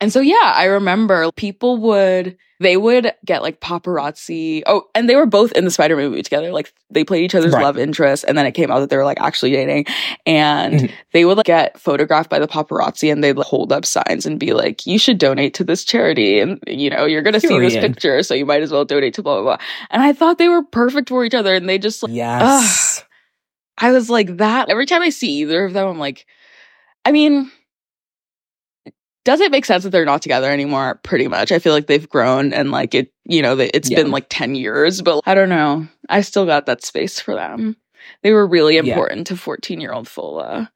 and 0.02 0.12
so 0.12 0.20
yeah, 0.20 0.54
I 0.56 0.66
remember 0.66 1.32
people 1.36 1.78
would 1.78 2.38
they 2.62 2.78
would 2.78 3.12
get 3.26 3.41
like 3.41 3.60
paparazzi. 3.60 4.64
Oh, 4.66 4.84
and 4.96 5.10
they 5.10 5.16
were 5.18 5.26
both 5.26 5.52
in 5.52 5.66
the 5.66 5.72
Spider-Man 5.72 6.10
movie 6.10 6.24
together. 6.24 6.54
Like 6.54 6.74
they 6.89 7.04
played 7.04 7.24
each 7.26 7.36
other's 7.36 7.54
Right. 7.54 7.64
love 7.64 7.78
interest, 7.78 8.24
and 8.28 8.38
then 8.38 8.46
it 8.46 8.54
came 8.54 8.72
out 8.72 8.80
that 8.80 8.89
they 8.89 8.96
were 8.98 9.04
like 9.04 9.20
actually 9.20 9.52
dating. 9.52 9.86
And 10.26 10.74
Mhm. 10.82 10.91
they 11.12 11.26
would 11.26 11.38
like, 11.38 11.46
get 11.46 11.78
photographed 11.80 12.30
by 12.30 12.39
the 12.39 12.48
paparazzi, 12.48 13.12
and 13.12 13.22
they'd 13.24 13.36
like, 13.36 13.46
hold 13.46 13.74
up 13.74 13.86
signs 13.86 14.26
and 14.26 14.39
be 14.39 14.54
like, 14.54 14.86
"You 14.88 14.98
should 14.98 15.18
donate 15.18 15.54
to 15.56 15.64
this 15.66 15.84
charity," 15.84 16.39
and 16.39 16.60
you 16.66 16.89
know 16.89 17.06
you're 17.06 17.22
gonna 17.22 17.41
see 17.41 17.60
this 17.60 17.76
picture, 17.76 18.24
so 18.24 18.34
you 18.34 18.46
might 18.46 18.62
as 18.62 18.72
well 18.72 18.86
donate 18.86 19.14
to 19.16 19.24
blah 19.24 19.36
blah 19.41 19.58
blah. 19.58 19.66
And 19.91 20.02
I 20.02 20.14
thought 20.14 20.38
they 20.38 20.50
were 20.50 20.64
perfect 20.64 21.10
for 21.10 21.26
each 21.26 21.34
other, 21.36 21.56
and 21.56 21.68
they 21.68 21.78
just 21.78 22.04
like 22.04 22.14
yes. 22.14 23.04
I 23.78 23.91
was 23.91 24.10
like 24.10 24.38
that. 24.38 24.70
Every 24.70 24.86
time 24.86 25.02
I 25.02 25.10
see 25.10 25.41
either 25.41 25.66
of 25.66 25.74
them, 25.74 25.88
I'm 25.89 26.00
like, 26.00 26.26
I 27.04 27.12
mean, 27.12 27.52
does 29.26 29.41
it 29.41 29.51
make 29.51 29.65
sense 29.65 29.84
that 29.84 29.89
they're 29.89 30.05
not 30.05 30.21
together 30.21 30.49
anymore? 30.49 30.99
Pretty 31.03 31.28
much. 31.28 31.51
I 31.51 31.59
feel 31.59 31.73
like 31.73 31.88
they've 31.88 32.07
grown 32.07 32.53
and 32.53 32.71
like 32.71 32.95
it, 32.95 33.11
you 33.26 33.41
know, 33.41 33.57
it's 33.59 33.89
Yeah. 33.89 33.97
been 34.03 34.11
like 34.11 34.28
10 34.30 34.55
years, 34.55 35.01
but 35.01 35.21
I 35.26 35.36
don't 35.36 35.49
know. 35.49 35.88
I 36.07 36.21
still 36.21 36.45
got 36.45 36.67
that 36.67 36.86
space 36.86 37.19
for 37.19 37.36
them. 37.36 37.59
Mm. 37.59 37.76
They 38.23 38.32
were 38.32 38.47
really 38.47 38.76
Yeah. 38.76 38.82
important 38.84 39.28
to 39.28 39.36
14 39.38 39.82
year 39.82 39.91
old 39.91 40.07
Fola. 40.07 40.69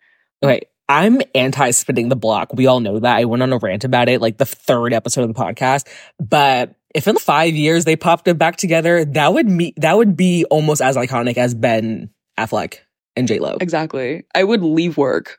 Okay. 0.44 0.62
I'm 0.90 1.22
anti 1.36 1.70
spinning 1.72 2.10
the 2.10 2.16
block. 2.16 2.52
We 2.54 2.66
all 2.66 2.80
know 2.80 2.98
that. 3.00 3.18
I 3.18 3.26
went 3.26 3.44
on 3.44 3.54
a 3.54 3.60
rant 3.60 3.84
about 3.84 4.10
it, 4.10 4.20
like 4.22 4.38
the 4.40 4.46
third 4.46 4.92
episode 4.92 5.22
of 5.22 5.28
the 5.28 5.40
podcast. 5.40 5.88
But 6.20 6.74
if 6.96 7.08
in 7.08 7.16
five 7.18 7.54
years 7.54 7.86
they 7.86 7.96
popped 7.96 8.28
it 8.28 8.40
back 8.40 8.56
together, 8.56 9.06
that 9.06 9.32
would 9.32 9.48
me 9.48 9.74
that 9.78 9.96
would 9.96 10.18
be 10.18 10.46
almost 10.46 10.82
as 10.82 10.98
iconic 10.98 11.38
as 11.38 11.54
Ben 11.54 12.10
Affleck 12.40 12.80
and 13.16 13.28
J 13.28 13.38
Lo. 13.38 13.58
Exactly. 13.62 14.24
I 14.34 14.44
would 14.44 14.64
leave 14.64 14.98
work. 14.98 15.38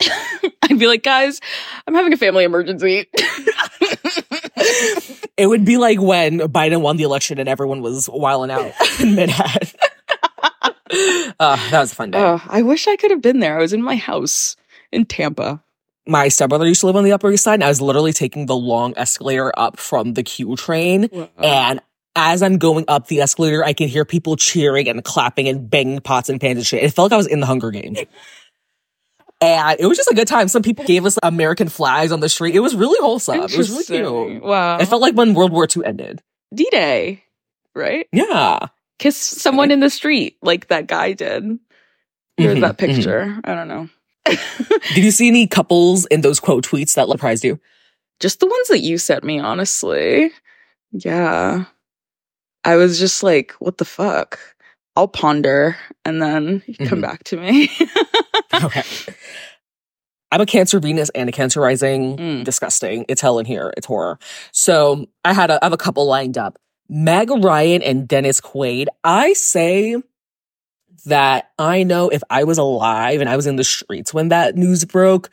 I'd 0.62 0.78
be 0.78 0.86
like, 0.86 1.02
guys, 1.02 1.40
I'm 1.86 1.94
having 1.94 2.12
a 2.12 2.16
family 2.16 2.44
emergency. 2.44 3.06
it 5.36 5.46
would 5.46 5.64
be 5.64 5.76
like 5.76 6.00
when 6.00 6.38
Biden 6.40 6.80
won 6.82 6.96
the 6.96 7.04
election 7.04 7.38
and 7.38 7.48
everyone 7.48 7.82
was 7.82 8.08
wilding 8.08 8.50
out 8.50 8.72
in 9.00 9.14
Manhattan. 9.14 9.78
uh, 11.40 11.56
that 11.70 11.80
was 11.80 11.92
a 11.92 11.94
fun 11.94 12.10
day. 12.10 12.18
oh, 12.18 12.40
I 12.46 12.62
wish 12.62 12.86
I 12.86 12.96
could 12.96 13.10
have 13.10 13.22
been 13.22 13.40
there. 13.40 13.58
I 13.58 13.62
was 13.62 13.72
in 13.72 13.82
my 13.82 13.96
house 13.96 14.56
in 14.92 15.04
Tampa. 15.04 15.62
My 16.06 16.28
stepbrother 16.28 16.66
used 16.66 16.80
to 16.80 16.86
live 16.86 16.96
on 16.96 17.04
the 17.04 17.12
Upper 17.12 17.30
East 17.30 17.44
Side, 17.44 17.54
and 17.54 17.64
I 17.64 17.68
was 17.68 17.82
literally 17.82 18.14
taking 18.14 18.46
the 18.46 18.56
long 18.56 18.94
escalator 18.96 19.52
up 19.58 19.78
from 19.78 20.14
the 20.14 20.22
Q 20.22 20.56
train. 20.56 21.10
And 21.36 21.80
as 22.16 22.42
I'm 22.42 22.56
going 22.56 22.86
up 22.88 23.08
the 23.08 23.20
escalator, 23.20 23.62
I 23.62 23.74
can 23.74 23.88
hear 23.88 24.06
people 24.06 24.36
cheering 24.36 24.88
and 24.88 25.04
clapping 25.04 25.48
and 25.48 25.68
banging 25.68 26.00
pots 26.00 26.30
and 26.30 26.40
pans 26.40 26.56
and 26.56 26.66
shit. 26.66 26.82
It 26.82 26.94
felt 26.94 27.10
like 27.10 27.16
I 27.16 27.18
was 27.18 27.26
in 27.26 27.40
the 27.40 27.46
Hunger 27.46 27.70
Games. 27.70 27.98
And 29.40 29.78
it 29.78 29.86
was 29.86 29.96
just 29.96 30.10
a 30.10 30.14
good 30.14 30.26
time. 30.26 30.48
Some 30.48 30.62
people 30.62 30.84
gave 30.84 31.06
us 31.06 31.16
American 31.22 31.68
flags 31.68 32.10
on 32.10 32.20
the 32.20 32.28
street. 32.28 32.54
It 32.56 32.60
was 32.60 32.74
really 32.74 32.98
wholesome. 33.00 33.36
It 33.42 33.56
was 33.56 33.70
really 33.70 33.84
cute. 33.84 34.42
Wow. 34.42 34.78
It 34.78 34.86
felt 34.86 35.00
like 35.00 35.14
when 35.14 35.34
World 35.34 35.52
War 35.52 35.66
II 35.74 35.84
ended. 35.84 36.20
D 36.52 36.66
Day, 36.72 37.22
right? 37.74 38.08
Yeah. 38.12 38.66
Kiss 38.98 39.16
someone 39.16 39.70
in 39.70 39.78
the 39.80 39.90
street 39.90 40.38
like 40.42 40.66
that 40.68 40.88
guy 40.88 41.12
did. 41.12 41.58
There's 42.36 42.58
Mhm, 42.58 42.60
that 42.62 42.78
mhm. 42.78 42.78
picture. 42.78 43.40
I 43.44 43.54
don't 43.54 43.68
know. 43.68 43.88
Did 44.94 45.04
you 45.04 45.10
see 45.12 45.28
any 45.28 45.46
couples 45.46 46.04
in 46.06 46.20
those 46.20 46.40
quote 46.40 46.66
tweets 46.66 46.94
that 46.94 47.08
surprised 47.08 47.44
you? 47.44 47.60
Just 48.20 48.40
the 48.40 48.46
ones 48.46 48.68
that 48.68 48.80
you 48.80 48.98
sent 48.98 49.22
me, 49.24 49.38
honestly. 49.38 50.32
Yeah. 50.92 51.64
I 52.64 52.76
was 52.76 52.98
just 52.98 53.22
like, 53.22 53.52
what 53.60 53.78
the 53.78 53.84
fuck? 53.84 54.38
I'll 54.96 55.08
ponder 55.08 55.76
and 56.04 56.20
then 56.20 56.60
come 56.88 56.98
Mhm. 56.98 57.02
back 57.02 57.22
to 57.24 57.36
me. 57.36 57.70
Okay. 58.64 58.82
I'm 60.30 60.40
a 60.42 60.46
Cancer 60.46 60.78
Venus 60.78 61.10
and 61.14 61.28
a 61.28 61.32
Cancer 61.32 61.60
Rising. 61.60 62.16
Mm. 62.16 62.44
Disgusting. 62.44 63.06
It's 63.08 63.20
hell 63.20 63.38
in 63.38 63.46
here. 63.46 63.72
It's 63.76 63.86
horror. 63.86 64.18
So 64.52 65.06
I 65.24 65.32
had 65.32 65.50
a, 65.50 65.58
I 65.62 65.66
have 65.66 65.72
a 65.72 65.78
couple 65.78 66.06
lined 66.06 66.36
up. 66.36 66.58
Meg 66.88 67.30
Ryan 67.30 67.82
and 67.82 68.06
Dennis 68.06 68.40
Quaid. 68.40 68.86
I 69.04 69.32
say 69.34 69.96
that 71.06 71.50
I 71.58 71.82
know 71.82 72.08
if 72.08 72.22
I 72.28 72.44
was 72.44 72.58
alive 72.58 73.20
and 73.20 73.28
I 73.28 73.36
was 73.36 73.46
in 73.46 73.56
the 73.56 73.64
streets 73.64 74.12
when 74.12 74.28
that 74.28 74.56
news 74.56 74.84
broke. 74.84 75.30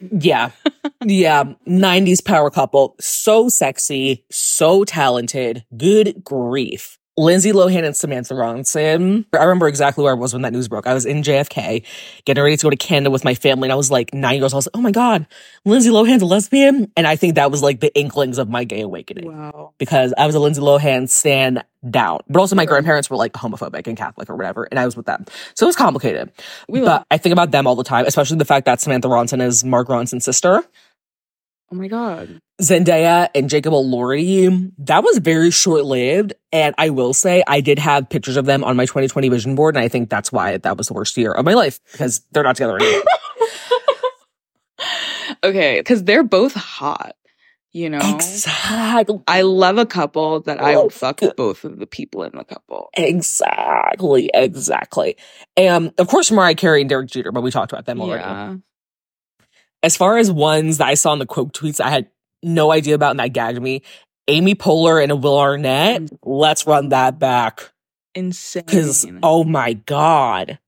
Yeah. 0.00 0.50
yeah. 1.04 1.44
90s 1.66 2.24
power 2.24 2.50
couple. 2.50 2.96
So 3.00 3.48
sexy. 3.48 4.24
So 4.30 4.84
talented. 4.84 5.64
Good 5.76 6.22
grief. 6.22 6.98
Lindsay 7.18 7.52
Lohan 7.52 7.84
and 7.84 7.96
Samantha 7.96 8.34
Ronson. 8.34 9.24
I 9.32 9.42
remember 9.44 9.68
exactly 9.68 10.04
where 10.04 10.12
I 10.12 10.16
was 10.16 10.32
when 10.34 10.42
that 10.42 10.52
news 10.52 10.68
broke. 10.68 10.86
I 10.86 10.92
was 10.94 11.06
in 11.06 11.22
JFK 11.22 11.82
getting 12.26 12.42
ready 12.44 12.56
to 12.56 12.62
go 12.62 12.70
to 12.70 12.76
Canada 12.76 13.10
with 13.10 13.24
my 13.24 13.34
family 13.34 13.66
and 13.66 13.72
I 13.72 13.76
was 13.76 13.90
like 13.90 14.12
nine 14.12 14.34
years 14.38 14.52
old. 14.52 14.54
I 14.54 14.56
was 14.56 14.66
like, 14.66 14.76
oh 14.76 14.82
my 14.82 14.90
God, 14.90 15.26
Lindsay 15.64 15.88
Lohan's 15.90 16.20
a 16.22 16.26
lesbian. 16.26 16.92
And 16.96 17.06
I 17.06 17.16
think 17.16 17.36
that 17.36 17.50
was 17.50 17.62
like 17.62 17.80
the 17.80 17.94
inklings 17.98 18.36
of 18.38 18.50
my 18.50 18.64
gay 18.64 18.82
awakening 18.82 19.26
Wow. 19.32 19.72
because 19.78 20.12
I 20.18 20.26
was 20.26 20.34
a 20.34 20.40
Lindsay 20.40 20.60
Lohan 20.60 21.08
stand 21.08 21.64
down. 21.90 22.20
But 22.28 22.40
also 22.40 22.54
my 22.54 22.66
grandparents 22.66 23.08
were 23.08 23.16
like 23.16 23.32
homophobic 23.32 23.86
and 23.86 23.96
Catholic 23.96 24.28
or 24.28 24.36
whatever. 24.36 24.64
And 24.70 24.78
I 24.78 24.84
was 24.84 24.96
with 24.96 25.06
them. 25.06 25.24
So 25.54 25.64
it 25.66 25.68
was 25.68 25.76
complicated. 25.76 26.32
We 26.68 26.80
but. 26.80 27.06
I 27.10 27.16
think 27.18 27.32
about 27.32 27.50
them 27.50 27.66
all 27.66 27.76
the 27.76 27.84
time, 27.84 28.04
especially 28.06 28.36
the 28.38 28.44
fact 28.44 28.66
that 28.66 28.80
Samantha 28.80 29.08
Ronson 29.08 29.40
is 29.40 29.64
Mark 29.64 29.88
Ronson's 29.88 30.24
sister. 30.24 30.64
Oh 31.72 31.74
my 31.74 31.88
god. 31.88 32.40
Zendaya 32.62 33.28
and 33.34 33.50
Jacob 33.50 33.72
Elordi, 33.72 34.72
that 34.78 35.02
was 35.02 35.18
very 35.18 35.50
short 35.50 35.84
lived. 35.84 36.32
And 36.52 36.74
I 36.78 36.90
will 36.90 37.12
say, 37.12 37.42
I 37.46 37.60
did 37.60 37.78
have 37.78 38.08
pictures 38.08 38.36
of 38.36 38.46
them 38.46 38.64
on 38.64 38.76
my 38.76 38.84
2020 38.84 39.28
vision 39.28 39.54
board. 39.56 39.76
And 39.76 39.84
I 39.84 39.88
think 39.88 40.08
that's 40.08 40.32
why 40.32 40.56
that 40.56 40.78
was 40.78 40.88
the 40.88 40.94
worst 40.94 41.16
year 41.16 41.32
of 41.32 41.44
my 41.44 41.54
life 41.54 41.80
because 41.92 42.20
they're 42.32 42.44
not 42.44 42.56
together 42.56 42.76
anymore. 42.76 43.02
okay, 45.44 45.80
because 45.80 46.04
they're 46.04 46.22
both 46.22 46.54
hot. 46.54 47.16
You 47.72 47.90
know. 47.90 48.00
exactly. 48.14 49.20
I 49.28 49.42
love 49.42 49.76
a 49.76 49.84
couple 49.84 50.40
that 50.40 50.62
I 50.62 50.78
would 50.78 50.94
fuck 50.94 51.20
both 51.36 51.62
of 51.62 51.78
the 51.78 51.86
people 51.86 52.22
in 52.22 52.32
the 52.34 52.44
couple. 52.44 52.88
Exactly. 52.96 54.30
Exactly. 54.32 55.18
And 55.58 55.92
of 55.98 56.08
course, 56.08 56.30
Mariah 56.30 56.54
Carey 56.54 56.80
and 56.80 56.88
Derek 56.88 57.10
Jeter, 57.10 57.32
but 57.32 57.42
we 57.42 57.50
talked 57.50 57.72
about 57.72 57.84
them 57.84 58.00
already. 58.00 58.22
Yeah. 58.22 58.56
As 59.82 59.96
far 59.96 60.18
as 60.18 60.30
ones 60.30 60.78
that 60.78 60.88
I 60.88 60.94
saw 60.94 61.12
in 61.12 61.18
the 61.18 61.26
quote 61.26 61.52
tweets 61.52 61.80
I 61.80 61.90
had 61.90 62.08
no 62.42 62.72
idea 62.72 62.94
about 62.94 63.10
and 63.12 63.20
that 63.20 63.32
gagged 63.32 63.60
me, 63.60 63.82
Amy 64.28 64.54
Poehler 64.54 65.02
and 65.02 65.22
Will 65.22 65.38
Arnett, 65.38 66.02
mm. 66.02 66.18
let's 66.24 66.66
run 66.66 66.90
that 66.90 67.18
back. 67.18 67.72
Insane. 68.14 68.64
Because, 68.66 69.06
oh 69.22 69.44
my 69.44 69.74
God. 69.74 70.58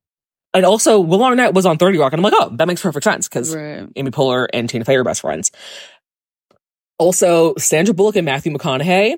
And 0.53 0.65
also, 0.65 0.99
Will 0.99 1.23
Arnett 1.23 1.53
was 1.53 1.65
on 1.65 1.77
30 1.77 1.97
Rock, 1.99 2.13
and 2.13 2.19
I'm 2.19 2.23
like, 2.23 2.33
oh, 2.35 2.55
that 2.55 2.67
makes 2.67 2.81
perfect 2.81 3.03
sense 3.03 3.27
because 3.27 3.55
right. 3.55 3.87
Amy 3.95 4.11
Poehler 4.11 4.47
and 4.51 4.67
Tina 4.67 4.85
Fey 4.85 4.95
are 4.95 5.03
best 5.03 5.21
friends. 5.21 5.51
Also, 6.97 7.53
Sandra 7.57 7.93
Bullock 7.93 8.15
and 8.15 8.25
Matthew 8.25 8.51
McConaughey. 8.51 9.17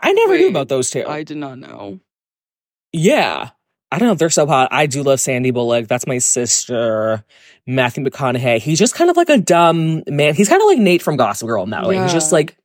I 0.00 0.12
never 0.12 0.36
knew 0.36 0.48
about 0.48 0.68
those 0.68 0.90
two. 0.90 1.04
I 1.06 1.22
did 1.22 1.36
not 1.36 1.58
know. 1.58 2.00
yeah. 2.92 3.50
I 3.90 3.98
don't 3.98 4.08
know 4.08 4.12
if 4.12 4.18
they're 4.18 4.28
so 4.30 4.46
hot. 4.46 4.68
I 4.70 4.86
do 4.86 5.02
love 5.02 5.18
Sandy 5.20 5.50
Bullock. 5.50 5.88
That's 5.88 6.06
my 6.06 6.18
sister. 6.18 7.24
Matthew 7.66 8.04
McConaughey. 8.04 8.58
He's 8.60 8.78
just 8.78 8.94
kind 8.94 9.10
of 9.10 9.16
like 9.16 9.28
a 9.30 9.38
dumb 9.38 10.02
man. 10.06 10.34
He's 10.34 10.48
kind 10.48 10.60
of 10.60 10.66
like 10.66 10.78
Nate 10.78 11.02
from 11.02 11.16
Gossip 11.16 11.48
Girl 11.48 11.62
in 11.64 11.70
that 11.70 11.86
way. 11.86 11.98
He's 12.00 12.12
just 12.12 12.32
like, 12.32 12.56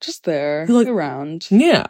Just 0.00 0.24
there, 0.24 0.66
like- 0.68 0.88
around. 0.88 1.46
yeah. 1.50 1.84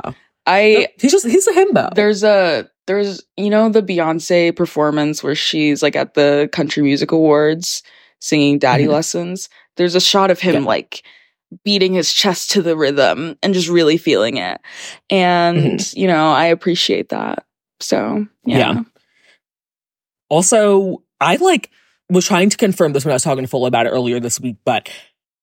I 0.47 0.89
he's 1.01 1.11
just, 1.13 1.27
he's 1.27 1.47
a 1.47 1.53
himbo. 1.53 1.95
there's 1.95 2.23
a 2.23 2.69
there's 2.87 3.23
you 3.39 3.49
know 3.49 3.71
the 3.71 3.81
Beyonce 3.83 4.55
performance 4.55 5.23
where 5.23 5.35
she's 5.35 5.83
like 5.83 5.97
at 5.97 6.13
the 6.13 6.51
Country 6.53 6.83
Music 6.83 7.13
Awards 7.13 7.83
singing 8.21 8.59
Daddy 8.59 8.85
Mhm. 8.85 8.91
Lessons. 8.91 9.49
There's 9.79 9.95
a 9.95 10.01
shot 10.03 10.31
of 10.31 10.41
him 10.41 10.55
Yeah. 10.65 10.69
like 10.69 11.03
beating 11.65 11.95
his 11.95 12.13
chest 12.13 12.51
to 12.51 12.61
the 12.63 12.77
rhythm 12.77 13.37
and 13.43 13.55
just 13.55 13.69
really 13.71 13.97
feeling 13.97 14.37
it. 14.37 14.61
And 15.09 15.81
you 15.95 16.07
know, 16.07 16.31
I 16.33 16.47
appreciate 16.47 17.09
that. 17.09 17.47
So 17.81 18.27
yeah. 18.45 18.59
Yeah. 18.59 18.83
Also, 20.29 21.03
I 21.21 21.37
like 21.37 21.71
was 22.11 22.27
trying 22.27 22.51
to 22.51 22.57
confirm 22.57 22.93
this 22.93 23.05
when 23.05 23.13
I 23.13 23.15
was 23.15 23.23
talking 23.23 23.45
to 23.45 23.51
Fola 23.51 23.69
about 23.69 23.87
it 23.87 23.91
earlier 23.91 24.21
this 24.21 24.41
week, 24.41 24.57
but 24.65 24.91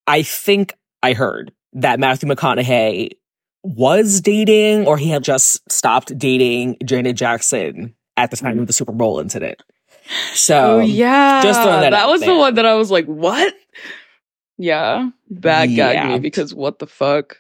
I 0.08 0.24
think 0.24 0.74
I 1.02 1.14
heard 1.14 1.52
that 1.74 2.00
Matthew 2.00 2.30
McConaughey 2.30 3.12
was 3.64 4.22
dating 4.22 4.88
or 4.88 4.98
he 4.98 5.10
had 5.10 5.24
just 5.24 5.70
stopped 5.72 6.18
dating 6.18 6.78
Janet 6.84 7.16
Jackson 7.16 7.96
at 8.18 8.32
the 8.32 8.38
time 8.38 8.60
of 8.60 8.68
the 8.68 8.74
Super 8.74 8.92
Bowl 8.92 9.20
incident. 9.20 9.62
So 10.34 10.78
oh 10.78 10.80
yeah. 10.80 11.42
just 11.42 11.62
that 11.64 11.94
out 11.94 12.10
was 12.10 12.22
the 12.22 12.36
one 12.36 12.56
that 12.56 12.66
I 12.66 12.76
was 12.76 12.92
like, 12.92 13.06
what? 13.06 13.54
Yeah. 14.58 15.10
Bad 15.30 15.72
Yeah. 15.72 16.10
me 16.10 16.20
because 16.20 16.54
what 16.54 16.80
the 16.80 16.88
fuck? 16.88 17.38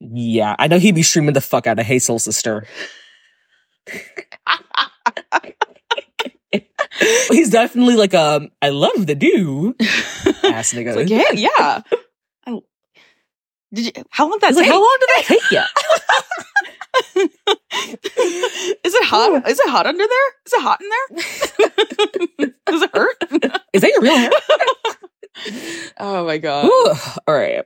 yeah, 0.00 0.56
I 0.58 0.66
know 0.66 0.78
he'd 0.78 0.94
be 0.94 1.02
streaming 1.02 1.34
the 1.34 1.40
fuck 1.40 1.66
out 1.66 1.78
of 1.78 1.84
Hey 1.84 1.98
Soul 1.98 2.18
Sister. 2.18 2.66
He's 7.30 7.50
definitely 7.50 7.94
like 7.96 8.14
um 8.14 8.50
I 8.60 8.70
love 8.70 9.06
the 9.06 9.14
do 9.14 9.74
ass 10.44 10.72
nigga. 10.74 10.96
Like, 10.96 11.08
yeah, 11.08 11.30
yeah. 11.32 11.82
I- 12.46 12.60
did 13.72 13.86
you, 13.86 13.92
how 14.10 14.24
long 14.28 14.38
did 14.40 14.42
that 14.42 14.54
like, 14.56 14.64
take? 14.64 14.72
how 14.72 14.80
long 14.80 14.98
did 15.00 15.08
that 15.14 15.24
take 15.26 15.50
you? 15.52 15.62
Is 18.84 18.94
it 18.94 19.04
hot? 19.04 19.48
Is 19.48 19.60
it 19.60 19.68
hot 19.70 19.86
under 19.86 20.04
there? 20.04 20.28
Is 20.44 20.52
it 20.52 20.60
hot 20.60 20.80
in 20.80 20.88
there? 22.38 22.48
Does 22.66 22.82
it 22.82 22.90
hurt? 22.92 23.16
Is 23.72 23.82
that 23.82 23.90
your 23.92 24.00
real 24.02 24.16
hair? 24.16 24.30
oh 26.00 26.24
my 26.26 26.38
god. 26.38 26.64
Whew. 26.64 26.94
All 27.28 27.34
right. 27.34 27.64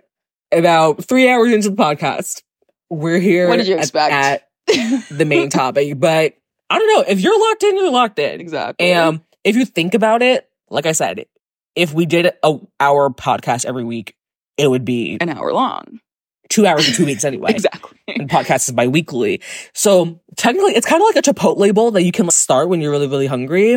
About 0.53 1.03
three 1.05 1.29
hours 1.29 1.53
into 1.53 1.70
the 1.70 1.77
podcast, 1.77 2.43
we're 2.91 3.18
here. 3.18 3.49
What 3.49 3.57
did 3.57 3.66
you 3.66 3.75
at- 3.75 3.81
expect? 3.81 4.12
At, 4.12 4.49
the 5.11 5.25
main 5.27 5.49
topic, 5.51 5.99
but 5.99 6.35
I 6.71 6.79
don't 6.79 6.89
know. 6.95 7.05
If 7.12 7.21
you're 7.21 7.39
locked 7.49 7.62
in, 7.62 7.77
you're 7.77 7.91
locked 7.91 8.19
in. 8.19 8.41
exactly. 8.41 8.91
And 8.93 9.21
if 9.45 9.57
you 9.57 9.65
think 9.65 9.95
about 9.95 10.23
it, 10.23 10.49
like 10.71 10.87
I 10.87 10.93
said, 10.93 11.27
if 11.75 11.93
we 11.93 12.07
did 12.07 12.33
a 12.43 12.59
our 12.81 13.11
podcast 13.11 13.65
every 13.67 13.85
week, 13.85 14.17
it 14.57 14.69
would 14.69 14.85
be 14.85 15.19
An 15.21 15.29
hour 15.29 15.53
long. 15.53 16.01
two 16.49 16.67
hours 16.67 16.89
in 16.89 16.95
two 16.95 17.05
weeks 17.05 17.25
anyway. 17.25 17.51
Exactly. 17.51 17.99
And 18.09 18.29
podcast 18.31 18.69
is 18.69 18.73
bi-weekly. 18.73 19.41
So 19.73 20.21
technically 20.37 20.73
it's 20.75 20.87
kind 20.87 21.03
of 21.03 21.07
like 21.07 21.17
a 21.17 21.23
Chipotle 21.23 21.75
bowl 21.75 21.91
that 21.93 22.03
you 22.03 22.12
can 22.12 22.31
start 22.31 22.69
when 22.69 22.81
you're 22.81 22.91
really, 22.93 23.09
really 23.09 23.27
hungry 23.27 23.75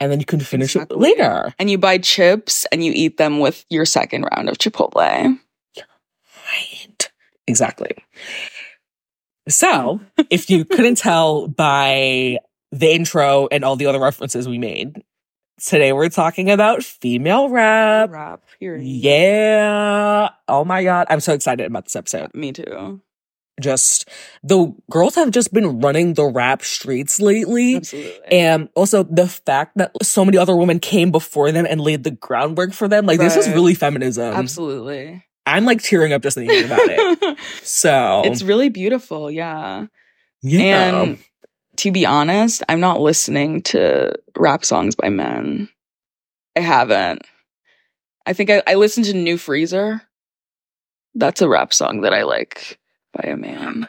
and 0.00 0.12
then 0.12 0.18
you 0.18 0.26
can 0.26 0.40
finish 0.40 0.74
Exactly. 0.76 0.96
it 0.96 1.00
later. 1.00 1.54
And 1.58 1.70
you 1.70 1.78
buy 1.78 1.98
chips 1.98 2.66
and 2.72 2.84
you 2.84 2.92
eat 2.94 3.16
them 3.16 3.38
with 3.38 3.64
your 3.70 3.84
second 3.86 4.22
round 4.32 4.48
of 4.48 4.58
Chipotle. 4.58 5.38
Right. 6.52 7.10
Exactly. 7.46 7.92
So, 9.48 10.00
if 10.30 10.50
you 10.50 10.64
couldn't 10.64 10.96
tell 10.96 11.48
by 11.48 12.38
the 12.72 12.92
intro 12.94 13.48
and 13.50 13.64
all 13.64 13.76
the 13.76 13.86
other 13.86 14.00
references 14.00 14.48
we 14.48 14.58
made, 14.58 15.02
today 15.60 15.92
we're 15.92 16.08
talking 16.08 16.50
about 16.50 16.82
female 16.82 17.48
rap. 17.48 18.10
Rap. 18.10 18.42
Period. 18.58 18.84
Yeah. 18.84 20.28
Oh 20.48 20.64
my 20.64 20.82
God. 20.84 21.06
I'm 21.10 21.20
so 21.20 21.32
excited 21.32 21.66
about 21.66 21.84
this 21.84 21.96
episode. 21.96 22.34
Me 22.34 22.52
too. 22.52 23.00
Just 23.58 24.06
the 24.42 24.74
girls 24.90 25.14
have 25.14 25.30
just 25.30 25.50
been 25.54 25.80
running 25.80 26.12
the 26.12 26.26
rap 26.26 26.62
streets 26.62 27.20
lately. 27.20 27.76
Absolutely. 27.76 28.20
And 28.30 28.68
also 28.74 29.04
the 29.04 29.26
fact 29.26 29.78
that 29.78 29.92
so 30.02 30.26
many 30.26 30.36
other 30.36 30.54
women 30.54 30.78
came 30.78 31.10
before 31.10 31.50
them 31.52 31.66
and 31.66 31.80
laid 31.80 32.04
the 32.04 32.10
groundwork 32.10 32.74
for 32.74 32.86
them. 32.86 33.06
Like, 33.06 33.18
this 33.18 33.34
is 33.34 33.48
really 33.48 33.72
feminism. 33.72 34.34
Absolutely. 34.34 35.24
I'm 35.46 35.64
like 35.64 35.82
tearing 35.82 36.12
up 36.12 36.22
just 36.22 36.36
thinking 36.36 36.64
about 36.64 36.80
it. 36.82 37.38
So, 37.62 38.22
it's 38.24 38.42
really 38.42 38.68
beautiful. 38.68 39.30
Yeah. 39.30 39.86
yeah. 40.42 41.02
And 41.02 41.18
to 41.76 41.92
be 41.92 42.06
honest, 42.06 42.62
I'm 42.68 42.80
not 42.80 43.00
listening 43.00 43.62
to 43.64 44.14
rap 44.36 44.64
songs 44.64 44.94
by 44.94 45.08
men. 45.08 45.68
I 46.56 46.60
haven't. 46.60 47.22
I 48.24 48.32
think 48.32 48.50
I, 48.50 48.62
I 48.66 48.74
listened 48.74 49.06
to 49.06 49.14
New 49.14 49.38
Freezer. 49.38 50.02
That's 51.14 51.42
a 51.42 51.48
rap 51.48 51.72
song 51.72 52.02
that 52.02 52.12
I 52.12 52.24
like 52.24 52.78
by 53.12 53.28
a 53.30 53.36
man. 53.36 53.88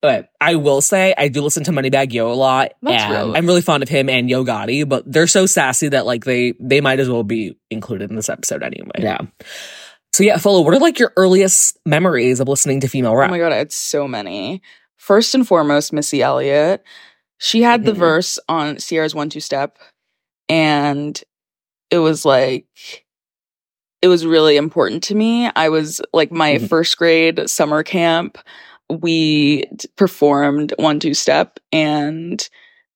But 0.00 0.30
I 0.40 0.54
will 0.54 0.80
say 0.80 1.12
I 1.18 1.28
do 1.28 1.42
listen 1.42 1.64
to 1.64 1.72
Moneybagg 1.72 2.12
Yo 2.12 2.30
a 2.30 2.34
lot. 2.34 2.72
That's 2.82 3.02
and 3.02 3.12
real. 3.12 3.36
I'm 3.36 3.46
really 3.46 3.62
fond 3.62 3.82
of 3.82 3.88
him 3.88 4.08
and 4.08 4.30
Yo 4.30 4.44
Gotti, 4.44 4.88
but 4.88 5.10
they're 5.10 5.26
so 5.26 5.46
sassy 5.46 5.88
that 5.88 6.06
like 6.06 6.24
they 6.24 6.54
they 6.60 6.80
might 6.80 7.00
as 7.00 7.08
well 7.08 7.24
be 7.24 7.58
included 7.68 8.10
in 8.10 8.16
this 8.16 8.28
episode 8.28 8.62
anyway. 8.62 8.90
Yeah. 8.98 9.18
So 10.18 10.24
yeah, 10.24 10.34
Fola. 10.34 10.64
What 10.64 10.74
are 10.74 10.80
like 10.80 10.98
your 10.98 11.12
earliest 11.16 11.78
memories 11.86 12.40
of 12.40 12.48
listening 12.48 12.80
to 12.80 12.88
female 12.88 13.14
rap? 13.14 13.28
Oh 13.28 13.30
my 13.30 13.38
god, 13.38 13.52
I 13.52 13.56
had 13.58 13.70
so 13.70 14.08
many. 14.08 14.60
First 14.96 15.32
and 15.32 15.46
foremost, 15.46 15.92
Missy 15.92 16.22
Elliott. 16.22 16.82
She 17.38 17.62
had 17.62 17.84
the 17.84 17.92
Mhm. 17.92 17.98
verse 17.98 18.38
on 18.48 18.78
Ciara's 18.78 19.14
One 19.14 19.30
Two 19.30 19.38
Step, 19.38 19.78
and 20.48 21.22
it 21.92 21.98
was 21.98 22.24
like 22.24 23.06
it 24.02 24.08
was 24.08 24.26
really 24.26 24.56
important 24.56 25.04
to 25.04 25.14
me. 25.14 25.52
I 25.54 25.68
was 25.68 26.00
like 26.12 26.32
my 26.32 26.54
Mhm. 26.54 26.68
first 26.68 26.98
grade 26.98 27.48
summer 27.48 27.84
camp. 27.84 28.38
We 28.90 29.66
performed 29.94 30.74
One 30.78 30.98
Two 30.98 31.14
Step, 31.14 31.60
and 31.70 32.48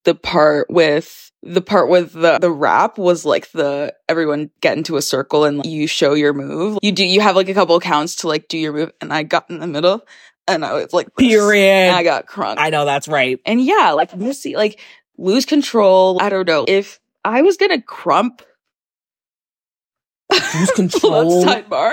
the 0.03 0.17
part 0.17 0.69
with 0.71 1.31
the 1.43 1.61
part 1.61 1.89
with 1.89 2.13
the 2.13 2.39
the 2.39 2.51
rap 2.51 2.99
was 2.99 3.25
like 3.25 3.51
the 3.53 3.95
everyone 4.09 4.51
get 4.61 4.77
into 4.77 4.97
a 4.97 5.03
circle 5.03 5.45
and 5.45 5.65
you 5.67 5.87
show 5.87 6.15
your 6.15 6.33
move. 6.33 6.79
You 6.83 6.93
do 6.93 7.05
you 7.05 7.21
have 7.21 7.35
like 7.37 7.49
a 7.49 7.55
couple 7.55 7.79
counts 7.81 8.17
to 8.17 8.29
like 8.29 8.49
do 8.49 8.59
your 8.59 8.73
move, 8.73 8.93
and 9.01 9.13
I 9.13 9.25
got 9.25 9.51
in 9.51 9.59
the 9.59 9.67
middle, 9.67 10.07
and 10.47 10.65
I 10.65 10.75
was 10.75 10.93
like 10.93 11.15
Period. 11.17 11.93
I 11.93 12.03
got 12.05 12.27
crunk. 12.27 12.57
I 12.59 12.71
know 12.71 12.85
that's 12.85 13.09
right. 13.09 13.41
and 13.45 13.61
yeah, 13.61 13.91
like 13.93 14.17
Missy, 14.17 14.55
like 14.55 14.81
lose 15.19 15.45
control. 15.45 16.19
I 16.21 16.29
don't 16.29 16.47
know 16.47 16.65
if 16.69 17.01
I 17.25 17.43
was 17.43 17.57
gonna 17.57 17.83
crump. 17.83 18.43
Lose 20.33 20.71
control. 20.77 21.45
Sidebar. 21.45 21.93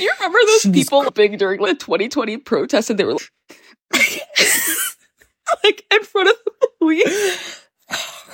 You 0.00 0.12
remember 0.18 0.38
those 0.46 0.60
She 0.62 0.68
was 0.68 0.76
people 0.78 1.10
big 1.10 1.38
during 1.38 1.60
the 1.60 1.74
2020 1.74 2.38
protests 2.38 2.88
and 2.88 2.98
they 2.98 3.04
were 3.04 3.14
like, 3.14 3.22
like 5.64 5.84
in 5.92 6.02
front 6.04 6.28
of 6.28 6.36
the 6.44 6.68
police. 6.78 7.65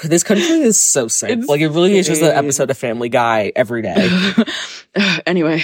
This 0.02 0.24
country 0.24 0.44
is 0.44 0.78
so 0.80 1.08
sick. 1.08 1.30
It's 1.30 1.48
like 1.48 1.60
it 1.60 1.68
really 1.68 1.96
is 1.96 2.06
just 2.06 2.22
an 2.22 2.32
episode 2.32 2.70
of 2.70 2.78
Family 2.78 3.08
Guy 3.08 3.52
every 3.54 3.82
day. 3.82 4.10
anyway, 5.26 5.62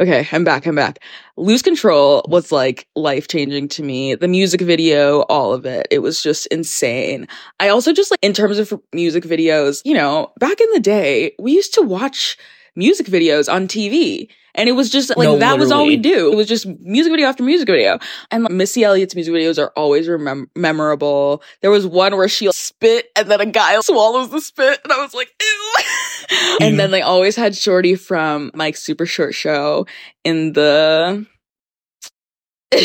okay, 0.00 0.28
I'm 0.30 0.44
back. 0.44 0.66
I'm 0.66 0.74
back. 0.74 1.00
Lose 1.36 1.62
Control 1.62 2.24
was 2.28 2.52
like 2.52 2.86
life 2.94 3.26
changing 3.28 3.68
to 3.68 3.82
me. 3.82 4.14
The 4.14 4.28
music 4.28 4.60
video, 4.60 5.22
all 5.22 5.52
of 5.52 5.66
it, 5.66 5.88
it 5.90 6.00
was 6.00 6.22
just 6.22 6.46
insane. 6.46 7.26
I 7.58 7.68
also 7.68 7.92
just 7.92 8.10
like, 8.10 8.20
in 8.22 8.32
terms 8.32 8.58
of 8.58 8.80
music 8.92 9.24
videos, 9.24 9.82
you 9.84 9.94
know, 9.94 10.32
back 10.38 10.60
in 10.60 10.68
the 10.72 10.80
day, 10.80 11.34
we 11.38 11.52
used 11.52 11.74
to 11.74 11.82
watch 11.82 12.36
music 12.76 13.06
videos 13.06 13.52
on 13.52 13.68
TV. 13.68 14.28
And 14.56 14.68
it 14.68 14.72
was 14.72 14.88
just 14.90 15.16
like, 15.16 15.26
No, 15.26 15.38
that 15.38 15.58
was 15.58 15.72
all 15.72 15.86
we 15.86 15.96
do. 15.96 16.32
It 16.32 16.36
was 16.36 16.46
just 16.46 16.66
music 16.66 17.10
video 17.12 17.26
after 17.26 17.42
music 17.42 17.66
video. 17.66 17.98
And 18.30 18.44
like, 18.44 18.52
Missy 18.52 18.84
Elliott's 18.84 19.14
music 19.14 19.34
videos 19.34 19.58
are 19.58 19.72
always 19.76 20.06
remem- 20.06 20.46
memorable. 20.54 21.42
There 21.60 21.72
was 21.72 21.86
one 21.86 22.16
where 22.16 22.28
she 22.28 22.50
spit 22.52 23.06
and 23.16 23.28
then 23.28 23.40
a 23.40 23.46
guy 23.46 23.78
swallows 23.80 24.30
the 24.30 24.40
spit. 24.40 24.80
And 24.84 24.92
I 24.92 24.98
was 24.98 25.12
like, 25.12 25.30
ew. 25.40 25.74
and 26.60 26.78
then 26.78 26.92
they 26.92 27.02
always 27.02 27.34
had 27.34 27.56
Shorty 27.56 27.96
from 27.96 28.52
Mike's 28.54 28.82
Super 28.82 29.06
Short 29.06 29.34
Show 29.34 29.86
in 30.22 30.52
the. 30.52 31.26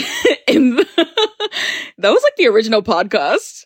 in 0.47 0.75
the. 0.75 0.87
that 1.97 2.09
was 2.09 2.23
like 2.23 2.35
the 2.37 2.47
original 2.47 2.81
podcast. 2.81 3.65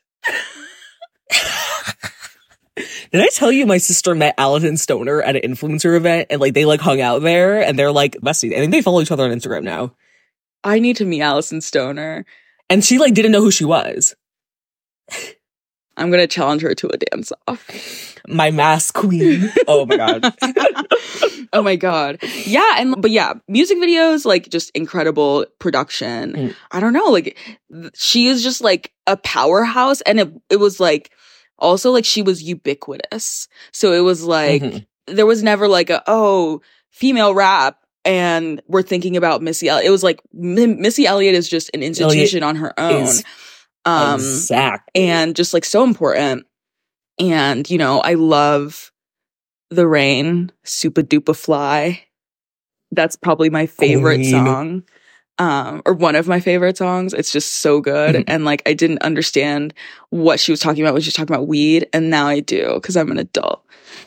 Did 2.76 3.22
I 3.22 3.28
tell 3.28 3.52
you 3.52 3.66
my 3.66 3.78
sister 3.78 4.16
met 4.16 4.36
Alyson 4.38 4.78
Stoner 4.78 5.22
at 5.22 5.36
an 5.36 5.42
influencer 5.44 5.96
event 5.96 6.28
and 6.30 6.42
like 6.42 6.54
they 6.54 6.66
like 6.66 6.80
hung 6.80 7.02
out 7.02 7.22
there 7.22 7.62
and 7.62 7.78
they're 7.78 7.92
like 7.92 8.14
besties. 8.16 8.54
I 8.54 8.58
think 8.58 8.72
they 8.72 8.82
follow 8.82 9.02
each 9.02 9.12
other 9.12 9.24
on 9.24 9.32
Instagram 9.32 9.64
now. 9.64 9.94
I 10.64 10.80
need 10.80 10.98
to 10.98 11.06
meet 11.06 11.22
Alyson 11.22 11.62
Stoner. 11.62 12.26
And 12.70 12.84
she 12.84 12.98
like 12.98 13.14
didn't 13.14 13.32
know 13.32 13.42
who 13.42 13.52
she 13.52 13.66
was. 13.66 14.16
I'm 15.96 16.10
gonna 16.10 16.28
challenge 16.28 16.64
her 16.64 16.74
to 16.74 16.88
a 16.88 16.98
dance 16.98 17.32
off. 17.48 18.18
My 18.28 18.52
mask 18.52 18.96
queen. 18.96 19.52
Oh 19.68 19.86
my 19.86 19.98
god. 19.98 20.34
oh 21.54 21.62
my 21.62 21.76
god. 21.76 22.20
Yeah, 22.46 22.78
and 22.78 23.00
but 23.00 23.12
yeah, 23.12 23.34
music 23.48 23.78
videos 23.78 24.26
like 24.26 24.50
just 24.50 24.72
incredible 24.72 25.46
production. 25.60 26.34
Mm. 26.34 26.56
I 26.72 26.80
don't 26.80 26.94
know, 26.94 27.06
like 27.06 27.38
she 27.94 28.28
is 28.28 28.42
just 28.42 28.62
like 28.62 28.92
a 29.06 29.18
powerhouse 29.18 30.02
and 30.02 30.20
it 30.20 30.34
it 30.50 30.58
was 30.58 30.80
like 30.80 31.12
also 31.64 31.92
like 31.92 32.06
she 32.06 32.22
was 32.22 32.44
ubiquitous. 32.44 33.48
So 33.72 33.94
it 33.94 34.02
was 34.02 34.24
like 34.24 34.62
Mhm. 34.62 34.86
there 35.08 35.26
was 35.26 35.42
never 35.42 35.68
like 35.68 35.90
a 35.90 36.04
oh, 36.08 36.62
female 36.92 37.34
rap 37.34 37.80
and 38.06 38.62
we're 38.68 38.82
thinking 38.84 39.16
about 39.18 39.42
Missy 39.42 39.70
Elliott. 39.70 39.88
It 39.88 39.92
was 39.92 40.04
like 40.04 40.22
M- 40.38 40.80
Missy 40.82 41.06
Elliott 41.08 41.36
is 41.36 41.48
just 41.50 41.72
an 41.74 41.82
institution 41.82 42.44
on 42.44 42.58
her 42.58 42.78
own. 42.80 43.08
Um 43.86 44.16
exactly. 44.16 45.04
and 45.04 45.36
just 45.36 45.54
like 45.54 45.66
so 45.66 45.84
important. 45.84 46.46
And, 47.20 47.70
you 47.70 47.78
know, 47.78 48.00
I 48.00 48.14
love 48.16 48.92
The 49.70 49.88
Rain, 49.88 50.52
Supa 50.66 51.04
Dupa 51.04 51.36
Fly. 51.36 52.04
That's 52.92 53.16
probably 53.16 53.50
my 53.50 53.66
favorite 53.66 54.18
Queen. 54.18 54.32
song. 54.32 54.84
Um, 55.40 55.82
or 55.86 55.94
one 55.94 56.16
of 56.16 56.28
my 56.28 56.40
favorite 56.40 56.78
songs. 56.78 57.14
It's 57.14 57.32
just 57.32 57.54
so 57.56 57.82
good. 57.82 58.16
Mhm. 58.16 58.24
And 58.28 58.46
like 58.46 58.62
I 58.68 58.74
didn't 58.74 59.02
understand 59.02 59.74
what 60.12 60.40
she 60.40 60.52
was 60.52 60.60
talking 60.60 60.84
about 60.84 60.94
when 60.94 61.02
she 61.02 61.08
was 61.08 61.16
talking 61.16 61.34
about 61.36 61.48
weed, 61.48 61.88
and 61.92 62.10
now 62.12 62.28
I 62.28 62.40
do 62.40 62.74
because 62.76 62.96
I'm 62.96 63.10
an 63.12 63.18
adult. 63.18 63.64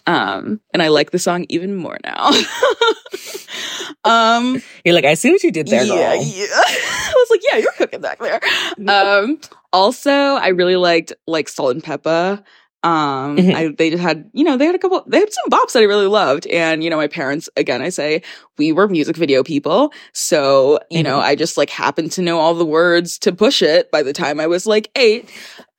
Um, 0.06 0.60
and 0.72 0.82
I 0.82 0.88
like 0.88 1.10
the 1.10 1.18
song 1.18 1.46
even 1.48 1.74
more 1.74 1.98
now. 2.04 2.30
um 4.04 4.62
You're 4.84 4.94
like, 4.94 5.04
I 5.04 5.14
see 5.14 5.30
what 5.30 5.42
you 5.42 5.50
did 5.50 5.66
there, 5.68 5.84
yeah, 5.84 6.14
girl. 6.14 6.22
yeah. 6.22 6.46
I 6.56 7.12
was 7.16 7.30
like, 7.30 7.40
yeah, 7.50 7.56
you're 7.58 7.72
cooking 7.72 8.00
back 8.00 8.18
there. 8.20 8.40
Um, 8.88 9.40
also, 9.72 10.10
I 10.12 10.48
really 10.48 10.76
liked 10.76 11.12
like 11.26 11.48
Salt-N-Pepa. 11.48 12.42
Um, 12.86 13.36
Mhm. 13.36 13.54
I, 13.54 13.68
they 13.76 13.90
just 13.90 14.02
had, 14.02 14.30
you 14.32 14.44
know, 14.44 14.56
they 14.56 14.64
had 14.66 14.74
a 14.74 14.78
couple, 14.78 15.02
they 15.08 15.18
had 15.18 15.32
some 15.32 15.50
bops 15.50 15.72
that 15.72 15.80
I 15.80 15.86
really 15.86 16.06
loved. 16.06 16.46
And, 16.46 16.84
you 16.84 16.90
know, 16.90 16.96
my 16.96 17.08
parents, 17.08 17.48
again, 17.56 17.82
I 17.82 17.88
say, 17.88 18.22
we 18.58 18.70
were 18.72 18.86
music 18.88 19.16
video 19.16 19.42
people. 19.42 19.92
So, 20.12 20.78
you 20.90 21.02
know, 21.02 21.18
Mhm. 21.18 21.22
I 21.24 21.34
just 21.34 21.56
like 21.56 21.70
happened 21.70 22.12
to 22.12 22.22
know 22.22 22.38
all 22.38 22.54
the 22.54 22.64
words 22.64 23.18
to 23.20 23.32
push 23.32 23.60
it 23.60 23.90
by 23.90 24.02
the 24.04 24.12
time 24.12 24.38
I 24.38 24.46
was 24.46 24.66
like 24.66 24.90
eight. 24.94 25.28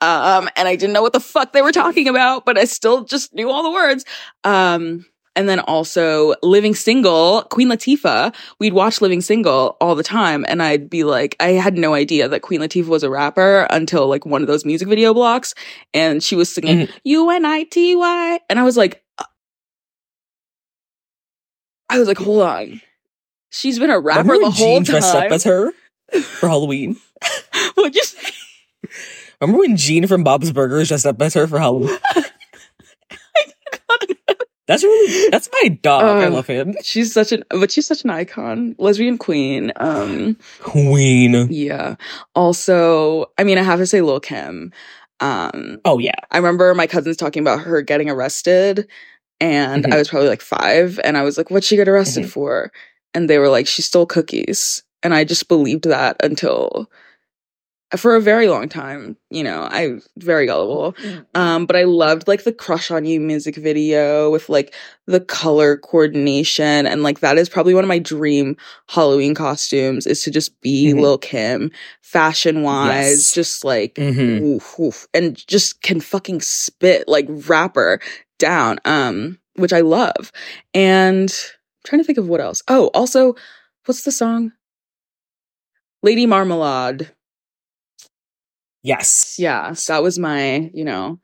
Um, 0.01 0.49
and 0.57 0.67
I 0.67 0.75
didn't 0.75 0.93
know 0.93 1.01
what 1.01 1.13
the 1.13 1.19
fuck 1.21 1.53
they 1.53 1.61
were 1.61 1.71
talking 1.71 2.07
about, 2.09 2.45
but 2.45 2.57
I 2.57 2.65
still 2.65 3.03
just 3.05 3.33
knew 3.33 3.49
all 3.49 3.63
the 3.63 3.71
words. 3.71 4.03
Um, 4.43 5.05
and 5.37 5.47
then 5.47 5.59
also 5.61 6.33
Living 6.43 6.75
Single, 6.75 7.43
Queen 7.43 7.69
Latifah, 7.69 8.35
we'd 8.59 8.73
watch 8.73 8.99
Living 8.99 9.21
Single 9.21 9.77
all 9.79 9.95
the 9.95 10.03
time. 10.03 10.45
And 10.49 10.61
I'd 10.61 10.89
be 10.89 11.03
like, 11.05 11.35
I 11.39 11.49
had 11.51 11.77
no 11.77 11.93
idea 11.93 12.27
that 12.27 12.41
Queen 12.41 12.59
Latifah 12.59 12.87
was 12.87 13.03
a 13.03 13.09
rapper 13.09 13.67
until 13.69 14.07
like 14.07 14.25
one 14.25 14.41
of 14.41 14.47
those 14.47 14.65
music 14.65 14.87
video 14.89 15.13
blocks. 15.13 15.53
And 15.93 16.21
she 16.23 16.35
was 16.35 16.53
singing 16.53 16.87
Mhm. 16.87 16.91
U-N-I-T-Y. 17.05 18.39
And 18.49 18.59
I 18.59 18.63
was 18.63 18.75
like, 18.75 19.03
uh, 19.19 19.23
I 21.89 21.99
was 21.99 22.07
like, 22.07 22.17
hold 22.17 22.41
on. 22.41 22.81
She's 23.49 23.79
been 23.79 23.89
a 23.91 23.99
rapper 23.99 24.19
Remember 24.23 24.39
the 24.39 24.43
when 24.47 24.51
whole 24.51 24.75
Gene 24.77 24.83
dressed 24.83 25.15
up 25.15 25.23
time. 25.23 25.33
as 25.33 25.43
her 25.45 25.71
for 26.21 26.49
Halloween? 26.49 26.97
What'd 27.75 27.95
you 27.95 28.03
say? 28.03 28.31
Remember 29.39 29.59
when 29.59 29.77
Gene 29.77 30.07
from 30.07 30.23
Bob's 30.23 30.51
Burgers 30.51 30.87
dressed 30.89 31.05
up 31.05 31.21
as 31.21 31.33
her 31.35 31.47
for 31.47 31.59
Halloween? 31.59 31.95
That's 34.67 34.83
really 34.83 35.29
that's 35.29 35.49
my 35.63 35.69
dog. 35.69 36.03
I 36.03 36.25
Oh. 36.25 36.29
love 36.29 36.47
him. 36.47 36.75
She's 36.83 37.13
such 37.13 37.31
an, 37.31 37.43
but 37.49 37.71
she's 37.71 37.87
such 37.87 38.03
an 38.03 38.09
icon, 38.09 38.75
lesbian 38.77 39.17
queen. 39.17 39.71
Um, 39.77 40.37
Queen. 40.59 41.47
yeah. 41.49 41.95
Also, 42.35 43.27
I 43.37 43.43
mean, 43.43 43.57
I 43.57 43.63
have 43.63 43.79
to 43.79 43.85
say 43.87 44.01
Lil 44.01 44.19
Kim. 44.19 44.71
Um, 45.19 45.79
Oh 45.85 45.97
yeah. 45.99 46.13
I 46.31 46.37
remember 46.37 46.73
my 46.75 46.85
cousins 46.87 47.17
talking 47.17 47.41
about 47.41 47.61
her 47.61 47.81
getting 47.81 48.09
arrested, 48.09 48.87
and 49.41 49.85
Mhm. 49.85 49.93
I 49.93 49.97
was 49.97 50.09
probably 50.09 50.29
like 50.29 50.41
five, 50.41 50.99
and 51.03 51.17
I 51.17 51.23
was 51.23 51.37
like, 51.37 51.49
"What'd 51.49 51.63
she 51.63 51.75
get 51.75 51.87
arrested 51.87 52.25
Mhm. 52.25 52.29
for?" 52.29 52.71
And 53.13 53.29
they 53.29 53.39
were 53.39 53.49
like, 53.49 53.67
"She 53.67 53.81
stole 53.81 54.05
cookies," 54.05 54.83
and 55.01 55.13
I 55.13 55.23
just 55.23 55.47
believed 55.47 55.85
that 55.85 56.17
until 56.23 56.89
for 57.95 58.15
a 58.15 58.21
very 58.21 58.49
long 58.49 58.67
time. 58.67 59.15
You 59.29 59.43
know, 59.43 59.61
I 59.71 59.99
very 60.17 60.45
gullible. 60.45 60.95
Um, 61.35 61.65
but 61.65 61.75
I 61.75 61.83
loved 61.83 62.27
like 62.27 62.43
the 62.43 62.51
Crush 62.51 62.91
on 62.91 63.05
You 63.05 63.19
music 63.21 63.55
video 63.55 64.29
with 64.29 64.49
like 64.49 64.73
the 65.05 65.21
color 65.21 65.77
coordination, 65.77 66.85
and 66.85 67.03
like 67.03 67.21
that 67.21 67.37
is 67.37 67.47
probably 67.47 67.73
one 67.73 67.83
of 67.83 67.87
my 67.87 67.99
dream 67.99 68.57
Halloween 68.89 69.35
costumes 69.35 70.05
is 70.05 70.21
to 70.23 70.31
just 70.31 70.59
be 70.61 70.91
Mhm. 70.93 71.01
Lil 71.01 71.17
Kim, 71.17 71.71
fashion 72.01 72.61
wise, 72.63 73.17
Yes. 73.19 73.33
just 73.33 73.63
like 73.63 73.95
Mhm. 73.95 74.41
oof, 74.41 74.79
oof, 74.79 75.07
and 75.13 75.37
just 75.47 75.81
can 75.81 76.01
fucking 76.01 76.41
spit 76.41 77.07
like 77.07 77.27
rapper 77.29 77.99
down 78.39 78.77
um 78.85 79.39
which 79.55 79.73
i 79.73 79.81
love 79.81 80.31
and 80.75 81.31
I'm 81.31 81.83
trying 81.89 82.01
to 82.01 82.05
think 82.05 82.19
of 82.19 82.27
what 82.29 82.39
else 82.39 82.61
oh 82.67 82.91
also 82.93 83.33
what's 83.85 84.03
the 84.03 84.11
song 84.11 84.51
lady 86.03 86.27
marmalade 86.27 87.11
Yes. 88.87 89.35
yeah 89.37 89.73
that 89.87 90.01
was 90.03 90.17
my 90.17 90.71
you 90.73 90.83
know 90.85 91.19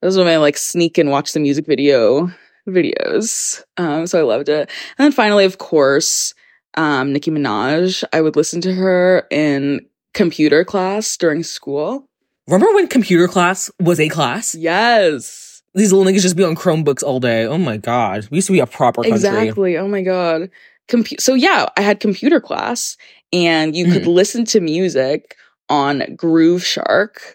that 0.00 0.06
was 0.06 0.16
my 0.18 0.36
like 0.38 0.56
sneak 0.56 0.98
and 0.98 1.10
watch 1.10 1.32
the 1.32 1.40
music 1.40 1.66
video 1.66 2.30
videos 2.68 3.62
um 3.76 4.06
so 4.06 4.18
i 4.18 4.22
loved 4.22 4.48
it 4.48 4.70
and 4.98 5.04
then 5.04 5.12
finally 5.12 5.44
of 5.44 5.58
course 5.58 6.34
um 6.76 7.12
nicki 7.12 7.30
minaj 7.30 8.04
i 8.12 8.20
would 8.20 8.36
listen 8.36 8.60
to 8.60 8.72
her 8.74 9.26
in 9.30 9.80
computer 10.14 10.64
class 10.64 11.16
during 11.16 11.42
school 11.42 12.04
Remember 12.46 12.72
when 12.74 12.88
computer 12.88 13.28
class 13.28 13.70
was 13.78 14.00
a 14.00 14.08
class? 14.08 14.54
yes 14.54 15.62
These 15.74 15.92
little 15.92 16.10
niggas 16.10 16.22
just 16.22 16.36
be 16.36 16.44
on 16.44 16.56
Chromebooks 16.56 17.02
all 17.02 17.20
day. 17.20 17.44
Oh 17.44 17.58
my 17.58 17.76
god. 17.76 18.26
We 18.30 18.38
used 18.38 18.46
to 18.46 18.54
be 18.54 18.60
a 18.60 18.66
proper 18.66 19.02
country. 19.02 19.16
Exactly. 19.16 19.76
Oh 19.76 19.86
my 19.86 20.00
god. 20.00 20.48
Compu- 20.88 21.20
so 21.20 21.34
yeah, 21.34 21.66
I 21.76 21.82
had 21.82 22.00
computer 22.00 22.40
class 22.40 22.96
and 23.34 23.76
you 23.76 23.84
could 23.92 24.02
Mm-hmm. 24.04 24.10
listen 24.22 24.44
to 24.46 24.60
music 24.60 25.36
on 25.68 26.00
Grooveshark. 26.00 27.34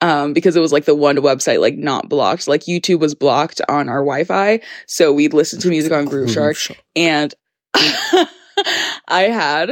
Um, 0.00 0.32
because 0.32 0.56
it 0.56 0.60
was 0.60 0.72
like 0.72 0.84
the 0.84 0.96
one 0.96 1.16
website 1.18 1.60
like 1.60 1.76
not 1.76 2.08
blocked. 2.08 2.48
Like 2.48 2.62
YouTube 2.62 2.98
was 2.98 3.14
blocked 3.14 3.60
on 3.68 3.88
our 3.88 4.00
Wi-Fi. 4.00 4.60
So 4.86 5.12
we'd 5.12 5.32
listen 5.32 5.60
to 5.60 5.68
music 5.68 5.92
on 5.92 6.08
Grooveshark. 6.08 6.76
And 6.96 7.32
I 7.74 9.28
had 9.30 9.70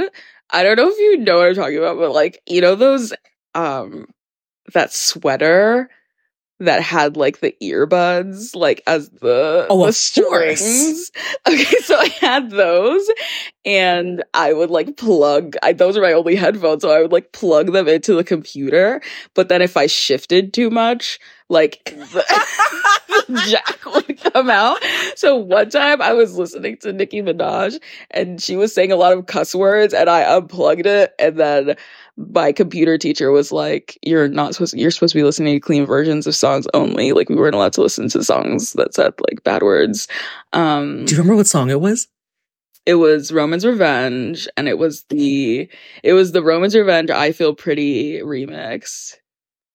I 0.51 0.63
don't 0.63 0.77
know 0.77 0.89
if 0.89 0.99
you 0.99 1.17
know 1.19 1.37
what 1.39 1.49
I'm 1.49 1.55
talking 1.55 1.79
about, 1.79 1.99
but 1.99 2.13
like, 2.13 2.41
you 2.47 2.61
know, 2.61 2.77
those 2.77 3.13
um 3.57 4.07
that 4.73 4.93
sweater 4.93 5.91
that 6.61 6.83
had 6.83 7.17
like 7.17 7.41
the 7.41 7.55
earbuds 7.63 8.55
like 8.55 8.83
as 8.87 9.09
the, 9.09 9.67
Oh, 9.71 9.79
the 9.79 9.85
course. 9.85 9.97
strings. 9.97 11.11
Okay, 11.49 11.65
so 11.81 11.97
I 11.99 12.07
had 12.21 12.51
those 12.51 13.11
and 13.65 14.23
I 14.35 14.53
would 14.53 14.71
like 14.71 14.97
plug 14.97 15.57
I 15.63 15.73
those 15.73 15.97
are 15.97 16.03
my 16.03 16.13
only 16.13 16.37
headphones, 16.37 16.83
so 16.83 16.91
I 16.91 17.01
would 17.01 17.13
like 17.13 17.33
plug 17.33 17.73
them 17.73 17.89
into 17.89 18.15
the 18.15 18.25
computer. 18.25 19.01
But 19.35 19.49
then 19.49 19.63
if 19.63 19.77
I 19.77 19.87
shifted 19.87 20.53
too 20.53 20.71
much, 20.71 21.19
like 21.49 21.81
the, 21.85 22.25
the 23.29 23.43
jack 23.49 23.85
would 23.87 24.21
come 24.33 24.51
out. 24.51 24.79
So 25.17 25.37
one 25.37 25.71
time 25.71 26.01
I 26.03 26.13
was 26.13 26.37
listening 26.37 26.77
to 26.79 26.93
Nicki 26.93 27.23
Minaj 27.23 27.81
and 28.11 28.41
she 28.41 28.57
was 28.57 28.75
saying 28.75 28.93
a 28.93 28.97
lot 28.97 29.13
of 29.13 29.27
cuss 29.27 29.55
words 29.55 29.95
and 29.95 30.09
I 30.09 30.23
unplugged 30.37 30.87
it 30.87 31.15
and 31.19 31.37
then 31.37 31.77
my 32.33 32.53
computer 32.53 32.99
teacher 32.99 33.31
was 33.31 33.51
like, 33.53 33.99
"You're 34.03 34.29
not 34.29 34.55
supposed. 34.55 34.75
You're 34.75 34.91
supposed 34.91 35.13
to 35.13 35.19
be 35.19 35.25
listening 35.25 35.55
to 35.57 35.61
clean 35.61 35.87
versions 35.87 36.27
of 36.27 36.35
songs 36.37 36.67
only. 36.75 37.13
Like 37.13 37.29
we 37.29 37.37
weren't 37.37 37.55
allowed 37.55 37.73
to 37.75 37.83
listen 37.83 38.09
to 38.11 38.23
songs 38.25 38.73
that 38.75 38.95
said 38.95 39.15
like 39.29 39.43
bad 39.45 39.63
words." 39.63 40.09
Um, 40.53 41.05
Do 41.07 41.15
you 41.15 41.19
remember 41.21 41.37
what 41.37 41.47
song 41.47 41.71
it 41.71 41.81
was? 41.81 42.09
it 42.87 42.95
was 42.95 43.31
Roman's 43.31 43.67
Revenge, 43.67 44.49
and 44.57 44.69
it 44.69 44.79
was 44.79 45.05
the 45.11 45.69
it 46.03 46.13
was 46.15 46.33
the 46.33 46.43
Roman's 46.43 46.75
Revenge. 46.75 47.11
I 47.11 47.33
feel 47.33 47.55
pretty 47.55 48.19
remix. 48.21 49.15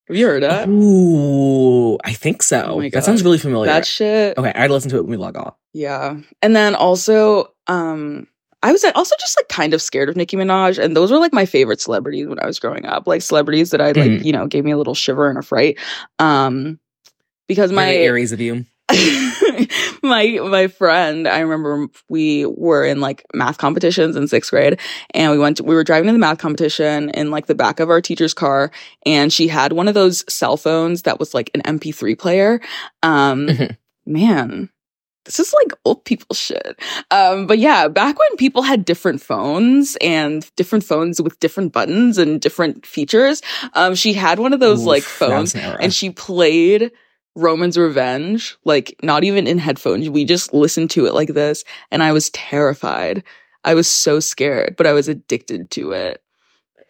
Have 0.08 0.18
you 0.18 0.26
heard 0.28 0.44
that? 0.44 0.68
Ooh, 0.68 1.98
I 2.04 2.14
think 2.14 2.44
so. 2.44 2.64
Oh 2.68 2.90
that 2.90 3.04
sounds 3.04 3.24
really 3.24 3.38
familiar. 3.38 3.72
That 3.72 3.88
shit. 3.88 4.38
okay, 4.38 4.52
I'd 4.54 4.70
listen 4.72 4.90
to 4.92 4.98
it 4.98 5.02
when 5.02 5.12
we 5.12 5.18
log 5.18 5.36
off. 5.38 5.56
Yeah. 5.74 6.18
And 6.42 6.56
then 6.56 6.76
also, 6.76 7.54
um, 7.68 8.28
I 8.66 8.72
was 8.72 8.84
also 8.96 9.16
just 9.20 9.38
like 9.38 9.48
kind 9.48 9.74
of 9.76 9.82
scared 9.82 10.10
of 10.10 10.16
Nicki 10.16 10.36
Minaj, 10.36 10.84
and 10.84 10.96
those 10.96 11.12
were 11.12 11.20
like 11.20 11.34
my 11.34 11.46
favorite 11.46 11.80
celebrities 11.80 12.28
when 12.28 12.40
I 12.40 12.48
was 12.48 12.58
growing 12.60 12.86
up, 12.86 13.06
like 13.06 13.22
celebrities 13.22 13.70
that 13.70 13.80
I 13.80 13.88
like, 13.92 13.96
Mhm. 14.12 14.26
you 14.26 14.32
know, 14.34 14.48
gave 14.48 14.66
me 14.66 14.72
a 14.72 14.78
little 14.78 14.96
shiver 14.96 15.30
and 15.30 15.38
a 15.38 15.44
fright. 15.44 15.78
Um, 16.18 16.80
because 17.48 17.72
My 17.72 17.94
Aries 17.94 18.32
of 18.32 18.42
you. 18.42 18.66
my 20.04 20.40
my 20.50 20.68
friend, 20.68 21.28
I 21.28 21.40
remember 21.40 21.88
we 22.10 22.46
were 22.46 22.84
in 22.86 23.02
like 23.02 23.24
math 23.34 23.58
competitions 23.58 24.16
in 24.16 24.28
sixth 24.28 24.50
grade, 24.52 24.80
and 25.14 25.32
we 25.32 25.38
went. 25.38 25.58
To, 25.58 25.64
we 25.64 25.76
were 25.76 25.84
driving 25.84 26.08
to 26.08 26.14
the 26.14 26.20
math 26.20 26.38
competition 26.40 27.10
in 27.12 27.32
like 27.32 27.46
the 27.48 27.56
back 27.56 27.80
of 27.80 27.90
our 27.90 28.02
teacher's 28.02 28.34
car, 28.34 28.72
and 29.06 29.32
she 29.32 29.48
had 29.48 29.74
one 29.74 29.88
of 29.88 29.94
those 29.94 30.24
cell 30.32 30.58
phones 30.58 31.04
that 31.04 31.20
was 31.20 31.34
like 31.34 31.52
an 31.54 31.62
MP3 31.62 32.18
player. 32.18 32.60
Um, 33.04 33.48
Mhm. 33.48 33.78
man, 34.06 34.70
this 35.26 35.40
is 35.40 35.54
like 35.54 35.78
old 35.84 36.06
people 36.06 36.36
shit. 36.36 36.80
Um, 37.12 37.48
but 37.48 37.60
yeah, 37.60 37.88
back 37.88 38.18
when 38.18 38.36
people 38.38 38.62
had 38.62 38.86
different 38.86 39.22
phones 39.22 39.98
and 40.02 40.50
different 40.56 40.84
phones 40.84 41.22
with 41.22 41.40
different 41.40 41.74
buttons 41.74 42.18
and 42.18 42.40
different 42.40 42.86
features, 42.86 43.42
um, 43.74 43.96
she 43.96 44.14
had 44.14 44.40
one 44.40 44.54
of 44.54 44.60
those 44.60 44.82
Oof, 44.82 44.88
like 44.88 45.04
phones 45.04 45.56
an 45.56 45.78
and 45.80 45.94
she 45.94 46.10
played 46.12 46.92
Roman's 47.36 47.78
Revenge, 47.78 48.58
like 48.64 48.96
not 49.04 49.24
even 49.24 49.48
in 49.48 49.58
headphones. 49.58 50.10
We 50.10 50.24
just 50.26 50.54
listened 50.54 50.90
to 50.92 51.06
it 51.06 51.14
like 51.14 51.30
this, 51.30 51.64
and 51.92 52.02
I 52.02 52.14
was 52.14 52.30
terrified. 52.30 53.24
I 53.64 53.74
was 53.74 53.88
so 53.90 54.20
scared, 54.20 54.76
but 54.78 54.88
I 54.88 54.94
was 54.94 55.08
addicted 55.08 55.72
to 55.72 55.92
it. 55.92 56.22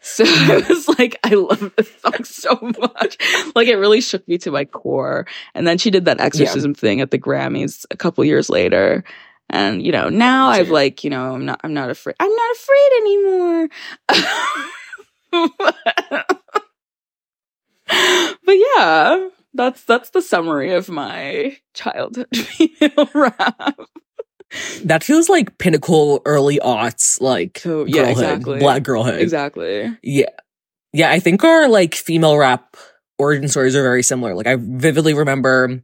So 0.06 0.24
I 0.28 0.64
was 0.70 0.88
like, 1.00 1.18
I 1.24 1.30
love 1.30 1.74
this 1.76 1.92
song 2.00 2.24
so 2.24 2.60
much. 2.80 3.18
Like 3.56 3.68
it 3.68 3.78
really 3.78 4.02
shook 4.02 4.28
me 4.28 4.38
to 4.38 4.52
my 4.52 4.66
core. 4.66 5.26
And 5.56 5.68
then 5.68 5.80
she 5.80 5.90
did 5.90 6.06
that 6.06 6.22
exorcism 6.22 6.76
thing 6.76 7.02
at 7.02 7.10
the 7.10 7.18
Grammys 7.18 7.88
a 7.90 7.98
couple 7.98 8.24
years 8.24 8.48
later. 8.48 9.04
And 9.50 9.82
you 9.82 9.92
know, 9.92 10.10
now 10.10 10.50
I've 10.50 10.70
like, 10.70 11.04
you 11.04 11.10
know, 11.10 11.34
I'm 11.34 11.46
not 11.46 11.60
I'm 11.64 11.74
not 11.74 11.90
afraid. 11.90 12.18
I'm 12.20 12.30
not 12.30 12.56
afraid 12.56 12.92
anymore. 13.02 13.68
but 18.46 18.58
yeah, 18.76 19.28
that's 19.56 19.84
that's 19.86 20.12
the 20.12 20.22
summary 20.22 20.72
of 20.72 20.88
my 20.88 21.58
childhood 21.74 22.28
female 22.36 23.10
rap. 23.16 23.80
That 24.84 25.04
feels 25.04 25.30
like 25.30 25.58
pinnacle 25.58 26.22
early 26.26 26.60
aughts, 26.60 27.20
like 27.22 27.60
So, 27.60 27.86
yeah, 27.86 28.06
girlhood, 28.06 28.12
exactly. 28.12 28.60
black 28.60 28.84
girlhood. 28.84 29.22
Exactly. 29.22 29.98
Yeah. 30.04 30.30
Yeah, 30.94 31.12
I 31.12 31.20
think 31.20 31.44
our 31.44 31.68
like 31.68 31.94
female 31.94 32.38
rap 32.38 32.78
origin 33.18 33.48
stories 33.50 33.76
are 33.76 33.84
very 33.84 34.04
similar. 34.04 34.34
Like 34.34 34.48
I 34.48 34.56
vividly 34.58 35.14
remember 35.14 35.82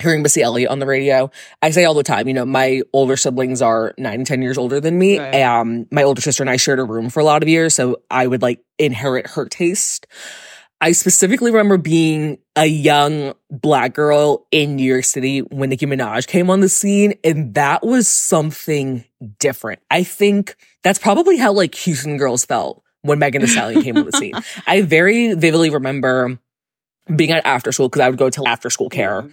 hearing 0.00 0.22
Missy 0.22 0.42
Elliott 0.42 0.70
on 0.70 0.80
the 0.80 0.86
radio. 0.86 1.30
I 1.60 1.70
say 1.70 1.84
all 1.84 1.94
the 1.94 2.02
time, 2.02 2.26
you 2.26 2.34
know, 2.34 2.44
my 2.44 2.82
older 2.92 3.16
siblings 3.16 3.62
are 3.62 3.94
nine 3.98 4.14
and 4.14 4.26
10 4.26 4.42
years 4.42 4.58
older 4.58 4.80
than 4.80 4.98
me. 4.98 5.18
Right. 5.18 5.42
Um, 5.42 5.86
my 5.92 6.02
older 6.02 6.20
sister 6.20 6.42
and 6.42 6.50
I 6.50 6.56
shared 6.56 6.80
a 6.80 6.84
room 6.84 7.08
for 7.08 7.20
a 7.20 7.24
lot 7.24 7.42
of 7.42 7.48
years. 7.48 7.74
So 7.74 8.02
I 8.10 8.26
would 8.26 8.42
like 8.42 8.60
inherit 8.78 9.28
her 9.28 9.46
taste. 9.46 10.06
I 10.82 10.90
specifically 10.90 11.52
remember 11.52 11.78
being 11.78 12.38
a 12.56 12.66
young 12.66 13.34
black 13.52 13.94
girl 13.94 14.48
in 14.50 14.74
New 14.74 14.82
York 14.82 15.04
City 15.04 15.38
when 15.38 15.70
Nicki 15.70 15.86
Minaj 15.86 16.26
came 16.26 16.50
on 16.50 16.58
the 16.58 16.68
scene. 16.68 17.14
And 17.22 17.54
that 17.54 17.86
was 17.86 18.08
something 18.08 19.04
different. 19.38 19.80
I 19.92 20.02
think 20.02 20.56
that's 20.82 20.98
probably 20.98 21.36
how 21.36 21.52
like 21.52 21.76
Houston 21.76 22.16
girls 22.16 22.44
felt 22.44 22.82
when 23.02 23.20
Megan 23.20 23.42
Thee 23.42 23.46
Stallion 23.46 23.82
came 23.82 23.96
on 23.96 24.06
the 24.06 24.12
scene. 24.12 24.34
I 24.66 24.82
very 24.82 25.34
vividly 25.34 25.70
remember 25.70 26.36
being 27.14 27.30
at 27.30 27.46
after 27.46 27.70
school 27.70 27.88
because 27.88 28.00
I 28.00 28.10
would 28.10 28.18
go 28.18 28.28
to 28.28 28.44
after 28.44 28.68
school 28.68 28.88
care 28.88 29.22
mm-hmm. 29.22 29.30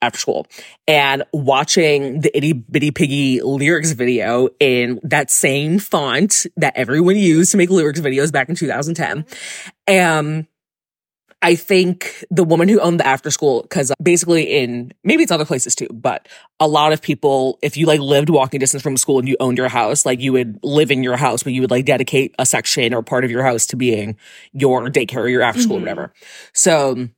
after 0.00 0.18
school 0.20 0.46
and 0.86 1.24
watching 1.32 2.20
the 2.20 2.36
itty 2.36 2.52
bitty 2.52 2.92
piggy 2.92 3.42
lyrics 3.42 3.90
video 3.90 4.48
in 4.60 5.00
that 5.02 5.28
same 5.28 5.80
font 5.80 6.46
that 6.56 6.76
everyone 6.76 7.16
used 7.16 7.50
to 7.50 7.56
make 7.56 7.68
lyrics 7.68 8.00
videos 8.00 8.30
back 8.30 8.48
in 8.48 8.54
2010. 8.54 9.26
And 9.88 10.46
I 11.44 11.56
think 11.56 12.24
the 12.30 12.42
woman 12.42 12.70
who 12.70 12.80
owned 12.80 12.98
the 12.98 13.06
after 13.06 13.30
school, 13.30 13.62
because 13.62 13.92
basically 14.02 14.44
in 14.44 14.92
maybe 15.04 15.22
it's 15.22 15.30
other 15.30 15.44
places 15.44 15.74
too, 15.74 15.88
but 15.92 16.26
a 16.58 16.66
lot 16.66 16.94
of 16.94 17.02
people, 17.02 17.58
if 17.62 17.76
you 17.76 17.84
like 17.84 18.00
lived 18.00 18.30
walking 18.30 18.60
distance 18.60 18.82
from 18.82 18.96
school 18.96 19.18
and 19.18 19.28
you 19.28 19.36
owned 19.40 19.58
your 19.58 19.68
house, 19.68 20.06
like 20.06 20.20
you 20.20 20.32
would 20.32 20.58
live 20.62 20.90
in 20.90 21.02
your 21.02 21.18
house, 21.18 21.42
but 21.42 21.52
you 21.52 21.60
would 21.60 21.70
like 21.70 21.84
dedicate 21.84 22.34
a 22.38 22.46
section 22.46 22.94
or 22.94 23.02
part 23.02 23.24
of 23.24 23.30
your 23.30 23.42
house 23.42 23.66
to 23.66 23.76
being 23.76 24.16
your 24.54 24.88
daycare 24.88 25.18
or 25.18 25.28
your 25.28 25.42
after 25.42 25.60
school 25.60 25.76
or 25.76 25.80
Mhm. 25.80 25.82
whatever. 25.82 26.14
So 26.54 27.08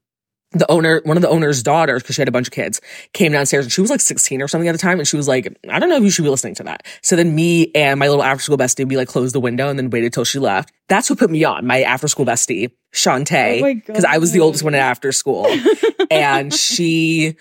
the 0.59 0.71
owner, 0.71 1.01
one 1.05 1.17
of 1.17 1.23
the 1.23 1.29
owner's 1.29 1.63
daughters, 1.63 2.03
because 2.03 2.15
she 2.17 2.21
had 2.21 2.29
a 2.29 2.33
bunch 2.33 2.49
of 2.49 2.53
kids, 2.53 2.81
came 3.13 3.33
downstairs 3.33 3.65
and 3.67 3.73
she 3.73 3.81
was 3.81 3.91
like 3.91 4.01
16 4.01 4.41
or 4.43 4.49
something 4.49 4.69
at 4.69 4.73
the 4.73 4.79
time. 4.79 4.99
And 4.99 5.07
she 5.09 5.17
was 5.17 5.29
like, 5.29 5.47
I 5.69 5.79
don't 5.79 5.89
know 5.89 5.97
if 5.97 6.03
you 6.03 6.11
should 6.11 6.23
be 6.25 6.29
listening 6.29 6.55
to 6.57 6.63
that. 6.65 6.87
So 7.03 7.17
then 7.17 7.35
me 7.35 7.71
and 7.75 7.99
my 7.99 8.09
little 8.09 8.23
after 8.23 8.43
school 8.43 8.59
bestie, 8.59 8.89
we 8.89 8.97
like 8.97 9.09
closed 9.09 9.35
the 9.35 9.41
window 9.41 9.69
and 9.69 9.79
then 9.79 9.91
waited 9.91 10.13
till 10.13 10.25
she 10.25 10.39
left. 10.39 10.73
That's 10.89 11.09
what 11.11 11.19
put 11.19 11.31
me 11.31 11.43
on 11.45 11.67
my 11.67 11.83
after 11.83 12.09
school 12.09 12.27
bestie, 12.27 12.71
Oh 12.71 12.75
Shantae, 12.95 13.85
because 13.87 14.05
I 14.05 14.19
was 14.19 14.33
the 14.33 14.41
oldest 14.41 14.63
one 14.65 14.75
at 14.75 14.81
after 14.81 15.13
school. 15.13 15.47
and 16.11 16.53
she, 16.55 17.37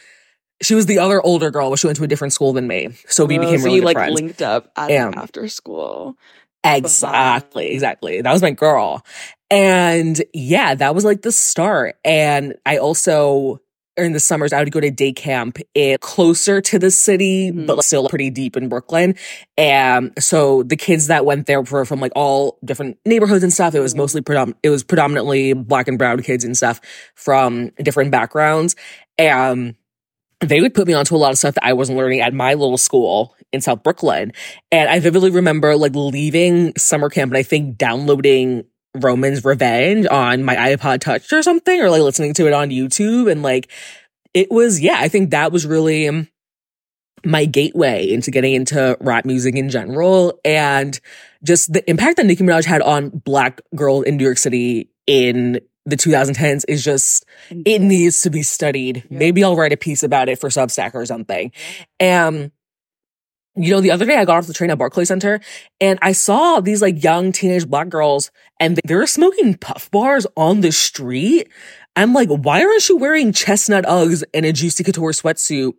she 0.61 0.73
was 0.75 0.85
the 0.85 0.99
other 0.99 1.21
older 1.21 1.51
girl, 1.51 1.69
but 1.69 1.79
she 1.79 1.87
went 1.87 1.97
to 1.97 2.03
a 2.03 2.07
different 2.07 2.33
school 2.33 2.53
than 2.53 2.67
me. 2.67 2.89
So 3.07 3.25
we 3.25 3.37
Oh, 3.37 3.41
became 3.41 3.59
so 3.59 3.65
really 3.65 3.77
you 3.79 3.83
like 3.85 3.95
friends. 3.97 4.15
linked 4.15 4.41
up 4.41 4.71
at 4.75 4.89
after 4.91 5.47
school. 5.47 6.17
Exactly, 6.63 7.67
exactly. 7.71 8.21
That 8.21 8.33
was 8.33 8.41
my 8.41 8.51
girl. 8.51 9.05
And 9.51 10.21
yeah, 10.33 10.75
that 10.75 10.95
was 10.95 11.05
like 11.05 11.21
the 11.21 11.31
start. 11.31 11.97
And 12.03 12.55
I 12.65 12.77
also, 12.77 13.61
in 13.95 14.11
the 14.13 14.19
summers, 14.19 14.51
I 14.51 14.59
would 14.59 14.71
go 14.71 14.79
to 14.79 14.91
day 14.91 15.13
camp 15.13 15.57
in 15.73 15.97
closer 16.01 16.61
to 16.61 16.79
the 16.79 16.91
city, 16.91 17.51
Mhm. 17.51 17.67
but 17.67 17.83
still 17.83 18.09
pretty 18.09 18.29
deep 18.29 18.57
in 18.57 18.67
Brooklyn. 18.69 19.15
And 19.57 20.11
so 20.19 20.63
the 20.63 20.75
kids 20.75 21.07
that 21.07 21.25
went 21.25 21.45
there 21.45 21.61
were 21.61 21.85
from 21.85 21.99
like 22.01 22.11
all 22.15 22.57
different 22.65 22.97
neighborhoods 23.05 23.43
and 23.43 23.53
stuff. 23.53 23.75
It 23.75 23.79
was 23.79 23.93
Mhm. 23.93 23.97
mostly 23.97 24.21
predom- 24.21 24.55
it 24.63 24.69
was 24.69 24.83
predominantly 24.83 25.53
black 25.53 25.87
and 25.87 25.97
brown 25.97 26.21
kids 26.23 26.43
and 26.43 26.57
stuff 26.57 26.81
from 27.15 27.69
different 27.81 28.11
backgrounds. 28.11 28.75
And 29.17 29.75
they 30.41 30.59
would 30.59 30.73
put 30.73 30.87
me 30.87 30.93
onto 30.93 31.15
a 31.15 31.17
lot 31.17 31.31
of 31.31 31.37
stuff 31.37 31.55
that 31.55 31.65
I 31.65 31.71
wasn't 31.73 31.97
learning 31.97 32.19
at 32.19 32.33
my 32.33 32.53
little 32.55 32.77
school 32.77 33.35
in 33.53 33.61
South 33.61 33.83
Brooklyn. 33.83 34.33
And 34.71 34.89
I 34.89 34.99
vividly 34.99 35.29
remember 35.29 35.77
like 35.77 35.95
leaving 35.95 36.73
summer 36.77 37.09
camp 37.09 37.31
and 37.31 37.37
I 37.37 37.43
think 37.43 37.77
downloading 37.77 38.65
Roman's 38.95 39.43
Revenge 39.43 40.07
on 40.07 40.43
my 40.43 40.55
iPod 40.55 41.01
Touch 41.01 41.31
or 41.33 41.43
something, 41.43 41.81
or 41.81 41.89
like 41.89 42.01
listening 42.01 42.33
to 42.35 42.47
it 42.47 42.53
on 42.53 42.69
YouTube. 42.69 43.31
And 43.31 43.43
like, 43.43 43.71
it 44.33 44.51
was, 44.51 44.79
yeah, 44.79 44.97
I 44.99 45.07
think 45.07 45.31
that 45.31 45.51
was 45.51 45.65
really 45.65 46.27
my 47.23 47.45
gateway 47.45 48.09
into 48.09 48.31
getting 48.31 48.53
into 48.53 48.97
rap 48.99 49.25
music 49.25 49.55
in 49.55 49.69
general. 49.69 50.39
And 50.43 50.99
just 51.43 51.73
the 51.73 51.87
impact 51.89 52.17
that 52.17 52.25
Nicki 52.25 52.43
Minaj 52.43 52.65
had 52.65 52.81
on 52.81 53.09
black 53.09 53.61
girls 53.73 54.05
in 54.05 54.17
New 54.17 54.23
York 54.23 54.37
City 54.37 54.89
in 55.07 55.59
the 55.85 55.95
2010s 55.95 56.65
is 56.67 56.83
just, 56.83 57.25
it 57.49 57.63
mm-hmm. 57.63 57.87
needs 57.87 58.21
to 58.23 58.29
be 58.29 58.43
studied. 58.43 59.03
Yeah. 59.09 59.19
Maybe 59.19 59.43
I'll 59.43 59.55
write 59.55 59.73
a 59.73 59.77
piece 59.77 60.03
about 60.03 60.29
it 60.29 60.39
for 60.39 60.49
Substack 60.49 60.95
or 60.95 61.05
something. 61.05 61.51
And 61.99 62.51
you 63.55 63.71
know, 63.71 63.81
the 63.81 63.91
other 63.91 64.05
day 64.05 64.17
I 64.17 64.25
got 64.25 64.37
off 64.37 64.47
the 64.47 64.53
train 64.53 64.69
at 64.71 64.77
Barclay 64.77 65.05
Center 65.05 65.39
and 65.79 65.97
I 66.01 66.11
saw 66.11 66.59
these 66.59 66.81
like 66.81 67.03
young 67.03 67.31
teenage 67.31 67.67
black 67.67 67.89
girls 67.89 68.31
and 68.59 68.79
they 68.85 68.95
were 68.95 69.07
smoking 69.07 69.55
puff 69.55 69.89
bars 69.91 70.27
on 70.35 70.61
the 70.61 70.71
street. 70.71 71.49
I'm 71.95 72.13
like, 72.13 72.29
why 72.29 72.63
aren't 72.63 72.89
you 72.89 72.97
wearing 72.97 73.31
chestnut 73.31 73.85
Uggs 73.85 74.23
and 74.33 74.45
a 74.45 74.51
Juicy 74.51 74.83
Couture 74.83 75.11
sweatsuit 75.11 75.73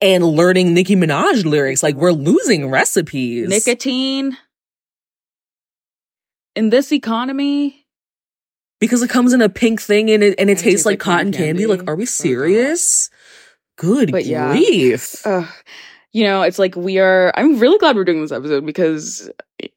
and 0.00 0.24
learning 0.24 0.74
Nicki 0.74 0.94
Minaj 0.94 1.44
lyrics? 1.44 1.82
Like, 1.82 1.96
we're 1.96 2.12
losing 2.12 2.70
recipes. 2.70 3.48
Nicotine 3.48 4.36
in 6.54 6.70
this 6.70 6.92
economy. 6.92 7.86
because 8.80 9.02
it 9.02 9.10
comes 9.10 9.32
in 9.32 9.42
a 9.42 9.48
pink 9.48 9.80
thing 9.80 10.10
and 10.10 10.22
it, 10.22 10.34
and 10.38 10.48
it 10.48 10.52
And 10.54 10.60
tastes 10.60 10.86
like 10.86 11.00
cotton 11.00 11.32
candy. 11.32 11.66
Like, 11.66 11.88
are 11.88 11.96
we 11.96 12.04
Oh, 12.04 12.06
serious? 12.06 13.10
Good 13.76 14.12
But 14.12 14.24
yeah. 14.26 14.52
grief. 14.52 15.26
Ugh. 15.26 15.48
You 16.12 16.24
know, 16.24 16.42
it's 16.42 16.58
like 16.58 16.74
we 16.76 16.98
are. 16.98 17.32
I'm 17.36 17.58
really 17.58 17.78
glad 17.78 17.94
we're 17.96 18.04
doing 18.04 18.20
this 18.22 18.32
episode 18.32 18.66
because 18.66 19.30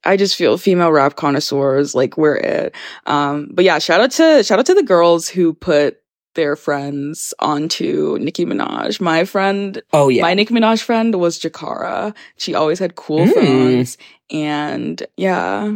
I 0.03 0.17
just 0.17 0.35
feel 0.35 0.57
female 0.57 0.91
rap 0.91 1.15
connoisseurs 1.15 1.93
like 1.93 2.17
we're 2.17 2.37
it. 2.37 2.75
Um, 3.05 3.49
but 3.51 3.63
yeah, 3.65 3.77
shout 3.79 4.01
out 4.01 4.11
to 4.11 4.43
shout 4.43 4.57
out 4.59 4.65
to 4.65 4.73
the 4.73 4.81
girls 4.83 5.29
who 5.29 5.53
put 5.53 5.99
their 6.35 6.55
friends 6.55 7.31
onto 7.37 8.17
Nicki 8.19 8.45
Minaj. 8.45 8.99
My 8.99 9.23
friend 9.25 9.79
Oh, 9.93 10.09
yeah. 10.09 10.23
My 10.23 10.33
Nicki 10.33 10.51
Minaj 10.55 10.81
friend 10.81 11.13
was 11.19 11.39
Jakara. 11.39 12.15
She 12.37 12.55
always 12.55 12.79
had 12.79 12.95
cool 12.95 13.27
Mm. 13.27 13.33
phones. 13.35 13.97
And 14.31 15.05
yeah, 15.15 15.71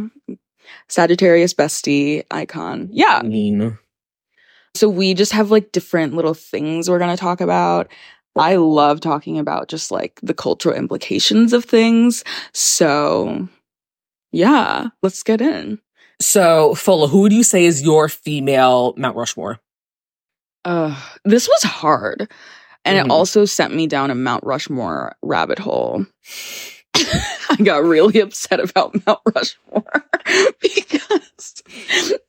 Sagittarius 0.88 1.54
bestie 1.54 2.24
icon. 2.30 2.88
Yeah. 2.90 3.22
Mean, 3.24 3.78
So 4.74 4.88
we 4.88 5.14
just 5.14 5.32
have 5.32 5.50
like 5.52 5.70
different 5.72 6.14
little 6.14 6.34
things 6.34 6.90
we're 6.90 6.98
to 7.16 7.20
talk 7.20 7.40
about. 7.40 7.88
I 8.38 8.56
love 8.56 9.00
talking 9.00 9.38
about 9.38 9.68
just 9.68 9.90
like 9.90 10.18
the 10.22 10.34
cultural 10.34 10.74
implications 10.74 11.52
of 11.52 11.64
things. 11.64 12.24
So 12.52 13.48
yeah, 14.32 14.88
let's 15.02 15.22
get 15.22 15.40
in. 15.40 15.80
so 16.20 16.74
Fola, 16.74 17.08
who 17.08 17.20
would 17.22 17.32
you 17.32 17.42
say 17.44 17.64
is 17.64 17.82
your 17.82 18.08
female 18.08 18.92
Mount 18.96 19.16
Rushmore? 19.16 19.60
Uh, 20.64 20.94
this 21.24 21.48
was 21.48 21.62
hard. 21.62 22.28
And 22.84 22.98
Mhm. 22.98 23.04
it 23.04 23.10
also 23.10 23.44
sent 23.44 23.74
me 23.74 23.86
down 23.86 24.10
a 24.10 24.14
Mount 24.14 24.42
Rushmore 24.44 25.14
rabbit 25.22 25.58
hole. 25.58 26.06
I 27.50 27.56
got 27.62 27.84
really 27.84 28.20
upset 28.20 28.60
about 28.60 28.94
Mount 29.06 29.20
Rushmore 29.34 30.04
because, 30.60 31.62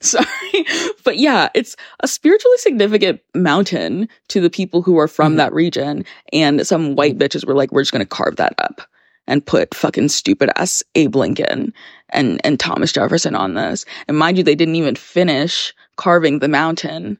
sorry, 0.01 0.65
but 1.03 1.17
yeah, 1.17 1.49
it's 1.55 1.75
a 2.01 2.07
spiritually 2.07 2.57
significant 2.57 3.21
mountain 3.35 4.07
to 4.29 4.39
the 4.41 4.49
people 4.49 4.81
who 4.81 4.97
are 4.97 5.07
from 5.07 5.33
Mhm. 5.33 5.37
that 5.37 5.53
region. 5.53 6.05
And 6.33 6.65
some 6.65 6.95
white 6.95 7.17
bitches 7.17 7.45
were 7.45 7.55
like, 7.55 7.71
we're 7.71 7.81
just 7.81 7.91
going 7.91 8.01
to 8.03 8.07
carve 8.07 8.35
that 8.37 8.53
up 8.59 8.81
and 9.27 9.45
put 9.45 9.75
fucking 9.75 10.09
stupid 10.09 10.49
ass 10.55 10.83
Abe 10.95 11.15
Lincoln 11.15 11.73
and, 12.09 12.41
and 12.45 12.59
Thomas 12.59 12.91
Jefferson 12.91 13.35
on 13.35 13.53
this. 13.55 13.85
And 14.07 14.17
mind 14.17 14.37
you, 14.37 14.43
they 14.43 14.55
didn't 14.55 14.75
even 14.75 14.95
finish 14.95 15.73
carving 15.97 16.39
the 16.39 16.47
mountain. 16.47 17.19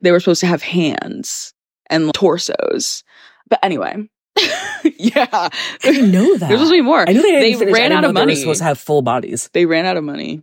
They 0.00 0.12
were 0.12 0.20
supposed 0.20 0.40
to 0.40 0.46
have 0.46 0.62
hands 0.62 1.52
and 1.90 2.12
torsos. 2.14 3.04
But 3.48 3.58
anyway, 3.62 4.08
yeah, 4.98 5.48
I 5.84 6.00
know 6.00 6.36
that. 6.38 6.48
there's 6.48 6.60
supposed 6.60 6.70
to 6.70 6.76
be 6.76 6.80
more. 6.82 7.00
I 7.08 7.12
knew 7.12 7.22
they, 7.22 7.32
They 7.32 7.40
didn't 7.50 7.58
finish. 7.60 7.74
I 7.74 7.78
ran 7.78 7.92
out 7.92 8.04
of 8.04 8.14
they 8.14 8.20
were 8.20 8.26
money. 8.26 8.34
supposed 8.36 8.58
to 8.58 8.64
have 8.64 8.78
full 8.78 9.02
bodies. 9.02 9.50
They 9.52 9.66
ran 9.66 9.84
out 9.86 9.96
of 9.96 10.04
money. 10.04 10.42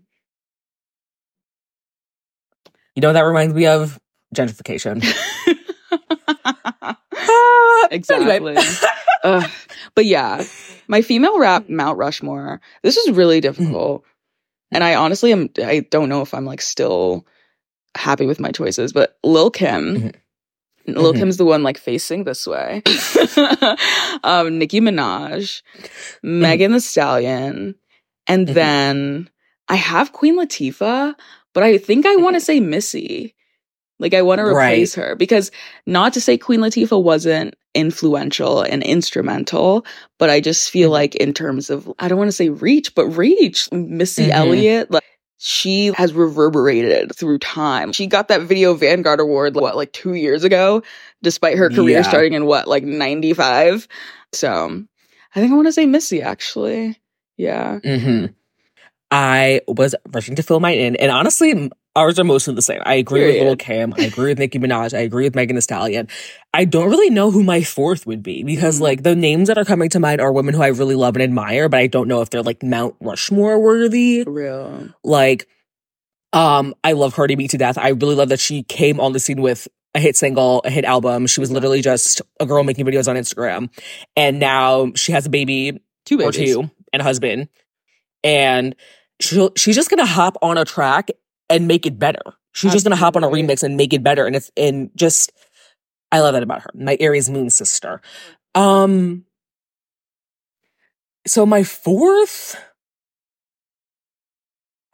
You 2.96 3.02
know 3.02 3.14
that 3.14 3.22
reminds 3.22 3.54
me 3.54 3.66
of? 3.68 4.00
Gentrification. 4.36 5.04
Exactly. 7.92 8.30
Anyway. 8.56 8.56
Ugh. 9.24 9.50
But 9.96 10.06
yeah, 10.06 10.44
my 10.88 11.02
female 11.02 11.40
rap 11.40 11.70
Mount 11.70 11.98
Rushmore. 11.98 12.62
This 12.84 12.98
is 12.98 13.10
really 13.16 13.42
difficult, 13.42 14.04
and 14.72 14.84
I 14.84 14.94
honestly 14.96 15.32
am. 15.32 15.50
I 15.58 15.80
don't 15.90 16.08
know 16.10 16.22
if 16.22 16.34
I'm 16.36 16.46
like 16.46 16.62
still 16.62 17.26
happy 17.98 18.28
with 18.28 18.40
my 18.40 18.52
choices. 18.52 18.94
But 18.94 19.18
Lil 19.24 19.50
Kim, 19.50 19.96
Mhm. 19.96 20.16
Lil 20.88 21.14
Mhm. 21.14 21.18
Kim's 21.20 21.38
the 21.38 21.46
one 21.46 21.64
like 21.64 21.78
facing 21.78 22.24
this 22.24 22.48
way. 22.48 22.82
um, 24.24 24.58
Nicki 24.58 24.82
Minaj, 24.82 25.62
Megan 26.24 26.74
Thee 26.74 26.80
Stallion, 26.80 27.76
and 28.28 28.48
Mhm. 28.48 28.54
then 28.54 29.30
I 29.68 29.76
have 29.76 30.14
Queen 30.14 30.36
Latifah, 30.38 31.14
but 31.54 31.64
I 31.64 31.78
think 31.78 32.06
I 32.06 32.16
want 32.16 32.36
to 32.36 32.42
say 32.42 32.60
Missy. 32.60 33.36
Like 34.00 34.14
I 34.14 34.22
want 34.22 34.40
to 34.40 34.46
Right. 34.46 34.74
replace 34.74 34.96
her 34.96 35.16
because 35.16 35.52
not 35.86 36.14
to 36.14 36.22
say 36.22 36.38
Queen 36.38 36.62
Latifah 36.62 37.02
wasn't 37.04 37.56
influential 37.76 38.62
and 38.62 38.82
instrumental, 38.82 39.86
but 40.18 40.30
I 40.30 40.40
just 40.40 40.70
feel 40.70 40.90
like 40.90 41.16
in 41.16 41.34
terms 41.34 41.70
of 41.70 41.92
I 42.00 42.08
don't 42.08 42.18
want 42.18 42.30
to 42.30 42.36
say 42.36 42.50
reach, 42.50 42.96
but 42.96 43.06
reach, 43.08 43.70
Missy 43.72 44.28
Mhm. 44.28 44.32
Elliott, 44.34 44.92
like 44.92 45.04
she 45.42 45.88
has 45.96 46.14
reverberated 46.14 47.16
through 47.16 47.40
time. 47.40 47.94
She 47.94 48.08
got 48.08 48.28
that 48.28 48.42
Video 48.42 48.74
Vanguard 48.74 49.22
Award 49.22 49.56
what 49.56 49.78
like 49.78 49.94
2 49.94 50.14
years 50.14 50.44
ago 50.44 50.84
despite 51.24 51.58
her 51.58 51.70
career 51.70 51.98
Yeah. 51.98 52.02
starting 52.04 52.34
in 52.34 52.46
what 52.46 52.68
like 52.68 52.84
95. 52.84 53.88
So, 54.34 54.84
I 55.34 55.40
think 55.40 55.52
I 55.52 55.56
want 55.56 55.68
to 55.68 55.72
say 55.72 55.86
Missy 55.86 56.22
actually. 56.22 57.00
Yeah. 57.38 57.80
hmm 57.80 58.26
I 59.12 59.62
was 59.68 59.96
rushing 60.10 60.36
to 60.36 60.44
fill 60.44 60.60
mine 60.60 60.78
in, 60.78 60.96
and 60.98 61.10
honestly, 61.12 61.72
ours 61.96 62.20
are 62.20 62.24
mostly 62.24 62.54
the 62.54 62.62
same. 62.62 62.82
I 62.86 62.96
agree 62.96 63.22
with 63.26 63.32
Period. 63.36 63.46
Lil 63.46 63.56
Kim. 63.56 63.94
I 63.98 64.04
agree 64.04 64.32
with 64.32 64.40
Nicki 64.40 64.60
Minaj. 64.60 64.94
I 64.98 65.02
agree 65.02 65.24
with 65.26 65.36
Megan 65.36 65.56
Thee 65.56 65.62
Stallion. 65.62 66.08
I 66.54 66.66
don't 66.66 66.90
really 66.90 67.10
know 67.10 67.32
who 67.32 67.44
my 67.44 67.62
fourth 67.64 68.06
would 68.06 68.24
be 68.24 68.44
because, 68.44 68.78
Mhm. 68.80 68.82
like, 68.82 69.04
the 69.04 69.16
names 69.16 69.48
that 69.48 69.58
are 69.58 69.66
coming 69.66 69.90
to 69.90 70.00
mind 70.00 70.22
are 70.22 70.32
women 70.32 70.54
who 70.54 70.62
I 70.62 70.68
really 70.68 70.96
love 70.96 71.16
and 71.16 71.24
admire, 71.24 71.68
but 71.70 71.80
I 71.80 71.88
don't 71.88 72.08
know 72.08 72.22
if 72.22 72.30
they're 72.30 72.44
like 72.44 72.64
Mount 72.64 72.96
Rushmore 73.02 73.60
worthy. 73.60 74.24
For 74.24 74.32
real. 74.32 74.90
Like, 75.04 75.48
um, 76.34 76.76
I 76.84 76.92
love 76.94 77.14
Cardi 77.16 77.36
B 77.36 77.48
to 77.48 77.58
death. 77.58 77.78
I 77.78 77.90
really 77.90 78.16
love 78.16 78.30
that 78.30 78.40
she 78.40 78.64
came 78.64 79.00
on 79.00 79.14
the 79.14 79.20
scene 79.20 79.42
with 79.42 79.68
a 79.96 80.00
hit 80.00 80.16
single, 80.16 80.62
a 80.64 80.70
hit 80.70 80.86
album. 80.86 81.26
She 81.26 81.40
was 81.42 81.50
literally 81.52 81.82
just 81.82 82.22
a 82.40 82.46
girl 82.46 82.64
making 82.64 82.86
videos 82.86 83.08
on 83.08 83.16
Instagram, 83.16 83.70
and 84.16 84.40
now 84.40 84.92
she 84.96 85.12
has 85.12 85.26
a 85.26 85.30
baby 85.30 85.82
Two 86.06 86.22
or 86.22 86.32
babies. 86.32 86.54
two 86.56 86.70
and 86.94 87.02
a 87.02 87.04
husband, 87.04 87.50
and 88.24 88.76
she'll 89.20 89.52
she's 89.58 89.76
just 89.76 89.90
gonna 89.90 90.06
hop 90.06 90.38
on 90.44 90.58
a 90.60 90.66
track 90.66 91.10
and 91.50 91.68
make 91.68 91.86
it 91.86 91.98
better. 92.00 92.22
She's 92.52 92.72
just 92.72 92.86
gonna 92.86 92.96
hop 92.96 93.16
on 93.16 93.24
a 93.24 93.28
remix 93.28 93.64
and 93.64 93.78
make 93.78 93.94
it 93.94 94.04
better, 94.04 94.26
and 94.26 94.36
it's 94.36 94.52
and 94.58 94.90
just 94.96 95.32
I 96.12 96.20
love 96.20 96.34
that 96.34 96.44
about 96.44 96.62
her. 96.62 96.70
My 96.74 96.98
Aries 97.00 97.30
moon 97.30 97.50
sister. 97.50 98.02
Um. 98.56 99.26
So 101.28 101.46
my 101.46 101.64
fourth, 101.64 102.56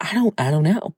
I 0.00 0.12
don't 0.12 0.38
I 0.38 0.50
don't 0.50 0.64
know. 0.64 0.94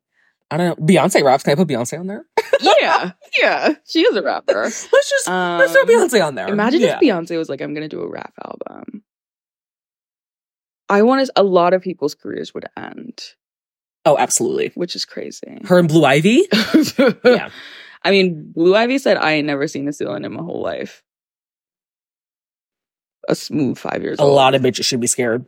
I 0.51 0.56
don't 0.56 0.78
know. 0.80 0.86
Beyonce 0.86 1.22
raps. 1.22 1.43
Can 1.44 1.52
I 1.52 1.56
put 1.56 1.68
Beyonce 1.68 1.98
on 2.01 2.06
there? 2.06 2.24
yeah. 2.62 3.12
Yeah. 3.39 3.74
She 3.86 4.01
is 4.01 4.16
a 4.16 4.22
rapper. 4.22 4.62
Let's 4.64 4.89
just 5.10 5.28
Um, 5.28 5.59
let's 5.60 5.72
throw 5.72 5.85
Beyonce 5.85 6.26
on 6.26 6.35
there. 6.35 6.48
Imagine 6.48 6.80
Yeah. 6.80 6.97
if 6.97 7.01
Beyonce 7.02 7.36
was 7.36 7.48
like, 7.51 7.60
I'm 7.60 7.72
going 7.74 7.89
to 7.89 7.94
do 7.94 8.01
a 8.01 8.09
rap 8.09 8.32
album. 8.44 9.05
I 10.89 11.02
want 11.02 11.26
to, 11.26 11.32
a 11.36 11.43
lot 11.44 11.74
of 11.74 11.82
people's 11.82 12.14
careers 12.14 12.55
would 12.55 12.64
end, 12.76 13.20
Oh, 14.04 14.16
absolutely. 14.18 14.72
which 14.74 14.94
is 14.96 15.04
crazy. 15.04 15.58
Her 15.64 15.78
and 15.78 15.88
Blue 15.88 16.04
Ivy. 16.04 16.44
Yeah. 17.24 17.50
I 18.04 18.10
mean, 18.12 18.52
Blue 18.52 18.74
Ivy 18.76 18.98
said, 18.98 19.16
I 19.16 19.32
ain't 19.32 19.46
never 19.46 19.66
seen 19.66 19.88
a 19.88 19.92
ceiling 19.92 20.24
in 20.24 20.32
my 20.32 20.42
whole 20.42 20.62
life. 20.62 21.02
A 23.28 23.34
smooth 23.34 23.76
five 23.76 24.02
years 24.02 24.18
A 24.18 24.22
old. 24.22 24.34
lot 24.34 24.54
of 24.54 24.62
bitches 24.62 24.84
should 24.84 25.00
be 25.00 25.06
scared. 25.08 25.44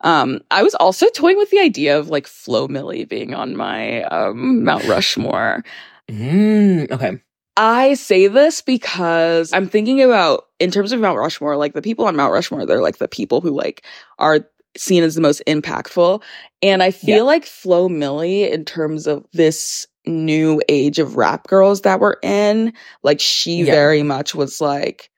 Um, 0.00 0.40
I 0.50 0.62
was 0.62 0.74
also 0.76 1.08
toying 1.10 1.36
with 1.36 1.50
the 1.50 1.60
idea 1.60 1.98
of 1.98 2.08
like 2.08 2.26
Flo 2.26 2.66
Milli 2.68 3.08
being 3.08 3.34
on 3.34 3.56
my 3.56 4.02
um, 4.04 4.64
Mount 4.64 4.84
Rushmore. 4.84 5.62
Mm, 6.10 6.90
okay. 6.90 7.20
I 7.56 7.94
say 7.94 8.26
this 8.28 8.62
because 8.62 9.52
I'm 9.52 9.68
thinking 9.68 10.00
about, 10.02 10.46
in 10.58 10.70
terms 10.70 10.92
of 10.92 11.00
Mount 11.00 11.18
Rushmore, 11.18 11.56
like 11.56 11.74
the 11.74 11.82
people 11.82 12.06
on 12.06 12.16
Mount 12.16 12.32
Rushmore, 12.32 12.64
they're 12.66 12.80
like 12.82 12.96
the 12.98 13.08
people 13.08 13.40
who 13.40 13.50
like 13.50 13.84
are 14.18 14.48
seen 14.76 15.02
as 15.04 15.14
the 15.14 15.20
most 15.20 15.42
impactful. 15.46 16.22
And 16.62 16.82
I 16.82 16.90
feel 16.90 17.16
Yeah. 17.18 17.22
like 17.22 17.44
Flo 17.46 17.88
Milli, 17.88 18.50
in 18.50 18.64
terms 18.64 19.06
of 19.06 19.24
this 19.32 19.86
new 20.06 20.60
age 20.68 20.98
of 20.98 21.16
rap 21.16 21.46
girls 21.46 21.82
that 21.82 22.00
we're 22.00 22.16
in, 22.22 22.72
like 23.02 23.20
she 23.20 23.58
Yeah. 23.58 23.72
very 23.72 24.02
much 24.02 24.34
was 24.34 24.60
like, 24.60 25.10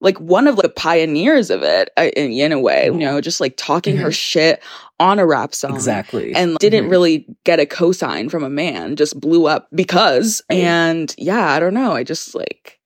like 0.00 0.18
one 0.20 0.46
of 0.46 0.54
the 0.56 0.68
pioneers 0.68 1.50
of 1.50 1.64
it 1.64 1.90
uh, 1.96 2.08
in, 2.16 2.30
in 2.32 2.52
a 2.52 2.60
way, 2.60 2.84
you 2.86 2.92
know, 2.92 3.20
just 3.20 3.40
like 3.40 3.54
talking 3.56 3.96
her 3.96 4.12
shit 4.12 4.62
on 5.00 5.18
a 5.18 5.26
rap 5.26 5.54
song 5.56 5.74
Exactly. 5.74 6.32
and 6.34 6.56
didn't 6.58 6.84
Mhm. 6.86 6.90
really 6.90 7.26
get 7.44 7.58
a 7.58 7.66
cosign 7.66 8.30
from 8.30 8.44
a 8.44 8.50
man, 8.50 8.94
just 8.94 9.18
blew 9.18 9.46
up 9.48 9.66
because. 9.74 10.40
Right. 10.48 10.60
And 10.60 11.12
yeah, 11.18 11.50
I 11.52 11.58
don't 11.58 11.74
know. 11.74 11.92
I 11.92 12.04
just 12.04 12.32
like, 12.34 12.78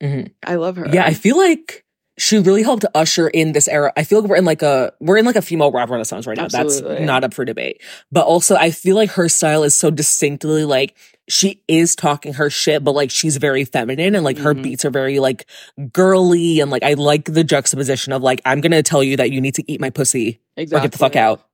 Mhm. 0.00 0.30
I 0.44 0.54
love 0.54 0.76
her. 0.76 0.88
Yeah, 0.92 1.04
I 1.04 1.14
feel 1.14 1.36
like 1.36 1.84
she 2.18 2.38
really 2.38 2.62
helped 2.62 2.84
usher 2.94 3.28
in 3.28 3.52
this 3.52 3.68
era. 3.68 3.92
I 3.96 4.04
feel 4.04 4.20
like 4.20 4.28
we're 4.28 4.36
in 4.36 4.44
like 4.44 4.62
a 4.62 4.92
we're 5.00 5.16
in 5.16 5.24
like 5.24 5.36
a 5.36 5.42
female 5.42 5.72
rap 5.72 5.88
renaissance 5.90 6.26
right 6.26 6.36
now. 6.36 6.44
Absolutely. 6.44 6.96
That's 6.96 7.06
not 7.06 7.24
up 7.24 7.32
for 7.34 7.44
debate. 7.44 7.80
But 8.10 8.26
also 8.26 8.54
I 8.56 8.70
feel 8.70 8.96
like 8.96 9.10
her 9.12 9.28
style 9.28 9.62
is 9.64 9.74
so 9.74 9.90
distinctly 9.90 10.64
like 10.64 10.94
she 11.28 11.62
is 11.68 11.94
talking 11.96 12.34
her 12.34 12.50
shit, 12.50 12.84
but 12.84 12.92
like 12.94 13.10
she's 13.10 13.36
very 13.38 13.64
feminine 13.64 14.14
and 14.14 14.24
like 14.24 14.38
her 14.38 14.54
Mhm. 14.54 14.62
beats 14.62 14.84
are 14.84 14.90
very 14.90 15.20
like 15.20 15.46
girly 15.92 16.60
and 16.60 16.70
like 16.70 16.82
I 16.82 16.94
like 16.94 17.24
the 17.32 17.44
juxtaposition 17.44 18.12
of 18.12 18.22
like 18.22 18.42
I'm 18.44 18.60
gonna 18.60 18.82
tell 18.82 19.02
you 19.02 19.16
that 19.16 19.30
you 19.30 19.40
need 19.40 19.54
to 19.54 19.64
eat 19.70 19.80
my 19.80 19.90
pussy 19.90 20.40
exactly. 20.56 20.78
or 20.78 20.82
get 20.88 20.92
the 20.92 20.98
fuck 20.98 21.16
out. 21.16 21.46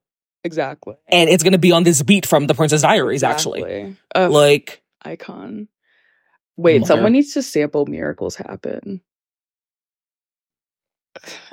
Exactly. 0.44 0.94
And 1.08 1.28
it's 1.30 1.42
gonna 1.44 1.58
be 1.58 1.72
on 1.72 1.84
this 1.84 2.02
beat 2.02 2.24
from 2.26 2.46
the 2.46 2.54
Princess 2.54 2.82
Diaries, 2.82 3.22
actually. 3.22 3.60
Exactly. 3.62 3.96
Uh, 4.14 4.28
Like 4.30 4.82
icon. 5.02 5.68
Wait, 6.56 6.84
someone 6.86 7.12
needs 7.12 7.34
to 7.34 7.42
sample 7.42 7.86
Miracles 7.86 8.34
Happen. 8.34 9.00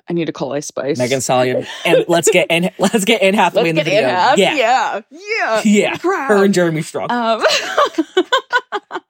I 0.09 0.13
need 0.13 0.25
to 0.25 0.31
call 0.33 0.53
Ice 0.53 0.67
Spice. 0.67 0.97
Megan 0.97 1.21
Stallion. 1.21 1.65
And 1.85 2.05
let's 2.09 2.29
get 2.29 2.49
in 2.49 2.71
let's 2.79 3.05
get 3.05 3.21
Anne 3.21 3.33
Hathaway 3.33 3.63
Let's 3.63 3.69
in 3.71 3.75
the 3.77 3.83
video. 3.83 4.07
half. 4.09 4.37
Yeah. 4.37 4.55
Yeah. 4.55 5.01
Yeah. 5.11 5.61
Yeah. 5.63 5.97
Crowd. 5.97 6.27
Her 6.27 6.45
and 6.45 6.53
Jeremy 6.53 6.81
Strong. 6.81 7.11
Um, 7.11 7.43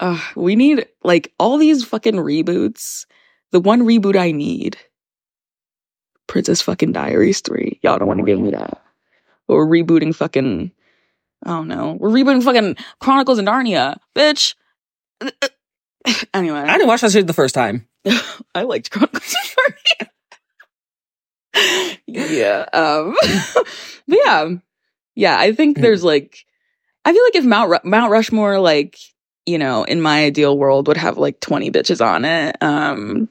uh, 0.00 0.20
we 0.36 0.56
need 0.56 0.86
like 1.02 1.32
all 1.38 1.58
these 1.58 1.84
fucking 1.84 2.14
reboots. 2.14 3.06
The 3.50 3.60
one 3.60 3.82
reboot 3.82 4.16
I 4.16 4.32
need, 4.32 4.76
Princess 6.26 6.60
fucking 6.60 6.92
Diaries 6.92 7.40
three. 7.40 7.78
Y'all 7.82 7.98
don't 7.98 8.08
want 8.08 8.20
to 8.20 8.26
give 8.26 8.38
me 8.38 8.50
that. 8.50 8.82
We're 9.48 9.66
rebooting 9.66 10.14
fucking. 10.14 10.72
I 11.44 11.50
don't 11.50 11.68
know. 11.68 11.96
We're 11.98 12.10
rebooting 12.10 12.42
fucking 12.42 12.76
Chronicles 13.00 13.38
of 13.38 13.44
Narnia, 13.44 13.96
bitch. 14.14 14.54
Anyway, 16.32 16.58
I 16.58 16.72
didn't 16.78 16.86
watch 16.88 17.02
that 17.02 17.10
shit 17.10 17.26
the 17.26 17.34
first 17.34 17.54
time. 17.54 17.86
I 18.54 18.62
liked 18.62 18.90
Chronicles 18.90 19.34
of 19.34 19.56
Narnia. 21.56 21.98
yeah. 22.06 22.66
Um, 22.72 23.16
but 24.08 24.18
yeah, 24.24 24.48
Yeah, 25.14 25.36
I 25.38 25.52
think 25.52 25.76
Mhm. 25.78 25.82
there's 25.82 26.04
like, 26.04 26.44
I 27.04 27.12
feel 27.12 27.22
like 27.24 27.34
if 27.36 27.44
Mount 27.44 27.70
Ru- 27.70 27.90
Mount 27.90 28.10
Rushmore, 28.10 28.60
like 28.60 28.98
you 29.46 29.56
know, 29.58 29.84
in 29.84 30.00
my 30.02 30.24
ideal 30.24 30.58
world, 30.58 30.88
would 30.88 30.98
have 30.98 31.16
like 31.16 31.40
20 31.40 31.70
bitches 31.70 32.04
on 32.04 32.26
it. 32.26 32.56
Um, 32.62 33.30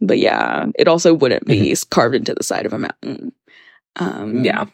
but 0.00 0.18
yeah, 0.18 0.66
it 0.78 0.86
also 0.86 1.14
wouldn't 1.14 1.46
be 1.46 1.74
carved 1.90 2.14
into 2.14 2.34
the 2.34 2.44
side 2.44 2.66
of 2.66 2.74
a 2.74 2.78
mountain. 2.78 3.32
Um, 3.96 4.44
Yeah. 4.44 4.66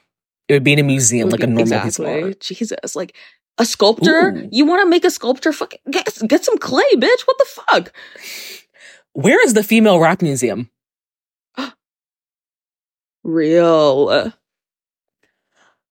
It 0.49 0.53
would 0.55 0.65
be 0.65 0.73
in 0.73 0.79
a 0.81 0.83
museum, 0.85 1.29
like 1.31 1.43
a 1.43 1.47
be- 1.47 1.53
normal 1.55 1.81
piece 1.81 1.99
of 2.01 2.07
exactly. 2.07 2.35
Jesus, 2.41 2.95
like 2.97 3.17
a 3.59 3.65
sculptor. 3.65 4.29
Ooh. 4.37 4.49
You 4.53 4.65
want 4.67 4.83
to 4.83 4.89
make 4.89 5.05
a 5.05 5.11
sculpture? 5.11 5.53
Fucking 5.53 5.81
get 5.91 6.09
get 6.29 6.45
some 6.45 6.59
clay, 6.59 6.85
bitch. 6.95 7.23
What 7.27 7.39
the 7.39 7.47
fuck? 7.47 7.93
Where 9.17 9.43
is 9.47 9.55
the 9.55 9.63
female 9.63 9.99
rap 9.99 10.21
museum? 10.21 10.69
Real. 13.25 14.31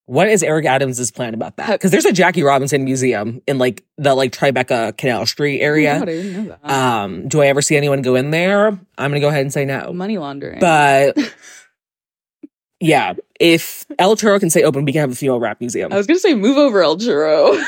What 0.06 0.28
is 0.30 0.44
Eric 0.44 0.68
Adams' 0.68 1.10
plan 1.10 1.34
about 1.34 1.58
that? 1.58 1.72
Because 1.72 1.90
there's 1.90 2.06
a 2.06 2.14
Jackie 2.14 2.44
Robinson 2.44 2.84
museum 2.84 3.42
in 3.48 3.58
like 3.58 3.84
the 3.98 4.14
like 4.14 4.32
Tribeca 4.32 4.96
Canal 4.96 5.26
Street 5.26 5.60
Oh 5.62 5.66
area. 5.66 5.98
God, 5.98 6.10
I 6.10 6.12
didn't 6.12 6.34
know 6.46 6.58
that. 6.64 6.72
Um, 6.72 7.28
do 7.28 7.42
I 7.42 7.48
ever 7.48 7.64
see 7.64 7.76
anyone 7.76 8.04
go 8.04 8.14
in 8.14 8.30
there? 8.30 8.68
I'm 8.68 8.80
gonna 9.10 9.20
go 9.20 9.30
ahead 9.30 9.42
and 9.42 9.52
say 9.52 9.66
no. 9.66 9.92
Money 9.92 10.20
laundering. 10.20 10.60
But 10.60 11.18
yeah, 12.80 13.16
if 13.40 13.88
El 13.98 14.16
Churro 14.16 14.40
can 14.40 14.52
stay 14.52 14.62
open, 14.64 14.86
we 14.86 14.92
can 14.92 15.02
have 15.02 15.12
a 15.12 15.16
female 15.16 15.40
rap 15.40 15.60
museum. 15.60 15.92
I 15.92 15.98
was 15.98 16.06
gonna 16.06 16.20
say 16.20 16.36
move 16.36 16.58
over 16.60 16.84
El 16.84 16.98
Churro. 16.98 17.60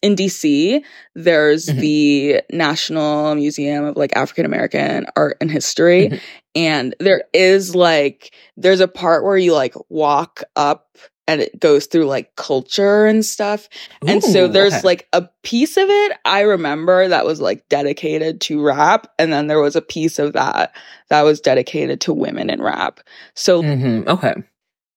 In 0.00 0.14
DC, 0.14 0.82
there's 1.14 1.66
Mhm. 1.66 1.80
the 1.80 2.42
National 2.52 3.34
Museum 3.34 3.84
of 3.84 3.96
like 3.96 4.16
African 4.16 4.44
American 4.44 5.06
Art 5.16 5.36
and 5.40 5.50
History. 5.50 6.08
Mhm. 6.08 6.20
And 6.54 6.94
there 7.00 7.24
is 7.32 7.74
like, 7.74 8.32
there's 8.56 8.80
a 8.80 8.88
part 8.88 9.24
where 9.24 9.36
you 9.36 9.54
like 9.54 9.74
walk 9.88 10.42
up 10.56 10.96
and 11.26 11.42
it 11.42 11.60
goes 11.60 11.86
through 11.86 12.06
like 12.06 12.34
culture 12.36 13.06
and 13.06 13.24
stuff. 13.24 13.68
And 14.06 14.22
so 14.24 14.48
there's 14.48 14.72
okay. 14.74 14.86
like 14.86 15.08
a 15.12 15.28
piece 15.42 15.76
of 15.76 15.88
it 15.88 16.12
I 16.24 16.40
remember 16.40 17.06
that 17.08 17.26
was 17.26 17.40
like 17.40 17.68
dedicated 17.68 18.40
to 18.42 18.62
rap. 18.62 19.08
And 19.18 19.32
then 19.32 19.46
there 19.46 19.60
was 19.60 19.76
a 19.76 19.82
piece 19.82 20.18
of 20.18 20.32
that 20.32 20.74
that 21.10 21.22
was 21.22 21.40
dedicated 21.40 22.00
to 22.02 22.14
women 22.14 22.50
in 22.50 22.62
rap. 22.62 23.00
So 23.34 23.62
Mhm, 23.62 24.06
okay. 24.06 24.34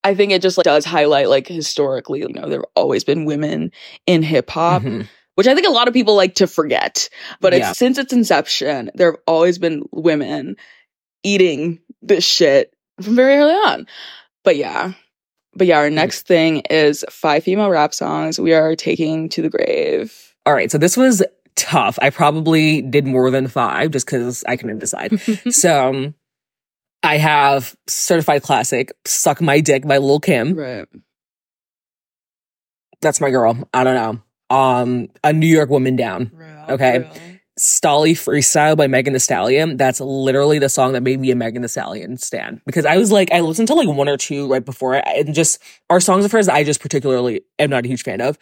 I 0.03 0.15
think 0.15 0.31
it 0.31 0.41
just 0.41 0.57
like 0.57 0.65
does 0.65 0.85
highlight 0.85 1.29
like 1.29 1.47
historically, 1.47 2.19
you 2.19 2.29
know, 2.29 2.47
there 2.49 2.59
have 2.59 2.65
always 2.75 3.03
been 3.03 3.25
women 3.25 3.71
in 4.07 4.23
hip 4.23 4.49
hop, 4.49 4.81
Mhm. 4.81 5.07
which 5.35 5.47
I 5.47 5.53
think 5.55 5.67
a 5.67 5.71
lot 5.71 5.87
of 5.87 5.93
people 5.93 6.15
like 6.15 6.35
to 6.35 6.47
forget. 6.47 7.07
But 7.39 7.53
Yeah. 7.53 7.69
it's 7.69 7.79
since 7.79 7.97
its 7.97 8.11
inception, 8.13 8.89
there 8.95 9.11
have 9.11 9.19
always 9.27 9.57
been 9.59 9.83
women 9.91 10.55
eating 11.23 11.79
this 12.01 12.23
shit 12.25 12.73
from 13.01 13.15
very 13.15 13.35
early 13.35 13.53
on. 13.53 13.87
But 14.43 14.55
yeah. 14.55 14.93
But 15.53 15.67
yeah, 15.67 15.79
our 15.79 15.89
next 15.89 16.25
thing 16.27 16.61
is 16.69 17.03
five 17.09 17.43
female 17.43 17.69
rap 17.69 17.93
songs 17.93 18.39
we 18.39 18.53
are 18.53 18.75
taking 18.75 19.29
to 19.29 19.41
the 19.41 19.49
grave. 19.49 20.33
All 20.45 20.53
right, 20.53 20.71
so 20.71 20.77
this 20.77 20.95
was 20.97 21.21
tough. 21.57 21.99
I 22.01 22.09
probably 22.09 22.81
did 22.81 23.05
more 23.05 23.29
than 23.29 23.47
five 23.49 23.91
just 23.91 24.05
because 24.07 24.43
I 24.47 24.55
couldn't 24.55 24.79
decide. 24.79 25.19
so 25.51 25.89
um, 25.89 26.15
I 27.03 27.17
have 27.17 27.75
certified 27.87 28.43
classic, 28.43 28.91
"Suck 29.05 29.41
My 29.41 29.59
Dick" 29.59 29.87
by 29.87 29.97
Lil 29.97 30.19
Kim. 30.19 30.53
right. 30.55 30.87
That's 33.01 33.19
my 33.19 33.31
girl. 33.31 33.67
I 33.73 33.83
don't 33.83 33.95
know. 33.95 34.55
Um, 34.55 35.07
a 35.23 35.33
New 35.33 35.47
York 35.47 35.69
woman 35.69 35.95
down. 35.95 36.31
Okay. 36.69 37.09
Stalli 37.59 38.13
Freestyle 38.13 38.77
by 38.77 38.87
Megan 38.87 39.13
Thee 39.13 39.19
Stallion. 39.19 39.77
That's 39.77 39.99
literally 39.99 40.57
the 40.57 40.69
song 40.69 40.93
that 40.93 41.01
made 41.01 41.19
me 41.19 41.31
a 41.31 41.35
Megan 41.35 41.61
Thee 41.61 41.67
Stallion 41.67 42.17
stan. 42.17 42.61
Because 42.65 42.85
I 42.85 42.97
was 42.97 43.11
like, 43.11 43.31
I 43.31 43.41
listened 43.41 43.67
to 43.67 43.73
like 43.75 43.87
one 43.87 44.07
or 44.07 44.17
two 44.17 44.47
right 44.47 44.63
before 44.63 44.95
it, 44.95 45.03
and 45.07 45.33
just 45.33 45.59
our 45.89 45.99
songs 45.99 46.25
of 46.25 46.31
hers 46.31 46.47
I 46.47 46.63
just 46.63 46.79
particularly 46.79 47.41
am 47.59 47.69
not 47.69 47.85
a 47.85 47.87
huge 47.87 48.03
fan 48.03 48.21
of. 48.21 48.37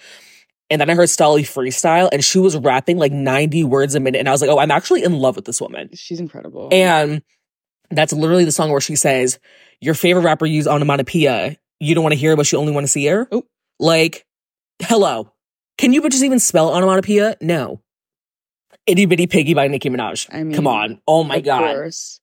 And 0.69 0.79
then 0.79 0.89
I 0.89 0.93
heard 0.93 1.09
Stalli 1.09 1.41
Freestyle, 1.41 2.09
and 2.11 2.23
she 2.23 2.37
was 2.37 2.55
rapping 2.55 2.97
like 2.97 3.11
90 3.11 3.63
words 3.63 3.95
a 3.95 3.99
minute. 3.99 4.19
And 4.19 4.29
I 4.29 4.31
was 4.31 4.41
like, 4.41 4.51
oh, 4.51 4.59
I'm 4.59 4.71
actually 4.71 5.03
in 5.03 5.13
love 5.13 5.35
with 5.35 5.45
this 5.45 5.59
woman. 5.59 5.89
She's 5.95 6.19
incredible. 6.19 6.69
And 6.71 7.23
that's 7.91 8.13
literally 8.13 8.45
the 8.45 8.51
song 8.51 8.71
where 8.71 8.81
she 8.81 8.95
says, 8.95 9.39
Your 9.81 9.93
favorite 9.93 10.23
rapper 10.23 10.45
used 10.45 10.67
onomatopoeia. 10.67 11.57
You 11.79 11.95
don't 11.95 12.03
want 12.03 12.13
to 12.13 12.19
hear 12.19 12.31
her, 12.31 12.35
but 12.37 12.51
you 12.51 12.57
only 12.57 12.71
want 12.73 12.83
to 12.85 12.89
see 12.91 13.05
her. 13.07 13.27
Oh. 13.31 13.43
Like, 13.79 14.25
hello. 14.81 15.31
Can 15.77 15.93
you 15.93 16.01
bitches 16.01 16.23
even 16.23 16.39
spell 16.39 16.73
onomatopoeia? 16.73 17.37
No. 17.41 17.81
Itty 18.85 19.05
Bitty 19.05 19.27
Piggy 19.27 19.53
by 19.53 19.67
Nicki 19.67 19.89
Minaj. 19.89 20.27
I 20.33 20.43
mean, 20.43 20.55
Come 20.55 20.67
on. 20.67 21.01
Oh 21.07 21.23
my 21.23 21.39
god. 21.39 21.61
of 21.61 21.67
God. 21.67 21.73
Course. 21.75 22.19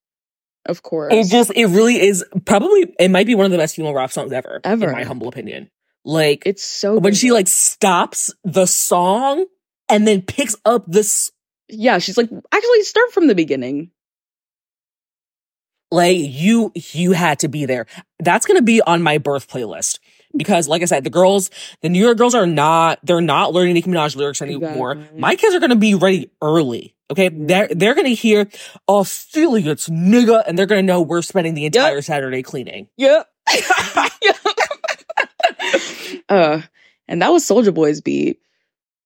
Of 0.67 0.83
course. 0.83 1.15
It 1.15 1.29
just, 1.31 1.53
it 1.55 1.67
really 1.67 2.01
is 2.01 2.25
probably, 2.45 2.93
it 2.99 3.11
might 3.11 3.27
be 3.27 3.35
one 3.37 3.47
of 3.47 3.53
the 3.53 3.59
best 3.59 3.77
female 3.77 3.95
rap 3.95 4.11
songs 4.11 4.33
ever. 4.33 4.61
Ever. 4.65 4.87
In 4.89 4.93
my 4.93 5.05
humble 5.05 5.29
opinion. 5.29 5.71
Like, 6.05 6.43
it's 6.45 6.65
so 6.65 6.95
when 6.95 7.13
good. 7.13 7.17
she 7.17 7.31
like 7.33 7.47
stops 7.49 8.33
the 8.45 8.67
song 8.67 9.47
and 9.89 10.07
then 10.07 10.23
picks 10.23 10.57
up 10.65 10.85
this, 10.87 11.31
Yeah, 11.69 11.99
she's 11.99 12.17
like, 12.17 12.29
actually 12.53 12.83
start 12.83 13.13
from 13.13 13.29
the 13.29 13.35
beginning. 13.35 13.91
Like, 15.91 16.19
you, 16.19 16.73
you 16.75 17.13
had 17.13 17.41
to 17.41 17.49
be 17.49 17.67
there. 17.67 17.87
That's 18.19 18.47
going 18.47 18.59
to 18.59 18.63
be 18.63 18.81
on 18.83 19.03
my 19.03 19.19
birth 19.19 19.49
playlist. 19.49 19.99
Because, 20.37 20.69
like 20.69 20.83
I 20.83 20.85
said, 20.87 21.05
the 21.05 21.11
girls, 21.11 21.51
the 21.81 21.89
New 21.89 22.01
York 22.01 22.19
girls 22.19 22.35
are 22.35 22.47
not, 22.47 22.99
they're 23.03 23.21
not 23.21 23.53
learning 23.55 23.75
Nicki 23.75 23.89
Minaj 23.89 24.17
lyrics 24.17 24.43
anymore. 24.43 24.93
Exactly. 24.93 25.21
My 25.21 25.37
kids 25.37 25.55
are 25.55 25.61
going 25.61 25.71
to 25.71 25.77
be 25.77 25.95
ready 25.95 26.31
early. 26.43 26.95
Okay. 27.11 27.31
They're, 27.31 27.69
they're 27.69 27.95
going 27.95 28.07
to 28.07 28.15
hear 28.15 28.49
affiliates, 28.87 29.89
nigga, 29.89 30.43
and 30.47 30.59
they're 30.59 30.67
going 30.67 30.83
to 30.83 30.87
know 30.87 31.01
we're 31.01 31.23
spending 31.23 31.55
the 31.55 31.65
entire 31.65 32.03
Saturday 32.03 32.43
cleaning. 32.43 32.89
Yep. 32.97 33.31
uh, 36.29 36.61
and 37.09 37.23
that 37.23 37.33
was 37.33 37.45
Soulja 37.45 37.73
Boy's 37.73 38.01
beat. 38.01 38.41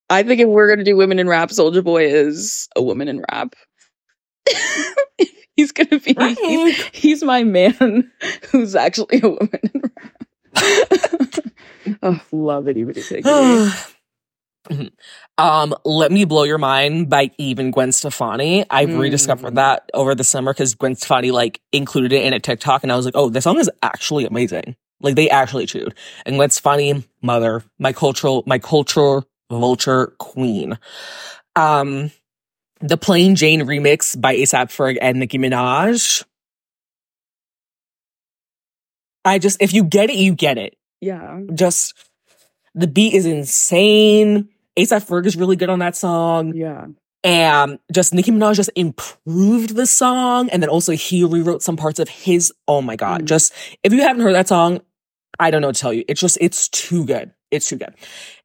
I 0.09 0.23
think 0.23 0.41
if 0.41 0.49
we're 0.49 0.69
gonna 0.69 0.85
do 0.85 0.97
women 0.97 1.19
in 1.19 1.29
rap, 1.29 1.51
Soulja 1.51 1.85
Boy 1.85 2.07
is 2.07 2.69
a 2.75 2.83
woman 2.83 3.09
in 3.09 3.23
rap. 3.31 3.55
he's 5.57 5.73
gonna 5.73 5.99
be 5.99 6.15
he's, 6.15 6.83
he's 6.93 7.23
my 7.23 7.45
man 7.45 8.11
who's 8.51 8.75
actually 8.75 9.21
a 9.23 9.29
woman 9.29 9.93
oh, 12.03 12.21
love 12.33 12.69
it, 12.69 12.77
even 12.77 12.95
um, 15.39 15.75
Let 15.85 16.13
Me 16.13 16.25
Blow 16.25 16.45
Your 16.45 16.59
Mind 16.59 17.09
by 17.09 17.31
Even 17.39 17.71
Gwen 17.71 17.93
Stefani. 17.93 18.65
I've 18.71 18.91
Mm. 18.91 18.99
rediscovered 19.01 19.55
that 19.57 19.89
over 19.95 20.15
the 20.15 20.25
summer 20.25 20.53
because 20.53 20.75
Gwen 20.75 20.95
Stefani 20.97 21.31
like 21.31 21.61
included 21.73 22.13
it 22.13 22.25
in 22.25 22.33
a 22.33 22.41
TikTok 22.41 22.83
and 22.83 22.93
I 22.93 22.97
was 22.97 23.05
like, 23.05 23.17
oh, 23.17 23.31
this 23.31 23.45
song 23.45 23.59
is 23.59 23.71
actually 23.83 24.27
amazing. 24.27 24.77
Like 25.01 25.15
they 25.17 25.31
actually 25.31 25.67
chewed. 25.67 25.95
And 26.27 26.37
Gwen 26.37 26.51
Stefani, 26.51 27.05
mother, 27.23 27.63
my 27.79 27.93
cultural, 27.93 28.43
my 28.47 28.59
cultural 28.59 29.25
vulture 29.51 30.09
queen. 30.19 30.79
Um, 31.57 32.11
the 32.81 32.97
Plain 32.97 33.35
Jane 33.37 33.63
remix 33.63 34.19
by 34.21 34.35
ASAP 34.37 34.67
Ferg 34.69 34.97
and 35.01 35.19
Nicki 35.19 35.39
Minaj. 35.39 36.25
I 39.25 39.39
just, 39.39 39.61
if 39.61 39.73
you 39.75 39.85
get 39.85 40.11
it, 40.11 40.17
you 40.17 40.35
get 40.35 40.57
it 40.59 40.77
Yeah. 41.01 41.41
just 41.55 41.95
the 42.75 42.87
beat 42.87 43.15
is 43.15 43.27
insane. 43.27 44.49
ASAP 44.79 45.07
Ferg 45.07 45.27
is 45.27 45.37
really 45.37 45.57
good 45.57 45.69
on 45.69 45.81
that 45.81 45.97
song. 45.97 46.55
Yeah. 46.55 46.87
And 47.23 47.79
just 47.93 48.15
Nicki 48.15 48.31
Minaj 48.31 48.55
just 48.55 48.71
improved 48.77 49.75
the 49.77 49.85
song. 49.87 50.49
And 50.49 50.63
then 50.63 50.71
also 50.71 50.93
he 50.93 51.23
rewrote 51.25 51.63
some 51.63 51.77
parts 51.77 51.99
of 51.99 52.09
his. 52.09 52.51
Oh 52.67 52.81
my 52.81 52.97
God. 52.97 53.23
Mm. 53.23 53.25
Just 53.27 53.53
if 53.83 53.93
you 53.93 54.01
haven't 54.01 54.23
heard 54.23 54.35
that 54.35 54.49
song, 54.49 54.81
I 55.39 55.51
don't 55.51 55.61
know 55.61 55.69
what 55.69 55.75
to 55.77 55.81
tell 55.83 55.93
you. 55.93 56.05
It's 56.09 56.21
just, 56.21 56.39
it's 56.41 56.69
too 56.71 57.05
good. 57.05 57.33
It's 57.51 57.69
too 57.69 57.77
good. 57.77 57.95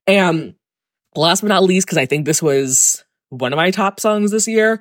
And 0.07 0.55
last 1.15 1.39
but 1.41 1.47
not 1.47 1.63
least, 1.63 1.87
because 1.87 1.97
I 1.97 2.05
think 2.05 2.25
this 2.25 2.41
was 2.41 3.04
one 3.29 3.53
of 3.53 3.57
my 3.57 3.71
top 3.71 3.99
songs 3.99 4.31
this 4.31 4.47
year, 4.47 4.79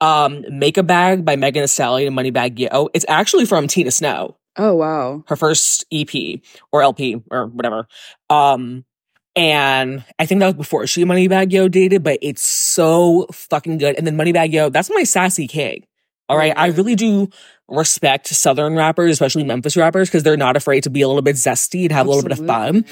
um, 0.00 0.44
Make 0.50 0.76
a 0.76 0.82
Bag 0.82 1.24
by 1.24 1.36
Megan 1.36 1.62
Thee 1.62 1.66
Stallion 1.68 2.08
and 2.08 2.16
Moneybagg 2.16 2.58
Yo. 2.58 2.88
It's 2.94 3.06
actually 3.08 3.46
from 3.46 3.66
Tina 3.66 3.90
Snow 3.90 4.36
Oh 4.56 4.74
wow. 4.74 5.24
her 5.28 5.36
first 5.36 5.84
EP 5.92 6.40
or 6.72 6.82
LP 6.82 7.22
or 7.30 7.46
whatever. 7.46 7.86
Um, 8.30 8.84
and 9.34 10.02
I 10.18 10.24
think 10.24 10.40
that 10.40 10.46
was 10.46 10.54
before 10.54 10.86
she 10.86 11.04
Moneybagg 11.04 11.52
Yo 11.52 11.68
dated, 11.68 12.02
but 12.02 12.18
it's 12.22 12.46
so 12.46 13.26
fucking 13.32 13.78
good. 13.78 13.96
And 13.96 14.06
then 14.06 14.16
Moneybagg 14.16 14.52
Yo, 14.52 14.70
that's 14.70 14.90
my 14.90 15.02
sassy 15.02 15.46
king. 15.46 15.86
All 16.28 16.36
right. 16.36 16.52
I 16.56 16.66
really 16.68 16.94
do 16.94 17.28
respect 17.68 18.28
Southern 18.28 18.74
rappers, 18.76 19.10
especially 19.12 19.44
Memphis 19.44 19.76
rappers, 19.76 20.08
because 20.08 20.22
they're 20.22 20.36
not 20.36 20.56
afraid 20.56 20.82
to 20.84 20.90
be 20.90 21.02
a 21.02 21.08
little 21.08 21.22
bit 21.22 21.36
zesty 21.36 21.82
and 21.82 21.92
have 21.92 22.06
a 22.06 22.10
little 22.10 22.22
bit 22.28 22.38
of 22.38 22.46
fun. 22.46 22.84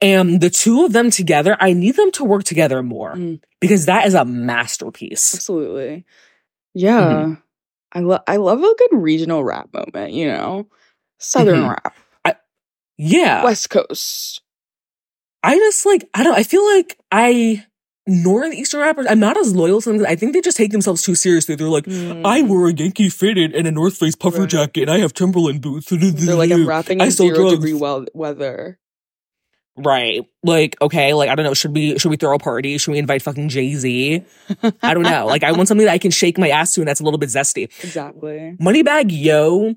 And 0.00 0.40
the 0.40 0.50
two 0.50 0.84
of 0.84 0.92
them 0.92 1.10
together, 1.10 1.56
I 1.60 1.72
need 1.72 1.96
them 1.96 2.10
to 2.12 2.24
work 2.24 2.44
together 2.44 2.82
more 2.82 3.14
Mm. 3.14 3.40
because 3.60 3.86
that 3.86 4.06
is 4.06 4.14
a 4.14 4.24
masterpiece. 4.24 5.34
Absolutely. 5.34 6.04
Yeah. 6.74 7.00
Mm-hmm. 7.00 7.34
I 7.92 8.00
love 8.00 8.20
I 8.26 8.36
love 8.36 8.60
a 8.62 8.74
good 8.74 8.90
regional 8.92 9.42
rap 9.42 9.70
moment, 9.72 10.12
you 10.12 10.28
know. 10.28 10.68
Southern 11.18 11.62
Mhm. 11.62 11.68
rap. 11.70 11.94
Yeah. 12.98 13.44
West 13.44 13.70
Coast. 13.70 14.40
I 15.42 15.56
just 15.56 15.86
like, 15.86 16.08
I 16.14 16.24
don't, 16.24 16.34
I 16.36 16.42
feel 16.42 16.64
like 16.76 16.98
I 17.12 17.64
northeastern 18.08 18.80
rappers, 18.80 19.06
I'm 19.08 19.20
not 19.20 19.36
as 19.36 19.54
loyal 19.54 19.80
to 19.82 19.92
them. 19.92 20.04
I 20.08 20.16
think 20.16 20.32
they 20.32 20.40
just 20.40 20.56
take 20.56 20.72
themselves 20.72 21.02
too 21.02 21.14
seriously. 21.14 21.54
They're 21.54 21.68
like, 21.68 21.86
I 21.86 21.90
Mm. 22.42 22.48
wear 22.48 22.66
a 22.68 22.72
Yankee 22.74 23.08
fitted 23.10 23.54
and 23.54 23.66
a 23.68 23.70
North 23.70 23.96
Face 23.98 24.16
puffer 24.16 24.40
Right. 24.40 24.48
jacket, 24.50 24.82
and 24.82 24.90
I 24.90 24.98
have 24.98 25.12
Timberland 25.14 25.60
boots. 25.60 25.88
They're 25.90 26.34
like, 26.34 26.50
I'm 26.50 26.66
rapping 26.66 27.00
I 27.00 27.04
in 27.06 27.10
zero 27.12 27.34
drugs. 27.34 27.52
degree 27.54 27.74
wel- 27.74 28.06
weather. 28.14 28.78
Right. 29.76 30.24
Like, 30.42 30.76
okay, 30.82 31.14
like 31.14 31.28
I 31.30 31.36
don't 31.36 31.44
know, 31.44 31.54
should 31.54 31.72
we 31.72 31.96
should 32.00 32.08
we 32.10 32.16
throw 32.16 32.34
a 32.34 32.38
party? 32.40 32.78
Should 32.78 32.90
we 32.90 32.98
invite 32.98 33.22
fucking 33.22 33.48
Jay-Z? 33.48 34.24
I 34.82 34.92
don't 34.92 35.04
know. 35.04 35.26
Like 35.26 35.44
I 35.44 35.52
want 35.52 35.68
something 35.68 35.86
that 35.86 35.92
I 35.92 35.98
can 35.98 36.10
shake 36.10 36.36
my 36.36 36.48
ass 36.48 36.74
to 36.74 36.80
and 36.80 36.88
that's 36.88 36.98
a 36.98 37.04
little 37.04 37.18
bit 37.18 37.28
zesty. 37.28 37.64
Exactly. 37.84 38.56
Moneybagg 38.60 39.06
Yo, 39.10 39.76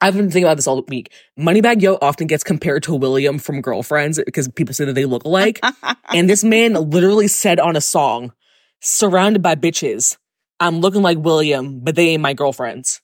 I've 0.00 0.14
been 0.14 0.30
thinking 0.30 0.44
about 0.44 0.56
this 0.56 0.66
all 0.66 0.82
week. 0.88 1.12
Moneybagg 1.38 1.82
Yo 1.82 1.98
often 2.00 2.26
gets 2.26 2.42
compared 2.42 2.82
to 2.84 2.94
William 2.94 3.38
from 3.38 3.60
Girlfriends 3.60 4.20
because 4.24 4.48
people 4.48 4.74
say 4.74 4.84
that 4.86 4.94
they 4.94 5.04
look 5.04 5.24
alike. 5.24 5.60
and 6.14 6.28
this 6.28 6.42
man 6.42 6.72
literally 6.74 7.28
said 7.28 7.60
on 7.60 7.76
a 7.76 7.80
song, 7.80 8.32
surrounded 8.80 9.42
by 9.42 9.54
bitches, 9.56 10.16
I'm 10.58 10.80
looking 10.80 11.02
like 11.02 11.18
William, 11.18 11.80
but 11.80 11.96
they 11.96 12.08
ain't 12.08 12.22
my 12.22 12.32
girlfriends. 12.32 13.00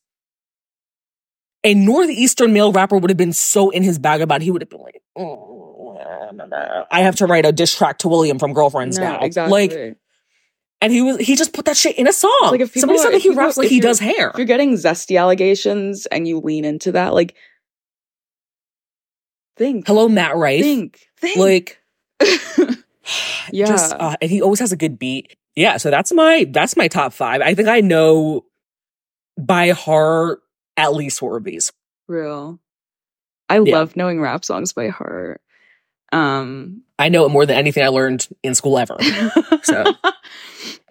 A 1.64 1.74
northeastern 1.74 2.52
male 2.52 2.72
rapper 2.72 2.96
would 2.96 3.10
have 3.10 3.16
been 3.16 3.32
so 3.32 3.70
in 3.70 3.82
his 3.82 3.98
bag 3.98 4.20
about 4.20 4.40
it, 4.40 4.44
he 4.44 4.50
would 4.50 4.62
have 4.62 4.70
been 4.70 4.80
like, 4.80 5.02
"Oh, 5.16 5.98
I 6.90 7.00
have 7.00 7.16
to 7.16 7.26
write 7.26 7.44
a 7.44 7.52
diss 7.52 7.74
track 7.76 7.98
to 7.98 8.08
William 8.08 8.38
from 8.38 8.52
Girlfriends 8.52 8.98
No, 8.98 9.04
now. 9.04 9.20
exactly. 9.20 9.68
Like, 9.68 9.96
and 10.80 10.92
he 10.92 11.02
was 11.02 11.18
he 11.18 11.36
just 11.36 11.52
put 11.52 11.64
that 11.66 11.76
shit 11.76 11.96
in 11.96 12.06
a 12.06 12.12
song. 12.12 12.30
like 12.42 12.60
if 12.60 12.68
people 12.74 12.80
Somebody 12.80 12.98
are- 13.00 13.02
said 13.02 13.12
that 13.14 13.22
he 13.22 13.30
raps 13.30 13.56
like 13.56 13.68
he 13.68 13.80
does 13.80 13.98
hair. 13.98 14.30
if 14.30 14.36
you're 14.36 14.46
getting 14.46 14.74
zesty 14.74 15.18
allegations 15.18 16.06
and 16.06 16.26
you 16.28 16.38
lean 16.40 16.64
into 16.64 16.92
that, 16.92 17.14
like 17.14 17.34
think, 19.56 19.86
Hello, 19.86 20.08
Matt 20.08 20.36
Rife. 20.36 20.62
think, 20.62 21.00
think. 21.16 21.36
Like, 21.38 21.80
yeah, 23.52 23.66
just 23.66 23.94
uh, 23.94 24.16
and 24.20 24.30
he 24.30 24.42
always 24.42 24.60
has 24.60 24.72
a 24.72 24.76
good 24.76 24.98
beat. 24.98 25.36
Yeah, 25.54 25.78
so 25.78 25.90
that's 25.90 26.12
my 26.12 26.46
that's 26.50 26.76
my 26.76 26.88
top 26.88 27.12
five. 27.12 27.40
I 27.40 27.54
think 27.54 27.68
I 27.68 27.80
know 27.80 28.44
by 29.38 29.70
heart 29.70 30.40
at 30.76 30.94
least 30.94 31.18
four 31.18 31.36
of 31.36 31.44
these. 31.44 31.72
real. 32.08 32.60
I 33.48 33.60
Yeah. 33.60 33.78
love 33.78 33.96
knowing 33.96 34.20
rap 34.20 34.44
songs 34.44 34.72
by 34.72 34.88
heart. 34.88 35.40
Um, 36.12 36.82
I 36.98 37.08
know 37.08 37.26
it 37.26 37.30
more 37.30 37.44
than 37.46 37.56
anything 37.56 37.82
I 37.84 37.88
learned 37.88 38.26
in 38.42 38.54
school 38.54 38.78
ever. 38.78 38.96
So. 39.62 39.84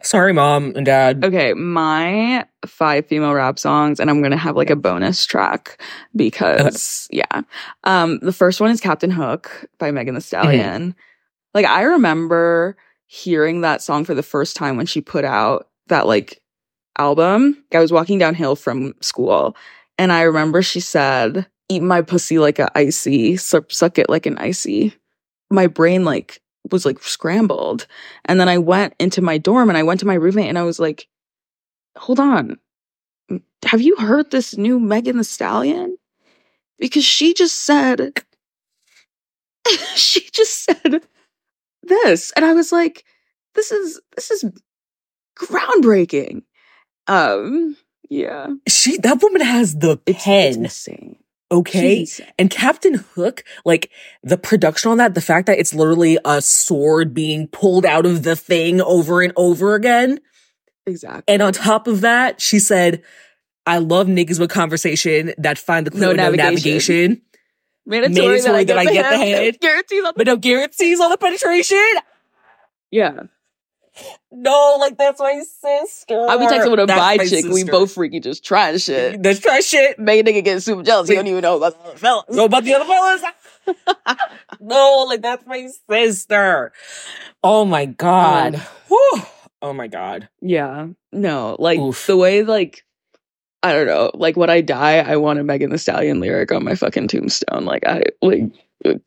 Sorry, 0.02 0.34
mom 0.34 0.74
and 0.76 0.86
dad. 0.86 1.26
okay, 1.26 1.54
my 1.54 2.46
five 2.68 3.08
female 3.08 3.34
rap 3.34 3.58
songs, 3.58 4.00
and 4.00 4.08
I'm 4.08 4.22
gonna 4.22 4.38
have 4.38 4.56
like 4.56 4.70
a 4.70 4.76
bonus 4.76 5.26
track 5.26 5.82
because 6.16 7.08
yeah. 7.12 7.42
Um, 7.86 8.20
the 8.20 8.32
first 8.32 8.62
one 8.62 8.70
is 8.70 8.80
Captain 8.80 9.10
Hook 9.10 9.66
by 9.80 9.90
Megan 9.90 10.14
Mm-hmm. 10.14 10.18
Thee 10.18 10.22
Stallion. 10.22 10.96
Like 11.56 11.66
I 11.66 11.84
remember 11.84 12.78
hearing 13.08 13.62
that 13.62 13.82
song 13.82 14.06
for 14.06 14.14
the 14.14 14.22
first 14.22 14.56
time 14.56 14.78
when 14.78 14.86
she 14.86 15.02
put 15.02 15.26
out 15.26 15.70
that 15.88 16.06
like 16.06 16.40
album. 17.00 17.64
I 17.74 17.80
was 17.80 17.92
walking 17.92 18.20
downhill 18.20 18.56
from 18.56 18.94
school, 19.02 19.56
and 19.98 20.12
I 20.12 20.22
remember 20.22 20.62
she 20.62 20.82
said, 20.82 21.48
"Eat 21.68 21.82
my 21.82 22.04
pussy 22.04 22.38
like 22.38 22.60
a 22.60 22.70
icy, 22.78 23.38
suck 23.38 23.98
it 23.98 24.08
like 24.10 24.28
an 24.28 24.38
icy." 24.38 24.94
My 25.50 25.68
brain 25.68 26.06
like 26.06 26.42
was 26.72 26.86
like 26.86 27.02
scrambled. 27.04 27.88
And 28.26 28.40
then 28.40 28.50
I 28.50 28.58
went 28.58 28.94
into 29.00 29.22
my 29.22 29.38
dorm 29.38 29.70
and 29.70 29.78
I 29.78 29.84
went 29.84 30.00
to 30.02 30.08
my 30.08 30.16
roommate 30.16 30.50
and 30.50 30.58
I 30.58 30.64
was 30.64 30.80
like, 30.80 31.08
hold 31.98 32.20
on. 32.20 32.58
Have 33.66 33.82
you 33.82 33.96
heard 33.98 34.32
this 34.32 34.58
new 34.58 34.80
Megan 34.80 35.18
Thee 35.18 35.24
Stallion? 35.24 35.98
Because 36.78 37.06
she 37.06 37.34
just 37.34 37.64
said, 37.64 38.12
she 39.96 40.28
just 40.32 40.64
said 40.66 41.04
this. 41.84 42.32
And 42.36 42.46
I 42.46 42.54
was 42.54 42.72
like, 42.72 43.06
this 43.56 43.72
is, 43.72 44.00
this 44.16 44.32
is 44.32 44.46
groundbreaking. 45.38 46.44
Um, 47.08 47.78
yeah. 48.10 48.48
She 48.68 48.98
that 48.98 49.22
woman 49.22 49.42
has 49.42 49.76
the 49.76 50.00
It's, 50.06 50.18
it's 50.18 50.24
pen. 50.24 50.54
insane. 50.66 51.18
Okay. 51.60 52.06
And 52.40 52.50
Captain 52.50 52.96
Hook, 52.96 53.44
like 53.66 53.90
the 54.24 54.38
production 54.38 54.92
on 54.92 54.98
that, 54.98 55.14
the 55.14 55.22
fact 55.22 55.48
that 55.48 55.58
it's 55.60 55.74
literally 55.74 56.18
a 56.26 56.42
sword 56.42 57.14
being 57.14 57.48
pulled 57.48 57.86
out 57.86 58.06
of 58.06 58.24
the 58.24 58.36
thing 58.36 58.82
over 58.82 59.22
and 59.22 59.34
over 59.36 59.76
again. 59.76 60.20
Exactly. 60.86 61.24
And 61.28 61.42
on 61.42 61.54
top 61.54 61.88
of 61.88 62.02
that, 62.02 62.40
she 62.42 62.60
said, 62.60 63.02
I 63.66 63.80
love 63.80 64.08
niggas 64.08 64.40
with 64.40 64.52
conversation 64.52 65.34
that 65.40 65.58
find 65.58 65.88
the 65.88 65.92
clue 65.92 66.02
No 66.02 66.14
navigation. 66.14 66.46
navigation, 66.54 67.22
mandatory, 67.86 68.28
mandatory 68.42 68.64
that 68.66 68.78
I 68.78 68.86
get 68.86 69.10
the 69.10 69.18
head. 69.18 69.60
Guarantees 69.60 70.00
on 70.00 70.06
the- 70.06 70.14
but 70.18 70.28
no 70.28 70.38
guarantees 70.38 71.00
on 71.00 71.10
the 71.10 71.18
penetration. 71.18 71.84
yeah. 72.92 73.24
No, 74.32 74.78
like 74.80 74.98
that's 74.98 75.20
my 75.20 75.42
sister. 75.42 76.26
I'll 76.28 76.40
be 76.40 76.46
texting 76.46 76.72
with 76.72 76.80
a 76.82 76.86
That's 76.86 77.00
bi 77.00 77.18
my 77.18 77.26
chick. 77.26 77.46
We 77.46 77.64
both 77.64 77.94
freaky 77.94 78.20
just 78.20 78.44
trying 78.44 78.78
shit. 78.78 79.22
That's 79.24 79.40
try 79.40 79.60
shit. 79.62 79.98
Make 79.98 80.28
a 80.28 80.30
nigga 80.30 80.44
get 80.44 80.62
super 80.62 80.84
jealous. 80.84 81.08
He 81.08 81.16
don't 81.16 81.28
even 81.28 81.42
know 81.42 81.58
about 81.58 81.82
the 81.82 81.90
other 81.90 81.98
fellas. 81.98 82.36
Go 82.36 82.46
about 82.46 82.64
the 82.64 82.74
other 82.74 82.86
fellas. 82.86 83.22
no, 84.60 85.06
like 85.08 85.22
that's 85.22 85.46
my 85.46 85.70
sister. 85.90 86.74
Oh 87.44 87.66
my 87.66 87.86
god. 87.86 88.56
Whew. 88.88 89.22
Oh 89.62 89.74
my 89.74 89.88
god. 89.88 90.30
Yeah. 90.42 90.88
No, 91.12 91.56
like 91.60 91.80
Oof. 91.80 92.06
the 92.08 92.18
way 92.18 92.44
like 92.44 92.86
I 93.64 93.74
don't 93.74 93.88
know, 93.88 94.12
like 94.14 94.38
when 94.38 94.50
I 94.50 94.62
die, 94.62 94.98
I 94.98 95.16
want 95.16 95.40
a 95.40 95.44
Megan 95.44 95.72
Thee 95.72 95.78
Stallion 95.78 96.20
lyric 96.20 96.52
on 96.52 96.64
my 96.64 96.76
fucking 96.76 97.08
tombstone. 97.08 97.66
Like 97.66 97.86
I 97.88 98.04
like 98.22 98.44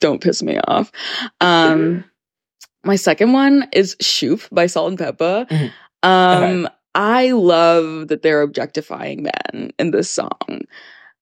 don't 0.01 0.20
piss 0.20 0.43
me 0.43 0.59
off. 0.66 0.90
Um 1.40 2.05
my 2.89 2.97
second 2.97 3.32
one 3.32 3.69
is 3.73 3.97
Shoop 4.01 4.40
by 4.51 4.66
Salt-N-Pepa. 4.66 5.47
Mhm. 5.48 5.73
Um 6.02 6.69
I 6.94 7.31
love 7.32 8.09
that 8.09 8.23
they're 8.23 8.43
objectifying 8.43 9.23
men 9.23 9.73
in 9.78 9.90
this 9.93 10.10
song. 10.10 10.62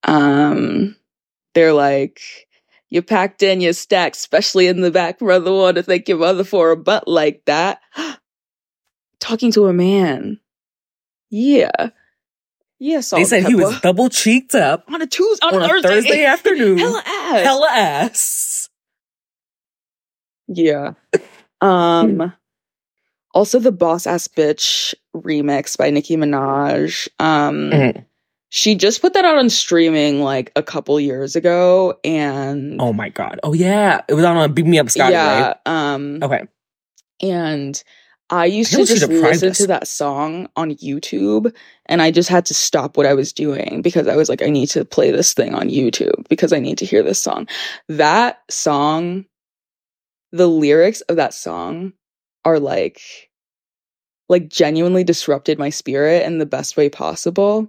Um 0.05 0.97
they're 1.55 1.73
like 1.75 2.21
you 2.89 3.03
packed 3.03 3.43
in 3.43 3.61
your 3.61 3.73
stack, 3.73 4.15
especially 4.15 4.69
in 4.69 4.81
the 4.81 4.93
back, 4.93 5.19
brother. 5.19 5.53
Want 5.53 5.77
to 5.77 5.83
thank 5.83 6.09
your 6.09 6.19
mother 6.19 6.45
for 6.45 6.71
a 6.71 6.77
butt 6.77 7.09
like 7.09 7.43
that. 7.47 7.81
Talking 9.21 9.51
to 9.53 9.67
a 9.67 9.73
man. 9.73 10.39
Yeah. 11.31 11.91
Yeah, 12.79 13.01
Salt-N-Pepa. 13.01 13.31
They 13.31 13.41
said 13.43 13.49
he 13.49 13.55
was 13.57 13.81
double 13.81 14.09
cheeked 14.09 14.55
up 14.55 14.85
on 14.89 15.03
a 15.03 15.07
Tuesday, 15.07 15.47
on, 15.47 15.55
on 15.55 15.63
a 15.63 15.65
a 15.65 15.69
Thursday, 15.69 15.89
Thursday 15.89 16.25
afternoon. 16.35 16.79
Hella 16.79 17.03
ass. 17.05 17.43
Hella 17.45 17.69
ass. 17.73 18.69
Yeah. 20.49 20.93
Um. 21.61 22.33
Also, 23.35 23.59
the 23.59 23.73
Boss 23.73 24.07
Ass 24.07 24.29
Bitch 24.29 24.95
remix 25.15 25.77
by 25.77 25.91
Nicki 25.91 26.17
Minaj. 26.17 27.09
Um, 27.19 27.71
Mhm. 27.71 28.05
she 28.49 28.75
just 28.77 29.03
put 29.03 29.13
that 29.13 29.27
out 29.27 29.37
on 29.37 29.51
streaming 29.51 30.23
like 30.23 30.53
a 30.57 30.63
couple 30.63 30.99
years 30.99 31.37
ago, 31.37 31.99
and 32.03 32.81
Oh 32.81 32.95
my 32.95 33.11
god. 33.11 33.39
Oh 33.43 33.53
yeah. 33.53 34.01
It 34.09 34.15
was 34.15 34.25
on 34.25 34.39
a 34.39 34.49
Beam 34.49 34.71
Me 34.71 34.79
Up 34.79 34.89
Scotty, 34.89 35.13
yeah, 35.13 35.49
right? 35.49 35.57
um, 35.67 36.21
Okay. 36.23 36.45
and 37.23 37.83
I 38.31 38.47
used 38.47 38.75
I 38.75 38.79
to 38.79 38.87
just 38.87 39.07
listen 39.09 39.51
us. 39.51 39.59
to 39.59 39.67
that 39.69 39.87
song 39.87 40.49
on 40.57 40.73
YouTube, 40.77 41.55
and 41.87 42.01
I 42.03 42.11
just 42.11 42.29
had 42.31 42.47
to 42.47 42.55
stop 42.55 42.97
what 42.97 43.07
I 43.07 43.15
was 43.15 43.33
doing 43.35 43.83
because 43.83 44.09
I 44.09 44.17
was 44.17 44.29
like, 44.31 44.43
I 44.43 44.49
need 44.49 44.69
to 44.71 44.85
play 44.85 45.11
this 45.11 45.35
thing 45.35 45.55
on 45.55 45.69
YouTube 45.69 46.27
because 46.29 46.53
I 46.55 46.59
need 46.59 46.79
to 46.79 46.87
hear 46.87 47.03
this 47.03 47.23
song. 47.23 47.47
That 47.89 48.41
song, 48.51 49.27
the 50.33 50.47
lyrics 50.47 51.01
of 51.03 51.17
that 51.17 51.35
song 51.35 51.93
are 52.45 52.59
like, 52.59 53.31
like 54.29 54.49
genuinely 54.49 55.05
disrupted 55.05 55.59
my 55.59 55.71
spirit 55.71 56.25
in 56.25 56.39
the 56.39 56.47
best 56.47 56.77
way 56.77 56.89
possible. 56.89 57.69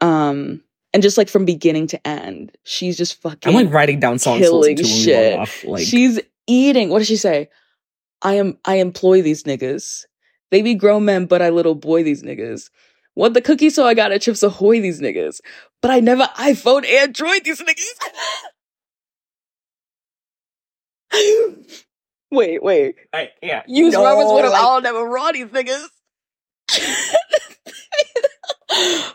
Um, 0.00 0.62
and 0.92 1.02
just 1.02 1.18
like 1.18 1.28
from 1.28 1.44
beginning 1.44 1.88
to 1.88 2.06
end, 2.06 2.56
she's 2.64 2.96
just 2.96 3.20
fucking 3.20 3.54
I'm 3.54 3.66
like 3.66 3.72
writing 3.72 4.00
down 4.00 4.18
songs 4.18 4.40
killing 4.40 4.76
listen 4.76 4.76
to 4.76 4.82
when 4.82 4.92
we 4.92 5.02
shit. 5.02 5.38
off. 5.38 5.64
Like 5.64 5.86
she's 5.86 6.20
eating. 6.46 6.88
What 6.88 6.98
does 6.98 7.08
she 7.08 7.16
say? 7.16 7.48
I 8.22 8.34
am. 8.34 8.58
I 8.64 8.76
employ 8.76 9.22
these 9.22 9.44
niggas. 9.44 10.04
They 10.50 10.62
be 10.62 10.74
grown 10.74 11.04
men, 11.04 11.26
but 11.26 11.42
I 11.42 11.50
little 11.50 11.74
boy 11.74 12.02
these 12.02 12.22
niggas. 12.22 12.70
Want 13.14 13.34
the 13.34 13.42
cookie, 13.42 13.70
so 13.70 13.86
I 13.86 13.94
got 13.94 14.12
a 14.12 14.18
Chips 14.18 14.42
Ahoy 14.42 14.80
these 14.80 15.00
niggas. 15.00 15.40
But 15.82 15.90
I 15.90 16.00
never 16.00 16.24
iPhone 16.36 16.86
Android 16.86 17.44
these 17.44 17.62
niggas. 17.62 18.10
wait, 22.30 22.62
wait. 22.62 22.96
I, 23.12 23.30
yeah. 23.42 23.62
Use 23.66 23.94
No, 23.94 24.04
Robert's 24.04 24.32
with 24.32 24.44
him. 24.44 24.50
like- 24.52 24.60
I'll 24.62 24.80
never 24.80 25.04
raw 25.04 25.32
these 25.32 25.46
niggas. 25.46 25.86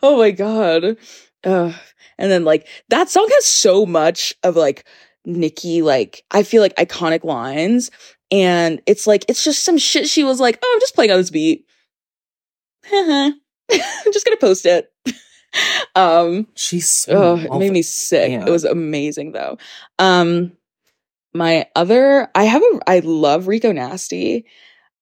oh 0.03 0.17
my 0.17 0.31
god. 0.31 0.97
Ugh. 1.43 1.73
and 2.17 2.31
then 2.31 2.43
like 2.45 2.67
that 2.89 3.09
song 3.09 3.27
has 3.33 3.45
so 3.45 3.85
much 3.85 4.33
of 4.43 4.55
like 4.55 4.85
Nicki, 5.25 5.81
like 5.81 6.23
I 6.31 6.43
feel 6.43 6.61
like 6.61 6.75
iconic 6.75 7.23
lines. 7.23 7.91
And 8.31 8.81
it's 8.85 9.07
like 9.07 9.25
it's 9.27 9.43
just 9.43 9.63
some 9.63 9.77
shit 9.77 10.07
she 10.07 10.23
was 10.23 10.39
like, 10.39 10.57
oh, 10.63 10.71
I'm 10.73 10.79
just 10.79 10.95
playing 10.95 11.11
on 11.11 11.17
this 11.17 11.29
beat. 11.29 11.65
I'm 12.91 13.33
just 14.13 14.25
gonna 14.25 14.37
post 14.37 14.65
it. 14.65 14.91
um 15.95 16.47
She's 16.55 16.89
so 16.89 17.33
Oh, 17.33 17.55
it 17.55 17.59
made 17.59 17.73
me 17.73 17.81
sick. 17.81 18.31
Yeah. 18.31 18.45
It 18.45 18.49
was 18.49 18.63
amazing 18.63 19.33
though. 19.33 19.57
Um 19.99 20.53
my 21.33 21.67
other 21.75 22.29
I 22.35 22.43
have 22.45 22.61
a 22.61 22.79
I 22.87 22.99
love 22.99 23.47
Rico 23.47 23.71
Nasty. 23.71 24.45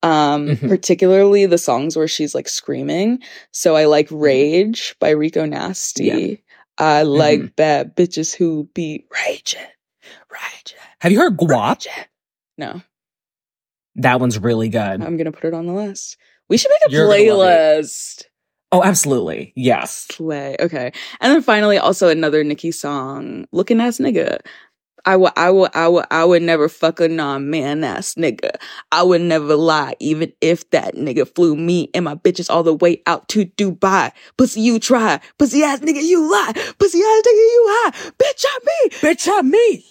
Um, 0.02 0.48
Mhm. 0.50 0.70
particularly 0.70 1.46
the 1.46 1.58
songs 1.58 1.98
where 1.98 2.08
she's 2.08 2.34
like 2.34 2.48
screaming. 2.48 3.20
So 3.52 3.76
I 3.76 3.86
like 3.86 4.08
Rage 4.12 4.96
by 5.00 5.10
Rico 5.10 5.46
Nasty. 5.46 6.42
I 6.78 7.04
like 7.04 7.40
Mhm. 7.42 7.56
bad 7.58 7.96
bitches 7.98 8.34
who 8.34 8.70
be 8.74 9.06
raging. 9.28 9.60
Raging. 10.32 10.78
Have 11.00 11.12
you 11.12 11.20
heard 11.20 11.36
Guap? 11.38 11.86
No, 12.58 12.82
That 13.96 14.22
one's 14.22 14.40
really 14.40 14.70
good. 14.70 15.02
I'm 15.04 15.18
gonna 15.18 15.32
put 15.34 15.46
it 15.46 15.54
on 15.54 15.66
the 15.66 15.74
list. 15.74 16.16
We 16.48 16.58
should 16.58 16.72
make 16.72 16.90
a 16.90 16.92
You're 16.94 17.08
playlist. 17.08 18.24
oh, 18.72 18.82
absolutely. 18.84 19.52
Yes. 19.58 20.08
Slay. 20.12 20.56
Okay. 20.60 20.92
And 21.20 21.34
then 21.34 21.42
finally, 21.42 21.78
also 21.78 22.08
another 22.08 22.44
Nicki 22.46 22.72
song, 22.72 23.46
Looking 23.52 23.82
Ass 23.82 23.98
Nigga. 23.98 24.40
I 25.06 25.16
would, 25.16 25.32
I 25.36 25.50
would, 25.50 25.72
I 25.74 25.88
would, 25.88 26.06
I 26.12 26.26
would 26.26 26.42
never 26.42 26.70
fuck 26.70 27.00
a 27.00 27.08
non 27.08 27.50
man 27.50 27.84
ass 27.84 28.16
nigga. 28.16 28.52
I 28.92 29.04
would 29.04 29.22
never 29.22 29.56
lie, 29.56 29.96
even 30.00 30.34
if 30.42 30.70
that 30.72 30.96
nigga 30.96 31.28
flew 31.36 31.56
me 31.56 31.90
and 31.94 32.06
my 32.06 32.16
bitches 32.16 32.50
all 32.50 32.64
the 32.64 32.74
way 32.74 33.02
out 33.06 33.28
to 33.30 33.46
Dubai. 33.46 34.12
Pussy, 34.38 34.62
you 34.62 34.80
try. 34.80 35.20
Pussy 35.38 35.64
ass 35.64 35.80
nigga, 35.80 36.04
you 36.04 36.30
lie. 36.30 36.54
Pussy 36.78 37.00
ass 37.00 37.22
nigga, 37.22 37.34
you 37.34 37.66
high. 37.70 37.92
Bitch, 38.12 38.46
I'm 38.54 38.66
me. 38.66 38.90
Bitch, 39.00 39.30
I'm 39.32 39.50
me. 39.50 39.86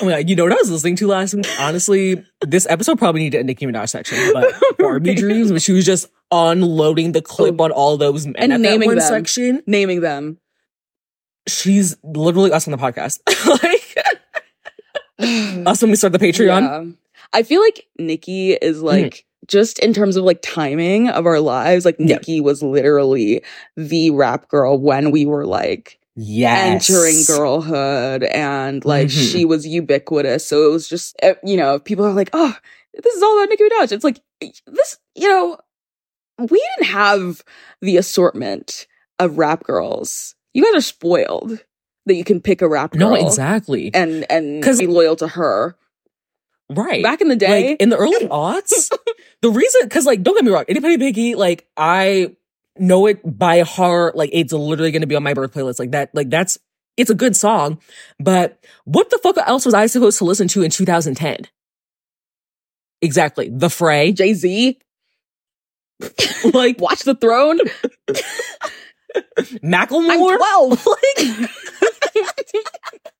Oh 0.00 0.04
my 0.04 0.10
god, 0.12 0.30
you 0.30 0.36
know 0.36 0.44
what 0.44 0.52
I 0.52 0.56
was 0.56 0.70
listening 0.70 0.96
to 0.96 1.08
last 1.08 1.34
week? 1.34 1.46
Honestly, 1.58 2.24
this 2.42 2.66
episode 2.70 2.98
probably 2.98 3.22
needed 3.22 3.40
a 3.40 3.44
Nicki 3.44 3.66
Minaj 3.66 3.88
section, 3.88 4.32
but 4.32 4.54
Barbie 4.78 5.16
Dreams, 5.16 5.50
when 5.50 5.58
she 5.58 5.72
was 5.72 5.84
just 5.84 6.08
unloading 6.30 7.12
the 7.12 7.22
clip 7.22 7.56
oh. 7.58 7.64
on 7.64 7.72
all 7.72 7.96
those 7.96 8.24
men 8.24 8.36
And 8.38 8.52
at 8.52 8.60
naming 8.60 8.80
that 8.80 8.86
one 8.86 8.98
them. 8.98 9.06
section. 9.08 9.62
Naming 9.66 10.00
them. 10.00 10.38
She's 11.48 11.96
literally 12.02 12.52
us 12.52 12.66
on 12.68 12.72
the 12.72 12.78
podcast. 12.78 13.18
like 13.62 13.96
us 15.66 15.82
when 15.82 15.90
we 15.90 15.96
start 15.96 16.12
the 16.12 16.18
Patreon. 16.18 16.62
Yeah. 16.62 16.84
I 17.32 17.42
feel 17.42 17.60
like 17.60 17.86
Nicki 17.98 18.52
is 18.52 18.82
like 18.82 19.24
just 19.46 19.78
in 19.80 19.92
terms 19.92 20.16
of 20.16 20.24
like 20.24 20.40
timing 20.42 21.08
of 21.08 21.26
our 21.26 21.40
lives, 21.40 21.84
like 21.84 21.96
Yeah. 21.98 22.16
Nicki 22.16 22.40
was 22.40 22.62
literally 22.62 23.42
the 23.76 24.10
rap 24.10 24.48
girl 24.48 24.78
when 24.78 25.10
we 25.10 25.24
were 25.26 25.46
like 25.46 25.98
Yes. 26.14 26.88
entering 26.90 27.22
girlhood 27.26 28.22
and 28.24 28.84
like 28.84 29.08
Mhm. 29.08 29.32
she 29.32 29.44
was 29.44 29.66
ubiquitous. 29.66 30.46
So 30.46 30.68
it 30.68 30.72
was 30.72 30.88
just 30.88 31.16
eh, 31.22 31.34
you 31.42 31.56
know, 31.56 31.78
people 31.78 32.04
are 32.04 32.12
like, 32.12 32.30
"Oh, 32.34 32.54
this 32.94 33.14
is 33.14 33.22
all 33.22 33.38
about 33.38 33.48
Nicki 33.48 33.64
Minaj." 33.64 33.92
It's 33.92 34.04
like 34.04 34.20
this, 34.66 34.98
you 35.14 35.28
know, 35.28 35.56
we 36.38 36.62
didn't 36.78 36.92
have 36.92 37.42
the 37.80 37.96
assortment 37.96 38.86
of 39.18 39.38
rap 39.38 39.64
girls. 39.64 40.34
You 40.54 40.64
guys 40.64 40.78
are 40.78 40.80
spoiled 40.86 41.58
that 42.06 42.14
you 42.14 42.24
can 42.24 42.40
pick 42.40 42.62
a 42.62 42.68
rap 42.68 42.92
girl 42.92 43.10
No, 43.10 43.14
exactly. 43.14 43.90
and 43.94 44.24
and 44.30 44.62
'Cause- 44.62 44.78
be 44.80 44.86
loyal 44.86 45.16
to 45.16 45.28
her. 45.28 45.76
right. 46.70 47.02
Back 47.02 47.20
in 47.20 47.28
the 47.28 47.36
day, 47.36 47.70
like 47.70 47.80
in 47.80 47.88
the 47.90 47.96
early 47.96 48.26
aughts, 48.28 48.90
the 49.40 49.50
reason, 49.50 49.82
because 49.84 50.04
like, 50.06 50.22
don't 50.22 50.34
get 50.34 50.44
me 50.44 50.50
wrong, 50.50 50.64
anybody 50.68 50.96
Biggie, 50.96 51.36
like 51.36 51.66
I 51.76 52.34
know 52.78 53.06
it 53.06 53.20
by 53.24 53.60
heart. 53.60 54.16
Like 54.16 54.30
it's 54.32 54.52
literally 54.52 54.90
going 54.90 55.02
to 55.02 55.06
be 55.06 55.14
on 55.16 55.22
my 55.22 55.34
birth 55.34 55.52
playlist. 55.54 55.78
Like 55.78 55.90
that, 55.92 56.10
like 56.14 56.28
that's 56.30 56.58
it's 56.96 57.10
a 57.10 57.14
good 57.14 57.34
song. 57.36 57.78
But 58.20 58.58
what 58.84 59.08
the 59.10 59.18
fuck 59.22 59.36
else 59.38 59.64
was 59.64 59.74
I 59.74 59.86
supposed 59.86 60.18
to 60.18 60.24
listen 60.24 60.48
to 60.48 60.62
in 60.62 60.70
2010? 60.70 61.46
Exactly, 63.00 63.48
The 63.50 63.70
Fray. 63.70 64.12
Jay 64.12 64.32
Z, 64.34 64.78
Like 66.52 66.80
Watch 66.80 67.02
the 67.04 67.14
Throne. 67.14 67.58
Macklemore. 69.62 70.10
I'm 70.10 70.36
twelve. 70.38 70.86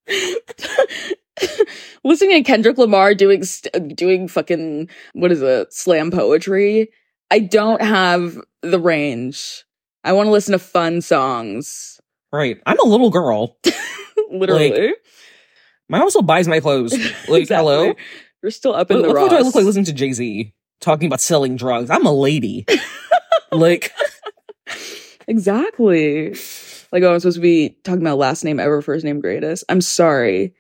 Listening 2.04 2.42
to 2.42 2.42
Kendrick 2.42 2.78
Lamar 2.78 3.14
doing 3.14 3.42
st- 3.44 3.96
doing 3.96 4.28
fucking 4.28 4.88
what 5.14 5.32
is 5.32 5.40
it 5.42 5.72
slam 5.72 6.10
poetry. 6.10 6.90
I 7.30 7.38
don't 7.40 7.80
have 7.80 8.36
the 8.60 8.78
range. 8.78 9.64
I 10.04 10.12
want 10.12 10.26
to 10.26 10.30
listen 10.30 10.52
to 10.52 10.58
fun 10.58 11.00
songs. 11.00 12.00
right. 12.32 12.58
I'm 12.66 12.78
a 12.80 12.84
little 12.84 13.10
girl. 13.10 13.56
Literally, 14.30 14.94
My 15.88 15.98
mom 15.98 16.04
also 16.06 16.22
buys 16.22 16.48
my 16.48 16.60
clothes. 16.60 16.92
Like, 17.28 17.42
Exactly. 17.42 17.54
hello. 17.74 17.94
You're 18.42 18.50
still 18.50 18.74
up 18.74 18.90
in 18.90 18.98
What, 18.98 19.02
the 19.08 19.14
what 19.20 19.30
do 19.30 19.36
I 19.36 19.40
look 19.40 19.54
like 19.54 19.64
listening 19.64 19.84
to 19.86 19.92
Jay 19.92 20.12
Z 20.12 20.52
talking 20.80 21.06
about 21.06 21.20
selling 21.20 21.56
drugs? 21.56 21.90
I'm 21.90 22.04
a 22.06 22.12
lady. 22.12 22.66
like, 23.52 23.92
Exactly. 25.28 26.30
Like, 26.92 27.02
oh, 27.02 27.12
I'm 27.14 27.20
supposed 27.20 27.36
to 27.36 27.40
be 27.42 27.70
talking 27.84 28.02
about 28.02 28.18
last 28.18 28.44
name 28.44 28.60
ever, 28.60 28.82
first 28.82 29.04
name 29.04 29.20
greatest. 29.20 29.64
I'm 29.68 29.80
sorry. 29.80 30.54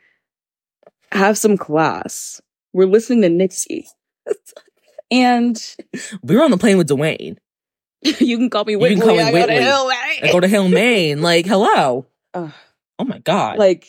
Have 1.12 1.36
some 1.36 1.56
class. 1.58 2.40
We're 2.72 2.86
listening 2.86 3.22
to 3.22 3.28
Nixie. 3.28 3.86
And 5.10 5.62
we 6.22 6.36
were 6.36 6.42
on 6.42 6.50
the 6.50 6.56
plane 6.56 6.78
with 6.78 6.88
Dwayne. 6.88 7.36
you 8.02 8.38
can 8.38 8.48
call 8.48 8.64
me 8.64 8.72
You 8.72 8.78
Whitley. 8.78 8.96
can 8.96 9.06
call 9.06 9.16
me 9.16 9.22
I 9.22 9.30
go 9.30 9.32
to 9.32 9.46
Whitley. 9.52 9.62
hell, 9.62 9.90
I 9.90 10.28
go 10.32 10.40
to 10.40 10.48
Hillman. 10.48 11.20
Like, 11.20 11.44
hello. 11.44 12.06
Ugh. 12.32 12.50
Oh 12.98 13.04
my 13.04 13.18
God. 13.18 13.58
Like, 13.58 13.86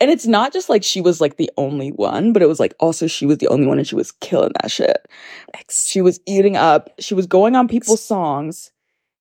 and 0.00 0.12
it's 0.12 0.28
not 0.28 0.52
just 0.52 0.68
like 0.68 0.84
she 0.84 1.00
was 1.00 1.20
like 1.20 1.38
the 1.38 1.50
only 1.56 1.88
one, 1.90 2.32
but 2.32 2.40
it 2.40 2.46
was 2.46 2.60
like 2.60 2.74
also 2.78 3.08
she 3.08 3.26
was 3.26 3.38
the 3.38 3.48
only 3.48 3.66
one 3.66 3.78
and 3.78 3.86
she 3.88 3.96
was 3.96 4.12
killing 4.12 4.52
that 4.62 4.70
shit. 4.70 5.08
She 5.68 6.00
was 6.02 6.20
eating 6.24 6.56
up, 6.56 6.88
she 7.00 7.14
was 7.14 7.26
going 7.26 7.56
on 7.56 7.66
people's 7.66 8.04
songs 8.04 8.70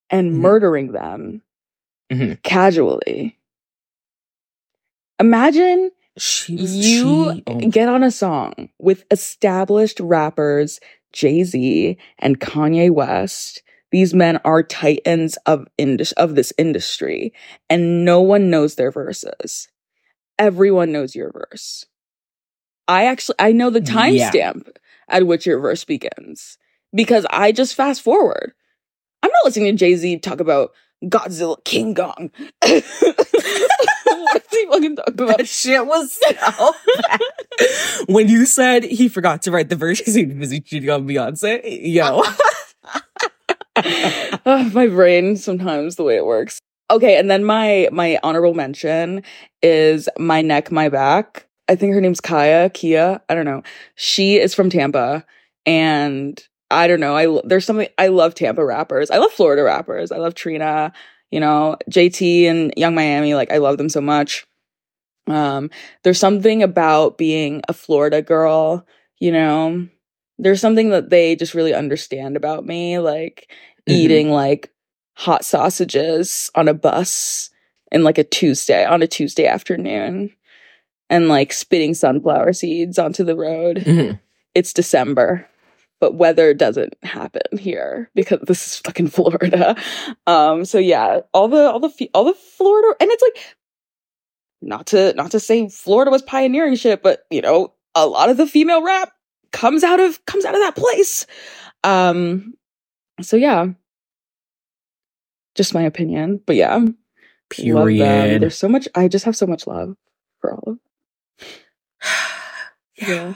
and 0.09 0.31
Mhm. 0.33 0.35
murdering 0.37 0.91
them 0.91 1.41
Mhm. 2.11 2.41
casually. 2.43 3.37
Imagine 5.19 5.91
she 6.17 6.53
you 6.55 7.33
she- 7.35 7.43
oh, 7.47 7.59
get 7.69 7.89
on 7.89 8.03
a 8.03 8.11
song 8.11 8.69
with 8.79 9.05
established 9.11 9.99
rappers 9.99 10.79
Jay 11.13 11.43
Z 11.43 11.97
and 12.19 12.39
Kanye 12.39 12.89
West. 12.91 13.61
These 13.91 14.13
men 14.13 14.37
are 14.45 14.61
titans 14.63 15.37
of 15.45 15.65
indus- 15.77 16.11
of 16.13 16.35
this 16.35 16.53
industry, 16.57 17.33
and 17.69 18.05
no 18.05 18.21
one 18.21 18.49
knows 18.49 18.75
their 18.75 18.91
verses. 18.91 19.67
Everyone 20.37 20.91
knows 20.91 21.15
your 21.15 21.31
verse. 21.31 21.85
I 22.87 23.05
actually 23.05 23.35
I 23.39 23.51
know 23.51 23.69
the 23.69 23.81
Yeah. 23.81 23.93
timestamp 23.93 24.67
at 25.07 25.25
which 25.27 25.45
your 25.45 25.59
verse 25.59 25.83
begins 25.83 26.57
because 26.93 27.25
I 27.29 27.51
just 27.51 27.75
fast 27.75 28.01
forward. 28.01 28.53
I'm 29.23 29.29
not 29.31 29.45
listening 29.45 29.73
to 29.73 29.77
Jay 29.77 29.95
Z 29.95 30.19
talk 30.19 30.39
about 30.39 30.71
Godzilla 31.05 31.63
King 31.63 31.95
Kong. 31.95 32.31
What's 32.61 34.55
he 34.55 34.65
fucking 34.67 34.95
talking 34.95 35.13
about? 35.13 35.37
that 35.37 35.47
shit 35.47 35.85
was 35.85 36.13
so 36.13 36.73
bad. 37.01 37.19
when 38.07 38.27
you 38.27 38.45
said 38.45 38.83
he 38.83 39.07
forgot 39.07 39.41
to 39.43 39.51
write 39.51 39.69
the 39.69 39.75
verse 39.75 39.99
because 39.99 40.15
he 40.15 40.25
was 40.25 40.35
busy 40.35 40.59
cheating 40.59 40.89
on 40.89 41.07
Beyonce, 41.07 41.61
yo. 41.63 42.23
My 44.45 44.87
brain 44.87 45.37
sometimes 45.37 45.95
the 45.95 46.03
way 46.03 46.17
it 46.17 46.25
works. 46.25 46.59
Okay, 46.91 47.17
and 47.17 47.29
then 47.29 47.43
my 47.43 47.87
my 47.91 48.19
honorable 48.23 48.53
mention 48.53 49.23
is 49.61 50.09
my 50.17 50.41
neck, 50.41 50.71
my 50.71 50.89
back. 50.89 51.47
I 51.67 51.75
think 51.75 51.93
her 51.93 52.01
name's 52.01 52.19
Kaya, 52.19 52.69
Khia. 52.71 53.21
I 53.29 53.35
don't 53.35 53.45
know. 53.45 53.61
She 53.95 54.37
is 54.37 54.55
from 54.55 54.69
Tampa, 54.69 55.23
and 55.65 56.41
I 56.71 56.87
don't 56.87 56.99
know. 56.99 57.15
I 57.15 57.41
there's 57.45 57.65
something 57.65 57.87
I 57.97 58.07
love 58.07 58.35
Tampa 58.35 58.63
rappers. 58.63 59.09
I 59.11 59.17
love 59.17 59.31
Florida 59.31 59.63
rappers. 59.63 60.11
I 60.11 60.17
love 60.17 60.35
Trina. 60.35 60.93
You 61.31 61.39
know, 61.39 61.77
JT 61.89 62.45
and 62.45 62.73
Yung 62.77 62.95
Miami. 62.95 63.33
Like 63.35 63.51
I 63.51 63.57
love 63.57 63.77
them 63.77 63.89
so 63.89 64.01
much. 64.01 64.45
Um, 65.27 65.69
there's 66.03 66.19
something 66.19 66.63
about 66.63 67.17
being 67.17 67.61
a 67.67 67.73
Florida 67.73 68.21
girl. 68.21 68.85
You 69.19 69.31
know, 69.31 69.87
there's 70.37 70.61
something 70.61 70.89
that 70.89 71.09
they 71.09 71.35
just 71.35 71.53
really 71.53 71.73
understand 71.73 72.35
about 72.35 72.65
me. 72.65 72.99
Like 72.99 73.51
Mhm. 73.87 73.93
eating 73.93 74.31
like 74.31 74.71
hot 75.15 75.43
sausages 75.45 76.49
on 76.55 76.67
a 76.67 76.73
bus 76.73 77.49
in 77.91 78.03
like 78.03 78.17
a 78.17 78.23
Tuesday 78.23 78.85
on 78.85 79.01
a 79.01 79.07
Tuesday 79.07 79.45
afternoon 79.45 80.31
and 81.09 81.27
like 81.27 81.51
spitting 81.51 81.93
sunflower 81.93 82.53
seeds 82.53 82.97
onto 82.99 83.23
the 83.23 83.35
road. 83.35 83.77
Mhm. 83.85 84.19
It's 84.55 84.73
December, 84.73 85.47
but 85.99 86.15
weather 86.15 86.53
doesn't 86.53 86.95
happen 87.03 87.57
here 87.57 88.09
because 88.15 88.39
this 88.47 88.65
is 88.67 88.77
fucking 88.77 89.07
Florida. 89.09 89.75
Um 90.27 90.65
so 90.65 90.77
yeah, 90.77 91.21
all 91.33 91.47
the 91.47 91.69
all 91.71 91.79
the 91.79 92.09
all 92.13 92.25
the 92.25 92.33
Florida 92.33 92.95
and 92.99 93.09
it's 93.09 93.23
like 93.23 93.55
not 94.61 94.87
to 94.87 95.13
not 95.13 95.31
to 95.31 95.39
say 95.39 95.69
Florida 95.69 96.11
was 96.11 96.21
pioneering 96.21 96.75
shit, 96.75 97.01
but 97.03 97.25
you 97.29 97.41
know, 97.41 97.73
a 97.95 98.05
lot 98.05 98.29
of 98.29 98.37
the 98.37 98.47
female 98.47 98.83
rap 98.83 99.11
comes 99.51 99.83
out 99.83 99.99
of 99.99 100.23
comes 100.25 100.45
out 100.45 100.55
of 100.55 100.61
that 100.61 100.75
place. 100.75 101.25
Um 101.83 102.53
so 103.21 103.35
yeah. 103.35 103.67
Just 105.55 105.73
my 105.73 105.81
opinion. 105.81 106.41
But 106.45 106.55
yeah. 106.55 106.85
Period. 107.49 108.41
There's 108.41 108.57
so 108.57 108.69
much 108.69 108.87
I 108.95 109.07
just 109.07 109.25
have 109.25 109.35
so 109.35 109.47
much 109.47 109.67
love 109.67 109.95
for 110.39 110.53
all 110.53 110.73
of 110.73 110.79
yeah. 112.95 113.35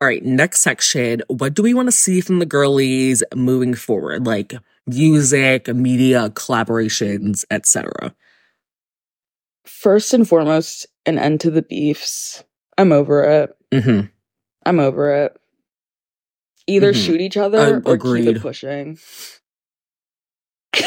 All 0.00 0.06
right, 0.06 0.24
next 0.24 0.60
section. 0.60 1.22
What 1.26 1.54
do 1.54 1.62
we 1.62 1.74
want 1.74 1.88
to 1.88 1.92
see 1.92 2.20
from 2.20 2.38
the 2.38 2.46
girlies 2.46 3.22
moving 3.34 3.74
forward? 3.74 4.26
Like 4.26 4.54
music, 4.86 5.66
media, 5.74 6.30
collaborations, 6.30 7.44
etc. 7.50 8.14
First 9.66 10.14
and 10.14 10.28
foremost, 10.28 10.86
an 11.04 11.18
end 11.18 11.40
to 11.40 11.50
the 11.50 11.62
beefs. 11.62 12.44
I'm 12.76 12.92
over 12.92 13.24
it. 13.24 13.50
Mm-hmm. 13.72 14.06
I'm 14.66 14.78
over 14.80 15.12
it. 15.24 15.36
Either 16.68 16.92
Mhm. 16.92 17.04
shoot 17.06 17.20
each 17.20 17.36
other 17.36 17.82
Uh, 17.84 17.90
or 17.90 17.98
keep 17.98 18.36
it 18.36 18.40
pushing. 18.40 18.98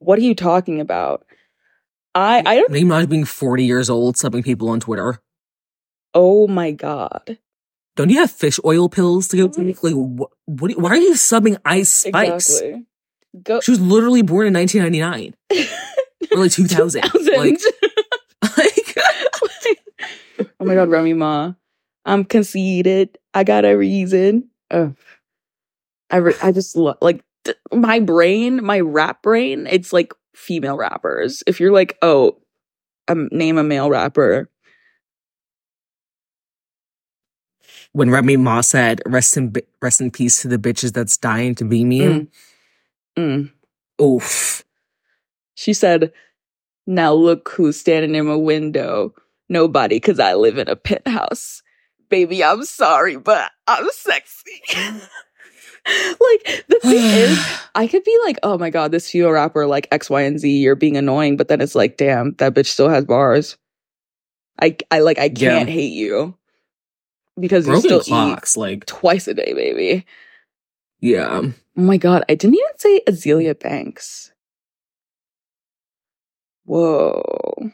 what 0.00 0.18
are 0.18 0.22
you 0.22 0.34
talking 0.34 0.80
about? 0.80 1.24
I 2.14 2.42
I 2.44 2.56
don't 2.56 2.70
Nicki 2.70 2.84
Minaj 2.84 3.08
being 3.08 3.24
40 3.24 3.64
years 3.64 3.88
old, 3.88 4.16
subbing 4.16 4.44
people 4.44 4.68
on 4.68 4.80
Twitter. 4.80 5.18
Oh 6.16 6.48
my 6.48 6.70
god. 6.70 7.36
Don't 7.94 8.08
you 8.08 8.18
have 8.20 8.30
fish 8.30 8.58
oil 8.64 8.88
pills 8.88 9.28
to 9.28 9.36
go 9.36 9.48
take? 9.48 9.82
Like, 9.82 9.92
what, 9.92 10.30
what, 10.46 10.78
why 10.78 10.90
are 10.90 10.96
you 10.96 11.12
subbing 11.12 11.58
Ice 11.66 11.92
Spice? 11.92 12.60
Exactly. 12.60 12.86
Go 13.42 13.60
She 13.60 13.70
was 13.70 13.80
literally 13.82 14.22
born 14.22 14.46
in 14.46 14.54
1999 14.54 15.34
or 16.32 16.38
like 16.42 16.52
2000. 16.52 17.02
2000. 17.02 17.36
Like, 17.36 17.60
like, 19.42 20.48
oh 20.58 20.64
my 20.64 20.74
god, 20.74 20.88
Remy 20.88 21.12
Ma. 21.12 21.52
I'm 22.06 22.24
conceited. 22.24 23.18
I 23.34 23.44
got 23.44 23.66
a 23.66 23.74
reason. 23.74 24.48
Ugh. 24.70 24.96
I 26.08 26.16
re- 26.16 26.34
I 26.42 26.50
just 26.50 26.76
love 26.76 26.96
like 27.02 27.22
th- 27.44 27.58
my 27.74 28.00
brain, 28.00 28.64
my 28.64 28.80
rap 28.80 29.22
brain. 29.22 29.66
It's 29.70 29.92
like 29.92 30.14
female 30.34 30.78
rappers. 30.78 31.42
If 31.46 31.60
you're 31.60 31.72
like, 31.72 31.98
oh, 32.00 32.38
um, 33.08 33.28
name 33.32 33.58
a 33.58 33.64
male 33.64 33.90
rapper. 33.90 34.48
When 37.96 38.10
Remy 38.10 38.36
Ma 38.36 38.60
said, 38.60 39.00
"Rest 39.06 39.38
in 39.38 39.54
rest 39.80 40.02
in 40.02 40.10
peace 40.10 40.42
to 40.42 40.48
the 40.48 40.58
bitches 40.58 40.92
that's 40.92 41.16
dying 41.16 41.54
to 41.54 41.64
be 41.64 41.82
me." 41.82 42.00
Mm. 42.00 42.28
Mm. 43.18 43.52
Oof. 44.02 44.62
She 45.54 45.72
said, 45.72 46.12
"Now 46.86 47.14
look 47.14 47.48
who's 47.48 47.80
standing 47.80 48.14
in 48.14 48.26
my 48.26 48.34
window. 48.34 49.14
Nobody, 49.48 49.98
cause 49.98 50.20
I 50.20 50.34
live 50.34 50.58
in 50.58 50.68
a 50.68 50.76
penthouse. 50.76 51.62
Baby, 52.10 52.44
I'm 52.44 52.64
sorry, 52.64 53.16
but 53.16 53.50
I'm 53.66 53.88
sexy." 53.92 54.60
like 54.74 56.64
the 56.68 56.80
thing 56.82 57.02
is, 57.02 57.58
I 57.74 57.86
could 57.86 58.04
be 58.04 58.18
like, 58.26 58.38
oh 58.42 58.58
my 58.58 58.68
god, 58.68 58.92
this 58.92 59.10
female 59.10 59.30
rapper 59.30 59.66
like 59.66 59.88
X, 59.90 60.10
Y, 60.10 60.20
and 60.20 60.38
Z, 60.38 60.50
you're 60.50 60.74
being 60.74 60.98
annoying, 60.98 61.38
but 61.38 61.48
then 61.48 61.62
it's 61.62 61.74
like, 61.74 61.96
damn, 61.96 62.34
that 62.34 62.52
bitch 62.52 62.66
still 62.66 62.90
has 62.90 63.06
bars. 63.06 63.56
I 64.60 64.76
I 64.90 65.00
like 65.00 65.18
I 65.18 65.30
can't 65.30 65.70
hate 65.70 65.94
you 65.94 66.36
because 67.38 67.66
you 67.66 67.72
broken 67.72 67.88
still 67.88 68.00
clocks. 68.02 68.56
Like, 68.56 68.86
twice 68.86 69.28
a 69.28 69.34
day, 69.34 69.52
baby. 69.54 70.06
yeah. 71.00 71.42
Oh 71.78 71.82
my 71.82 71.96
god, 71.98 72.24
I 72.28 72.34
didn't 72.34 72.54
even 72.56 72.78
say 72.78 73.00
Azealia 73.06 73.58
Banks. 73.58 74.32
Whoa. 76.64 77.70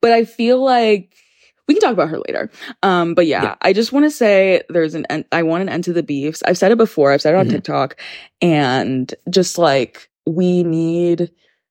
But 0.00 0.12
I 0.12 0.24
feel 0.24 0.62
like 0.62 1.14
we 1.66 1.74
can 1.74 1.80
talk 1.80 1.92
about 1.94 2.10
her 2.10 2.18
later. 2.28 2.50
Um, 2.82 3.14
but 3.14 3.26
yeah, 3.26 3.42
Yeah. 3.42 3.54
I 3.62 3.72
just 3.72 3.92
want 3.92 4.04
to 4.04 4.10
say 4.10 4.62
there's 4.68 4.94
an 4.94 5.06
end, 5.08 5.24
I 5.32 5.42
want 5.42 5.62
an 5.62 5.68
end 5.70 5.84
to 5.84 5.92
the 5.94 6.02
beefs. 6.02 6.42
I've 6.46 6.58
said 6.58 6.72
it 6.72 6.78
before. 6.78 7.10
I've 7.10 7.22
said 7.22 7.34
it 7.34 7.38
on 7.38 7.46
Mhm. 7.46 7.52
TikTok, 7.52 7.98
and 8.42 9.14
just 9.30 9.56
like 9.58 10.08
we 10.26 10.62
need 10.62 11.30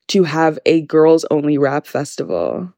to 0.10 0.24
have 0.24 0.57
a 0.65 0.82
girls 0.82 1.26
only 1.32 1.57
rap 1.57 1.86
festival, 1.86 2.74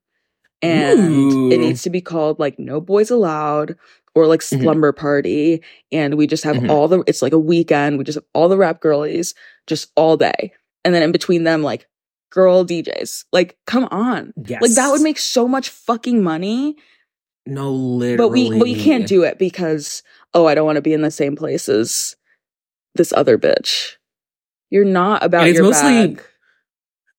and 0.66 1.52
it 1.54 1.60
needs 1.60 1.82
to 1.84 1.90
be 1.90 2.02
called 2.02 2.40
like 2.40 2.58
No 2.60 2.80
Boys 2.82 3.10
Allowed 3.12 3.76
or 4.14 4.28
like 4.28 4.40
Mhm. 4.42 4.62
Slumber 4.62 4.92
Party, 4.92 5.62
and 5.92 6.16
we 6.16 6.28
just 6.28 6.44
have 6.44 6.56
Mhm. 6.58 6.70
all 6.70 6.88
the. 6.88 7.04
It's 7.08 7.22
like 7.22 7.34
a 7.34 7.40
weekend. 7.40 7.98
We 7.98 8.04
just 8.04 8.16
have 8.18 8.24
all 8.34 8.48
the 8.50 8.58
rap 8.58 8.80
girlies 8.82 9.34
just 9.68 9.92
all 9.96 10.16
day, 10.18 10.54
and 10.84 10.94
then 10.96 11.04
in 11.04 11.12
between 11.12 11.44
them 11.44 11.62
like 11.64 11.88
girl 12.32 12.66
DJs. 12.66 13.26
Like, 13.32 13.58
come 13.66 13.86
on. 13.92 14.34
Yes. 14.46 14.62
Like 14.62 14.72
that 14.72 14.92
would 14.92 15.02
make 15.02 15.18
so 15.20 15.48
much 15.48 15.70
fucking 15.70 16.22
money, 16.24 16.76
no 17.46 17.72
literally. 17.72 18.18
but 18.18 18.30
we 18.30 18.50
but 18.52 18.60
we 18.68 18.76
can't 18.82 19.08
do 19.08 19.24
it 19.24 19.38
because 19.40 20.02
oh, 20.34 20.46
I 20.48 20.56
don't 20.56 20.66
want 20.66 20.76
to 20.78 20.82
be 20.82 20.94
in 20.94 21.02
the 21.02 21.12
same 21.12 21.36
place 21.36 21.70
as 21.70 22.16
this 22.96 23.14
other 23.14 23.38
bitch. 23.38 23.94
You're 24.70 24.84
not 24.86 25.24
about 25.24 25.42
And 25.48 25.52
it's 25.52 25.60
mostly 25.62 26.08
bag. 26.08 26.24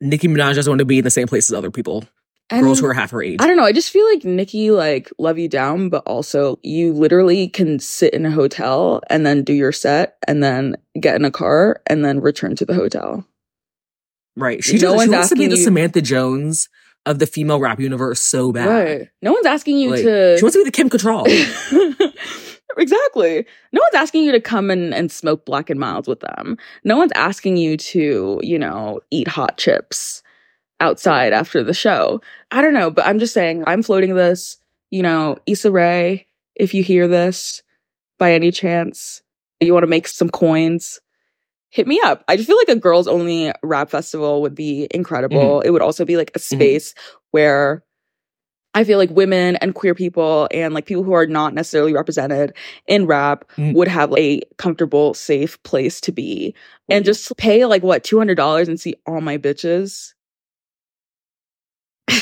Nicki 0.01 0.29
Minaj 0.29 0.55
doesn't 0.55 0.71
want 0.71 0.81
to 0.81 0.85
be 0.85 0.99
in 0.99 1.05
the 1.05 1.11
same 1.11 1.27
place 1.29 1.51
as 1.51 1.55
other 1.57 1.71
people, 1.71 2.05
And 2.49 2.63
girls 2.63 2.79
who 2.79 2.87
are 2.87 2.95
half 2.95 3.11
her 3.11 3.23
age. 3.23 3.39
I 3.41 3.47
don't 3.47 3.57
know. 3.57 3.65
I 3.65 3.73
just 3.73 3.91
feel 3.91 4.09
like 4.09 4.25
Nicki 4.25 4.71
like 4.71 5.11
love 5.19 5.37
you 5.37 5.49
down, 5.49 5.89
but 5.89 6.05
also 6.07 6.59
you 6.63 6.93
literally 6.93 7.49
can 7.49 7.81
sit 7.81 8.15
in 8.15 8.25
a 8.25 8.31
hotel 8.31 9.01
and 9.11 9.27
then 9.27 9.43
do 9.43 9.53
your 9.53 9.73
set 9.73 10.17
and 10.29 10.43
then 10.43 10.77
get 11.01 11.17
in 11.17 11.25
a 11.25 11.31
car 11.31 11.81
and 11.89 12.05
then 12.05 12.21
return 12.21 12.55
to 12.57 12.65
the 12.65 12.75
hotel. 12.75 13.27
Right. 14.37 14.63
She, 14.63 14.79
No 14.79 14.95
one's 14.95 15.05
she 15.05 15.11
wants 15.11 15.29
to 15.31 15.35
be 15.37 15.49
the 15.49 15.57
you- 15.57 15.65
Samantha 15.65 16.01
Jones 16.01 16.69
of 17.05 17.19
the 17.19 17.27
female 17.27 17.59
rap 17.59 17.81
universe 17.81 18.21
so 18.21 18.53
bad. 18.53 18.69
Right. 18.69 19.09
No 19.23 19.33
one's 19.33 19.47
asking 19.47 19.79
you 19.79 19.91
Like, 19.91 20.03
to 20.03 20.37
She 20.39 20.45
wants 20.45 20.57
to 20.57 20.61
be 20.61 20.65
the 20.65 20.73
Kim 20.73 20.91
Cattrall. 20.91 21.27
exactly. 22.79 23.47
No 23.73 23.81
one's 23.81 23.95
asking 23.95 24.25
you 24.25 24.33
to 24.33 24.41
come 24.41 24.71
and, 24.71 24.95
and 24.95 25.11
smoke 25.11 25.45
Black 25.47 25.71
and 25.71 25.81
Milds 25.81 26.07
with 26.09 26.21
them. 26.21 26.59
No 26.85 26.97
one's 26.97 27.13
asking 27.15 27.57
you 27.57 27.77
to, 27.77 28.41
you 28.43 28.59
know, 28.59 29.01
eat 29.11 29.29
hot 29.29 29.57
chips 29.57 30.23
outside 30.81 31.33
after 31.33 31.63
the 31.63 31.75
show. 31.75 32.21
I 32.51 32.63
don't 32.63 32.75
know, 32.75 32.91
but 32.91 33.07
I'm 33.07 33.19
just 33.19 33.35
saying 33.35 33.65
I'm 33.67 33.83
floating 33.83 34.15
this, 34.15 34.59
you 34.91 35.03
know, 35.03 35.39
Issa 35.47 35.71
Rae, 35.71 36.27
if 36.55 36.75
you 36.75 36.83
hear 36.83 37.09
this 37.09 37.63
by 38.19 38.33
any 38.33 38.51
chance, 38.51 39.23
you 39.61 39.73
want 39.73 39.85
to 39.85 39.89
make 39.89 40.09
some 40.09 40.29
coins, 40.29 41.01
hit 41.71 41.87
me 41.87 42.01
up. 42.05 42.25
I 42.29 42.37
just 42.37 42.49
feel 42.49 42.57
like 42.57 42.69
a 42.69 42.77
girls 42.77 43.09
only 43.09 43.53
rap 43.63 43.91
festival 43.91 44.43
would 44.43 44.55
be 44.55 44.87
incredible. 44.91 45.59
Mm-hmm. 45.59 45.67
It 45.67 45.71
would 45.71 45.83
also 45.83 46.05
be 46.05 46.17
like 46.17 46.31
a 46.35 46.39
mm-hmm. 46.39 46.57
space 46.57 46.95
where 47.31 47.83
I 48.77 48.85
feel 48.85 48.99
like 48.99 49.11
women 49.11 49.57
and 49.57 49.75
queer 49.75 49.95
people 49.95 50.49
and 50.51 50.75
like 50.75 50.85
people 50.85 51.03
who 51.03 51.15
are 51.15 51.27
not 51.27 51.55
necessarily 51.55 51.95
represented 51.95 52.55
in 52.87 53.07
rap 53.07 53.47
Mm. 53.57 53.75
would 53.75 53.89
have 53.89 54.13
a 54.19 54.43
comfortable, 54.59 55.15
safe 55.15 55.63
place 55.63 55.99
to 56.03 56.13
be 56.13 56.55
and 56.91 57.03
mm. 57.03 57.07
just 57.07 57.35
pay 57.39 57.65
like 57.65 57.83
what, 57.83 58.05
$200 58.05 58.69
and 58.69 58.79
see 58.79 58.95
all 59.07 59.23
my 59.23 59.39
bitches. 59.39 60.13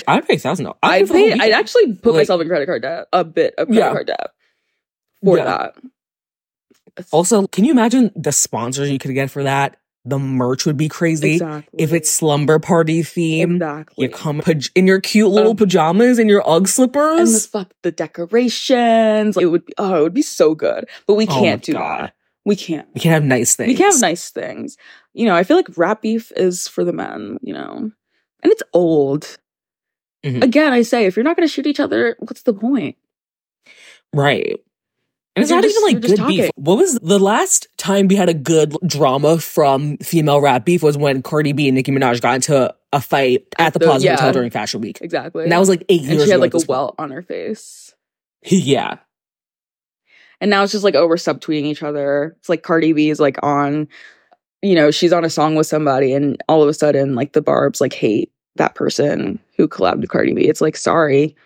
I'd 0.06 0.26
pay 0.26 0.36
thousand 0.38 0.64
dollars. 0.66 0.78
I'd 0.82 1.08
pay, 1.08 1.32
I'd 1.32 1.52
actually 1.52 1.94
put 1.94 2.12
Like- 2.14 2.20
myself 2.22 2.40
in 2.40 2.48
credit 2.48 2.66
card 2.66 2.82
debt, 2.82 3.06
a 3.12 3.24
bit 3.24 3.54
of 3.58 3.68
credit 3.68 3.80
Yeah. 3.80 3.92
card 3.92 4.06
debt 4.06 4.30
for 5.22 5.38
Yeah. 5.38 5.44
that. 5.44 5.74
Also, 7.10 7.46
can 7.48 7.64
you 7.64 7.72
imagine 7.72 8.10
the 8.14 8.32
sponsors 8.32 8.90
you 8.90 8.98
could 8.98 9.14
get 9.14 9.30
for 9.30 9.42
that? 9.42 9.76
The 10.06 10.18
merch 10.18 10.66
would 10.66 10.76
be 10.76 10.88
crazy. 10.88 11.34
Exactly. 11.34 11.82
If 11.82 11.92
it's 11.94 12.10
slumber 12.10 12.58
party 12.58 13.02
theme, 13.02 13.52
exactly. 13.56 14.04
you 14.04 14.10
come 14.10 14.42
in 14.74 14.86
your 14.86 15.00
cute 15.00 15.30
little 15.30 15.52
Um, 15.52 15.56
pajamas 15.56 16.18
and 16.18 16.28
your 16.28 16.46
UGG 16.48 16.68
slippers, 16.68 17.18
and 17.20 17.28
the 17.28 17.40
fuck 17.48 17.72
the 17.82 17.90
decorations. 17.90 19.36
It 19.38 19.46
would 19.46 19.64
be 19.64 19.72
oh, 19.78 19.96
it 19.96 20.02
would 20.02 20.14
be 20.14 20.22
so 20.22 20.54
good. 20.54 20.86
But 21.06 21.14
we 21.14 21.26
Oh 21.26 21.40
can't 21.40 21.62
do 21.62 21.72
God. 21.72 22.00
that. 22.02 22.14
We 22.44 22.54
can't. 22.54 22.86
We 22.94 23.00
can't 23.00 23.14
have 23.14 23.24
nice 23.24 23.56
things. 23.56 23.68
We 23.68 23.74
can 23.74 23.90
have 23.90 24.00
nice 24.02 24.28
things. 24.28 24.76
You 25.14 25.24
know, 25.24 25.34
I 25.34 25.42
feel 25.42 25.56
like 25.56 25.76
rap 25.78 26.02
beef 26.02 26.30
is 26.36 26.68
for 26.68 26.84
the 26.84 26.92
men, 26.92 27.38
you 27.42 27.54
know. 27.54 27.90
And 28.42 28.52
it's 28.52 28.62
old. 28.74 29.38
Mhm. 30.24 30.42
Again, 30.42 30.72
I 30.72 30.82
say 30.82 31.04
if 31.06 31.16
you're 31.16 31.24
not 31.24 31.36
gonna 31.36 31.48
shoot 31.48 31.66
each 31.66 31.80
other, 31.80 32.16
what's 32.18 32.42
the 32.42 32.54
point? 32.54 32.96
Right. 34.12 34.58
And 35.36 35.42
it's 35.42 35.50
not 35.50 35.62
just- 35.64 35.76
even 35.76 35.94
like 35.94 36.00
good 36.00 36.26
beef. 36.28 36.50
What 36.54 36.78
was 36.78 36.94
the 37.00 37.18
last 37.18 37.66
time 37.76 38.06
we 38.08 38.14
had 38.14 38.28
a 38.28 38.34
good 38.34 38.76
drama 38.86 39.38
from 39.38 39.96
female 39.98 40.40
rap 40.40 40.64
beef 40.64 40.82
was 40.82 40.96
when 40.96 41.22
Cardi 41.22 41.52
B 41.52 41.66
and 41.68 41.74
Nicki 41.74 41.90
Minaj 41.90 42.20
got 42.20 42.36
into 42.36 42.72
a 42.92 43.00
fight 43.00 43.44
at 43.58 43.72
the 43.72 43.80
The- 43.80 43.84
Plaza 43.86 44.04
yeah. 44.06 44.12
Hotel 44.12 44.32
during 44.32 44.50
Fashion 44.50 44.80
Week. 44.80 44.98
Exactly. 45.00 45.42
And 45.42 45.52
that 45.52 45.58
was 45.58 45.68
like 45.68 45.84
eight 45.88 46.02
and 46.02 46.10
years 46.10 46.22
ago. 46.22 46.24
she 46.26 46.30
had 46.30 46.40
like 46.40 46.54
a 46.54 46.60
welt 46.68 46.94
on 46.98 47.10
her 47.10 47.22
face. 47.22 47.92
yeah. 48.44 48.98
And 50.40 50.50
now 50.50 50.62
it's 50.62 50.72
just 50.72 50.84
like 50.84 50.94
oh, 50.94 51.06
we're 51.06 51.16
subtweeting 51.16 51.64
each 51.64 51.82
other. 51.82 52.36
It's 52.38 52.48
like 52.48 52.62
Cardi 52.62 52.92
B 52.92 53.10
is 53.10 53.18
like 53.20 53.38
on, 53.42 53.88
you 54.62 54.74
know, 54.74 54.90
she's 54.90 55.12
on 55.12 55.24
a 55.24 55.30
song 55.30 55.54
with 55.56 55.66
somebody, 55.66 56.12
and 56.12 56.40
all 56.48 56.62
of 56.62 56.68
a 56.68 56.74
sudden, 56.74 57.14
like 57.14 57.32
the 57.32 57.42
Barb's 57.42 57.80
like 57.80 57.92
hate 57.92 58.30
that 58.56 58.74
person 58.74 59.40
who 59.56 59.68
collabed 59.68 60.00
with 60.00 60.10
Cardi 60.10 60.32
B. 60.32 60.42
It's 60.42 60.60
like, 60.60 60.76
sorry, 60.76 61.36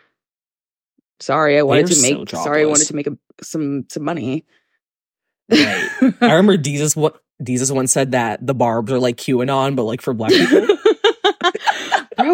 sorry, 1.20 1.58
I 1.58 1.62
wanted 1.62 1.88
They're 1.88 1.96
to 1.96 2.02
make, 2.02 2.30
so 2.30 2.42
sorry, 2.42 2.62
I 2.62 2.66
wanted 2.66 2.86
to 2.86 2.94
make 2.94 3.06
a, 3.06 3.18
some 3.42 3.86
some 3.88 4.04
money. 4.04 4.44
Right. 5.50 5.88
I 6.20 6.32
remember 6.32 6.56
Jesus 6.56 6.94
what 6.94 7.22
Jesus 7.42 7.70
once 7.70 7.92
said 7.92 8.12
that 8.12 8.46
the 8.46 8.54
barbs 8.54 8.92
are 8.92 8.98
like 8.98 9.16
QAnon, 9.16 9.76
but 9.76 9.84
like 9.84 10.02
for 10.02 10.12
black 10.12 10.32
people. 10.32 10.66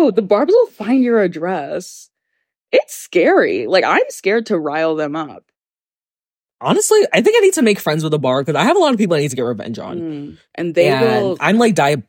Bro, 0.04 0.10
the 0.10 0.22
Barbs 0.22 0.52
will 0.52 0.66
find 0.66 1.02
your 1.02 1.22
address. 1.22 2.10
It's 2.72 2.94
scary. 2.94 3.66
Like 3.66 3.84
I'm 3.84 4.02
scared 4.08 4.46
to 4.46 4.58
rile 4.58 4.96
them 4.96 5.16
up. 5.16 5.44
Honestly, 6.60 7.00
I 7.12 7.20
think 7.20 7.36
I 7.36 7.40
need 7.40 7.54
to 7.54 7.62
make 7.62 7.78
friends 7.78 8.02
with 8.04 8.12
a 8.14 8.18
bar 8.18 8.42
because 8.42 8.56
I 8.56 8.64
have 8.64 8.76
a 8.76 8.80
lot 8.80 8.92
of 8.92 8.98
people 8.98 9.16
I 9.16 9.20
need 9.20 9.30
to 9.30 9.36
get 9.36 9.42
revenge 9.42 9.78
on. 9.78 10.00
Mm. 10.00 10.38
And 10.54 10.74
they 10.74 10.88
and 10.88 11.00
will 11.00 11.36
I'm 11.40 11.58
like 11.58 11.74
di- 11.74 12.02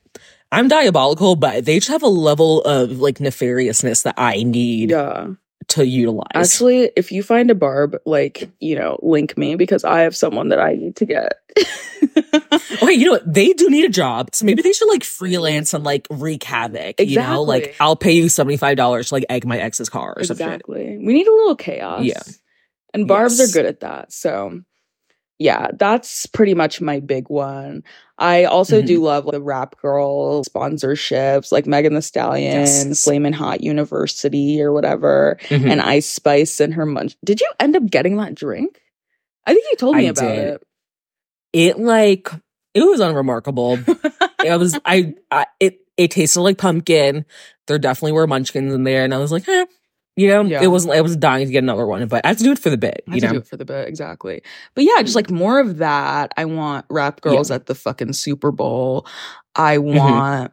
I'm 0.55 0.67
diabolical, 0.67 1.35
but 1.35 1.65
they 1.65 1.77
just 1.77 1.89
have 1.89 2.03
a 2.03 2.07
level 2.07 2.61
of 2.63 2.99
like 2.99 3.17
nefariousness 3.19 4.03
that 4.03 4.15
I 4.17 4.43
need 4.43 4.89
Yeah. 4.91 5.27
to 5.69 5.85
utilize. 5.85 6.27
Actually, 6.33 6.91
if 6.95 7.11
you 7.11 7.23
find 7.23 7.49
a 7.51 7.55
barb, 7.55 7.97
like, 8.05 8.49
you 8.59 8.75
know, 8.77 8.99
link 9.01 9.37
me 9.37 9.55
because 9.55 9.83
I 9.83 10.01
have 10.01 10.15
someone 10.15 10.49
that 10.49 10.59
I 10.59 10.73
need 10.73 10.95
to 10.97 11.05
get. 11.05 11.33
Okay, 12.81 12.93
you 12.93 13.05
know 13.05 13.11
what? 13.13 13.33
They 13.33 13.51
do 13.53 13.69
need 13.69 13.85
a 13.85 13.89
job, 13.89 14.29
so 14.33 14.45
maybe 14.45 14.61
they 14.61 14.71
should 14.73 14.87
like 14.87 15.03
freelance 15.03 15.73
and 15.73 15.83
like 15.83 16.07
wreak 16.09 16.43
havoc. 16.43 16.99
You 16.99 17.17
know, 17.19 17.41
like 17.43 17.75
I'll 17.79 17.95
pay 17.95 18.11
you 18.13 18.29
seventy 18.29 18.57
five 18.57 18.77
dollars 18.77 19.09
to 19.09 19.15
like 19.15 19.25
egg 19.29 19.45
my 19.45 19.57
ex's 19.57 19.89
car 19.89 20.13
or 20.15 20.23
something. 20.23 20.45
exactly. 20.45 20.97
We 20.97 21.13
need 21.13 21.27
a 21.27 21.31
little 21.33 21.55
chaos. 21.55 22.03
Yeah. 22.03 22.21
And 22.93 23.07
barbs 23.07 23.39
Yes. 23.39 23.49
are 23.49 23.53
good 23.53 23.65
at 23.65 23.79
that. 23.81 24.11
So 24.13 24.61
yeah, 25.39 25.67
that's 25.77 26.25
pretty 26.27 26.53
much 26.53 26.79
my 26.81 26.99
big 26.99 27.29
one. 27.29 27.83
I 28.17 28.45
also 28.45 28.77
Mm-hmm. 28.77 28.87
do 28.87 29.03
love 29.03 29.25
the 29.29 29.41
rap 29.41 29.75
girl 29.81 30.43
sponsorships, 30.45 31.51
like 31.51 31.65
Megan 31.67 31.93
Thee 31.95 32.01
Stallion, 32.01 32.51
Yes. 32.61 33.03
Flamin' 33.03 33.33
Hot 33.33 33.61
University, 33.61 34.61
or 34.61 34.71
whatever, 34.71 35.37
Mhm. 35.49 35.69
and 35.69 35.81
Ice 35.81 36.05
Spice 36.09 36.59
and 36.61 36.73
her 36.75 36.85
munch. 36.85 37.15
Did 37.25 37.41
you 37.41 37.49
end 37.59 37.75
up 37.75 37.85
getting 37.87 38.15
that 38.17 38.35
drink? 38.35 38.81
I 39.45 39.53
think 39.53 39.65
you 39.69 39.75
told 39.77 39.95
me 39.97 40.07
I 40.07 40.11
about 40.11 40.21
did. 40.35 40.59
It 41.53 41.79
like 41.79 42.29
it 42.73 42.83
was 42.83 42.99
unremarkable. 42.99 43.79
it. 43.87 44.01
it 44.45 44.59
was 44.59 44.77
I, 44.85 45.13
I 45.31 45.45
it 45.59 45.79
it 45.97 46.11
tasted 46.11 46.41
like 46.41 46.57
pumpkin. 46.57 47.25
There 47.67 47.79
definitely 47.79 48.11
were 48.13 48.27
munchkins 48.27 48.73
in 48.73 48.83
there, 48.83 49.03
and 49.03 49.13
I 49.13 49.17
was 49.17 49.31
like, 49.31 49.47
eh. 49.47 49.65
You 50.17 50.27
know, 50.29 50.41
Yeah. 50.43 50.63
it 50.63 50.67
wasn't. 50.67 50.93
I 50.95 51.01
was 51.01 51.17
dying 51.17 51.45
to 51.45 51.51
get 51.51 51.63
another 51.63 51.85
one, 51.85 52.07
but 52.07 52.25
I 52.25 52.29
had 52.29 52.37
to 52.37 52.43
do 52.45 52.51
it 52.53 52.59
for 52.59 52.69
the 52.69 52.77
bit. 52.77 53.03
I 53.09 53.15
You 53.15 53.21
to 53.21 53.27
do 53.27 53.33
know, 53.33 53.39
it 53.39 53.47
for 53.47 53.57
the 53.57 53.65
bit, 53.65 53.87
exactly. 53.89 54.41
But 54.73 54.85
yeah, 54.85 55.01
just 55.01 55.15
like 55.15 55.29
more 55.29 55.59
of 55.59 55.77
that. 55.79 56.31
I 56.37 56.45
want 56.45 56.85
rap 56.89 57.19
girls 57.21 57.51
at 57.51 57.65
the 57.65 57.75
fucking 57.75 58.13
Super 58.13 58.51
Bowl. 58.51 59.05
I 59.55 59.77
Mm-hmm. 59.77 59.97
want 59.97 60.51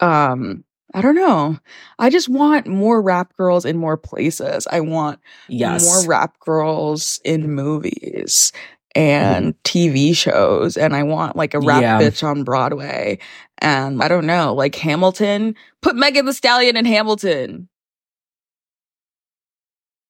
um 0.00 0.64
I 0.94 1.02
don't 1.02 1.14
know. 1.16 1.58
I 1.98 2.08
just 2.08 2.28
want 2.28 2.66
more 2.66 3.02
rap 3.02 3.36
girls 3.36 3.64
in 3.66 3.76
more 3.76 3.96
places. 3.98 4.66
I 4.70 4.80
want 4.80 5.18
yes, 5.48 5.84
more 5.84 6.06
rap 6.08 6.38
girls 6.40 7.20
in 7.24 7.50
movies 7.52 8.52
and 8.94 9.54
TV 9.64 10.16
shows 10.16 10.78
and 10.78 10.96
I 10.96 11.02
want 11.02 11.36
like 11.36 11.52
a 11.52 11.60
rap 11.60 11.82
Yeah. 11.82 12.00
bitch 12.00 12.22
on 12.26 12.44
Broadway. 12.44 13.18
And 13.58 14.02
I 14.02 14.08
don't 14.08 14.26
know, 14.26 14.54
like 14.54 14.74
Hamilton, 14.76 15.54
put 15.82 15.96
Megan 15.96 16.24
Thee 16.24 16.32
Stallion 16.32 16.76
in 16.76 16.84
Hamilton. 16.86 17.68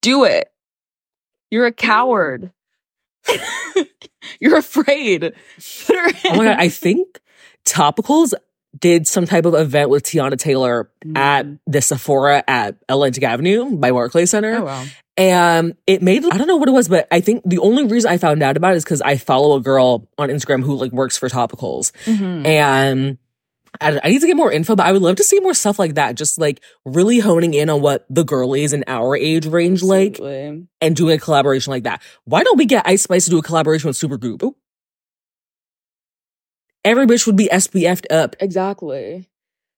Do 0.06 0.22
it. 0.24 0.48
You're 1.50 1.66
a 1.66 1.72
coward. 1.72 2.52
You're 4.40 4.58
afraid. 4.58 5.20
Put 5.86 5.96
her 5.96 6.08
in. 6.08 6.14
Oh 6.26 6.36
my 6.36 6.44
god, 6.44 6.56
I 6.58 6.68
think 6.68 7.20
Topicals 7.64 8.34
did 8.78 9.08
some 9.08 9.26
type 9.26 9.46
of 9.46 9.54
event 9.54 9.90
with 9.90 10.04
Teyana 10.04 10.38
Taylor 10.38 10.90
at 11.14 11.46
the 11.66 11.80
Sephora 11.80 12.44
at 12.46 12.76
Atlantic 12.88 13.24
Avenue 13.24 13.76
by 13.76 13.90
Barclays 13.90 14.30
Center. 14.30 14.56
Oh 14.58 14.64
wow. 14.64 14.84
And 15.16 15.76
it 15.86 16.02
made, 16.02 16.24
I 16.26 16.36
don't 16.36 16.46
know 16.46 16.56
what 16.56 16.68
it 16.68 16.72
was, 16.72 16.88
but 16.88 17.08
I 17.10 17.20
think 17.20 17.42
the 17.46 17.58
only 17.58 17.84
reason 17.86 18.10
I 18.10 18.18
found 18.18 18.42
out 18.42 18.56
about 18.58 18.74
it 18.74 18.76
is 18.76 18.84
because 18.84 19.00
I 19.00 19.16
follow 19.16 19.56
a 19.56 19.60
girl 19.60 20.06
on 20.18 20.28
Instagram 20.28 20.62
who 20.62 20.76
like 20.76 20.92
works 20.92 21.16
for 21.16 21.28
Topicals. 21.30 21.90
Mhm. 22.04 22.46
And 22.46 23.18
I, 23.80 24.00
I 24.02 24.08
need 24.08 24.20
to 24.20 24.26
get 24.26 24.36
more 24.36 24.50
info, 24.52 24.76
but 24.76 24.86
I 24.86 24.92
would 24.92 25.02
love 25.02 25.16
to 25.16 25.24
see 25.24 25.40
more 25.40 25.54
stuff 25.54 25.78
like 25.78 25.94
that. 25.94 26.14
Just 26.14 26.38
like 26.38 26.62
really 26.84 27.18
honing 27.18 27.54
in 27.54 27.68
on 27.70 27.80
what 27.80 28.06
the 28.10 28.24
girlies 28.24 28.72
in 28.72 28.84
our 28.86 29.16
age 29.16 29.46
range 29.46 29.82
like 29.82 30.18
and 30.20 30.96
doing 30.96 31.16
a 31.16 31.20
collaboration 31.20 31.70
like 31.70 31.84
that. 31.84 32.02
Why 32.24 32.42
don't 32.42 32.58
we 32.58 32.66
get 32.66 32.86
Ice 32.86 33.02
Spice 33.02 33.24
to 33.24 33.30
do 33.30 33.38
a 33.38 33.42
collaboration 33.42 33.88
with 33.88 33.96
Supergoop? 33.98 34.54
Every 36.84 37.06
bitch 37.06 37.26
would 37.26 37.36
be 37.36 37.48
SPF'd 37.48 38.10
up. 38.12 38.36
Exactly. 38.40 39.28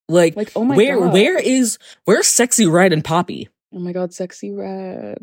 Like, 0.08 0.36
Like, 0.36 0.52
oh 0.56 0.64
my 0.64 0.76
where 0.76 0.98
god. 0.98 1.12
where 1.12 1.38
is 1.38 1.78
where's 2.04 2.26
sexy 2.26 2.66
red 2.66 2.92
and 2.92 3.04
poppy? 3.04 3.48
Oh 3.74 3.78
my 3.78 3.92
god, 3.92 4.12
sexy 4.14 4.50
red. 4.52 5.18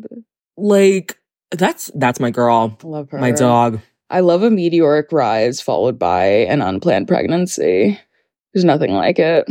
Like 0.56 1.18
that's 1.50 1.90
that's 1.94 2.20
my 2.20 2.30
girl, 2.30 2.76
love 2.82 3.10
her. 3.10 3.18
my 3.18 3.30
dog. 3.32 3.80
I 4.08 4.20
love 4.20 4.42
a 4.44 4.50
meteoric 4.50 5.10
rise 5.10 5.60
followed 5.60 5.98
by 5.98 6.24
an 6.26 6.62
unplanned 6.62 7.08
pregnancy. 7.08 7.98
There's 8.56 8.64
nothing 8.64 8.92
like 8.94 9.18
it. 9.18 9.46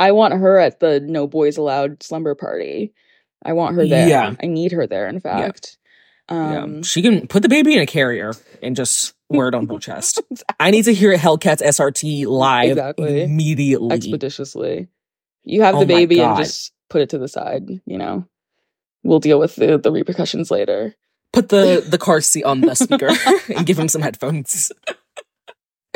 I 0.00 0.10
want 0.10 0.34
her 0.34 0.58
at 0.58 0.80
the 0.80 0.98
No 0.98 1.28
Boys 1.28 1.56
Allowed 1.56 2.02
slumber 2.02 2.34
party. 2.34 2.92
I 3.44 3.52
want 3.52 3.76
her 3.76 3.86
there. 3.86 4.08
Yeah. 4.08 4.34
I 4.42 4.46
need 4.46 4.72
her 4.72 4.84
there, 4.84 5.06
in 5.06 5.20
fact. 5.20 5.78
Um, 6.28 6.74
yeah, 6.78 6.82
she 6.82 7.00
can 7.00 7.28
put 7.28 7.44
the 7.44 7.48
baby 7.48 7.74
in 7.74 7.80
a 7.80 7.86
carrier 7.86 8.32
and 8.60 8.74
just 8.74 9.14
wear 9.28 9.46
it 9.46 9.54
on 9.54 9.68
her 9.68 9.78
chest. 9.78 10.20
I 10.58 10.72
need 10.72 10.82
to 10.86 10.92
hear 10.94 11.16
Hellcats 11.16 11.62
SRT 11.62 12.26
live 12.26 12.70
Exactly. 12.72 13.22
immediately. 13.22 13.94
expeditiously. 13.94 14.88
You 15.44 15.62
have 15.62 15.76
Oh 15.76 15.78
the 15.78 15.86
baby 15.86 16.18
and 16.18 16.36
just 16.36 16.72
put 16.90 17.02
it 17.02 17.10
to 17.10 17.18
the 17.18 17.28
side, 17.28 17.68
you 17.86 17.98
know. 17.98 18.26
We'll 19.04 19.20
deal 19.20 19.38
with 19.38 19.54
the, 19.54 19.78
the 19.78 19.92
repercussions 19.92 20.50
later. 20.50 20.96
put 21.32 21.50
the 21.50 21.84
the 21.88 21.98
car 21.98 22.20
seat 22.20 22.42
on 22.42 22.62
the 22.62 22.74
speaker 22.74 23.10
and 23.56 23.64
give 23.64 23.78
him 23.78 23.86
some 23.88 24.02
headphones. 24.02 24.72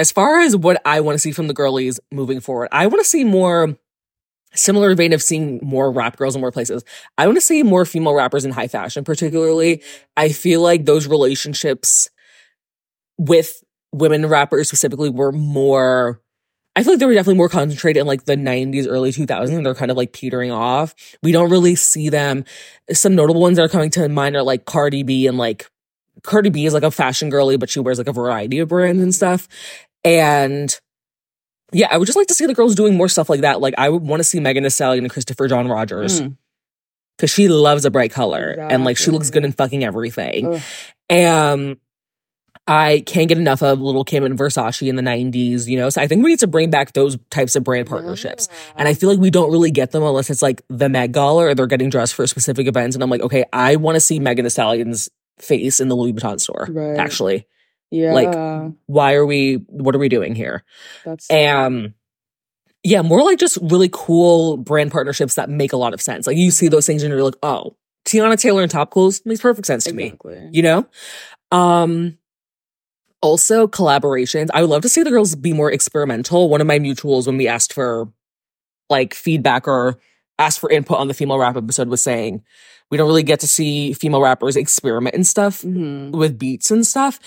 As 0.02 0.10
far 0.10 0.40
as 0.40 0.56
what 0.56 0.82
I 0.84 1.00
want 1.00 1.14
to 1.14 1.20
see 1.20 1.30
from 1.30 1.46
the 1.46 1.54
girlies 1.54 2.00
moving 2.10 2.40
forward, 2.40 2.68
I 2.72 2.88
want 2.88 2.98
to 2.98 3.08
see 3.08 3.22
more 3.22 3.78
similar 4.52 4.96
vein 4.96 5.12
of 5.12 5.22
seeing 5.22 5.60
more 5.62 5.92
rap 5.92 6.16
girls 6.16 6.34
in 6.34 6.40
more 6.40 6.50
places. 6.50 6.82
I 7.18 7.26
want 7.26 7.36
to 7.36 7.40
see 7.40 7.62
more 7.62 7.84
female 7.84 8.12
rappers 8.12 8.44
in 8.44 8.50
high 8.50 8.66
fashion, 8.66 9.04
particularly. 9.04 9.80
I 10.16 10.30
feel 10.30 10.60
like 10.60 10.86
those 10.86 11.06
relationships 11.06 12.10
with 13.16 13.62
women 13.92 14.26
rappers 14.26 14.66
specifically 14.66 15.08
were 15.08 15.30
more 15.30 16.20
I 16.74 16.82
feel 16.82 16.94
like 16.94 16.98
they 17.00 17.06
were 17.06 17.14
definitely 17.14 17.36
more 17.36 17.48
concentrated 17.48 18.00
in 18.00 18.06
like 18.08 18.24
the 18.24 18.34
90s, 18.34 18.88
early 18.88 19.12
2000s, 19.12 19.54
and 19.54 19.64
they're 19.64 19.74
kind 19.74 19.92
of 19.92 19.96
like 19.96 20.12
petering 20.12 20.50
off. 20.50 20.96
We 21.22 21.30
don't 21.30 21.50
really 21.50 21.76
see 21.76 22.08
them. 22.08 22.44
Some 22.90 23.14
notable 23.14 23.42
ones 23.42 23.58
that 23.58 23.62
are 23.62 23.68
coming 23.68 23.90
to 23.90 24.08
mind 24.08 24.34
are 24.34 24.42
like 24.42 24.64
Cardi 24.64 25.04
B 25.04 25.28
and 25.28 25.38
like 25.38 25.70
Cardi 26.22 26.50
B 26.50 26.66
is 26.66 26.74
like 26.74 26.82
a 26.82 26.90
fashion 26.90 27.30
girly, 27.30 27.56
but 27.56 27.70
she 27.70 27.80
wears 27.80 27.98
like 27.98 28.08
a 28.08 28.12
variety 28.12 28.58
of 28.58 28.68
brands 28.68 29.02
and 29.02 29.14
stuff. 29.14 29.48
And 30.04 30.78
yeah, 31.72 31.88
I 31.90 31.96
would 31.96 32.06
just 32.06 32.16
like 32.16 32.26
to 32.28 32.34
see 32.34 32.46
the 32.46 32.54
girls 32.54 32.74
doing 32.74 32.96
more 32.96 33.08
stuff 33.08 33.30
like 33.30 33.40
that. 33.42 33.60
Like 33.60 33.74
I 33.78 33.88
would 33.88 34.02
want 34.02 34.20
to 34.20 34.24
see 34.24 34.40
Megan 34.40 34.62
Thee 34.64 34.70
Stallion 34.70 35.04
and 35.04 35.12
Christopher 35.12 35.48
John 35.48 35.68
Rogers 35.68 36.20
Mm. 36.20 36.36
because 37.16 37.30
she 37.30 37.48
loves 37.48 37.84
a 37.84 37.90
bright 37.90 38.10
color 38.12 38.56
and 38.58 38.84
like 38.84 38.96
she 38.96 39.10
looks 39.10 39.30
good 39.30 39.44
in 39.44 39.52
fucking 39.52 39.84
everything. 39.84 40.54
Ugh. 40.54 40.60
And 41.08 41.76
I 42.68 43.02
can't 43.06 43.28
get 43.28 43.38
enough 43.38 43.60
of 43.62 43.80
Lil' 43.80 44.04
Kim 44.04 44.22
and 44.24 44.38
Versace 44.38 44.86
in 44.86 44.94
the 44.96 45.02
90s, 45.02 45.66
you 45.66 45.76
know? 45.76 45.90
So 45.90 46.00
I 46.00 46.06
think 46.06 46.22
we 46.22 46.30
need 46.30 46.38
to 46.40 46.46
bring 46.46 46.70
back 46.70 46.92
those 46.92 47.18
types 47.30 47.56
of 47.56 47.64
brand 47.64 47.88
partnerships. 47.88 48.48
And 48.76 48.86
I 48.86 48.94
feel 48.94 49.08
like 49.10 49.18
we 49.18 49.30
don't 49.30 49.50
really 49.50 49.72
get 49.72 49.90
them 49.90 50.02
unless 50.04 50.30
it's 50.30 50.42
like 50.42 50.62
the 50.68 50.88
Met 50.88 51.10
Gala 51.10 51.46
or 51.46 51.54
they're 51.56 51.66
getting 51.66 51.90
dressed 51.90 52.14
for 52.14 52.24
specific 52.26 52.68
events. 52.68 52.94
And 52.94 53.02
I'm 53.02 53.10
like, 53.10 53.20
okay, 53.22 53.44
I 53.52 53.76
want 53.76 53.96
to 53.96 54.00
see 54.00 54.20
Megan 54.20 54.44
Thee 54.44 54.50
Stallion's 54.50 55.08
face 55.38 55.80
in 55.80 55.88
the 55.88 55.96
Louis 55.96 56.12
Vuitton 56.12 56.38
store. 56.40 56.68
Right. 56.70 56.98
Actually, 56.98 57.46
yeah, 57.92 58.12
like, 58.12 58.72
why 58.86 59.14
are 59.14 59.26
we, 59.26 59.64
what 59.68 59.94
are 59.94 59.98
we 59.98 60.08
doing 60.08 60.34
here? 60.34 60.64
that's 61.04 61.30
And 61.30 61.94
yeah, 62.82 63.02
more 63.02 63.22
like 63.22 63.38
just 63.38 63.58
really 63.62 63.90
cool 63.92 64.56
brand 64.56 64.90
partnerships 64.90 65.36
that 65.36 65.48
make 65.48 65.72
a 65.72 65.76
lot 65.76 65.94
of 65.94 66.02
sense. 66.02 66.26
Like 66.26 66.36
you 66.36 66.50
see 66.50 66.66
those 66.66 66.86
things 66.86 67.04
and 67.04 67.12
you're 67.12 67.22
like, 67.22 67.36
oh, 67.42 67.76
Teyana 68.04 68.38
Taylor 68.38 68.62
and 68.62 68.72
Topicals 68.72 69.24
makes 69.24 69.40
perfect 69.40 69.66
sense 69.66 69.84
to 69.84 69.92
me 69.92 70.06
exactly. 70.06 70.48
you 70.52 70.62
know 70.62 70.86
um 71.50 72.16
also 73.20 73.66
collaborations 73.66 74.48
i 74.54 74.60
would 74.60 74.70
love 74.70 74.82
to 74.82 74.88
see 74.88 75.02
the 75.02 75.10
girls 75.10 75.34
be 75.34 75.52
more 75.52 75.70
experimental 75.70 76.48
one 76.48 76.60
of 76.60 76.66
my 76.66 76.78
mutuals 76.78 77.26
when 77.26 77.36
we 77.36 77.46
asked 77.46 77.72
for 77.72 78.08
like 78.90 79.14
feedback 79.14 79.68
or 79.68 79.98
asked 80.38 80.58
for 80.58 80.70
input 80.70 80.98
on 80.98 81.08
the 81.08 81.14
female 81.14 81.38
rap 81.38 81.56
episode 81.56 81.88
was 81.88 82.02
saying 82.02 82.42
we 82.92 82.98
don't 82.98 83.08
really 83.08 83.22
get 83.22 83.40
to 83.40 83.46
see 83.48 83.94
female 83.94 84.20
rappers 84.20 84.54
experiment 84.54 85.14
and 85.14 85.26
stuff 85.26 85.62
Mhm. 85.62 86.12
with 86.12 86.38
beats 86.38 86.70
and 86.70 86.86
stuff 86.86 87.18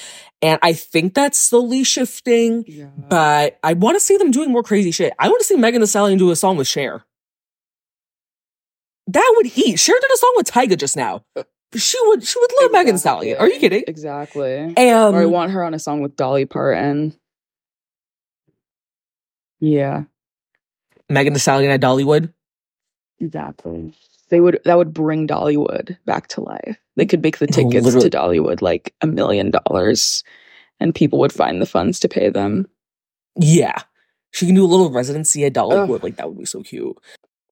and 0.42 0.60
i 0.62 0.72
think 0.74 1.16
that's 1.16 1.40
slowly 1.40 1.84
shifting 1.84 2.64
Yeah. 2.68 2.86
but 3.10 3.58
i 3.64 3.74
want 3.74 3.96
to 3.96 4.00
see 4.00 4.16
them 4.18 4.30
doing 4.30 4.52
more 4.52 4.62
crazy 4.64 4.92
shit 4.92 5.12
i 5.20 5.28
want 5.28 5.40
to 5.40 5.46
see 5.46 5.56
megan 5.58 5.82
Thee 5.82 5.88
Stallion 5.88 6.20
do 6.20 6.30
a 6.30 6.36
song 6.36 6.56
with 6.58 6.68
Cher. 6.68 7.04
that 9.08 9.34
would 9.38 9.58
eat 9.58 9.80
Cher 9.80 9.96
did 10.00 10.12
a 10.14 10.18
song 10.18 10.34
with 10.38 10.52
Tyga 10.52 10.78
just 10.78 10.96
now 10.96 11.24
she 11.76 11.98
would 12.08 12.24
she 12.24 12.40
would 12.40 12.52
love 12.62 12.72
Megan 12.72 12.94
Thee 12.96 13.00
Stallion 13.00 13.38
are 13.40 13.50
you 13.50 13.60
kidding 13.60 13.84
Exactly. 13.88 14.76
um, 14.78 15.16
or 15.16 15.22
I 15.22 15.26
want 15.26 15.52
her 15.52 15.64
on 15.64 15.74
a 15.74 15.80
song 15.80 16.00
with 16.02 16.16
Dolly 16.16 16.46
Parton. 16.46 17.14
Yeah, 19.60 20.04
Megan 21.10 21.34
Thee 21.34 21.40
Stallion 21.40 21.72
at 21.72 21.82
Dollywood. 21.82 22.32
exactly. 23.20 23.94
They 24.30 24.40
would 24.40 24.60
that 24.66 24.78
would 24.78 24.94
bring 24.94 25.28
Dollywood 25.28 25.98
back 26.06 26.28
to 26.30 26.42
life. 26.42 26.78
They 26.96 27.06
could 27.06 27.22
make 27.22 27.38
the 27.38 27.48
tickets 27.48 27.86
Literally. 27.86 28.10
to 28.10 28.18
Dollywood 28.18 28.62
like 28.62 28.94
a 29.02 29.08
million 29.08 29.52
dollars, 29.52 30.24
and 30.80 30.96
people 30.96 31.20
would 31.20 31.34
find 31.34 31.62
the 31.62 31.66
funds 31.66 32.00
to 32.02 32.10
pay 32.10 32.30
them. 32.30 32.68
Yeah. 33.40 33.78
She 34.32 34.46
can 34.46 34.56
do 34.56 34.66
a 34.66 34.68
little 34.68 34.90
residency 34.92 35.46
at 35.46 35.54
Dollywood. 35.54 36.04
Like, 36.04 36.18
that 36.18 36.28
would 36.28 36.38
be 36.38 36.46
so 36.46 36.62
cute. 36.64 36.98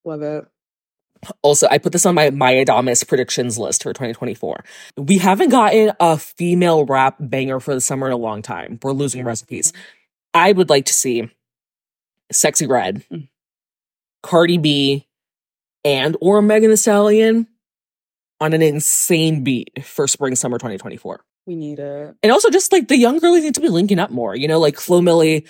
Love 0.04 0.20
it. 0.22 0.44
Also, 1.40 1.66
I 1.70 1.78
put 1.78 1.92
this 1.92 2.04
on 2.04 2.14
my 2.14 2.28
Maya 2.28 2.66
Adamus 2.66 3.06
predictions 3.08 3.56
list 3.58 3.82
for 3.82 3.92
2024. 3.94 4.62
We 4.98 5.16
haven't 5.16 5.48
gotten 5.48 5.92
a 5.98 6.18
female 6.18 6.84
rap 6.84 7.16
banger 7.18 7.60
for 7.60 7.72
the 7.74 7.80
summer 7.80 8.08
in 8.08 8.12
a 8.12 8.18
long 8.18 8.42
time. 8.42 8.78
We're 8.82 8.92
losing 8.92 9.24
recipes. 9.24 9.72
I 10.34 10.52
would 10.52 10.68
like 10.68 10.84
to 10.86 10.92
see 10.94 11.30
Sexy 12.30 12.66
Red, 12.66 13.04
Mm. 13.10 13.28
Cardi 14.22 14.58
B, 14.58 15.06
and 15.84 16.16
or 16.20 16.42
Megan 16.42 16.70
Thee 16.70 16.76
Stallion 16.76 17.46
on 18.40 18.52
an 18.52 18.62
insane 18.62 19.44
beat 19.44 19.84
for 19.84 20.06
spring 20.06 20.36
summer 20.36 20.58
2024. 20.58 21.20
We 21.46 21.56
need 21.56 21.78
it. 21.78 22.14
And 22.22 22.32
also 22.32 22.50
just 22.50 22.72
like 22.72 22.88
the 22.88 22.96
young 22.96 23.18
girlies 23.18 23.44
need 23.44 23.54
to 23.54 23.60
be 23.60 23.68
linking 23.68 23.98
up 23.98 24.10
more. 24.10 24.34
You 24.34 24.48
know, 24.48 24.58
like 24.58 24.80
Flo 24.80 25.00
Milli 25.00 25.46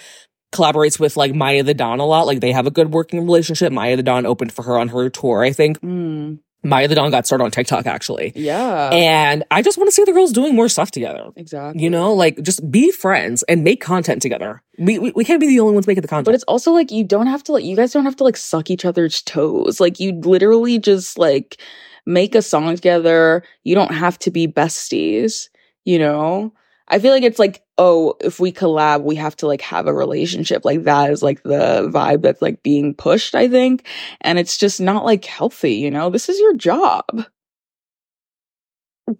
collaborates 0.52 0.98
with 0.98 1.16
like 1.16 1.32
Maiya 1.32 1.64
The 1.64 1.74
Don 1.74 2.00
a 2.00 2.06
lot. 2.06 2.26
Like 2.26 2.40
they 2.40 2.52
have 2.52 2.66
a 2.66 2.70
good 2.70 2.92
working 2.92 3.24
relationship. 3.24 3.72
Maiya 3.72 3.96
The 3.96 4.02
Don 4.02 4.26
opened 4.26 4.52
for 4.52 4.62
her 4.62 4.78
on 4.78 4.88
her 4.88 5.08
tour, 5.10 5.44
I 5.44 5.52
think. 5.52 5.80
Mm, 5.80 6.40
Maiya 6.64 6.88
The 6.88 6.94
Don 6.94 7.10
got 7.10 7.26
started 7.26 7.44
on 7.44 7.50
TikTok 7.50 7.86
actually. 7.86 8.32
yeah. 8.34 8.88
And 8.92 9.44
I 9.50 9.62
just 9.62 9.76
want 9.78 9.88
to 9.88 9.92
see 9.92 10.04
the 10.04 10.12
girls 10.12 10.32
doing 10.32 10.54
more 10.54 10.68
stuff 10.68 10.90
together. 10.90 11.30
exactly. 11.36 11.82
You 11.82 11.90
know, 11.90 12.14
like 12.14 12.42
just 12.42 12.70
be 12.70 12.90
friends 12.90 13.42
and 13.44 13.62
make 13.62 13.80
content 13.80 14.22
together. 14.22 14.62
We, 14.78 14.98
we, 14.98 15.12
we 15.14 15.24
can't 15.24 15.40
be 15.40 15.46
the 15.46 15.60
only 15.60 15.74
ones 15.74 15.86
making 15.86 16.02
the 16.02 16.08
content. 16.08 16.24
But 16.24 16.34
it's 16.34 16.44
also 16.44 16.72
like 16.72 16.90
you 16.90 17.04
don't 17.04 17.26
have 17.26 17.44
to 17.44 17.52
like 17.52 17.64
you 17.64 17.76
guys 17.76 17.92
don't 17.92 18.04
have 18.04 18.16
to 18.16 18.24
like 18.24 18.36
suck 18.36 18.70
each 18.70 18.84
other's 18.84 19.22
toes. 19.22 19.78
Like 19.80 20.00
you 20.00 20.12
literally 20.12 20.78
just 20.78 21.18
like 21.18 21.60
make 22.06 22.34
a 22.34 22.42
song 22.42 22.74
together. 22.74 23.44
You 23.62 23.74
don't 23.74 23.94
have 23.94 24.18
to 24.20 24.30
be 24.30 24.46
besties, 24.48 25.48
you 25.84 25.98
know? 25.98 26.52
I 26.88 26.98
feel 26.98 27.12
like 27.12 27.22
it's 27.22 27.38
like, 27.38 27.62
oh, 27.78 28.14
if 28.20 28.38
we 28.38 28.52
collab, 28.52 29.02
we 29.02 29.16
have 29.16 29.36
to 29.36 29.46
like 29.46 29.62
have 29.62 29.86
a 29.86 29.94
relationship. 29.94 30.64
Like 30.64 30.84
that 30.84 31.10
is 31.10 31.22
like 31.22 31.42
the 31.42 31.90
vibe 31.92 32.22
that's 32.22 32.42
like 32.42 32.62
being 32.62 32.94
pushed, 32.94 33.34
I 33.34 33.48
think. 33.48 33.86
And 34.20 34.38
it's 34.38 34.58
just 34.58 34.80
not 34.80 35.04
like 35.04 35.24
healthy, 35.24 35.74
you 35.74 35.90
know? 35.90 36.10
This 36.10 36.28
is 36.28 36.38
your 36.38 36.54
job. 36.54 37.24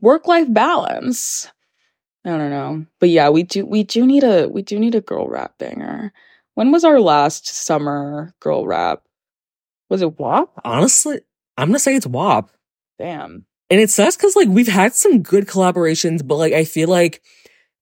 Work 0.01 0.27
life 0.27 0.53
balance. 0.53 1.51
I 2.25 2.31
don't 2.31 2.51
know. 2.51 2.87
But 3.01 3.11
yeah, 3.11 3.29
we 3.29 3.43
do 3.43 3.67
we 3.67 3.83
do 3.83 4.07
need 4.07 4.25
a 4.25 4.49
we 4.49 4.63
do 4.63 4.79
need 4.79 4.95
a 4.95 5.01
girl 5.01 5.29
rap 5.29 5.59
banger. 5.59 6.13
When 6.55 6.71
was 6.71 6.85
our 6.85 7.01
last 7.01 7.47
summer 7.47 8.35
girl 8.41 8.67
rap? 8.67 9.03
Was 9.91 10.03
it 10.03 10.19
WAP? 10.19 10.51
Honestly, 10.65 11.21
I'm 11.57 11.73
to 11.73 11.79
say 11.79 11.95
it's 11.97 12.07
WAP. 12.07 12.51
Damn. 12.99 13.45
And 13.71 13.81
it 13.81 13.91
sucks 13.91 14.17
because 14.17 14.37
like 14.37 14.49
we've 14.49 14.69
had 14.69 14.95
some 14.95 15.23
good 15.23 15.47
collaborations, 15.47 16.27
but 16.27 16.37
like 16.37 16.53
I 16.53 16.65
feel 16.65 16.89
like 16.89 17.23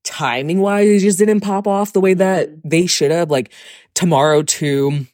timing 0.04 0.60
wise, 0.60 0.88
it 0.88 1.00
just 1.00 1.18
didn't 1.18 1.40
pop 1.40 1.66
off 1.66 1.92
the 1.92 2.00
way 2.00 2.14
that 2.14 2.48
mm-hmm. 2.48 2.68
they 2.68 2.86
should 2.86 3.10
have. 3.10 3.30
Like 3.30 3.52
Tomorrow 3.94 4.42
2 4.42 5.06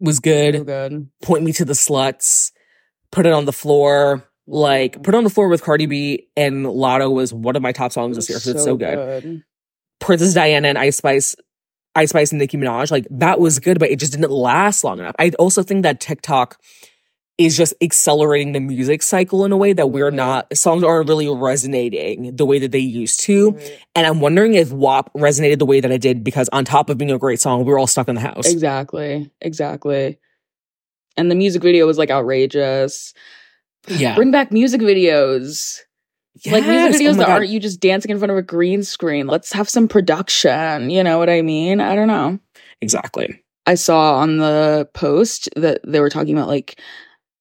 was 0.00 0.20
good. 0.20 0.56
So 0.56 0.64
good. 0.64 1.08
Point 1.22 1.44
Me 1.44 1.52
to 1.52 1.64
the 1.64 1.72
Sluts, 1.72 2.52
Put 3.10 3.26
It 3.26 3.32
on 3.32 3.44
the 3.44 3.52
Floor. 3.52 4.28
Like 4.46 5.02
Put 5.02 5.14
It 5.14 5.18
on 5.18 5.24
the 5.24 5.30
Floor 5.30 5.48
with 5.48 5.62
Cardi 5.62 5.86
B 5.86 6.28
and 6.36 6.66
Latto 6.66 7.12
was 7.12 7.32
one 7.32 7.56
of 7.56 7.62
my 7.62 7.72
top 7.72 7.92
songs 7.92 8.16
this 8.16 8.28
year. 8.28 8.38
So, 8.38 8.50
it's 8.50 8.64
so 8.64 8.76
good. 8.76 9.42
Princess 10.00 10.34
Diana 10.34 10.68
and 10.68 10.78
Ice 10.78 10.96
Spice, 10.96 11.34
Ice 11.94 12.10
Spice 12.10 12.32
and 12.32 12.38
Nicki 12.38 12.58
Minaj, 12.58 12.90
like 12.90 13.06
that 13.10 13.40
was 13.40 13.58
mm-hmm. 13.58 13.64
good, 13.64 13.78
but 13.78 13.90
it 13.90 13.98
just 13.98 14.12
didn't 14.12 14.30
last 14.30 14.84
long 14.84 14.98
enough. 14.98 15.14
I 15.18 15.30
also 15.38 15.62
think 15.62 15.82
that 15.84 16.00
TikTok 16.00 16.60
is 17.36 17.56
just 17.56 17.74
accelerating 17.80 18.52
the 18.52 18.60
music 18.60 19.02
cycle 19.02 19.44
in 19.44 19.50
a 19.50 19.56
way 19.56 19.72
that 19.72 19.88
we're 19.88 20.12
not, 20.12 20.56
songs 20.56 20.84
aren't 20.84 21.08
really 21.08 21.28
resonating 21.28 22.36
the 22.36 22.46
way 22.46 22.60
that 22.60 22.70
they 22.70 22.78
used 22.78 23.20
to. 23.20 23.58
And 23.96 24.06
I'm 24.06 24.20
wondering 24.20 24.54
if 24.54 24.70
WAP 24.70 25.12
resonated 25.14 25.58
the 25.58 25.66
way 25.66 25.80
that 25.80 25.90
it 25.90 26.00
did 26.00 26.22
because 26.22 26.48
on 26.52 26.64
top 26.64 26.90
of 26.90 26.98
being 26.98 27.10
a 27.10 27.18
great 27.18 27.40
song, 27.40 27.64
we 27.64 27.72
were 27.72 27.78
all 27.78 27.88
stuck 27.88 28.08
in 28.08 28.14
the 28.14 28.20
house. 28.20 28.50
Exactly. 28.50 29.30
Exactly. 29.40 30.18
And 31.16 31.30
the 31.30 31.34
music 31.34 31.62
video 31.62 31.86
was 31.86 31.98
like 31.98 32.10
outrageous. 32.10 33.14
Yeah. 33.88 34.14
Bring 34.14 34.30
back 34.30 34.52
music 34.52 34.80
videos. 34.80 35.80
Like 36.46 36.64
music 36.64 36.94
Oh 36.94 36.98
videos 36.98 37.12
my 37.12 37.18
that 37.18 37.26
God. 37.26 37.32
aren't 37.32 37.50
you 37.50 37.60
just 37.60 37.80
dancing 37.80 38.10
in 38.10 38.18
front 38.18 38.32
of 38.32 38.36
a 38.36 38.42
green 38.42 38.82
screen. 38.82 39.26
Let's 39.26 39.52
have 39.52 39.68
some 39.68 39.88
production. 39.88 40.90
You 40.90 41.02
know 41.02 41.18
what 41.18 41.30
I 41.30 41.42
mean? 41.42 41.80
I 41.80 41.94
don't 41.94 42.08
know. 42.08 42.38
Exactly. 42.80 43.42
I 43.66 43.76
saw 43.76 44.16
on 44.16 44.38
the 44.38 44.88
post 44.94 45.48
that 45.56 45.80
they 45.86 46.00
were 46.00 46.10
talking 46.10 46.36
about 46.36 46.48
like 46.48 46.80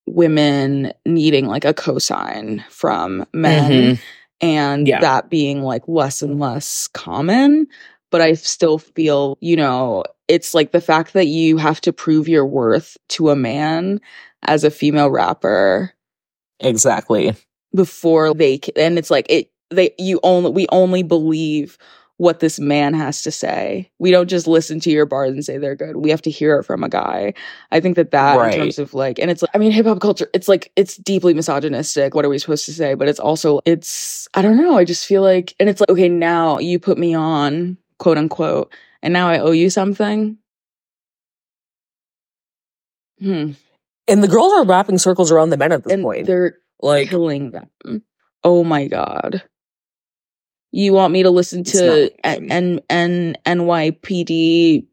women 0.06 0.94
needing 1.06 1.48
like 1.48 1.66
a 1.66 1.74
cosign 1.74 2.64
from 2.70 3.26
men 3.34 3.92
Mhm. 3.94 4.00
and 4.42 4.88
Yeah. 4.88 5.00
that 5.00 5.30
being 5.30 5.64
like 5.64 5.84
less 5.88 6.22
and 6.22 6.40
less 6.40 6.88
common. 6.90 7.68
But 8.12 8.22
I 8.22 8.34
still 8.34 8.78
feel, 8.78 9.38
you 9.42 9.56
know, 9.56 10.04
it's 10.28 10.54
like 10.54 10.72
the 10.72 10.82
fact 10.82 11.14
that 11.14 11.28
you 11.28 11.58
have 11.58 11.82
to 11.82 11.94
prove 11.94 12.28
your 12.28 12.46
worth 12.46 12.98
to 13.10 13.30
a 13.30 13.36
man 13.36 14.00
as 14.44 14.64
a 14.64 14.72
female 14.72 15.10
rapper 15.10 15.94
Exactly. 16.60 17.34
before 17.76 18.34
they 18.34 18.60
and 18.76 18.98
it's 19.00 19.10
like 19.10 19.26
it 19.30 19.50
they 19.72 19.94
you 19.98 20.20
only 20.24 20.52
we 20.52 20.68
only 20.72 21.02
believe 21.04 21.78
what 22.24 22.40
this 22.40 22.60
man 22.60 22.94
has 22.94 23.22
to 23.22 23.32
say 23.32 23.90
we 24.00 24.12
don't 24.12 24.30
just 24.30 24.48
listen 24.48 24.80
to 24.80 24.90
your 24.90 25.06
bars 25.06 25.32
and 25.32 25.45
say 25.45 25.58
they're 25.58 25.76
good 25.76 25.98
we 25.98 26.10
have 26.10 26.22
to 26.22 26.32
hear 26.32 26.58
it 26.58 26.64
from 26.64 26.84
a 26.84 26.90
guy 26.90 27.34
i 27.72 27.80
think 27.80 27.95
that 27.95 28.12
that 28.12 28.38
Right. 28.38 28.54
in 28.54 28.60
terms 28.60 28.80
of 28.80 28.94
like 28.94 29.20
and 29.20 29.30
it's 29.30 29.41
like 29.41 29.52
i 29.54 29.58
mean 29.58 29.72
hip 29.72 29.86
hop 29.86 30.00
culture 30.02 30.30
it's 30.34 30.48
like 30.48 30.72
it's 30.76 30.98
deeply 30.98 31.34
misogynistic 31.34 32.16
what 32.16 32.26
are 32.26 32.30
we 32.30 32.40
supposed 32.40 32.66
to 32.66 32.74
say 32.74 32.94
but 32.95 33.08
it's 33.10 33.20
also 33.20 33.60
it's 33.66 34.28
i 34.34 34.41
don't 34.41 34.58
know 34.58 34.78
i 34.78 34.86
just 34.86 35.06
feel 35.06 35.22
like 35.22 35.54
and 35.60 35.70
it's 35.70 35.82
like 35.82 35.90
okay 35.90 36.10
now 36.10 36.58
you 36.60 36.80
put 36.80 36.98
me 36.98 37.14
on 37.14 37.78
quote 38.00 38.18
unquote 38.18 38.74
and 39.02 39.14
now 39.14 39.28
i 39.30 39.38
owe 39.40 39.52
you 39.52 39.70
something 39.70 40.38
hmm 43.20 43.52
And 44.08 44.24
the 44.24 44.28
girls 44.28 44.54
are 44.54 44.66
wrapping 44.66 44.98
circles 44.98 45.32
around 45.32 45.50
the 45.50 45.58
men 45.58 45.72
at 45.72 45.84
this 45.84 45.94
and 45.94 46.04
point. 46.04 46.28
they're 46.28 46.58
Like, 46.82 47.10
killing 47.10 47.52
them. 47.52 48.04
Oh 48.44 48.64
my 48.64 48.88
god. 48.88 49.44
You 50.76 50.91
want 50.91 51.14
me 51.14 51.22
to 51.22 51.30
listen 51.30 51.64
to 51.66 52.10
N- 52.24 52.52
N- 52.52 52.82
N- 52.90 53.38
NYPD 53.45 54.88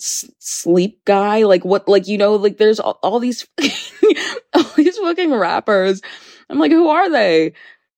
sleep 0.00 1.04
guy? 1.04 1.44
Like 1.44 1.64
what 1.64 1.88
like 1.88 2.08
you 2.08 2.18
know 2.18 2.34
like 2.34 2.58
there's 2.58 2.80
all, 2.80 2.98
all 3.00 3.20
these 3.20 3.46
all 4.54 4.64
these 4.76 4.98
fucking 4.98 5.32
rappers. 5.32 6.02
I'm 6.50 6.58
like 6.58 6.72
who 6.72 6.88
are 6.88 7.08
they? 7.08 7.52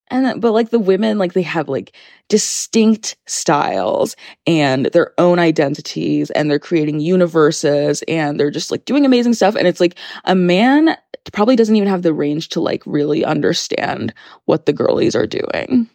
And 0.09 0.27
uh, 0.27 0.35
but 0.37 0.53
like 0.53 0.69
the 0.69 0.79
women 0.79 1.17
like 1.17 1.33
they 1.33 1.41
have 1.41 1.71
like 1.71 1.97
distinct 2.29 3.17
styles 3.25 4.15
and 4.47 4.85
their 4.93 5.15
own 5.17 5.39
identities 5.39 6.31
and 6.33 6.51
they're 6.51 6.59
creating 6.59 7.01
universes 7.01 8.03
and 8.09 8.39
they're 8.39 8.51
just 8.51 8.71
like 8.71 8.85
doing 8.85 9.07
amazing 9.07 9.33
stuff 9.33 9.57
and 9.57 9.67
it's 9.67 9.81
like 9.81 9.99
a 10.27 10.35
man 10.35 10.99
probably 11.33 11.57
doesn't 11.57 11.77
even 11.77 11.89
have 11.89 12.03
the 12.03 12.13
range 12.13 12.51
to 12.51 12.61
like 12.61 12.83
really 12.85 13.25
understand 13.25 14.13
what 14.45 14.67
the 14.67 14.73
girlies 14.75 15.17
are 15.17 15.27
doing. 15.27 15.89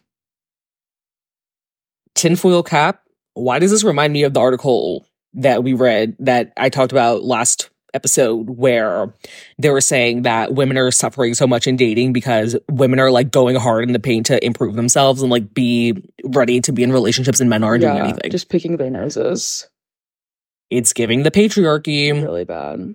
Tinfoil 2.14 2.62
cap. 2.62 3.02
Why 3.34 3.58
does 3.58 3.70
this 3.70 3.84
remind 3.84 4.12
me 4.12 4.22
of 4.24 4.34
the 4.34 4.40
article 4.40 5.06
that 5.34 5.64
we 5.64 5.72
read 5.72 6.16
that 6.18 6.52
I 6.56 6.68
talked 6.68 6.92
about 6.92 7.22
last 7.24 7.70
episode 7.94 8.48
where 8.48 9.12
they 9.58 9.68
were 9.70 9.80
saying 9.80 10.22
that 10.22 10.54
women 10.54 10.78
are 10.78 10.90
suffering 10.90 11.34
so 11.34 11.46
much 11.46 11.66
in 11.66 11.76
dating 11.76 12.12
because 12.14 12.56
women 12.70 12.98
are 12.98 13.10
like 13.10 13.30
going 13.30 13.54
hard 13.56 13.84
in 13.84 13.92
the 13.92 13.98
paint 14.00 14.26
to 14.26 14.42
improve 14.44 14.74
themselves 14.76 15.20
and 15.22 15.30
like 15.30 15.52
be 15.52 16.02
ready 16.24 16.60
to 16.60 16.72
be 16.72 16.82
in 16.82 16.90
relationships 16.92 17.40
and 17.40 17.50
men 17.50 17.62
aren't 17.62 17.82
doing 17.82 17.98
anything. 17.98 18.30
just 18.30 18.48
picking 18.48 18.76
their 18.78 18.90
noses. 18.90 19.68
it's 20.70 20.94
giving 20.94 21.22
the 21.22 21.30
patriarchy. 21.30 22.12
Really 22.12 22.44
bad. 22.44 22.94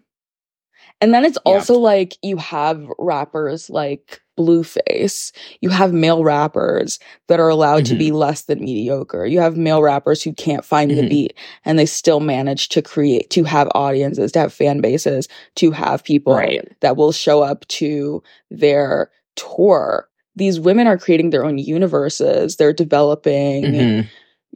And 0.99 1.13
then 1.13 1.25
it's 1.25 1.37
Yeah. 1.45 1.53
also 1.53 1.75
like 1.77 2.17
you 2.23 2.37
have 2.37 2.83
rappers 2.97 3.69
like 3.69 4.19
Blueface. 4.37 5.31
You 5.61 5.69
have 5.69 5.91
male 5.93 6.23
rappers 6.23 6.99
that 7.27 7.39
are 7.39 7.49
allowed 7.49 7.85
to 7.85 7.91
Mm-hmm. 7.93 7.99
be 7.99 8.11
less 8.11 8.43
than 8.43 8.59
mediocre. 8.59 9.25
You 9.25 9.39
have 9.39 9.57
male 9.57 9.81
rappers 9.81 10.21
who 10.23 10.33
can't 10.33 10.63
find 10.63 10.91
the 10.91 11.01
Mhm. 11.01 11.09
beat 11.09 11.33
and 11.65 11.77
they 11.77 11.85
still 11.85 12.19
manage 12.19 12.69
to 12.69 12.81
create, 12.81 13.29
to 13.31 13.43
have 13.43 13.67
audiences, 13.75 14.31
to 14.33 14.39
have 14.39 14.53
fan 14.53 14.79
bases, 14.81 15.27
to 15.55 15.71
have 15.71 16.03
people 16.03 16.33
Right. 16.35 16.67
that 16.81 16.95
will 16.97 17.11
show 17.11 17.41
up 17.41 17.67
to 17.69 18.21
their 18.51 19.09
tour. 19.35 20.07
These 20.35 20.59
women 20.59 20.85
are 20.87 20.97
creating 20.97 21.31
their 21.31 21.43
own 21.43 21.57
universes. 21.57 22.57
They're 22.57 22.73
developing 22.73 23.63
Mhm. 23.65 24.07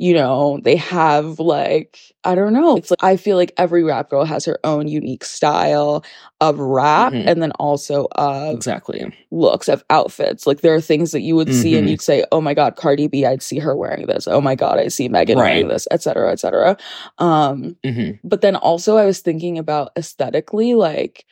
You 0.02 0.16
know, 0.16 0.60
they 0.64 0.76
have 0.78 1.40
like, 1.40 2.00
I 2.24 2.34
don't 2.34 2.54
know. 2.54 2.76
It's 2.76 2.90
like, 2.90 3.04
I 3.04 3.18
feel 3.18 3.38
like 3.38 3.54
every 3.58 3.84
rap 3.84 4.10
girl 4.10 4.26
has 4.26 4.44
her 4.46 4.58
own 4.64 4.88
unique 4.88 5.24
style 5.24 6.04
of 6.40 6.58
rap 6.58 7.14
Mhm. 7.14 7.24
and 7.28 7.42
then 7.44 7.52
also 7.60 8.08
of 8.16 8.56
Exactly. 8.56 9.14
looks, 9.30 9.68
of 9.70 9.84
outfits. 9.92 10.48
Like 10.48 10.62
there 10.62 10.74
are 10.74 10.82
things 10.82 11.12
that 11.12 11.22
you 11.22 11.36
would 11.36 11.54
see 11.54 11.78
and 11.78 11.86
Mhm. 11.88 11.92
you'd 11.92 12.02
say, 12.02 12.26
oh 12.32 12.42
my 12.42 12.56
God, 12.56 12.78
Cardi 12.78 13.06
B, 13.08 13.28
I'd 13.28 13.44
see 13.44 13.60
her 13.60 13.76
wearing 13.76 14.08
this. 14.08 14.28
Oh 14.28 14.42
my 14.42 14.56
God, 14.56 14.80
I 14.80 14.88
see 14.88 15.08
Megan 15.08 15.38
wearing 15.38 15.68
this, 15.68 15.88
et 15.92 16.02
cetera, 16.02 16.32
et 16.32 16.40
cetera. 16.40 16.78
Um, 17.20 17.76
hmm 17.86 18.12
but 18.24 18.42
then 18.42 18.56
also 18.56 18.98
I 18.98 19.06
was 19.06 19.20
thinking 19.20 19.60
about 19.60 19.92
aesthetically, 19.96 20.74
like 20.74 21.26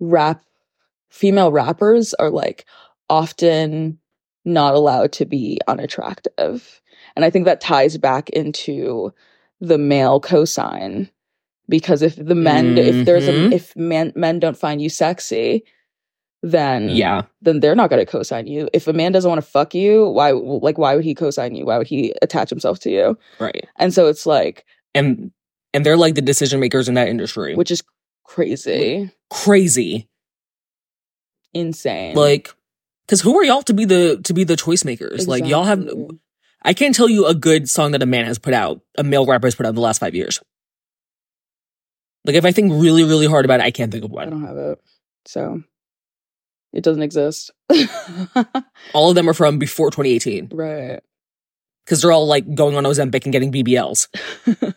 rap, 0.00 0.42
female 1.10 1.52
rappers 1.52 2.14
are 2.14 2.30
like 2.30 2.64
often 3.10 3.98
not 4.46 4.74
allowed 4.74 5.12
to 5.12 5.26
be 5.26 5.60
unattractive. 5.68 6.80
And 7.16 7.24
I 7.24 7.30
think 7.30 7.46
that 7.46 7.60
ties 7.60 7.96
back 7.98 8.28
into 8.30 9.12
the 9.60 9.78
male 9.78 10.20
cosign 10.20 11.10
because 11.68 12.02
if 12.02 12.14
the 12.16 12.34
men, 12.34 12.76
if 12.78 13.06
there's 13.06 13.26
a, 13.26 13.32
Mhm. 13.32 13.52
if 13.52 13.74
men, 13.74 14.12
men 14.14 14.38
don't 14.38 14.56
find 14.56 14.80
you 14.82 14.88
sexy, 14.90 15.64
then 16.42 16.90
Yeah. 16.90 17.22
then 17.40 17.60
they're 17.60 17.74
not 17.74 17.88
going 17.90 18.04
to 18.04 18.10
cosign 18.12 18.46
you. 18.46 18.68
If 18.74 18.86
a 18.86 18.92
man 18.92 19.10
doesn't 19.12 19.28
want 19.28 19.40
to 19.42 19.50
fuck 19.50 19.74
you, 19.74 20.06
why 20.10 20.30
like 20.32 20.76
why 20.78 20.94
would 20.94 21.04
he 21.04 21.14
cosign 21.14 21.56
you? 21.56 21.64
Why 21.64 21.78
would 21.78 21.86
he 21.88 22.12
attach 22.22 22.50
himself 22.50 22.78
to 22.80 22.90
you? 22.90 23.18
Right. 23.40 23.66
And 23.76 23.92
so 23.94 24.06
it's 24.06 24.26
like, 24.26 24.64
And 24.94 25.32
and 25.74 25.84
they're 25.84 25.96
like 25.96 26.14
the 26.14 26.22
decision 26.22 26.60
makers 26.60 26.88
in 26.88 26.94
that 26.94 27.08
industry. 27.08 27.56
which 27.56 27.70
is 27.70 27.82
crazy. 28.24 29.10
crazy. 29.30 30.08
insane. 31.54 32.14
Like, 32.14 32.50
because 33.06 33.22
who 33.22 33.38
are 33.38 33.44
y'all 33.44 33.62
to 33.62 33.72
be 33.74 33.84
the 33.86 34.20
to 34.24 34.34
be 34.34 34.44
the 34.44 34.56
choice 34.56 34.84
makers? 34.84 35.26
Like 35.26 35.46
y'all 35.46 35.64
have 35.64 35.80
Exactly. 35.82 36.18
I 36.66 36.74
can't 36.74 36.94
tell 36.94 37.08
you 37.08 37.26
a 37.26 37.34
good 37.34 37.70
song 37.70 37.92
that 37.92 38.02
a 38.02 38.06
man 38.06 38.24
has 38.24 38.40
put 38.40 38.52
out, 38.52 38.80
a 38.98 39.04
male 39.04 39.24
rapper 39.24 39.46
has 39.46 39.54
put 39.54 39.66
out 39.66 39.70
in 39.70 39.74
the 39.76 39.80
last 39.80 40.00
five 40.00 40.16
years. 40.16 40.40
Like 42.24 42.34
if 42.34 42.44
I 42.44 42.50
think 42.50 42.72
really, 42.72 43.04
really 43.04 43.28
hard 43.28 43.44
about 43.44 43.60
it, 43.60 43.62
I 43.62 43.70
can't 43.70 43.92
think 43.92 44.04
of 44.04 44.10
one. 44.10 44.26
I 44.26 44.30
don't 44.30 44.44
have 44.44 44.56
it. 44.56 44.82
So 45.26 45.62
it 46.72 46.82
doesn't 46.82 47.04
exist. 47.04 47.52
All 48.94 49.10
of 49.10 49.14
them 49.14 49.30
are 49.30 49.32
from 49.32 49.60
before 49.60 49.92
2018 49.92 50.48
right. 50.52 51.00
because 51.84 52.02
they're 52.02 52.10
all 52.10 52.26
like 52.26 52.52
going 52.52 52.76
on 52.76 52.82
Ozempic 52.82 53.24
and 53.24 53.32
getting 53.32 53.52
BBLs 53.52 54.08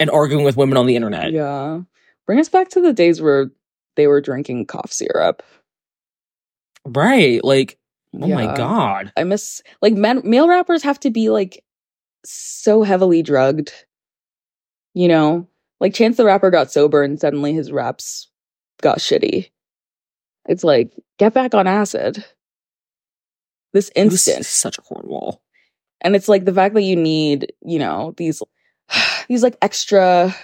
and 0.00 0.08
arguing 0.08 0.44
with 0.44 0.56
women 0.56 0.78
on 0.78 0.86
the 0.86 0.96
internet. 0.96 1.32
yeah. 1.32 1.80
Bring 2.26 2.40
us 2.40 2.48
back 2.48 2.70
to 2.70 2.80
the 2.80 2.94
days 2.94 3.20
where 3.20 3.50
they 3.96 4.06
were 4.06 4.22
drinking 4.22 4.66
cough 4.66 4.92
syrup. 4.92 5.42
Right. 6.86 7.44
Like, 7.44 7.78
oh 8.20 8.28
my 8.28 8.54
God. 8.56 9.12
I 9.16 9.24
miss 9.24 9.62
like 9.82 9.94
men 9.94 10.22
male 10.24 10.48
rappers 10.48 10.82
have 10.82 11.00
to 11.00 11.10
be 11.10 11.30
like 11.30 11.64
so 12.24 12.82
heavily 12.82 13.22
drugged. 13.22 13.72
You 14.94 15.08
know? 15.08 15.46
Like 15.80 15.94
Chance 15.94 16.16
the 16.16 16.24
Rapper 16.24 16.50
got 16.50 16.72
sober 16.72 17.02
and 17.04 17.20
suddenly 17.20 17.52
his 17.52 17.70
raps 17.70 18.28
got 18.82 18.98
shitty. 18.98 19.50
It's 20.48 20.64
like, 20.64 20.92
get 21.18 21.34
back 21.34 21.54
on 21.54 21.66
acid. 21.68 22.24
This 23.72 23.90
instant. 23.94 24.44
such 24.46 24.78
a 24.78 24.82
cornwall. 24.82 25.40
And 26.00 26.16
it's 26.16 26.28
like 26.28 26.44
the 26.46 26.54
fact 26.54 26.74
that 26.74 26.82
you 26.82 26.96
need, 26.96 27.52
you 27.64 27.78
know, 27.78 28.14
these 28.16 28.42
these 29.28 29.42
like 29.42 29.56
extra 29.62 30.34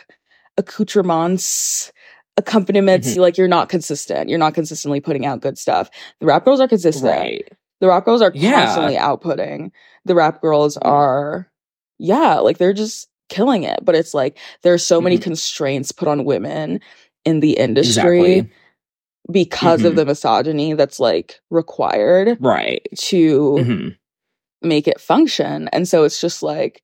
accoutrements, 0.56 1.92
accompaniments, 2.36 3.14
Mhm. 3.14 3.16
like 3.18 3.38
you're 3.38 3.48
not 3.48 3.68
consistent. 3.68 4.28
You're 4.28 4.38
not 4.38 4.54
consistently 4.54 5.00
putting 5.00 5.26
out 5.26 5.40
good 5.40 5.58
stuff. 5.58 5.90
The 6.20 6.26
rap 6.26 6.44
girls 6.44 6.60
are 6.60 6.68
consistent. 6.68 7.04
Right. 7.10 7.52
The 7.84 7.88
rap 7.90 8.06
girls 8.06 8.22
are 8.22 8.32
Yeah. 8.34 8.64
constantly 8.64 8.96
outputting. 8.96 9.70
The 10.06 10.14
rap 10.14 10.40
girls 10.40 10.78
are, 10.78 11.50
yeah, 11.98 12.36
like 12.38 12.56
they're 12.56 12.72
just 12.72 13.08
killing 13.28 13.62
it. 13.62 13.80
But 13.84 13.94
it's 13.94 14.14
like 14.14 14.38
there's 14.62 14.82
so 14.82 15.02
many 15.02 15.18
Mhm. 15.18 15.22
constraints 15.22 15.92
put 15.92 16.08
on 16.08 16.24
women 16.24 16.80
in 17.26 17.40
the 17.40 17.58
industry 17.58 18.36
Exactly. 18.38 18.50
because 19.30 19.84
of 19.84 19.92
Mhm. 19.92 19.96
the 19.96 20.06
misogyny 20.06 20.72
that's 20.72 20.98
like 20.98 21.40
required 21.50 22.38
Right. 22.40 22.86
to 22.96 23.58
hmm 23.58 23.88
make 24.62 24.88
it 24.88 24.98
function. 24.98 25.68
And 25.74 25.86
so 25.86 26.04
it's 26.04 26.18
just 26.22 26.42
like, 26.42 26.82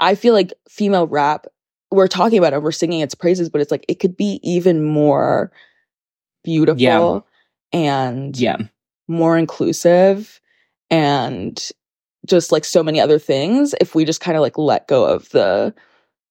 I 0.00 0.16
feel 0.16 0.34
like 0.34 0.52
female 0.68 1.06
rap, 1.06 1.46
we're 1.92 2.08
talking 2.08 2.38
about 2.38 2.54
it, 2.54 2.60
we're 2.62 2.72
singing 2.72 3.02
its 3.02 3.14
praises, 3.14 3.48
but 3.48 3.60
it's 3.60 3.70
like 3.70 3.84
it 3.86 4.00
could 4.00 4.16
be 4.16 4.40
even 4.42 4.82
more 4.84 5.52
beautiful 6.42 7.24
and 7.72 8.36
Yeah. 8.36 8.56
more 9.06 9.36
inclusive 9.38 10.39
and 10.90 11.70
just 12.26 12.52
like 12.52 12.64
so 12.64 12.82
many 12.82 13.00
other 13.00 13.18
things 13.18 13.74
if 13.80 13.94
we 13.94 14.04
just 14.04 14.20
kind 14.20 14.36
of 14.36 14.42
like 14.42 14.58
let 14.58 14.86
go 14.88 15.04
of 15.04 15.28
the 15.30 15.74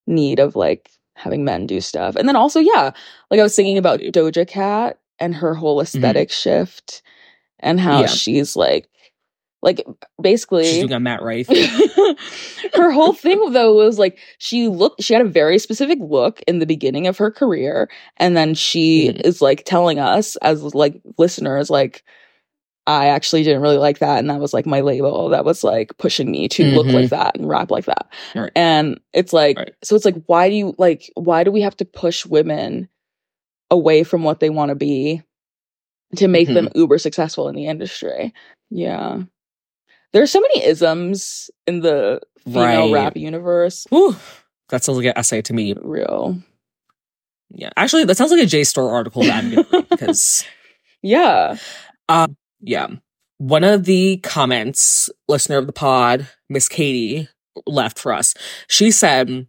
need 0.07 0.40
of 0.40 0.56
like 0.56 0.91
having 1.15 1.44
men 1.44 1.65
do 1.68 1.81
stuff. 1.81 2.15
And 2.15 2.27
then 2.27 2.36
also, 2.36 2.60
yeah, 2.60 2.91
like 3.31 3.40
I 3.40 3.44
was 3.44 3.56
thinking 3.56 3.77
about 3.77 3.99
Doja 3.99 4.48
Cat 4.48 4.99
and 5.19 5.36
her 5.36 5.53
whole 5.53 5.81
esthetic 5.81 6.31
shift 6.31 7.02
and 7.60 7.80
how 7.80 7.94
Mm-hmm. 7.95 8.02
Yeah. 8.02 8.07
she's 8.07 8.56
like, 8.56 8.88
like 9.61 9.86
basically 10.22 10.64
She's 10.64 10.77
doing 10.80 10.94
a 10.94 10.99
Matt 11.02 11.22
Rife. 11.22 11.49
her 12.76 12.91
whole 12.91 13.11
thing 13.14 13.52
though 13.52 13.73
was 13.76 13.99
like 13.99 14.18
she 14.38 14.68
looked 14.69 15.03
she 15.03 15.14
had 15.14 15.26
a 15.26 15.30
very 15.30 15.60
specific 15.60 15.99
look 16.02 16.41
in 16.48 16.60
the 16.60 16.65
beginning 16.65 17.07
of 17.07 17.18
her 17.18 17.30
career 17.30 17.90
and 18.18 18.38
then 18.38 18.53
she 18.53 19.10
Mhm. 19.10 19.22
is 19.26 19.41
like 19.41 19.65
telling 19.65 19.99
us 19.99 20.38
as 20.38 20.64
like 20.73 21.02
listeners 21.18 21.69
like 21.69 22.03
I 22.89 23.05
actually 23.07 23.43
didn't 23.43 23.61
really 23.61 23.77
like 23.77 23.99
that 23.99 24.17
and 24.17 24.29
that 24.31 24.39
was 24.39 24.51
like 24.53 24.65
my 24.65 24.81
label 24.81 25.29
that 25.29 25.45
was 25.45 25.63
like 25.63 25.95
pushing 25.99 26.31
me 26.31 26.47
to 26.49 26.63
look 26.71 26.87
Mhm. 26.87 26.93
like 26.93 27.09
that 27.11 27.35
and 27.37 27.47
rap 27.47 27.69
like 27.69 27.85
that. 27.85 28.07
Right. 28.33 28.51
And 28.55 28.99
it's 29.13 29.31
like 29.31 29.57
Right. 29.57 29.73
so 29.83 29.95
it's 29.95 30.05
like 30.05 30.15
why 30.25 30.49
do 30.49 30.55
you 30.55 30.73
like 30.79 31.11
why 31.15 31.43
do 31.43 31.51
we 31.51 31.61
have 31.61 31.77
to 31.77 31.85
push 31.85 32.25
women 32.25 32.89
away 33.69 34.03
from 34.03 34.23
what 34.23 34.39
they 34.39 34.49
want 34.49 34.69
to 34.69 34.75
be 34.75 35.21
to 36.15 36.27
make 36.27 36.47
them 36.47 36.65
Mm-hmm. 36.65 36.79
uber 36.79 36.97
successful 36.97 37.47
in 37.47 37.55
the 37.55 37.67
industry? 37.67 38.33
Yeah. 38.71 39.19
There's 40.11 40.31
so 40.31 40.41
many 40.41 40.63
isms 40.65 41.51
in 41.67 41.81
the 41.81 42.19
female 42.43 42.91
Right. 42.91 43.03
rap 43.03 43.15
universe. 43.17 43.85
Whew. 43.91 44.15
That 44.69 44.83
sounds 44.83 44.97
like 44.97 45.05
an 45.07 45.13
essay 45.15 45.43
to 45.43 45.53
me. 45.53 45.75
Real. 45.79 46.41
Yeah. 47.51 47.69
Actually, 47.77 48.05
that 48.05 48.17
sounds 48.17 48.31
like 48.31 48.41
a 48.41 48.45
JSTOR 48.47 48.91
article 48.91 49.21
that 49.23 49.43
I'm 49.43 49.49
gonna 49.53 49.67
read 49.71 49.89
because 49.89 50.43
Yeah. 51.03 51.57
Yeah. 52.61 52.88
One 53.38 53.64
of 53.64 53.86
the 53.86 54.18
comments, 54.18 55.10
listener 55.27 55.57
of 55.57 55.65
the 55.68 55.73
pod, 55.73 56.27
Miss 56.49 56.68
Katie, 56.68 57.30
left 57.65 57.98
for 57.98 58.11
us. 58.14 58.34
She 58.68 58.91
said, 58.91 59.48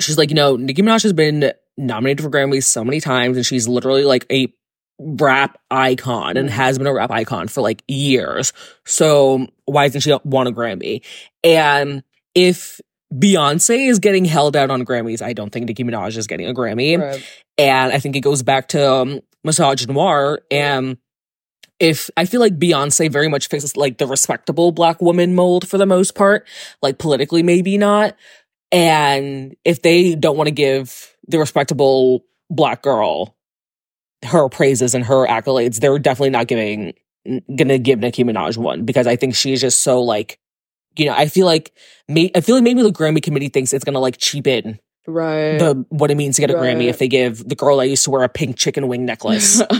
she's 0.00 0.16
like, 0.16 0.30
you 0.30 0.34
know, 0.36 0.56
Nicki 0.56 0.80
Minaj 0.82 1.02
has 1.02 1.12
been 1.12 1.52
nominated 1.76 2.22
for 2.24 2.30
Grammys 2.30 2.64
so 2.64 2.84
many 2.84 3.00
times, 3.00 3.36
and 3.36 3.44
she's 3.44 3.68
literally 3.68 4.04
like 4.04 4.24
a 4.30 4.52
rap 4.98 5.58
icon 5.70 6.36
and 6.36 6.48
Mhm. 6.48 6.52
has 6.52 6.78
been 6.78 6.86
a 6.86 6.92
rap 6.94 7.10
icon 7.10 7.48
for 7.48 7.60
like 7.60 7.82
years. 7.88 8.52
So 8.86 9.46
why 9.64 9.88
doesn't 9.88 10.02
she 10.02 10.16
want 10.24 10.48
a 10.48 10.52
Grammy? 10.52 11.02
And 11.42 12.04
if 12.34 12.80
Beyonce 13.12 13.88
is 13.88 13.98
getting 13.98 14.24
held 14.24 14.56
out 14.56 14.70
on 14.70 14.84
Grammys, 14.86 15.20
I 15.20 15.32
don't 15.34 15.50
think 15.50 15.66
Nicki 15.66 15.84
Minaj 15.84 16.16
is 16.16 16.26
getting 16.26 16.46
a 16.46 16.54
Grammy. 16.54 16.98
Right. 16.98 17.22
And 17.58 17.92
I 17.92 17.98
think 17.98 18.16
it 18.16 18.20
goes 18.20 18.42
back 18.42 18.68
to 18.68 18.90
um, 18.90 19.20
misogynoir. 19.46 20.38
And 20.50 20.96
if 21.82 22.08
I 22.16 22.26
feel 22.26 22.40
like 22.40 22.60
Beyonce 22.60 23.10
very 23.10 23.26
much 23.26 23.48
fits 23.48 23.76
like 23.76 23.98
the 23.98 24.06
respectable 24.06 24.70
black 24.70 25.02
woman 25.02 25.34
mold 25.34 25.66
for 25.66 25.78
the 25.78 25.84
most 25.84 26.14
part, 26.14 26.46
like 26.80 26.98
politically, 26.98 27.42
maybe 27.42 27.76
not. 27.76 28.16
And 28.70 29.56
if 29.64 29.82
they 29.82 30.14
don't 30.14 30.36
want 30.36 30.46
to 30.46 30.52
give 30.52 31.16
the 31.26 31.40
respectable 31.40 32.24
black 32.48 32.82
girl 32.82 33.36
her 34.24 34.48
praises 34.48 34.94
and 34.94 35.04
her 35.04 35.26
accolades, 35.26 35.80
they're 35.80 35.98
definitely 35.98 36.30
not 36.30 36.46
giving, 36.46 36.92
gonna 37.56 37.78
give 37.78 37.98
Nicki 37.98 38.22
Minaj 38.22 38.56
one 38.56 38.84
because 38.84 39.08
I 39.08 39.16
think 39.16 39.34
she's 39.34 39.60
just 39.60 39.82
so 39.82 40.02
like, 40.02 40.38
you 40.96 41.06
know, 41.06 41.14
I 41.14 41.26
feel 41.26 41.46
like, 41.46 41.72
may, 42.06 42.30
I 42.32 42.42
feel 42.42 42.54
like 42.54 42.64
maybe 42.64 42.82
the 42.82 42.90
Grammy 42.90 43.20
committee 43.20 43.48
thinks 43.48 43.72
it's 43.72 43.84
gonna 43.84 43.98
like 43.98 44.18
cheapen 44.18 44.78
Right. 45.06 45.58
the 45.58 45.84
what 45.88 46.10
it 46.10 46.16
means 46.16 46.36
to 46.36 46.42
get 46.42 46.50
a 46.50 46.54
Grammy 46.54 46.88
if 46.88 46.98
they 46.98 47.08
give 47.08 47.48
the 47.48 47.56
girl 47.56 47.80
i 47.80 47.84
used 47.84 48.04
to 48.04 48.10
wear 48.10 48.22
a 48.22 48.28
pink 48.28 48.56
chicken 48.56 48.86
wing 48.86 49.04
necklace 49.04 49.60
a 49.60 49.66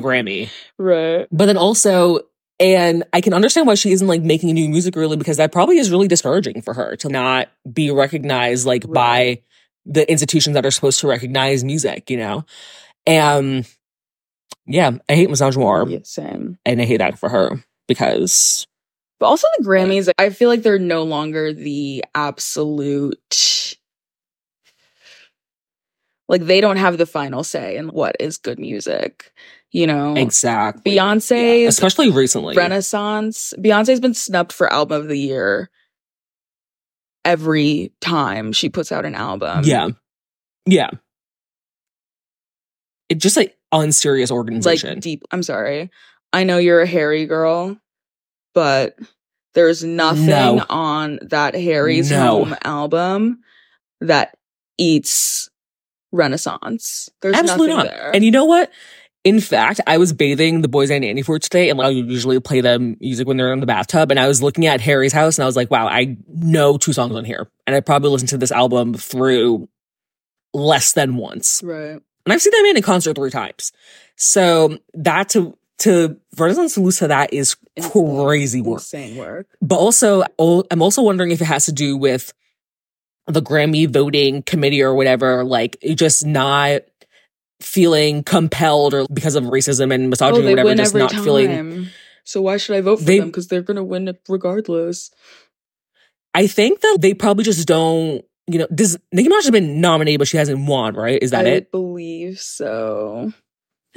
Grammy. 0.00 0.48
right. 0.78 1.26
But 1.30 1.46
then 1.46 1.56
also, 1.56 2.20
and 2.60 3.04
I 3.12 3.20
can 3.20 3.32
understand 3.34 3.66
why 3.66 3.74
she 3.76 3.92
isn't 3.92 4.06
like 4.08 4.22
making 4.22 4.52
new 4.52 4.68
music 4.68 4.96
really 4.96 5.16
because 5.16 5.36
that 5.36 5.52
probably 5.52 5.78
is 5.78 5.90
really 5.90 6.08
discouraging 6.08 6.60
for 6.62 6.74
her 6.74 6.96
to 6.96 7.08
not 7.08 7.48
be 7.72 7.90
recognized 7.90 8.66
like 8.66 8.90
by 8.90 9.42
the 9.86 10.08
institutions 10.10 10.54
that 10.54 10.64
are 10.66 10.70
supposed 10.70 11.00
to 11.00 11.06
recognize 11.08 11.62
music, 11.62 12.08
you 12.10 12.16
know? 12.16 12.44
And 13.06 13.68
yeah, 14.66 14.92
I 15.08 15.14
hate 15.14 15.28
misogynoir 15.28 15.90
Yeah, 15.90 15.98
same. 16.04 16.58
and 16.64 16.80
I 16.80 16.84
hate 16.84 16.98
that 16.98 17.18
for 17.18 17.28
her 17.28 17.62
because 17.86 18.66
But 19.20 19.26
also 19.26 19.46
the 19.58 19.64
Grammys, 19.64 20.10
I 20.18 20.30
feel 20.30 20.48
like 20.48 20.62
they're 20.62 20.78
no 20.78 21.02
longer 21.02 21.52
the 21.52 22.04
absolute 22.14 23.53
like 26.28 26.42
they 26.42 26.60
don't 26.60 26.76
have 26.78 26.98
the 26.98 27.06
final 27.06 27.44
say 27.44 27.76
in 27.76 27.88
what 27.88 28.16
is 28.20 28.36
good 28.38 28.58
music. 28.58 29.32
You 29.70 29.86
know, 29.88 30.14
exactly. 30.14 30.92
Beyonce, 30.94 31.62
Yeah, 31.62 31.68
especially 31.68 32.10
recently. 32.10 32.56
Renaissance. 32.56 33.52
Beyonce's 33.58 33.98
been 34.00 34.14
snubbed 34.14 34.52
for 34.52 34.72
album 34.72 35.00
of 35.02 35.08
the 35.08 35.18
year 35.18 35.68
every 37.24 37.92
time 38.00 38.52
she 38.52 38.68
puts 38.68 38.92
out 38.92 39.04
an 39.04 39.14
album. 39.14 39.64
yeah. 39.64 39.88
Yeah. 40.66 40.90
It 43.08 43.16
just 43.18 43.36
like 43.36 43.56
unserious 43.72 44.30
organization. 44.30 44.90
like 44.94 45.00
deep. 45.00 45.22
I'm 45.30 45.42
sorry. 45.42 45.90
I 46.32 46.44
know 46.44 46.58
you're 46.58 46.80
a 46.82 46.86
Harry 46.86 47.26
girl, 47.26 47.76
but 48.54 48.96
there's 49.54 49.84
nothing 49.84 50.26
No. 50.26 50.64
on 50.68 51.18
that 51.22 51.54
Harry's 51.54 52.10
No. 52.10 52.44
Home 52.44 52.56
album 52.62 53.40
that 54.00 54.36
eats 54.78 55.50
Renaissance. 56.14 57.10
There's 57.20 57.36
Absolutely 57.36 57.74
not. 57.74 57.86
there. 57.86 58.10
And 58.14 58.24
you 58.24 58.30
know 58.30 58.44
what? 58.44 58.70
In 59.24 59.40
fact, 59.40 59.80
I 59.86 59.96
was 59.96 60.12
bathing 60.12 60.60
the 60.60 60.68
boys 60.68 60.90
and 60.90 61.04
Annie 61.04 61.22
for 61.22 61.38
today, 61.38 61.70
and 61.70 61.80
I 61.80 61.88
usually 61.88 62.38
play 62.40 62.60
them 62.60 62.96
music 63.00 63.26
when 63.26 63.38
they're 63.38 63.52
in 63.54 63.60
the 63.60 63.66
bathtub. 63.66 64.10
And 64.10 64.20
I 64.20 64.28
was 64.28 64.42
looking 64.42 64.66
at 64.66 64.82
Harry's 64.82 65.14
house, 65.14 65.38
and 65.38 65.44
I 65.44 65.46
was 65.46 65.56
like, 65.56 65.70
"Wow, 65.70 65.86
I 65.86 66.18
know 66.28 66.76
two 66.76 66.92
songs 66.92 67.14
on 67.14 67.24
here." 67.24 67.50
And 67.66 67.74
I 67.74 67.80
probably 67.80 68.10
listened 68.10 68.28
to 68.30 68.38
this 68.38 68.52
album 68.52 68.92
through 68.92 69.68
less 70.52 70.92
than 70.92 71.16
once. 71.16 71.62
right. 71.64 72.00
And 72.26 72.32
I've 72.32 72.40
seen 72.40 72.52
that 72.52 72.62
man 72.62 72.76
in 72.76 72.82
concert 72.82 73.16
three 73.16 73.30
times. 73.30 73.72
So 74.16 74.78
that 74.94 75.28
to 75.30 75.56
to 75.78 76.16
Renaissance 76.38 76.74
to 76.98 77.08
that 77.08 77.32
is 77.32 77.56
crazy 77.92 78.60
work. 78.60 78.78
Insane 78.78 79.16
work. 79.16 79.46
But 79.60 79.76
also, 79.76 80.22
I'm 80.70 80.82
also 80.82 81.02
wondering 81.02 81.30
if 81.30 81.40
it 81.40 81.46
has 81.46 81.66
to 81.66 81.72
do 81.72 81.96
with 81.96 82.32
the 83.26 83.42
Grammy 83.42 83.88
voting 83.88 84.42
committee 84.42 84.82
or 84.82 84.94
whatever, 84.94 85.44
like 85.44 85.78
just 85.94 86.24
not 86.26 86.82
feeling 87.60 88.22
compelled 88.22 88.92
or 88.94 89.06
because 89.12 89.34
of 89.34 89.44
racism 89.44 89.92
and 89.94 90.04
Oh, 90.04 90.08
misogyny 90.08 90.46
or 90.48 90.50
whatever, 90.50 90.74
just 90.74 90.94
not 90.94 91.10
time. 91.10 91.24
feeling 91.24 91.86
So 92.24 92.42
why 92.42 92.56
should 92.56 92.76
I 92.76 92.80
vote 92.80 92.98
for 92.98 93.04
They- 93.04 93.18
them? 93.18 93.28
Because 93.28 93.48
they're 93.48 93.62
gonna 93.62 93.84
win 93.84 94.14
regardless. 94.28 95.10
I 96.34 96.46
think 96.46 96.80
that 96.80 96.98
they 97.00 97.14
probably 97.14 97.44
just 97.44 97.66
don't, 97.68 98.24
you 98.46 98.58
know, 98.58 98.66
does 98.74 98.98
Nicki 99.12 99.28
Minaj 99.28 99.42
has 99.42 99.50
been 99.50 99.80
nominated, 99.80 100.18
but 100.18 100.28
she 100.28 100.36
hasn't 100.36 100.66
won, 100.66 100.94
right? 100.94 101.22
Is 101.22 101.30
that 101.30 101.46
I 101.46 101.50
it? 101.50 101.64
I 101.64 101.66
believe 101.70 102.40
so. 102.40 103.32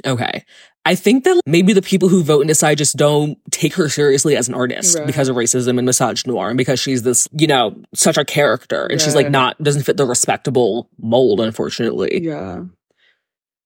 Okay. 0.06 0.44
I 0.88 0.94
think 0.94 1.24
that 1.24 1.40
maybe 1.44 1.74
the 1.74 1.82
people 1.82 2.08
who 2.08 2.22
vote 2.22 2.40
and 2.40 2.48
decide 2.48 2.78
just 2.78 2.96
don't 2.96 3.36
take 3.50 3.74
her 3.74 3.88
seriously 3.90 4.36
as 4.36 4.48
an 4.48 4.54
artist 4.54 4.96
Right. 4.96 5.06
because 5.06 5.28
of 5.28 5.36
racism 5.36 5.78
and 5.78 5.86
misogynoir 5.86 6.48
and 6.48 6.56
because 6.56 6.80
she's 6.80 7.02
this, 7.02 7.28
you 7.36 7.46
know, 7.46 7.76
such 7.94 8.16
a 8.16 8.24
character 8.24 8.86
and 8.86 8.98
she's 9.00 9.14
like 9.14 9.30
not, 9.30 9.62
doesn't 9.62 9.82
fit 9.82 9.98
the 9.98 10.06
respectable 10.06 10.88
mold, 10.98 11.40
unfortunately. 11.40 12.20
Yeah. 12.24 12.62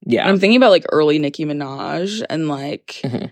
Yeah. 0.05 0.29
I'm 0.29 0.41
thinking 0.41 0.57
about 0.57 0.71
like 0.73 0.85
early 0.91 1.21
Nicki 1.21 1.45
Minaj 1.45 2.25
and 2.29 2.49
like 2.49 3.01
Mhm. 3.05 3.31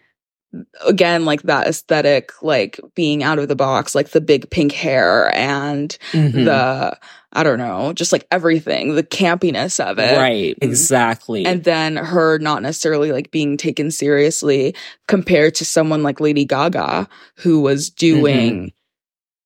again 0.86 1.24
like 1.24 1.42
that 1.42 1.66
aesthetic 1.66 2.30
like 2.42 2.78
being 2.94 3.22
out 3.24 3.38
of 3.40 3.48
the 3.48 3.56
box 3.56 3.94
like 3.94 4.10
the 4.10 4.20
big 4.20 4.48
pink 4.50 4.72
hair 4.72 5.32
and 5.34 5.96
Mhm. 6.12 6.44
the 6.44 6.96
I 7.32 7.43
don't 7.44 7.59
know 7.59 7.93
just 7.93 8.11
like 8.12 8.27
everything 8.31 8.94
the 8.97 9.02
campiness 9.05 9.78
of 9.78 9.98
it 9.98 10.16
right. 10.19 10.57
Exactly. 10.61 11.44
and 11.47 11.62
then 11.65 11.97
her 11.97 12.39
not 12.39 12.62
necessarily 12.62 13.12
like 13.12 13.31
being 13.31 13.57
taken 13.57 13.90
seriously 13.90 14.74
compared 15.07 15.55
to 15.57 15.65
someone 15.65 16.02
like 16.02 16.20
Lady 16.20 16.44
Gaga 16.44 17.09
who 17.36 17.61
was 17.61 17.89
doing 17.90 18.55
Mm-hmm. 18.55 18.66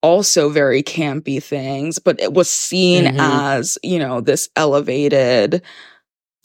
also 0.02 0.48
very 0.48 0.82
campy 0.82 1.42
things 1.42 1.98
but 1.98 2.20
it 2.20 2.32
was 2.32 2.50
seen 2.50 3.04
Mhm. 3.04 3.16
as 3.18 3.78
you 3.82 3.98
know 3.98 4.20
this 4.20 4.48
elevated 4.56 5.62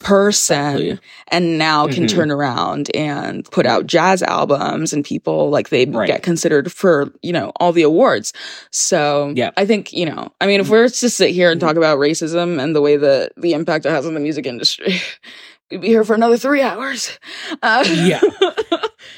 person 0.00 0.98
and 1.28 1.58
now 1.58 1.86
can 1.86 2.04
Mhm. 2.04 2.08
turn 2.08 2.30
around 2.30 2.90
and 2.96 3.48
put 3.50 3.66
out 3.66 3.86
jazz 3.86 4.22
albums 4.22 4.92
and 4.92 5.04
people 5.04 5.50
like 5.50 5.68
they 5.68 5.84
Right. 5.86 6.06
get 6.08 6.22
considered 6.22 6.72
for 6.72 7.12
you 7.22 7.32
know 7.32 7.52
all 7.60 7.70
the 7.72 7.82
awards 7.82 8.32
so 8.72 9.32
Yeah. 9.36 9.50
i 9.56 9.64
think 9.66 9.92
you 9.92 10.06
know 10.06 10.32
i 10.40 10.46
mean 10.46 10.60
if 10.60 10.68
we're 10.68 10.88
to 10.88 11.10
sit 11.10 11.30
here 11.30 11.50
and 11.50 11.60
talk 11.60 11.76
about 11.76 11.98
racism 11.98 12.60
and 12.60 12.74
the 12.74 12.80
way 12.80 12.96
that 12.96 13.32
the 13.36 13.52
impact 13.52 13.86
it 13.86 13.90
has 13.90 14.06
on 14.06 14.14
the 14.14 14.20
music 14.20 14.46
industry 14.46 15.00
we'd 15.70 15.82
be 15.82 15.88
here 15.88 16.02
for 16.02 16.14
another 16.14 16.36
three 16.38 16.62
hours 16.62 17.18
uh, 17.62 17.84
Yeah. 17.86 18.20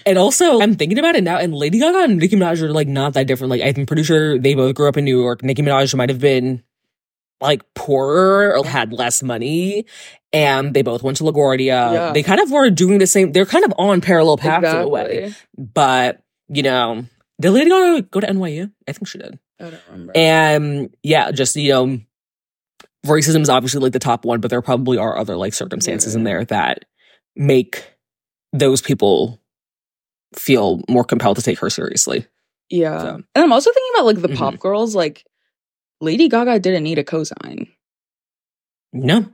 And 0.05 0.19
also, 0.19 0.61
I'm 0.61 0.75
thinking 0.75 0.99
about 0.99 1.15
it 1.15 1.23
now, 1.23 1.39
and 1.39 1.55
Lady 1.55 1.79
Gaga 1.79 1.99
and 2.05 2.17
Nicki 2.19 2.35
Minaj 2.35 2.61
are 2.61 2.73
like 2.73 2.89
not 2.89 3.15
that 3.15 3.29
different. 3.29 3.51
Like, 3.51 3.63
I'm 3.63 3.87
pretty 3.87 4.03
sure 4.03 4.37
they 4.37 4.55
both 4.55 4.75
grew 4.75 4.89
up 4.89 4.97
in 4.97 5.05
New 5.05 5.21
York. 5.21 5.45
Nicki 5.45 5.63
Minaj 5.63 5.95
might 5.95 6.09
have 6.09 6.19
been 6.21 6.63
like 7.43 7.63
poorer 7.75 8.57
or 8.57 8.65
had 8.65 8.93
less 8.93 9.23
money, 9.23 9.85
and 10.33 10.73
they 10.73 10.83
both 10.83 11.03
went 11.03 11.19
to 11.19 11.25
LaGuardia. 11.25 11.67
Yeah. 11.93 12.13
They 12.13 12.23
kind 12.23 12.41
of 12.41 12.51
were 12.51 12.71
doing 12.71 12.99
the 12.99 13.07
same. 13.07 13.33
They're 13.33 13.45
kind 13.47 13.65
of 13.65 13.75
on 13.79 14.01
parallel 14.01 14.39
paths 14.39 14.67
in 14.73 14.81
a 14.81 14.89
way. 14.89 15.35
But 15.59 16.23
you 16.49 16.63
know, 16.63 17.05
did 17.41 17.51
Lady 17.51 17.69
Gaga 17.71 18.03
go 18.11 18.21
to 18.21 18.27
NYU? 18.27 18.71
I 18.89 18.93
think 18.93 19.09
she 19.09 19.19
did. 19.19 19.39
i 19.61 19.65
don't 19.65 19.81
remember 19.91 20.13
And 20.17 20.97
yeah, 21.03 21.31
just 21.33 21.57
you 21.57 21.73
know, 21.73 22.01
racism 23.07 23.41
is 23.43 23.49
obviously 23.51 23.81
like 23.81 23.93
the 23.93 23.99
top 23.99 24.25
one, 24.25 24.41
but 24.41 24.51
there 24.51 24.63
probably 24.63 24.99
are 24.99 25.19
other 25.19 25.37
like 25.37 25.55
circumstances 25.55 26.15
in 26.15 26.25
there 26.25 26.45
that 26.47 26.85
make 27.37 27.85
those 28.53 28.81
people 28.83 29.41
feel 30.37 30.83
more 30.89 31.05
compelled 31.05 31.37
to 31.37 31.43
take 31.43 31.59
her 31.59 31.69
seriously. 31.71 32.27
yeah 32.71 32.99
So. 33.01 33.09
and 33.35 33.45
i'm 33.45 33.53
also 33.53 33.71
thinking 33.73 33.91
about 33.95 34.07
like 34.07 34.23
the 34.23 34.29
Mhm. 34.29 34.37
pop 34.37 34.59
girls 34.59 34.95
like 34.95 35.25
lady 36.03 36.29
gaga 36.29 36.59
didn't 36.59 36.83
need 36.85 36.99
a 36.99 37.05
cosign 37.05 37.69
No. 38.93 39.27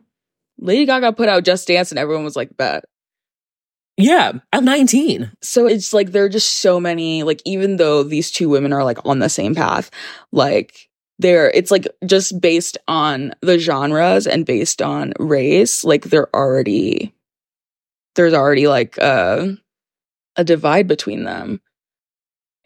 lady 0.59 0.85
gaga 0.87 1.13
put 1.13 1.29
out 1.29 1.45
just 1.45 1.67
dance 1.67 1.91
and 1.91 1.99
everyone 1.99 2.25
was 2.25 2.37
like 2.37 2.57
bet 2.57 2.85
Yeah, 3.97 4.33
I'm 4.53 4.65
19. 4.65 5.33
so 5.43 5.67
it's 5.67 5.93
like 5.93 6.13
there 6.13 6.25
are 6.25 6.29
just 6.29 6.61
so 6.61 6.79
many 6.79 7.25
like 7.25 7.43
even 7.45 7.77
though 7.77 8.03
these 8.05 8.31
two 8.31 8.49
women 8.49 8.73
are 8.73 8.85
like 8.85 8.99
on 9.05 9.19
the 9.19 9.29
same 9.29 9.55
path 9.55 9.91
like 10.31 10.89
they're 11.19 11.51
it's 11.51 11.73
like 11.73 11.89
just 12.07 12.41
based 12.41 12.79
on 12.87 13.33
the 13.41 13.59
genres 13.59 14.27
and 14.29 14.47
based 14.47 14.81
on 14.81 15.13
race 15.19 15.83
like 15.83 16.05
they're 16.05 16.33
already 16.37 17.13
there's 18.15 18.35
already 18.35 18.69
like 18.69 18.97
a 18.99 19.57
a 20.37 20.45
divide 20.45 20.87
between 20.87 21.25
them 21.25 21.61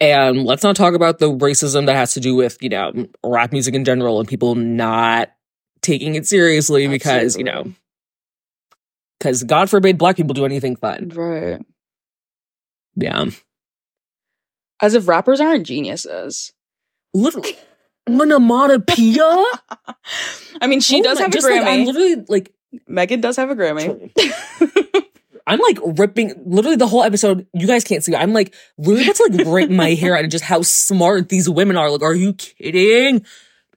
And 0.03 0.43
let's 0.45 0.63
not 0.63 0.75
talk 0.75 0.93
about 0.95 1.19
the 1.19 1.31
racism 1.31 1.85
that 1.85 1.95
has 1.95 2.13
to 2.15 2.19
do 2.19 2.35
with, 2.35 2.57
you 2.61 2.69
know, 2.69 3.07
rap 3.23 3.51
music 3.51 3.73
in 3.75 3.85
general 3.85 4.19
and 4.19 4.27
people 4.27 4.55
not 4.55 5.29
taking 5.81 6.15
it 6.15 6.25
seriously 6.27 6.87
because, 6.87 7.37
you 7.37 7.43
know, 7.43 7.71
because 9.19 9.43
God 9.43 9.69
forbid 9.69 9.97
black 9.97 10.15
people 10.17 10.33
do 10.33 10.45
anything 10.45 10.75
fun. 10.75 11.09
right 11.15 11.61
Yeah. 12.95 13.25
as 14.81 14.93
if 14.93 15.07
rappers 15.07 15.39
aren't 15.41 15.65
geniuses 15.65 16.51
Literally. 17.13 17.55
Onomatopoeia? 18.09 19.21
i 20.61 20.67
mean 20.67 20.79
she 20.81 20.99
Oh 20.99 21.03
does 21.03 21.17
my- 21.19 21.23
have 21.23 21.29
a 21.31 21.33
just, 21.33 21.47
like, 21.49 21.61
I'm 21.61 21.79
grammy 21.79 21.85
literally 21.85 22.25
like 22.27 22.53
megan 22.87 23.21
does 23.21 23.37
have 23.37 23.49
a 23.49 23.55
grammy 23.55 24.11
I'm 25.45 25.59
like 25.59 25.79
ripping 25.99 26.33
literally 26.45 26.77
the 26.77 26.87
whole 26.87 27.03
episode. 27.03 27.45
You 27.53 27.67
guys 27.67 27.83
can't 27.83 28.03
see. 28.03 28.15
I'm 28.15 28.33
like 28.33 28.53
literally 28.77 29.05
about 29.05 29.15
to 29.15 29.37
like 29.37 29.47
rip 29.47 29.69
my 29.69 29.89
hair 29.89 30.17
out 30.17 30.23
of 30.23 30.31
just 30.31 30.43
how 30.43 30.61
smart 30.61 31.29
these 31.29 31.49
women 31.49 31.77
are. 31.77 31.89
Like, 31.89 32.01
are 32.01 32.15
you 32.15 32.33
kidding? 32.33 33.25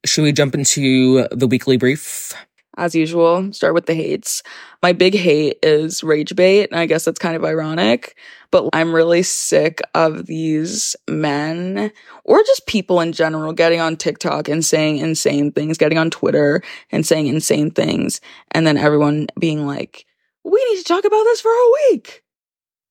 Should 0.05 0.23
we 0.23 0.33
jump 0.33 0.55
into 0.55 1.27
the 1.33 1.49
weekly 1.49 1.77
brief? 1.77 2.35
as 2.77 2.95
usual, 2.95 3.53
start 3.53 3.75
with 3.75 3.87
the 3.87 3.95
hates. 3.95 4.43
My 4.83 4.93
big 4.93 5.15
hate 5.15 5.59
is 5.63 6.05
rage 6.05 6.37
bait, 6.37 6.69
and 6.71 6.79
I 6.79 6.87
guess 6.87 7.05
that's 7.05 7.19
kind 7.19 7.35
of 7.35 7.45
ironic, 7.45 8.17
but 8.51 8.69
I'm 8.73 8.95
really 8.95 9.23
sick 9.23 9.81
of 9.95 10.27
these 10.27 10.95
men 11.09 11.91
or 12.25 12.43
just 12.43 12.67
people 12.67 13.01
in 13.01 13.13
general 13.13 13.53
getting 13.53 13.81
on 13.81 13.97
TikTok 13.97 14.49
and 14.49 14.65
saying 14.65 14.99
insane 14.99 15.53
things, 15.53 15.79
getting 15.79 15.99
on 15.99 16.11
Twitter 16.11 16.63
and 16.93 17.07
saying 17.07 17.27
insane 17.27 17.71
things, 17.71 18.21
and 18.53 18.67
then 18.67 18.77
everyone 18.77 19.29
being 19.39 19.67
like, 19.67 20.06
we 20.51 20.65
need 20.71 20.79
to 20.79 20.85
talk 20.85 21.05
about 21.05 21.25
this 21.25 21.41
for 21.41 21.51
a 21.51 21.73
week. 21.91 22.23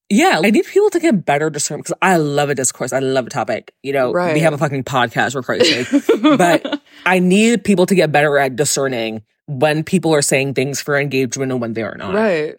Yeah, 0.10 0.40
I 0.44 0.52
need 0.52 0.66
people 0.66 0.92
to 0.92 1.00
get 1.00 1.26
better 1.26 1.50
discernment 1.50 1.86
because 1.86 1.98
I 2.02 2.18
love 2.18 2.50
a 2.50 2.56
discourse. 2.56 2.94
I 2.94 3.00
love 3.00 3.26
a 3.26 3.30
topic. 3.32 3.74
You 3.82 3.94
know, 3.94 4.12
Right. 4.12 4.34
we 4.36 4.40
have 4.42 4.54
a 4.54 4.58
fucking 4.58 4.84
podcast 4.84 5.42
Christ's 5.44 5.90
sake. 5.90 6.22
But- 6.22 6.82
I 7.08 7.20
need 7.20 7.64
people 7.64 7.86
to 7.88 7.96
get 7.96 8.12
better 8.12 8.38
at 8.38 8.56
discerning 8.56 9.24
when 9.48 9.84
people 9.84 10.14
are 10.14 10.22
saying 10.22 10.54
things 10.54 10.82
for 10.82 10.96
engagement 10.98 11.52
and 11.52 11.62
when 11.62 11.74
they 11.74 11.82
are 11.84 11.96
not. 11.98 12.14
right. 12.14 12.56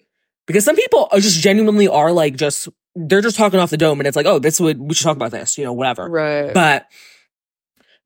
Because 0.47 0.65
some 0.65 0.77
people 0.77 1.09
are 1.11 1.19
just 1.19 1.41
genuinely 1.41 1.89
are 1.89 2.13
like 2.13 2.37
just 2.37 2.69
they're 2.95 3.21
just 3.21 3.37
talking 3.37 3.59
off 3.61 3.71
the 3.71 3.77
dome 3.77 3.99
and 4.01 4.07
it's 4.07 4.17
like, 4.17 4.27
oh, 4.27 4.39
this 4.39 4.59
would 4.61 4.81
we 4.81 4.95
should 4.95 5.03
talk 5.05 5.17
about 5.17 5.33
this, 5.33 5.59
you 5.59 5.65
know, 5.65 5.73
whatever. 5.73 6.09
Right. 6.09 6.55
But 6.55 6.87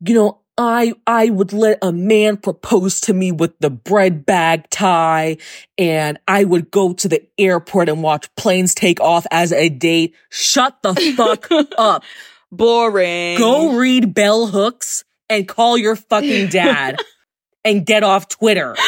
you 0.06 0.14
know, 0.14 0.40
I 0.58 0.92
I 1.06 1.30
would 1.30 1.52
let 1.52 1.78
a 1.80 1.92
man 1.92 2.36
propose 2.36 3.00
to 3.02 3.14
me 3.14 3.32
with 3.32 3.58
the 3.60 3.70
bread 3.70 4.26
bag 4.26 4.68
tie 4.70 5.38
and 5.78 6.18
I 6.28 6.44
would 6.44 6.70
go 6.70 6.92
to 6.92 7.08
the 7.08 7.26
airport 7.38 7.88
and 7.88 8.02
watch 8.02 8.34
planes 8.36 8.74
take 8.74 9.00
off 9.00 9.26
as 9.30 9.52
a 9.52 9.68
date. 9.68 10.14
Shut 10.28 10.76
the 10.82 10.94
fuck 11.16 11.48
up. 11.78 12.04
Boring. 12.52 13.38
Go 13.38 13.76
read 13.76 14.12
bell 14.12 14.46
hooks 14.48 15.04
and 15.28 15.46
call 15.48 15.78
your 15.78 15.96
fucking 15.96 16.48
dad 16.48 16.98
and 17.64 17.86
get 17.86 18.02
off 18.02 18.28
Twitter. 18.28 18.76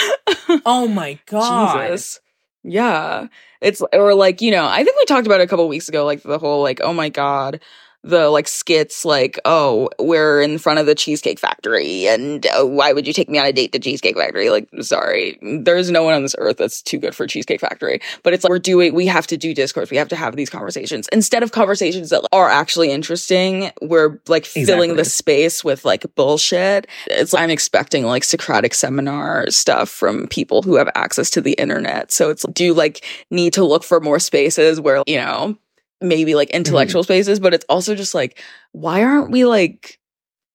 Oh 0.66 0.86
my 0.86 1.18
god. 1.26 1.88
Jesus. 1.88 2.20
Yeah. 2.62 3.28
It's 3.62 3.82
or 3.92 4.14
like, 4.14 4.42
you 4.42 4.50
know, 4.50 4.66
I 4.66 4.84
think 4.84 4.96
we 4.98 5.04
talked 5.06 5.26
about 5.26 5.40
it 5.40 5.44
a 5.44 5.46
couple 5.46 5.66
weeks 5.66 5.88
ago, 5.88 6.04
like 6.04 6.22
the 6.22 6.38
whole 6.38 6.62
like, 6.62 6.80
oh 6.82 6.92
my 6.92 7.08
God, 7.08 7.60
the 8.04 8.30
like 8.30 8.48
skits 8.48 9.04
like, 9.04 9.38
oh, 9.44 9.88
we're 9.98 10.42
in 10.42 10.58
front 10.58 10.78
of 10.78 10.86
the 10.86 10.94
Cheesecake 10.94 11.38
Factory 11.38 12.06
and 12.08 12.46
uh, 12.46 12.64
why 12.64 12.92
would 12.92 13.06
you 13.06 13.12
take 13.12 13.28
me 13.28 13.38
on 13.38 13.46
a 13.46 13.52
date 13.52 13.72
to 13.72 13.78
Cheesecake 13.78 14.16
Factory? 14.16 14.50
Like, 14.50 14.68
sorry, 14.80 15.38
there's 15.42 15.90
no 15.90 16.02
one 16.02 16.14
on 16.14 16.22
this 16.22 16.34
earth 16.38 16.56
that's 16.56 16.82
too 16.82 16.98
good 16.98 17.14
for 17.14 17.26
Cheesecake 17.26 17.60
Factory. 17.60 18.00
But 18.22 18.32
it's 18.32 18.44
like 18.44 18.50
we're 18.50 18.58
doing, 18.58 18.94
we 18.94 19.06
have 19.06 19.26
to 19.28 19.36
do 19.36 19.54
discourse. 19.54 19.90
We 19.90 19.96
have 19.96 20.08
to 20.08 20.16
have 20.16 20.36
these 20.36 20.50
conversations 20.50 21.08
instead 21.12 21.42
of 21.42 21.52
conversations 21.52 22.10
that 22.10 22.26
are 22.32 22.48
actually 22.48 22.90
interesting. 22.90 23.70
We're 23.80 24.20
like 24.28 24.46
filling 24.46 24.96
the 24.96 25.04
space 25.04 25.62
with 25.62 25.84
like 25.84 26.04
bullshit. 26.14 26.88
It's 27.06 27.32
like, 27.32 27.42
I'm 27.42 27.50
expecting 27.50 28.04
like 28.04 28.24
Socratic 28.24 28.74
seminar 28.74 29.48
stuff 29.50 29.88
from 29.88 30.26
people 30.26 30.62
who 30.62 30.76
have 30.76 30.90
access 30.94 31.30
to 31.30 31.40
the 31.40 31.52
internet. 31.52 32.10
So 32.10 32.30
it's 32.30 32.44
do 32.52 32.64
you 32.64 32.74
like 32.74 33.04
need 33.30 33.52
to 33.54 33.64
look 33.64 33.84
for 33.84 34.00
more 34.00 34.18
spaces 34.18 34.80
where, 34.80 35.02
you 35.06 35.16
know, 35.16 35.56
maybe 36.02 36.34
like 36.34 36.48
mm-hmm. 36.48 36.56
intellectual 36.56 37.02
spaces, 37.02 37.40
but 37.40 37.54
it's 37.54 37.66
also 37.68 37.94
just 37.94 38.14
like, 38.14 38.42
why 38.72 39.02
aren't 39.02 39.30
we 39.30 39.44
like 39.44 39.98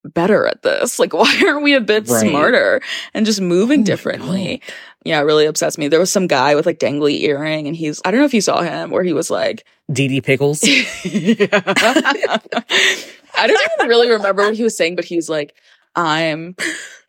better 0.04 0.46
at 0.48 0.62
this? 0.64 1.00
Like, 1.00 1.14
why 1.16 1.42
aren't 1.46 1.64
we 1.64 1.74
a 1.74 1.82
bit 1.82 2.08
Right. 2.08 2.30
smarter 2.30 2.82
and 3.14 3.26
just 3.26 3.42
Oh 3.42 3.44
moving 3.44 3.80
my 3.80 3.86
differently? 3.86 4.62
Yeah, 5.04 5.20
it 5.20 5.24
really 5.24 5.46
upsets 5.46 5.78
me. 5.78 5.88
There 5.88 6.00
was 6.00 6.12
some 6.12 6.28
guy 6.28 6.56
with 6.56 6.66
like 6.66 6.80
dangly 6.80 7.22
earring 7.22 7.68
and 7.68 7.76
he's, 7.76 8.02
I 8.04 8.12
don't 8.12 8.20
know 8.20 8.26
if 8.26 8.34
you 8.34 8.42
saw 8.42 8.62
him 8.62 8.92
where 8.92 9.04
he 9.04 9.14
was 9.14 9.30
like, 9.30 9.66
Dee 9.92 10.20
Pickles. 10.22 10.62
I 10.66 11.48
don't 13.48 13.62
even 13.80 13.88
really 13.88 14.10
remember 14.10 14.44
what 14.44 14.56
he 14.56 14.64
was 14.64 14.76
saying, 14.76 14.96
but 14.96 15.06
he 15.06 15.16
was 15.16 15.30
like, 15.30 15.56
I'm, 15.96 16.56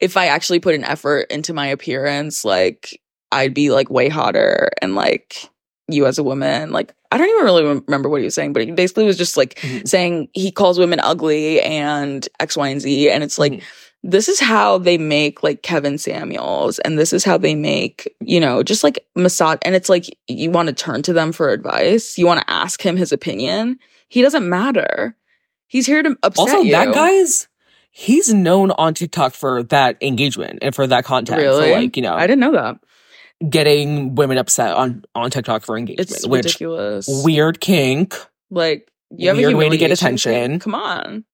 if 0.00 0.16
I 0.16 0.26
actually 0.26 0.60
put 0.60 0.74
an 0.76 0.84
effort 0.84 1.26
into 1.30 1.52
my 1.52 1.66
appearance, 1.66 2.44
like, 2.44 3.00
I'd 3.32 3.54
be 3.54 3.70
like 3.70 3.90
way 3.90 4.08
hotter 4.08 4.70
and 4.80 4.94
like 4.94 5.50
you 5.88 6.06
as 6.06 6.18
a 6.18 6.22
woman. 6.22 6.70
Like, 6.70 6.94
I 7.10 7.18
don't 7.18 7.28
even 7.28 7.44
really 7.44 7.64
remember 7.64 8.08
what 8.08 8.20
he 8.20 8.24
was 8.24 8.34
saying, 8.34 8.52
but 8.52 8.64
he 8.64 8.70
basically 8.72 9.04
was 9.04 9.16
just 9.16 9.36
like 9.36 9.54
Mhm. 9.60 9.88
saying 9.88 10.28
he 10.34 10.50
calls 10.50 10.78
women 10.78 11.00
ugly 11.00 11.60
and 11.62 12.28
X, 12.40 12.56
Y, 12.56 12.68
and 12.68 12.80
Z. 12.80 13.10
And 13.10 13.24
it's 13.24 13.38
like, 13.38 13.52
Mhm. 13.54 13.62
this 14.02 14.28
is 14.28 14.38
how 14.38 14.78
they 14.78 14.98
make 14.98 15.42
like 15.42 15.62
Kevin 15.62 15.96
Samuels 15.98 16.78
and 16.80 16.98
this 16.98 17.12
is 17.12 17.24
how 17.24 17.38
they 17.38 17.54
make, 17.54 18.14
you 18.20 18.38
know, 18.38 18.62
just 18.62 18.84
like 18.84 19.04
massage. 19.16 19.58
And 19.62 19.74
it's 19.74 19.88
like 19.88 20.04
you 20.28 20.50
want 20.50 20.68
to 20.68 20.74
turn 20.74 21.02
to 21.02 21.12
them 21.12 21.32
for 21.32 21.48
advice. 21.50 22.18
You 22.18 22.26
want 22.26 22.40
to 22.40 22.50
ask 22.50 22.84
him 22.84 22.96
his 22.96 23.10
opinion. 23.12 23.78
He 24.08 24.20
doesn't 24.22 24.48
matter. 24.48 25.16
He's 25.66 25.86
here 25.86 26.02
to 26.02 26.16
upset 26.22 26.38
Also, 26.48 26.60
you. 26.60 26.72
that 26.72 26.94
guy's 26.94 27.48
he's 27.90 28.32
known 28.32 28.70
on 28.72 28.94
TikTok 28.94 29.34
for 29.34 29.62
that 29.64 29.96
engagement 30.00 30.60
and 30.62 30.74
for 30.74 30.86
that 30.86 31.04
content. 31.04 31.40
Really? 31.40 31.70
For 31.72 31.80
like, 31.80 31.96
you 31.96 32.02
know, 32.02 32.14
I 32.14 32.26
didn't 32.28 32.40
know 32.40 32.52
that. 32.52 32.76
Getting 33.46 34.14
women 34.14 34.38
upset 34.38 34.74
on 34.76 35.04
on 35.14 35.30
TikTok 35.30 35.62
for 35.62 35.76
engagement. 35.76 36.10
It's 36.10 36.26
which 36.26 36.44
ridiculous. 36.44 37.06
weird 37.24 37.60
kink. 37.60 38.14
Like 38.50 38.90
you 39.10 39.28
have 39.28 39.36
a 39.36 39.40
Weird 39.40 39.54
way 39.54 39.68
to 39.68 39.76
get 39.76 39.90
attention. 39.90 40.58
Come 40.60 40.74
on. 40.74 41.24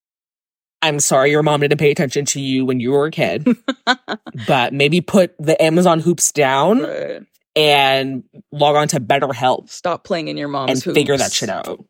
I'm 0.83 1.01
sorry 1.01 1.31
your 1.31 1.43
mom 1.43 1.61
didn't 1.61 1.79
pay 1.79 1.91
attention 1.91 2.27
to 2.27 2.41
you 2.41 2.67
when 2.67 2.79
you 2.79 2.91
were 2.91 3.07
a 3.07 3.11
kid, 3.11 3.49
but 4.47 4.75
maybe 4.75 5.01
put 5.01 5.35
the 5.39 5.61
Amazon 5.63 5.99
hoops 6.01 6.31
down 6.31 6.83
Right. 6.83 7.23
and 7.57 8.23
log 8.53 8.77
on 8.77 8.89
to 8.89 9.01
BetterHelp 9.01 9.71
Stop 9.71 10.05
playing 10.05 10.29
in 10.29 10.37
your 10.37 10.49
mom's 10.49 10.85
and 10.87 10.95
figure 10.95 11.17
that 11.17 11.33
shit 11.33 11.49
out. 11.49 11.83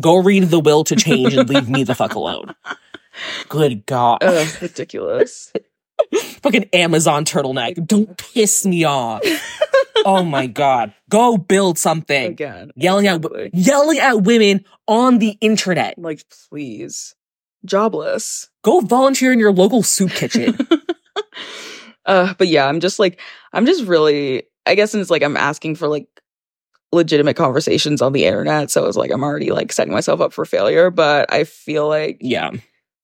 Go 0.00 0.16
read 0.18 0.44
the 0.44 0.60
will 0.60 0.84
to 0.84 0.94
change 0.94 1.34
and 1.34 1.48
leave 1.48 1.68
me 1.68 1.82
the 1.82 1.96
fuck 1.96 2.14
alone. 2.14 2.54
Good 3.48 3.84
God. 3.86 4.18
Ugh, 4.22 4.48
ridiculous. 4.62 5.52
Fucking 6.42 6.68
Amazon 6.72 7.24
turtleneck. 7.24 7.86
Don't 7.86 8.16
piss 8.16 8.64
me 8.64 8.84
off. 8.84 9.22
oh 10.04 10.22
my 10.24 10.46
God. 10.46 10.94
Go 11.08 11.36
build 11.36 11.78
something. 11.78 12.32
Again. 12.32 12.70
Yelling 12.76 13.06
at, 13.06 13.16
exactly. 13.16 13.50
yelling 13.52 13.98
at 13.98 14.22
women 14.22 14.64
on 14.86 15.18
the 15.18 15.36
internet. 15.40 15.98
Like, 15.98 16.24
please. 16.48 17.14
Jobless. 17.64 18.48
Go 18.62 18.80
volunteer 18.80 19.32
in 19.32 19.38
your 19.38 19.52
local 19.52 19.82
soup 19.82 20.10
kitchen. 20.10 20.56
uh, 22.06 22.34
but 22.38 22.48
yeah, 22.48 22.66
I'm 22.66 22.80
just 22.80 22.98
like, 22.98 23.20
I'm 23.52 23.66
just 23.66 23.84
really, 23.84 24.44
I 24.64 24.74
guess 24.74 24.94
it's 24.94 25.10
like 25.10 25.22
I'm 25.22 25.36
asking 25.36 25.76
for 25.76 25.88
like 25.88 26.06
legitimate 26.92 27.34
conversations 27.36 28.00
on 28.00 28.12
the 28.12 28.24
internet. 28.24 28.70
So 28.70 28.86
it's 28.86 28.96
like 28.96 29.10
I'm 29.10 29.24
already 29.24 29.50
like 29.50 29.72
setting 29.72 29.92
myself 29.92 30.20
up 30.20 30.32
for 30.32 30.44
failure. 30.44 30.90
But 30.90 31.32
I 31.32 31.44
feel 31.44 31.88
like, 31.88 32.18
yeah. 32.20 32.50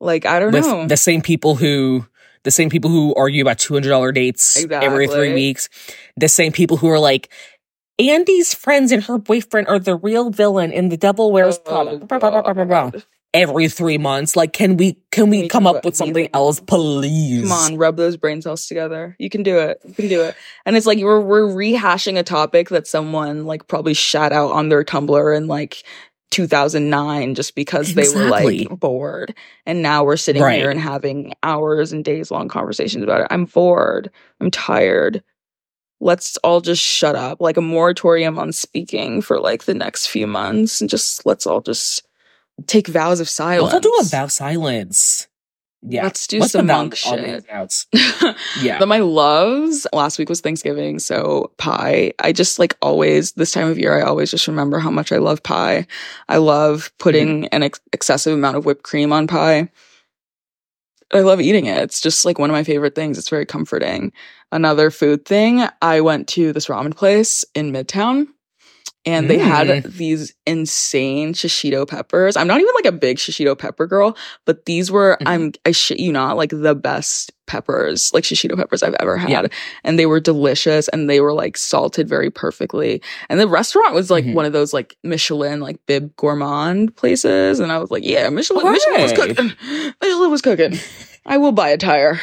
like, 0.00 0.26
I 0.26 0.38
don't 0.38 0.52
With 0.52 0.66
know. 0.66 0.86
the 0.86 0.96
same 0.96 1.22
people 1.22 1.56
who, 1.56 2.06
the 2.44 2.51
same 2.51 2.70
people 2.70 2.90
who 2.90 3.14
argue 3.14 3.43
about 3.43 3.59
$200 3.59 4.14
dates 4.14 4.64
every 4.70 5.06
three 5.09 5.32
weeks. 5.35 5.69
The 6.16 6.28
same 6.28 6.52
people 6.52 6.77
who 6.77 6.89
are 6.89 6.98
like, 6.98 7.31
Andy's 7.98 8.55
friends 8.55 8.90
and 8.90 9.02
her 9.05 9.19
boyfriend 9.19 9.69
are 9.69 9.78
the 9.78 9.94
real 9.97 10.31
villain 10.31 10.73
in 10.73 10.89
the 10.89 10.97
Devil 10.97 11.31
Wears 11.31 11.59
Oh, 11.66 11.98
Prada. 12.09 12.93
Every 13.35 13.69
three 13.69 13.97
months. 13.97 14.36
Like, 14.36 14.52
can 14.52 14.77
we, 14.77 14.98
can 15.10 15.31
we 15.31 15.43
We 15.43 15.48
come 15.48 15.66
up 15.66 15.77
it. 15.77 15.85
with 15.86 15.97
something 15.97 16.28
else, 16.35 16.60
please? 16.60 17.43
Come 17.43 17.52
on, 17.52 17.77
rub 17.78 17.97
those 17.97 18.19
brain 18.19 18.43
cells 18.43 18.66
together. 18.66 19.16
You 19.19 19.31
can 19.31 19.43
do 19.43 19.59
it. 19.59 19.81
You 19.86 19.94
can 19.94 20.09
do 20.09 20.20
it. 20.23 20.35
And 20.66 20.77
it's 20.77 20.85
like 20.86 20.98
we're 20.98 21.20
we're 21.20 21.47
rehashing 21.48 22.19
a 22.19 22.23
topic 22.23 22.69
that 22.70 22.86
someone 22.86 23.47
like 23.47 23.69
probably 23.69 23.94
shot 23.94 24.32
out 24.32 24.51
on 24.52 24.69
their 24.69 24.85
Tumblr 24.85 25.35
and 25.36 25.48
like 25.48 25.82
2009 26.32 27.34
just 27.36 27.54
because 27.54 27.94
they 27.94 28.09
were 28.09 28.28
like 28.28 28.68
bored. 28.80 29.34
And 29.66 29.82
now 29.82 30.02
we're 30.02 30.16
sitting 30.16 30.42
Right. 30.42 30.59
here 30.59 30.70
and 30.70 30.80
having 30.80 31.32
hours 31.44 31.92
and 31.92 32.04
days 32.04 32.30
long 32.32 32.48
conversations 32.48 33.04
about 33.04 33.20
it. 33.20 33.26
I'm 33.30 33.44
bored. 33.44 34.10
I'm 34.40 34.50
tired. 34.50 35.22
Let's 36.00 36.36
all 36.38 36.60
just 36.60 36.82
shut 36.82 37.14
up. 37.14 37.40
Like 37.40 37.56
a 37.56 37.60
moratorium 37.62 38.38
on 38.38 38.52
speaking 38.52 39.22
for 39.22 39.38
like 39.38 39.64
the 39.64 39.74
next 39.74 40.09
few 40.09 40.26
months 40.26 40.80
and 40.80 40.90
just 40.90 41.24
let's 41.24 41.46
all 41.46 41.60
just 41.60 42.02
take 42.66 42.88
vows 42.88 43.20
of 43.20 43.28
silence. 43.28 43.72
Let's 43.72 43.86
all 43.86 43.92
do 43.92 43.98
a 44.00 44.04
vow 44.09 44.26
silence. 44.26 45.28
Yeah. 45.84 46.04
Let's 46.04 46.26
do 46.28 46.38
What's 46.38 46.52
some 46.52 46.66
monk 46.68 46.94
shit. 46.94 47.44
Yeah. 48.62 48.78
But 48.78 48.86
my 48.86 48.98
loves 49.00 49.86
last 49.92 50.18
week 50.18 50.28
was 50.28 50.40
Thanksgiving, 50.40 51.00
so 51.00 51.50
pie. 51.56 52.12
I 52.20 52.32
just 52.32 52.59
like 52.60 52.76
always 52.80 53.32
this 53.32 53.50
time 53.50 53.68
of 53.68 53.78
year. 53.78 53.98
I 53.98 54.02
always 54.02 54.30
just 54.30 54.46
remember 54.46 54.78
how 54.78 54.90
much 54.92 55.10
I 55.10 55.18
love 55.18 55.42
pie. 55.42 55.86
I 56.28 56.36
love 56.36 56.92
putting 56.98 57.42
Mm-hmm. 57.42 57.48
an 57.56 57.62
ex- 57.64 57.80
excessive 57.92 58.32
amount 58.34 58.56
of 58.56 58.64
whipped 58.64 58.84
cream 58.84 59.12
on 59.12 59.26
pie. 59.26 59.70
I 61.12 61.20
love 61.20 61.40
eating 61.40 61.66
it. 61.66 61.78
It's 61.82 62.00
just 62.00 62.24
like 62.24 62.38
one 62.38 62.48
of 62.48 62.54
my 62.54 62.64
favorite 62.64 62.94
things. 62.94 63.18
It's 63.18 63.28
very 63.28 63.44
comforting. 63.44 64.12
Another 64.50 64.90
food 64.90 65.24
thing. 65.26 65.62
I 65.82 66.00
went 66.00 66.28
to 66.28 66.52
this 66.52 66.66
ramen 66.68 66.96
place 66.96 67.44
in 67.54 67.72
Midtown. 67.72 68.28
And 69.04 69.28
they 69.28 69.38
had 69.38 69.66
Mm. 69.66 69.92
these 69.96 70.32
insane 70.46 71.32
shishito 71.34 71.88
peppers. 71.88 72.36
I'm 72.36 72.46
not 72.46 72.60
even 72.60 72.72
like 72.76 72.84
a 72.84 72.92
big 72.96 73.16
shishito 73.16 73.58
pepper 73.58 73.86
girl, 73.88 74.16
but 74.44 74.64
these 74.66 74.92
were 74.92 75.18
Mhm. 75.20 75.26
I'm 75.28 75.52
I 75.66 75.72
shit 75.72 75.98
you 75.98 76.12
not 76.12 76.36
like 76.36 76.50
the 76.50 76.74
best 76.76 77.32
peppers, 77.48 78.12
like 78.14 78.22
shishito 78.22 78.56
peppers 78.56 78.82
I've 78.84 78.94
ever 79.00 79.16
had. 79.16 79.30
Yeah. 79.30 79.46
And 79.82 79.98
they 79.98 80.06
were 80.06 80.20
delicious 80.20 80.86
and 80.88 81.10
they 81.10 81.20
were 81.20 81.32
like 81.34 81.56
salted 81.58 82.08
very 82.08 82.30
perfectly. 82.30 83.02
And 83.28 83.40
the 83.40 83.48
restaurant 83.48 83.92
was 83.92 84.08
like 84.08 84.24
Mhm. 84.24 84.34
one 84.34 84.44
of 84.44 84.52
those 84.52 84.72
like 84.72 84.96
Michelin 85.02 85.58
like 85.60 85.78
bib 85.86 86.14
gourmand 86.16 86.94
places 86.96 87.58
and 87.58 87.72
I 87.72 87.78
was 87.78 87.90
like, 87.90 88.04
yeah, 88.04 88.28
Michelin 88.28 88.70
Michelin 88.70 89.02
was 89.02 89.12
cooking. 89.12 89.52
Michelin 90.00 90.30
was 90.30 90.42
cooking. 90.42 90.78
I 91.26 91.38
will 91.38 91.52
buy 91.52 91.70
a 91.70 91.76
tire 91.76 92.20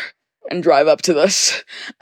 and 0.49 0.63
drive 0.63 0.87
up 0.87 1.01
to 1.03 1.13
this. 1.13 1.61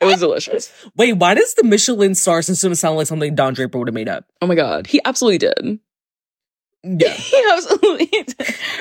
it 0.00 0.04
was 0.06 0.20
delicious. 0.20 0.72
Wait, 0.96 1.12
why 1.14 1.34
does 1.34 1.54
the 1.54 1.64
Michelin 1.64 2.14
star 2.14 2.42
system 2.42 2.74
sound 2.74 2.96
like 2.96 3.06
something 3.06 3.34
Don 3.34 3.54
Draper 3.54 3.78
would 3.78 3.88
have 3.88 3.94
made 3.94 4.08
up? 4.08 4.24
Oh 4.42 4.46
my 4.46 4.54
god, 4.54 4.86
he 4.86 5.00
absolutely 5.04 5.38
did. 5.38 5.78
Yeah. 6.82 7.08
he 7.12 7.44
absolutely 7.52 8.06
did. 8.06 8.34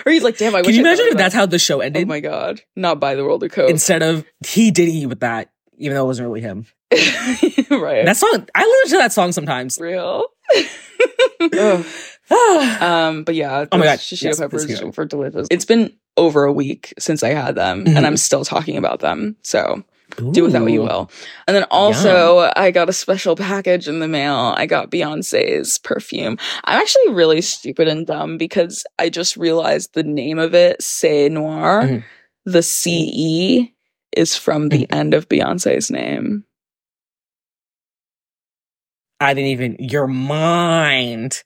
Or 0.05 0.11
he's 0.11 0.23
like, 0.23 0.37
damn, 0.37 0.55
I 0.55 0.61
Can 0.61 0.67
wish 0.67 0.75
you 0.77 0.83
I 0.85 0.87
imagine 0.87 1.05
if 1.07 1.17
that's 1.17 1.35
how 1.35 1.45
the 1.45 1.59
show 1.59 1.81
ended? 1.81 2.03
Oh 2.03 2.07
my 2.07 2.21
god, 2.21 2.61
not 2.75 2.99
by 2.99 3.15
the 3.15 3.23
world 3.25 3.43
of 3.43 3.51
code. 3.51 3.69
Instead 3.69 4.01
of 4.03 4.25
he 4.45 4.71
did 4.71 4.87
eat 4.89 5.07
with 5.07 5.19
that, 5.19 5.51
even 5.77 5.95
though 5.95 6.03
it 6.03 6.07
wasn't 6.07 6.27
really 6.29 6.41
him. 6.41 6.65
right. 6.91 8.05
That 8.05 8.15
song, 8.17 8.47
I 8.55 8.63
listen 8.83 8.97
to 8.97 9.01
that 9.03 9.13
song 9.13 9.31
sometimes. 9.31 9.77
real. 9.79 10.25
Um, 12.31 13.23
but 13.23 13.33
yeah, 13.35 13.65
Oh 13.71 13.77
my 13.77 13.85
God, 13.85 13.99
shishito 13.99 14.23
yes, 14.23 14.39
peppers 14.39 14.81
were 14.95 15.05
delicious. 15.05 15.47
It's 15.49 15.65
been 15.65 15.93
over 16.15 16.43
a 16.43 16.53
week 16.53 16.93
since 16.99 17.23
I 17.23 17.29
had 17.29 17.55
them, 17.55 17.85
Mhm. 17.85 17.95
and 17.97 18.05
I'm 18.05 18.17
still 18.17 18.45
talking 18.45 18.77
about 18.77 18.99
them. 18.99 19.35
So 19.43 19.83
do 20.31 20.43
with 20.43 20.51
that 20.53 20.61
what 20.61 20.71
you 20.71 20.81
will. 20.81 21.09
And 21.47 21.55
then 21.55 21.63
also, 21.71 22.51
I 22.55 22.71
got 22.71 22.89
a 22.89 22.93
special 22.93 23.35
package 23.35 23.87
in 23.87 23.99
the 23.99 24.07
mail. 24.07 24.53
I 24.57 24.65
got 24.65 24.91
Beyonce's 24.91 25.77
perfume. 25.79 26.37
I'm 26.65 26.81
actually 26.81 27.13
really 27.13 27.41
stupid 27.41 27.87
and 27.87 28.05
dumb 28.05 28.37
because 28.37 28.85
I 28.97 29.09
just 29.09 29.37
realized 29.37 29.93
the 29.93 30.03
name 30.03 30.39
of 30.39 30.53
it, 30.53 30.79
Cé 30.81 31.29
Noir, 31.31 31.83
Mhm. 31.83 32.03
the 32.45 32.63
CE 32.63 33.73
is 34.15 34.35
from 34.35 34.69
the 34.69 34.79
Mm-hmm. 34.85 34.93
end 34.95 35.13
of 35.13 35.29
Beyonce's 35.29 35.91
name. 35.91 36.43
I 39.19 39.33
didn't 39.33 39.49
even, 39.51 39.75
your 39.79 40.07
mind, 40.07 41.43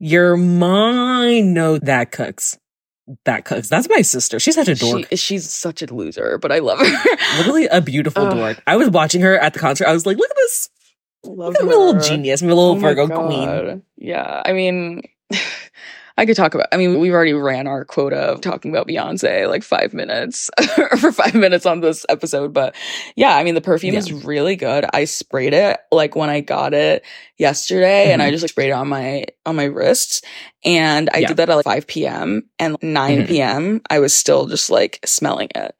your 0.00 0.36
mind 0.36 1.54
know 1.54 1.78
that 1.78 2.10
cooks. 2.10 2.58
That 3.24 3.44
cooks. 3.44 3.68
That's 3.68 3.88
my 3.88 4.00
sister. 4.00 4.40
She's 4.40 4.54
such 4.54 4.68
a 4.68 4.74
dork. 4.74 5.06
She, 5.10 5.16
she's 5.16 5.50
such 5.50 5.82
a 5.82 5.94
loser, 5.94 6.38
but 6.38 6.50
I 6.50 6.58
love 6.60 6.78
her. 6.78 7.16
Literally 7.38 7.66
a 7.66 7.80
beautiful 7.80 8.26
Ugh. 8.26 8.34
dork. 8.34 8.62
I 8.66 8.76
was 8.76 8.88
watching 8.90 9.20
her 9.20 9.38
at 9.38 9.52
the 9.52 9.58
concert. 9.58 9.86
I 9.86 9.92
was 9.92 10.06
like, 10.06 10.16
look 10.16 10.30
at 10.30 10.36
this. 10.36 10.70
love 11.24 11.52
Look 11.52 11.60
at 11.60 11.66
my 11.66 11.74
little 11.74 12.00
genius, 12.00 12.40
my 12.42 12.48
little 12.48 12.70
Oh 12.70 12.74
my 12.76 12.80
Virgo 12.94 13.26
queen. 13.26 13.82
Yeah. 13.98 14.42
I 14.44 14.52
mean, 14.52 15.02
I 16.16 16.26
could 16.26 16.36
talk 16.36 16.54
about, 16.54 16.68
I 16.70 16.76
mean, 16.76 17.00
we've 17.00 17.12
already 17.12 17.32
ran 17.32 17.66
our 17.66 17.84
quota 17.84 18.16
of 18.16 18.40
talking 18.40 18.70
about 18.70 18.86
Beyonce 18.86 19.48
like 19.48 19.64
five 19.64 19.92
minutes 19.92 20.48
for 20.98 21.10
five 21.10 21.34
minutes 21.34 21.66
on 21.66 21.80
this 21.80 22.06
episode. 22.08 22.52
But 22.52 22.76
yeah, 23.16 23.36
I 23.36 23.42
mean, 23.42 23.54
the 23.56 23.60
perfume 23.60 23.94
Yeah. 23.94 23.98
is 23.98 24.12
really 24.12 24.54
good. 24.54 24.84
I 24.92 25.06
sprayed 25.06 25.54
it 25.54 25.78
like 25.90 26.14
when 26.14 26.30
I 26.30 26.40
got 26.40 26.72
it 26.72 27.04
yesterday 27.36 28.12
and 28.12 28.22
I 28.22 28.30
just 28.30 28.42
like 28.44 28.50
sprayed 28.50 28.68
it 28.68 28.72
on 28.74 28.88
my, 28.88 29.24
on 29.44 29.56
my 29.56 29.64
wrists. 29.64 30.22
And 30.64 31.10
I 31.10 31.14
Mm-hmm. 31.14 31.22
Yeah. 31.22 31.28
did 31.28 31.36
that 31.38 31.50
at 31.50 31.56
like 31.56 31.64
5 31.64 31.86
p.m. 31.88 32.48
and 32.60 32.76
9 32.80 33.18
Mhm. 33.22 33.26
p.m. 33.28 33.80
I 33.90 33.98
was 33.98 34.14
still 34.14 34.46
just 34.46 34.70
like 34.70 35.00
smelling 35.04 35.48
it. 35.56 35.74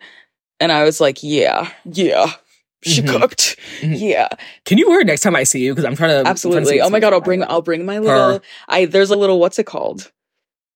And 0.59 0.73
I 0.73 0.83
was 0.83 1.01
like, 1.01 1.23
yeah, 1.23 1.71
yeah. 1.85 2.33
She 2.83 3.03
Mhm. 3.03 3.21
cooked. 3.21 3.57
Mhm. 3.81 4.01
Yeah. 4.01 4.29
Can 4.65 4.79
you 4.79 4.89
wear 4.89 5.01
it 5.01 5.07
next 5.07 5.21
time 5.23 5.37
I 5.37 5.45
see 5.45 5.61
you? 5.65 5.73
Because 5.73 5.85
I'm 5.85 5.95
trying 5.97 6.11
to 6.11 6.17
I'm 6.19 6.25
trying 6.25 6.25
to 6.25 6.31
Absolutely. 6.31 6.81
Oh 6.81 6.91
my 6.91 6.99
god, 7.01 7.13
I'll 7.13 7.21
bring 7.21 7.45
I'll 7.45 7.63
bring 7.63 7.87
my 7.87 7.99
little 8.01 8.41
I 8.69 8.85
there's 8.87 9.11
a 9.11 9.17
little 9.17 9.39
what's 9.39 9.59
it 9.61 9.65
called? 9.65 10.11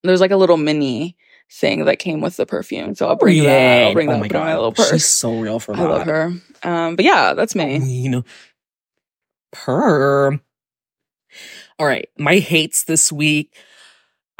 There's 0.02 0.20
like 0.20 0.30
a 0.30 0.36
little 0.36 0.56
mini 0.56 1.16
thing 1.50 1.84
that 1.86 1.98
came 1.98 2.20
with 2.20 2.36
the 2.36 2.46
perfume. 2.46 2.94
So 2.94 3.08
I'll 3.08 3.16
bring 3.16 3.42
that. 3.42 3.86
I'll 3.88 3.92
bring 3.94 4.08
oh 4.08 4.12
that 4.12 4.18
my 4.20 4.28
put 4.28 4.34
it 4.34 4.38
in 4.38 4.42
god, 4.42 4.46
my 4.46 4.54
little 4.54 4.74
she's 4.74 4.90
purse. 4.90 5.06
so 5.06 5.38
real 5.40 5.58
for 5.58 5.74
I 5.76 5.82
love 5.82 6.06
her. 6.06 6.32
Um 6.62 6.96
but 6.96 7.04
yeah, 7.04 7.34
that's 7.34 7.54
me. 7.54 7.78
You 7.78 8.10
know, 8.10 8.24
per. 9.52 10.38
All 11.78 11.86
right, 11.86 12.08
my 12.18 12.38
hates 12.38 12.84
this 12.84 13.12
week. 13.12 13.54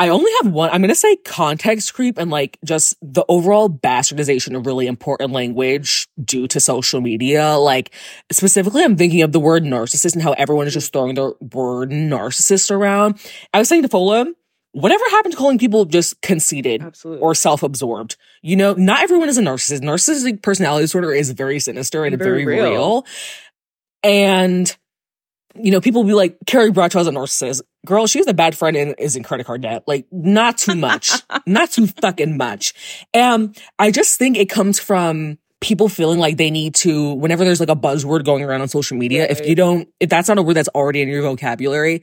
I 0.00 0.10
only 0.10 0.30
have 0.42 0.52
one. 0.52 0.70
I'm 0.70 0.80
going 0.80 0.90
to 0.90 0.94
say 0.94 1.16
context 1.16 1.92
creep 1.92 2.18
and 2.18 2.30
like 2.30 2.56
just 2.64 2.94
the 3.02 3.24
overall 3.28 3.68
bastardization 3.68 4.56
of 4.56 4.64
really 4.64 4.86
important 4.86 5.32
language 5.32 6.06
due 6.24 6.46
to 6.48 6.60
social 6.60 7.00
media. 7.00 7.56
Like 7.56 7.92
specifically, 8.30 8.84
I'm 8.84 8.96
thinking 8.96 9.22
of 9.22 9.32
the 9.32 9.40
word 9.40 9.64
narcissist 9.64 10.14
and 10.14 10.22
how 10.22 10.34
everyone 10.34 10.68
is 10.68 10.72
just 10.74 10.92
throwing 10.92 11.16
the 11.16 11.34
word 11.52 11.90
narcissist 11.90 12.70
around. 12.70 13.18
I 13.52 13.58
was 13.58 13.68
saying 13.68 13.82
to 13.82 13.88
Fola, 13.88 14.32
whatever 14.72 15.04
happened 15.10 15.32
to 15.32 15.38
calling 15.38 15.58
people 15.58 15.84
just 15.84 16.20
conceited 16.22 16.82
Absolutely. 16.82 17.22
or 17.22 17.34
self-absorbed? 17.34 18.16
You 18.42 18.56
know, 18.56 18.74
not 18.74 19.02
everyone 19.02 19.28
is 19.28 19.38
a 19.38 19.42
narcissist. 19.42 19.80
Narcissistic 19.80 20.42
personality 20.42 20.84
disorder 20.84 21.12
is 21.12 21.30
very 21.32 21.58
sinister 21.60 22.04
and 22.04 22.16
Very 22.18 22.44
very, 22.44 22.60
real. 22.60 22.70
real. 22.70 23.06
And 24.04 24.76
you 25.60 25.72
know, 25.72 25.80
people 25.80 26.02
will 26.02 26.08
be 26.08 26.14
like, 26.14 26.36
Carrie 26.46 26.70
Bradshaw's 26.70 27.06
a 27.06 27.10
narcissist. 27.10 27.62
Girl, 27.84 28.06
she's 28.06 28.26
a 28.26 28.34
bad 28.34 28.56
friend 28.56 28.76
and 28.76 28.94
is 28.98 29.16
in 29.16 29.22
credit 29.22 29.44
card 29.46 29.62
debt. 29.62 29.84
Like, 29.86 30.06
not 30.12 30.58
too 30.58 30.74
much. 30.74 31.10
not 31.46 31.70
too 31.70 31.86
fucking 31.86 32.36
much. 32.36 32.74
And 33.12 33.56
I 33.78 33.90
just 33.90 34.18
think 34.18 34.36
it 34.36 34.48
comes 34.48 34.78
from 34.78 35.38
people 35.60 35.88
feeling 35.88 36.18
like 36.18 36.36
they 36.36 36.50
need 36.50 36.74
to, 36.76 37.14
whenever 37.14 37.44
there's 37.44 37.60
like 37.60 37.68
a 37.70 37.76
buzzword 37.76 38.24
going 38.24 38.44
around 38.44 38.60
on 38.60 38.68
social 38.68 38.96
media, 38.96 39.26
if 39.28 39.44
you 39.46 39.54
don't, 39.56 39.88
if 39.98 40.08
that's 40.08 40.28
not 40.28 40.38
a 40.38 40.42
word 40.42 40.54
that's 40.54 40.68
already 40.68 41.02
in 41.02 41.08
your 41.08 41.22
vocabulary, 41.22 42.02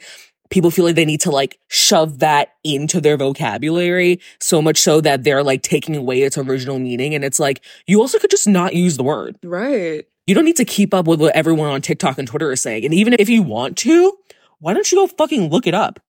people 0.49 0.71
feel 0.71 0.85
like 0.85 0.95
they 0.95 1.05
need 1.05 1.21
to 1.21 1.31
like 1.31 1.59
shove 1.67 2.19
that 2.19 2.49
into 2.63 3.01
their 3.01 3.17
vocabulary 3.17 4.19
so 4.39 4.61
much 4.61 4.77
so 4.77 5.01
that 5.01 5.23
they're 5.23 5.43
like 5.43 5.61
taking 5.61 5.95
away 5.95 6.21
its 6.21 6.37
original 6.37 6.79
meaning. 6.79 7.13
And 7.15 7.23
it's 7.23 7.39
like, 7.39 7.63
you 7.87 7.99
also 8.01 8.19
could 8.19 8.29
just 8.29 8.47
not 8.47 8.73
use 8.73 8.97
the 8.97 9.03
word. 9.03 9.37
right. 9.43 10.05
You 10.27 10.33
don't 10.33 10.45
need 10.45 10.55
to 10.55 10.65
keep 10.65 10.91
up 10.91 11.05
with 11.05 11.21
what 11.21 11.35
everyone 11.35 11.69
on 11.69 11.83
TikTok 11.83 12.17
and 12.17 12.27
Twitter 12.27 12.51
is 12.51 12.59
saying. 12.59 12.83
And 12.83 12.95
even 12.95 13.15
if 13.19 13.29
you 13.29 13.43
want 13.43 13.77
to, 13.77 14.11
why 14.57 14.73
don't 14.73 14.91
you 14.91 14.97
go 14.97 15.05
fucking 15.05 15.51
look 15.51 15.67
it 15.67 15.75
up? 15.75 15.99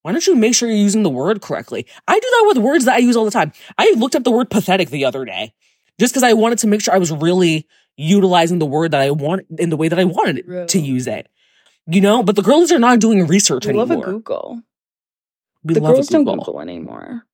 Why 0.00 0.12
don't 0.12 0.26
you 0.26 0.34
make 0.34 0.54
sure 0.54 0.68
you're 0.68 0.78
using 0.78 1.02
the 1.02 1.10
word 1.10 1.42
correctly? 1.42 1.86
I 2.08 2.14
do 2.14 2.26
that 2.30 2.44
with 2.48 2.58
words 2.58 2.86
that 2.86 2.94
I 2.94 2.98
use 2.98 3.16
all 3.16 3.26
the 3.26 3.30
time. 3.30 3.52
I 3.76 3.92
looked 3.98 4.16
up 4.16 4.24
the 4.24 4.30
word 4.30 4.48
pathetic 4.50 4.88
the 4.88 5.04
other 5.04 5.26
day 5.26 5.52
just 5.98 6.14
because 6.14 6.22
I 6.22 6.32
wanted 6.32 6.58
to 6.60 6.66
make 6.66 6.82
sure 6.82 6.94
I 6.94 6.98
was 6.98 7.12
really 7.12 7.66
utilizing 7.96 8.58
the 8.58 8.66
word 8.66 8.90
that 8.90 9.00
I 9.00 9.10
want 9.10 9.46
in 9.58 9.70
the 9.70 9.76
way 9.76 9.88
that 9.88 9.98
I 9.98 10.04
wanted 10.04 10.48
it 10.48 10.68
to 10.68 10.80
use 10.80 11.06
it. 11.06 11.28
You 11.86 12.00
know, 12.00 12.22
but 12.22 12.36
the 12.36 12.42
girls 12.42 12.72
are 12.72 12.78
not 12.78 12.98
doing 13.00 13.26
research 13.26 13.66
anymore. 13.66 13.86
We 13.86 13.94
love 13.94 14.02
a 14.02 14.10
Google. 14.10 14.62
We 15.62 15.74
the 15.74 15.80
love 15.80 15.92
a 15.92 15.94
girls 15.96 16.08
don't 16.08 16.24
Google. 16.24 16.44
Google 16.44 16.60
anymore. 16.60 17.26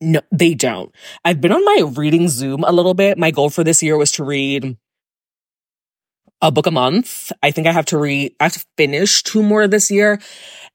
No, 0.00 0.20
they 0.30 0.54
don't. 0.54 0.94
I've 1.24 1.40
been 1.40 1.52
on 1.52 1.64
my 1.64 1.90
reading 1.96 2.28
Zoom 2.28 2.64
a 2.64 2.72
little 2.72 2.92
bit. 2.92 3.16
My 3.16 3.30
goal 3.30 3.48
for 3.48 3.64
this 3.64 3.82
year 3.82 3.96
was 3.96 4.12
to 4.12 4.24
read 4.24 4.76
a 6.42 6.52
book 6.52 6.66
a 6.66 6.70
month. 6.70 7.32
I 7.42 7.50
think 7.50 7.66
I 7.66 7.72
have 7.72 7.86
to 7.86 7.98
read, 7.98 8.34
I 8.38 8.44
have 8.44 8.52
to 8.52 8.64
finish 8.76 9.22
two 9.22 9.42
more 9.42 9.66
this 9.66 9.90
year. 9.90 10.20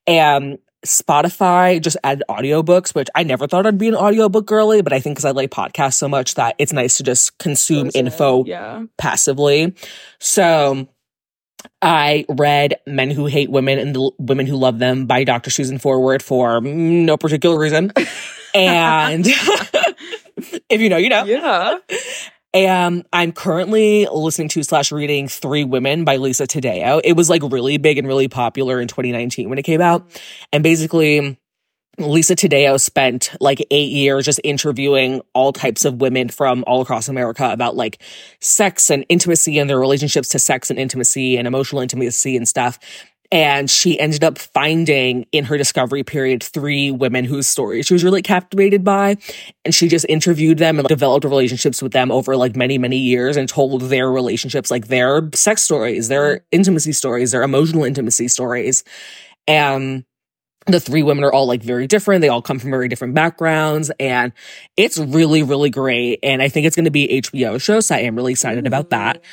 And 0.08 0.58
Spotify 0.84 1.80
just 1.80 1.98
added 2.04 2.24
audiobooks, 2.28 2.96
which 2.96 3.10
I 3.14 3.22
never 3.22 3.46
thought 3.46 3.68
I'd 3.68 3.78
be 3.78 3.88
an 3.90 3.96
audiobook 3.96 4.48
girly, 4.48 4.82
but 4.82 4.92
I 4.92 5.00
think 5.00 5.18
because 5.18 5.26
I 5.26 5.32
like 5.32 5.52
podcasts 5.52 5.94
so 5.94 6.08
much 6.10 6.34
that 6.34 6.56
it's 6.58 6.74
nice 6.74 6.98
to 6.98 7.04
just 7.04 7.38
consume 7.38 7.92
info 7.94 8.44
Yeah. 8.46 8.86
passively. 8.98 9.76
So 10.20 10.88
I 11.82 12.26
read 12.30 12.76
Men 12.86 13.12
Who 13.12 13.26
Hate 13.26 13.50
Women 13.50 13.80
and 13.80 13.96
the 13.96 14.12
Women 14.20 14.46
Who 14.46 14.56
Love 14.56 14.80
Them 14.80 15.06
by 15.06 15.24
Dr. 15.24 15.50
Susan 15.50 15.78
Forward 15.78 16.22
for 16.22 16.62
mm, 16.62 17.06
no 17.06 17.18
particular 17.18 17.58
reason. 17.58 17.92
and 18.54 19.26
if 20.70 20.82
you 20.82 20.90
know, 20.90 20.98
you 20.98 21.10
know. 21.10 21.26
Yeah. 21.26 21.78
And 22.54 23.06
I'm 23.14 23.32
currently 23.32 24.08
listening 24.12 24.50
to 24.50 24.64
slash 24.64 24.92
reading 24.92 25.30
Three 25.30 25.64
Women 25.64 26.04
by 26.04 26.18
Lisa 26.18 26.46
Taddeo. 26.46 27.00
It 27.04 27.14
was 27.14 27.30
like 27.30 27.42
really 27.44 27.78
big 27.78 27.98
and 27.98 28.06
really 28.06 28.28
popular 28.28 28.82
in 28.82 28.90
2019 28.90 29.50
when 29.50 29.58
it 29.58 29.64
came 29.64 29.80
out. 29.80 30.10
And 30.52 30.62
basically, 30.62 31.40
Lisa 32.02 32.36
Taddeo 32.36 32.80
spent 32.80 33.32
like 33.40 33.66
eight 33.72 33.92
years 33.92 34.26
just 34.26 34.42
interviewing 34.44 35.22
all 35.34 35.54
types 35.54 35.86
of 35.86 36.02
women 36.02 36.30
from 36.30 36.64
all 36.68 36.82
across 36.82 37.08
America 37.08 37.50
about 37.52 37.76
like 37.76 38.02
sex 38.40 38.90
and 38.90 39.06
intimacy 39.10 39.60
and 39.60 39.70
their 39.70 39.80
relationships 39.80 40.30
to 40.30 40.40
sex 40.40 40.70
and 40.70 40.80
intimacy 40.80 41.38
and 41.38 41.48
emotional 41.48 41.82
intimacy 41.82 42.36
and 42.36 42.48
stuff. 42.48 42.80
And 43.34 43.70
she 43.70 43.98
ended 43.98 44.26
up 44.26 44.38
finding 44.38 45.26
in 45.32 45.46
her 45.46 45.58
discovery 45.58 46.04
period 46.04 46.44
three 46.44 46.92
women 46.92 47.24
whose 47.24 47.48
stories 47.48 47.86
she 47.86 47.94
was 47.94 48.04
really 48.04 48.22
captivated 48.22 48.84
by. 48.84 49.16
And 49.64 49.74
she 49.74 49.88
just 49.88 50.06
interviewed 50.10 50.58
them 50.58 50.80
and 50.80 50.88
developed 50.88 51.24
relationships 51.24 51.82
with 51.82 51.94
them 51.94 52.12
over 52.12 52.36
like 52.36 52.58
many, 52.58 52.78
many 52.78 52.98
years 52.98 53.38
and 53.38 53.48
told 53.48 53.84
their 53.84 54.12
relationships, 54.12 54.70
like 54.70 54.88
their 54.88 55.30
sex 55.34 55.64
stories, 55.64 56.10
their 56.10 56.44
intimacy 56.52 56.92
stories, 56.92 57.32
their 57.32 57.44
emotional 57.44 57.86
intimacy 57.86 58.28
stories. 58.28 58.84
And 59.48 60.04
the 60.68 60.80
three 60.80 61.04
women 61.04 61.24
are 61.24 61.32
all 61.32 61.48
like 61.48 61.64
very 61.64 61.88
different. 61.88 62.22
They 62.22 62.30
all 62.30 62.42
come 62.42 62.60
from 62.60 62.70
very 62.70 62.88
different 62.88 63.16
backgrounds 63.16 63.92
and 64.00 64.32
it's 64.78 64.98
really, 64.98 65.44
really 65.44 65.70
great. 65.70 66.20
And 66.24 66.42
I 66.42 66.50
think 66.50 66.68
it's 66.68 66.76
going 66.76 66.86
to 66.86 66.92
be 66.92 67.22
HBO 67.22 67.60
show. 67.62 67.80
So 67.80 67.96
I 67.96 68.00
am 68.00 68.16
really 68.16 68.34
excited 68.34 68.68
about 68.68 68.92
that. 68.92 69.24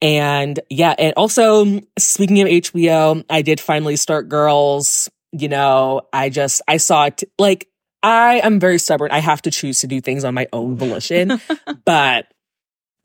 And 0.00 0.58
yeah, 0.68 0.94
and 0.98 1.14
also 1.16 1.80
speaking 1.96 2.40
of 2.40 2.48
HBO, 2.48 3.24
I 3.30 3.42
did 3.42 3.60
finally 3.60 3.96
start 3.96 4.28
Girls. 4.28 5.08
You 5.30 5.48
know, 5.48 6.02
I 6.12 6.28
just, 6.28 6.60
I 6.66 6.78
saw 6.78 7.04
it 7.04 7.22
like, 7.38 7.68
I 8.02 8.40
am 8.40 8.58
very 8.58 8.78
stubborn. 8.78 9.12
I 9.12 9.20
have 9.20 9.42
to 9.42 9.50
choose 9.52 9.80
to 9.80 9.86
do 9.86 10.00
things 10.00 10.24
on 10.24 10.34
my 10.34 10.48
own 10.52 10.76
volition. 10.76 11.40
but 11.84 12.26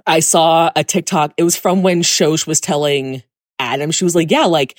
I 0.07 0.21
saw 0.21 0.71
a 0.75 0.83
TikTok. 0.83 1.33
It 1.37 1.43
was 1.43 1.55
from 1.55 1.83
when 1.83 2.01
Shosh 2.01 2.47
was 2.47 2.59
telling 2.59 3.21
Adam, 3.59 3.91
she 3.91 4.03
was 4.03 4.15
like, 4.15 4.31
yeah, 4.31 4.45
like, 4.45 4.77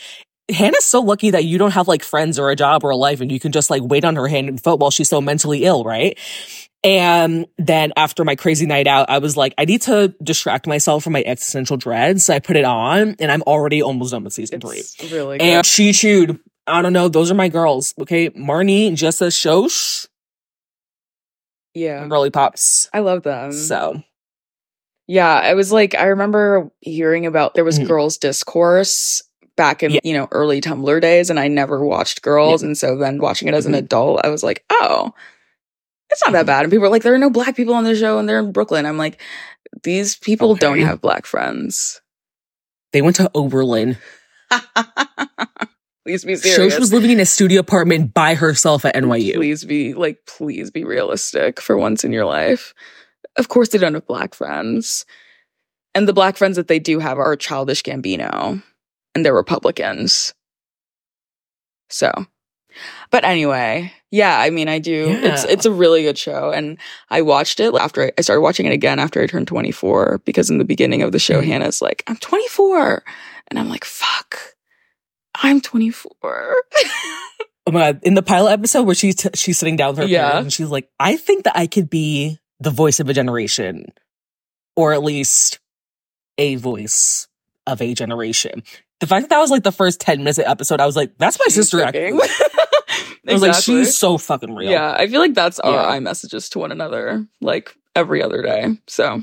Hannah's 0.50 0.84
so 0.84 1.00
lucky 1.00 1.30
that 1.30 1.44
you 1.44 1.58
don't 1.58 1.72
have 1.72 1.88
like 1.88 2.02
friends 2.02 2.38
or 2.38 2.50
a 2.50 2.56
job 2.56 2.82
or 2.84 2.90
a 2.90 2.96
life 2.96 3.20
and 3.20 3.30
you 3.30 3.38
can 3.38 3.52
just 3.52 3.68
like 3.70 3.82
wait 3.84 4.04
on 4.04 4.16
her 4.16 4.26
hand 4.28 4.48
and 4.48 4.60
foot 4.62 4.78
while 4.78 4.90
she's 4.90 5.08
so 5.10 5.20
mentally 5.20 5.64
ill, 5.64 5.84
right? 5.84 6.18
And 6.84 7.46
then 7.58 7.92
after 7.96 8.24
my 8.24 8.36
crazy 8.36 8.64
night 8.64 8.86
out, 8.86 9.10
I 9.10 9.18
was 9.18 9.36
like, 9.36 9.52
I 9.58 9.64
need 9.64 9.82
to 9.82 10.14
distract 10.22 10.66
myself 10.66 11.04
from 11.04 11.12
my 11.12 11.22
existential 11.24 11.76
dread. 11.76 12.20
So 12.20 12.34
I 12.34 12.38
put 12.38 12.56
it 12.56 12.64
on 12.64 13.16
and 13.18 13.30
I'm 13.32 13.42
already 13.42 13.82
almost 13.82 14.12
done 14.12 14.24
with 14.24 14.32
season 14.32 14.60
three. 14.60 14.82
Really 15.10 15.38
good. 15.38 15.44
And 15.44 15.66
she 15.66 15.92
chewed. 15.92 16.38
I 16.66 16.80
don't 16.82 16.92
know. 16.92 17.08
Those 17.08 17.30
are 17.30 17.34
my 17.34 17.48
girls. 17.48 17.94
Okay. 18.00 18.30
Marnie, 18.30 18.92
Jessa, 18.92 19.28
Shosh, 19.28 20.06
yeah. 21.74 22.06
girly 22.08 22.30
pops. 22.30 22.88
I 22.92 23.00
love 23.00 23.22
them. 23.22 23.52
So 23.52 24.02
Yeah, 25.10 25.26
I 25.32 25.54
was 25.54 25.72
like, 25.72 25.94
I 25.94 26.04
remember 26.08 26.70
hearing 26.80 27.24
about 27.24 27.54
there 27.54 27.64
was 27.64 27.78
Mhm. 27.78 27.88
girls' 27.88 28.18
discourse 28.18 29.22
back 29.58 29.82
in 29.82 29.90
Yeah. 29.90 30.00
you 30.02 30.14
know 30.14 30.26
early 30.32 30.62
Tumblr 30.62 31.00
days, 31.02 31.28
and 31.28 31.38
I 31.38 31.48
never 31.48 31.84
watched 31.84 32.22
girls, 32.22 32.62
and 32.62 32.78
so 32.78 32.96
then 32.96 33.18
watching 33.18 33.48
it 33.48 33.54
as 33.54 33.66
an 33.66 33.74
Mhm. 33.74 33.78
adult, 33.78 34.20
I 34.24 34.28
was 34.30 34.42
like, 34.42 34.64
oh, 34.70 35.12
it's 36.08 36.22
not 36.24 36.32
that 36.32 36.44
Mhm. 36.44 36.46
bad. 36.46 36.62
And 36.64 36.72
people 36.72 36.86
are 36.86 36.90
like, 36.90 37.02
there 37.02 37.12
are 37.14 37.18
no 37.18 37.28
black 37.28 37.54
people 37.54 37.74
on 37.74 37.84
the 37.84 37.94
show, 37.94 38.18
and 38.18 38.26
they're 38.26 38.38
in 38.38 38.52
Brooklyn. 38.52 38.86
I'm 38.86 38.96
like, 38.96 39.20
these 39.82 40.16
people 40.16 40.54
don't 40.54 40.80
have 40.80 41.02
black 41.02 41.26
friends. 41.26 42.00
they 42.94 43.02
went 43.02 43.16
to 43.16 43.30
Oberlin. 43.34 43.98
please 46.06 46.24
be 46.24 46.36
serious. 46.36 46.74
Shosh 46.74 46.78
was 46.80 46.90
living 46.92 47.10
in 47.10 47.20
a 47.20 47.26
studio 47.26 47.60
apartment 47.60 48.14
by 48.14 48.34
herself 48.34 48.84
at 48.86 48.94
NYU. 48.96 49.34
Please 49.34 49.64
be 49.64 49.92
like, 49.92 50.20
please 50.26 50.70
be 50.70 50.84
realistic 50.84 51.60
for 51.60 51.76
once 51.76 52.02
in 52.04 52.12
your 52.12 52.24
life. 52.24 52.72
Of 53.36 53.48
course, 53.48 53.68
they 53.68 53.78
don't 53.78 53.92
have 53.94 54.06
black 54.06 54.34
friends. 54.34 55.04
And 55.94 56.08
the 56.08 56.14
black 56.14 56.36
friends 56.38 56.56
that 56.56 56.68
they 56.68 56.78
do 56.78 56.98
have 56.98 57.18
are 57.18 57.36
Childish 57.36 57.82
Gambino 57.82 58.62
and 59.18 59.26
they're 59.26 59.34
Republicans. 59.34 60.32
So, 61.90 62.10
but 63.10 63.24
anyway, 63.24 63.92
yeah, 64.10 64.38
I 64.38 64.50
mean, 64.50 64.68
I 64.68 64.78
do. 64.78 65.08
It's 65.08 65.44
Yeah. 65.44 65.50
it's 65.50 65.66
a 65.66 65.72
really 65.72 66.02
good 66.02 66.18
show, 66.18 66.50
and 66.50 66.78
I 67.10 67.22
watched 67.22 67.60
it 67.60 67.74
after 67.74 68.04
I, 68.04 68.12
I 68.16 68.20
started 68.20 68.42
watching 68.42 68.66
it 68.66 68.72
again 68.72 68.98
after 68.98 69.20
I 69.22 69.26
turned 69.26 69.48
24 69.48 70.20
because 70.24 70.50
in 70.50 70.58
the 70.58 70.64
beginning 70.64 71.02
of 71.02 71.12
the 71.12 71.18
show, 71.18 71.40
Mhm. 71.40 71.46
Hannah's 71.46 71.82
like, 71.82 72.04
"I'm 72.06 72.16
24," 72.16 73.02
and 73.48 73.58
I'm 73.58 73.68
like, 73.68 73.84
"Fuck, 73.84 74.54
I'm 75.34 75.60
24." 75.60 76.54
Oh 77.66 77.70
my 77.70 77.80
god! 77.92 78.00
In 78.02 78.14
the 78.14 78.22
pilot 78.22 78.52
episode 78.52 78.84
where 78.84 78.94
she's 78.94 79.14
t- 79.16 79.28
she's 79.34 79.58
sitting 79.58 79.76
down 79.76 79.90
with 79.90 79.98
her 79.98 80.06
Yeah. 80.06 80.30
parents 80.30 80.44
and 80.44 80.52
she's 80.54 80.70
like, 80.70 80.88
"I 80.98 81.16
think 81.18 81.44
that 81.44 81.54
I 81.54 81.66
could 81.66 81.90
be 81.90 82.38
the 82.60 82.70
voice 82.70 82.98
of 82.98 83.10
a 83.10 83.12
generation, 83.12 83.92
or 84.74 84.94
at 84.94 85.02
least 85.02 85.58
a 86.38 86.54
voice 86.54 87.28
of 87.66 87.82
a 87.82 87.92
generation." 87.92 88.62
The 89.00 89.06
fact 89.06 89.24
that 89.24 89.30
that 89.30 89.38
was 89.38 89.50
like 89.50 89.62
the 89.62 89.72
first 89.72 90.00
ten 90.00 90.18
minutes 90.18 90.38
of 90.38 90.44
the 90.44 90.50
episode, 90.50 90.80
I 90.80 90.86
was 90.86 90.96
like, 90.96 91.16
"That's 91.18 91.38
my 91.38 91.44
She's 91.46 91.54
sister." 91.54 91.82
Actually. 91.82 92.20
I 93.28 93.32
was 93.32 93.42
like, 93.42 93.54
"She's 93.54 93.96
so 93.96 94.18
fucking 94.18 94.54
real." 94.54 94.70
Yeah, 94.70 94.92
I 94.92 95.06
feel 95.06 95.20
like 95.20 95.34
that's 95.34 95.60
our 95.60 95.72
Yeah. 95.72 95.98
iMessages 96.00 96.50
to 96.52 96.58
one 96.58 96.72
another, 96.72 97.26
like 97.40 97.76
every 97.94 98.22
other 98.22 98.42
day. 98.42 98.76
So 98.88 99.22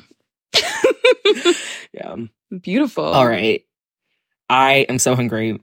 yeah. 1.93 2.15
beautiful. 2.61 3.03
All 3.03 3.27
right. 3.27 3.63
I 4.49 4.85
am 4.89 4.99
so 4.99 5.15
hungry. 5.15 5.59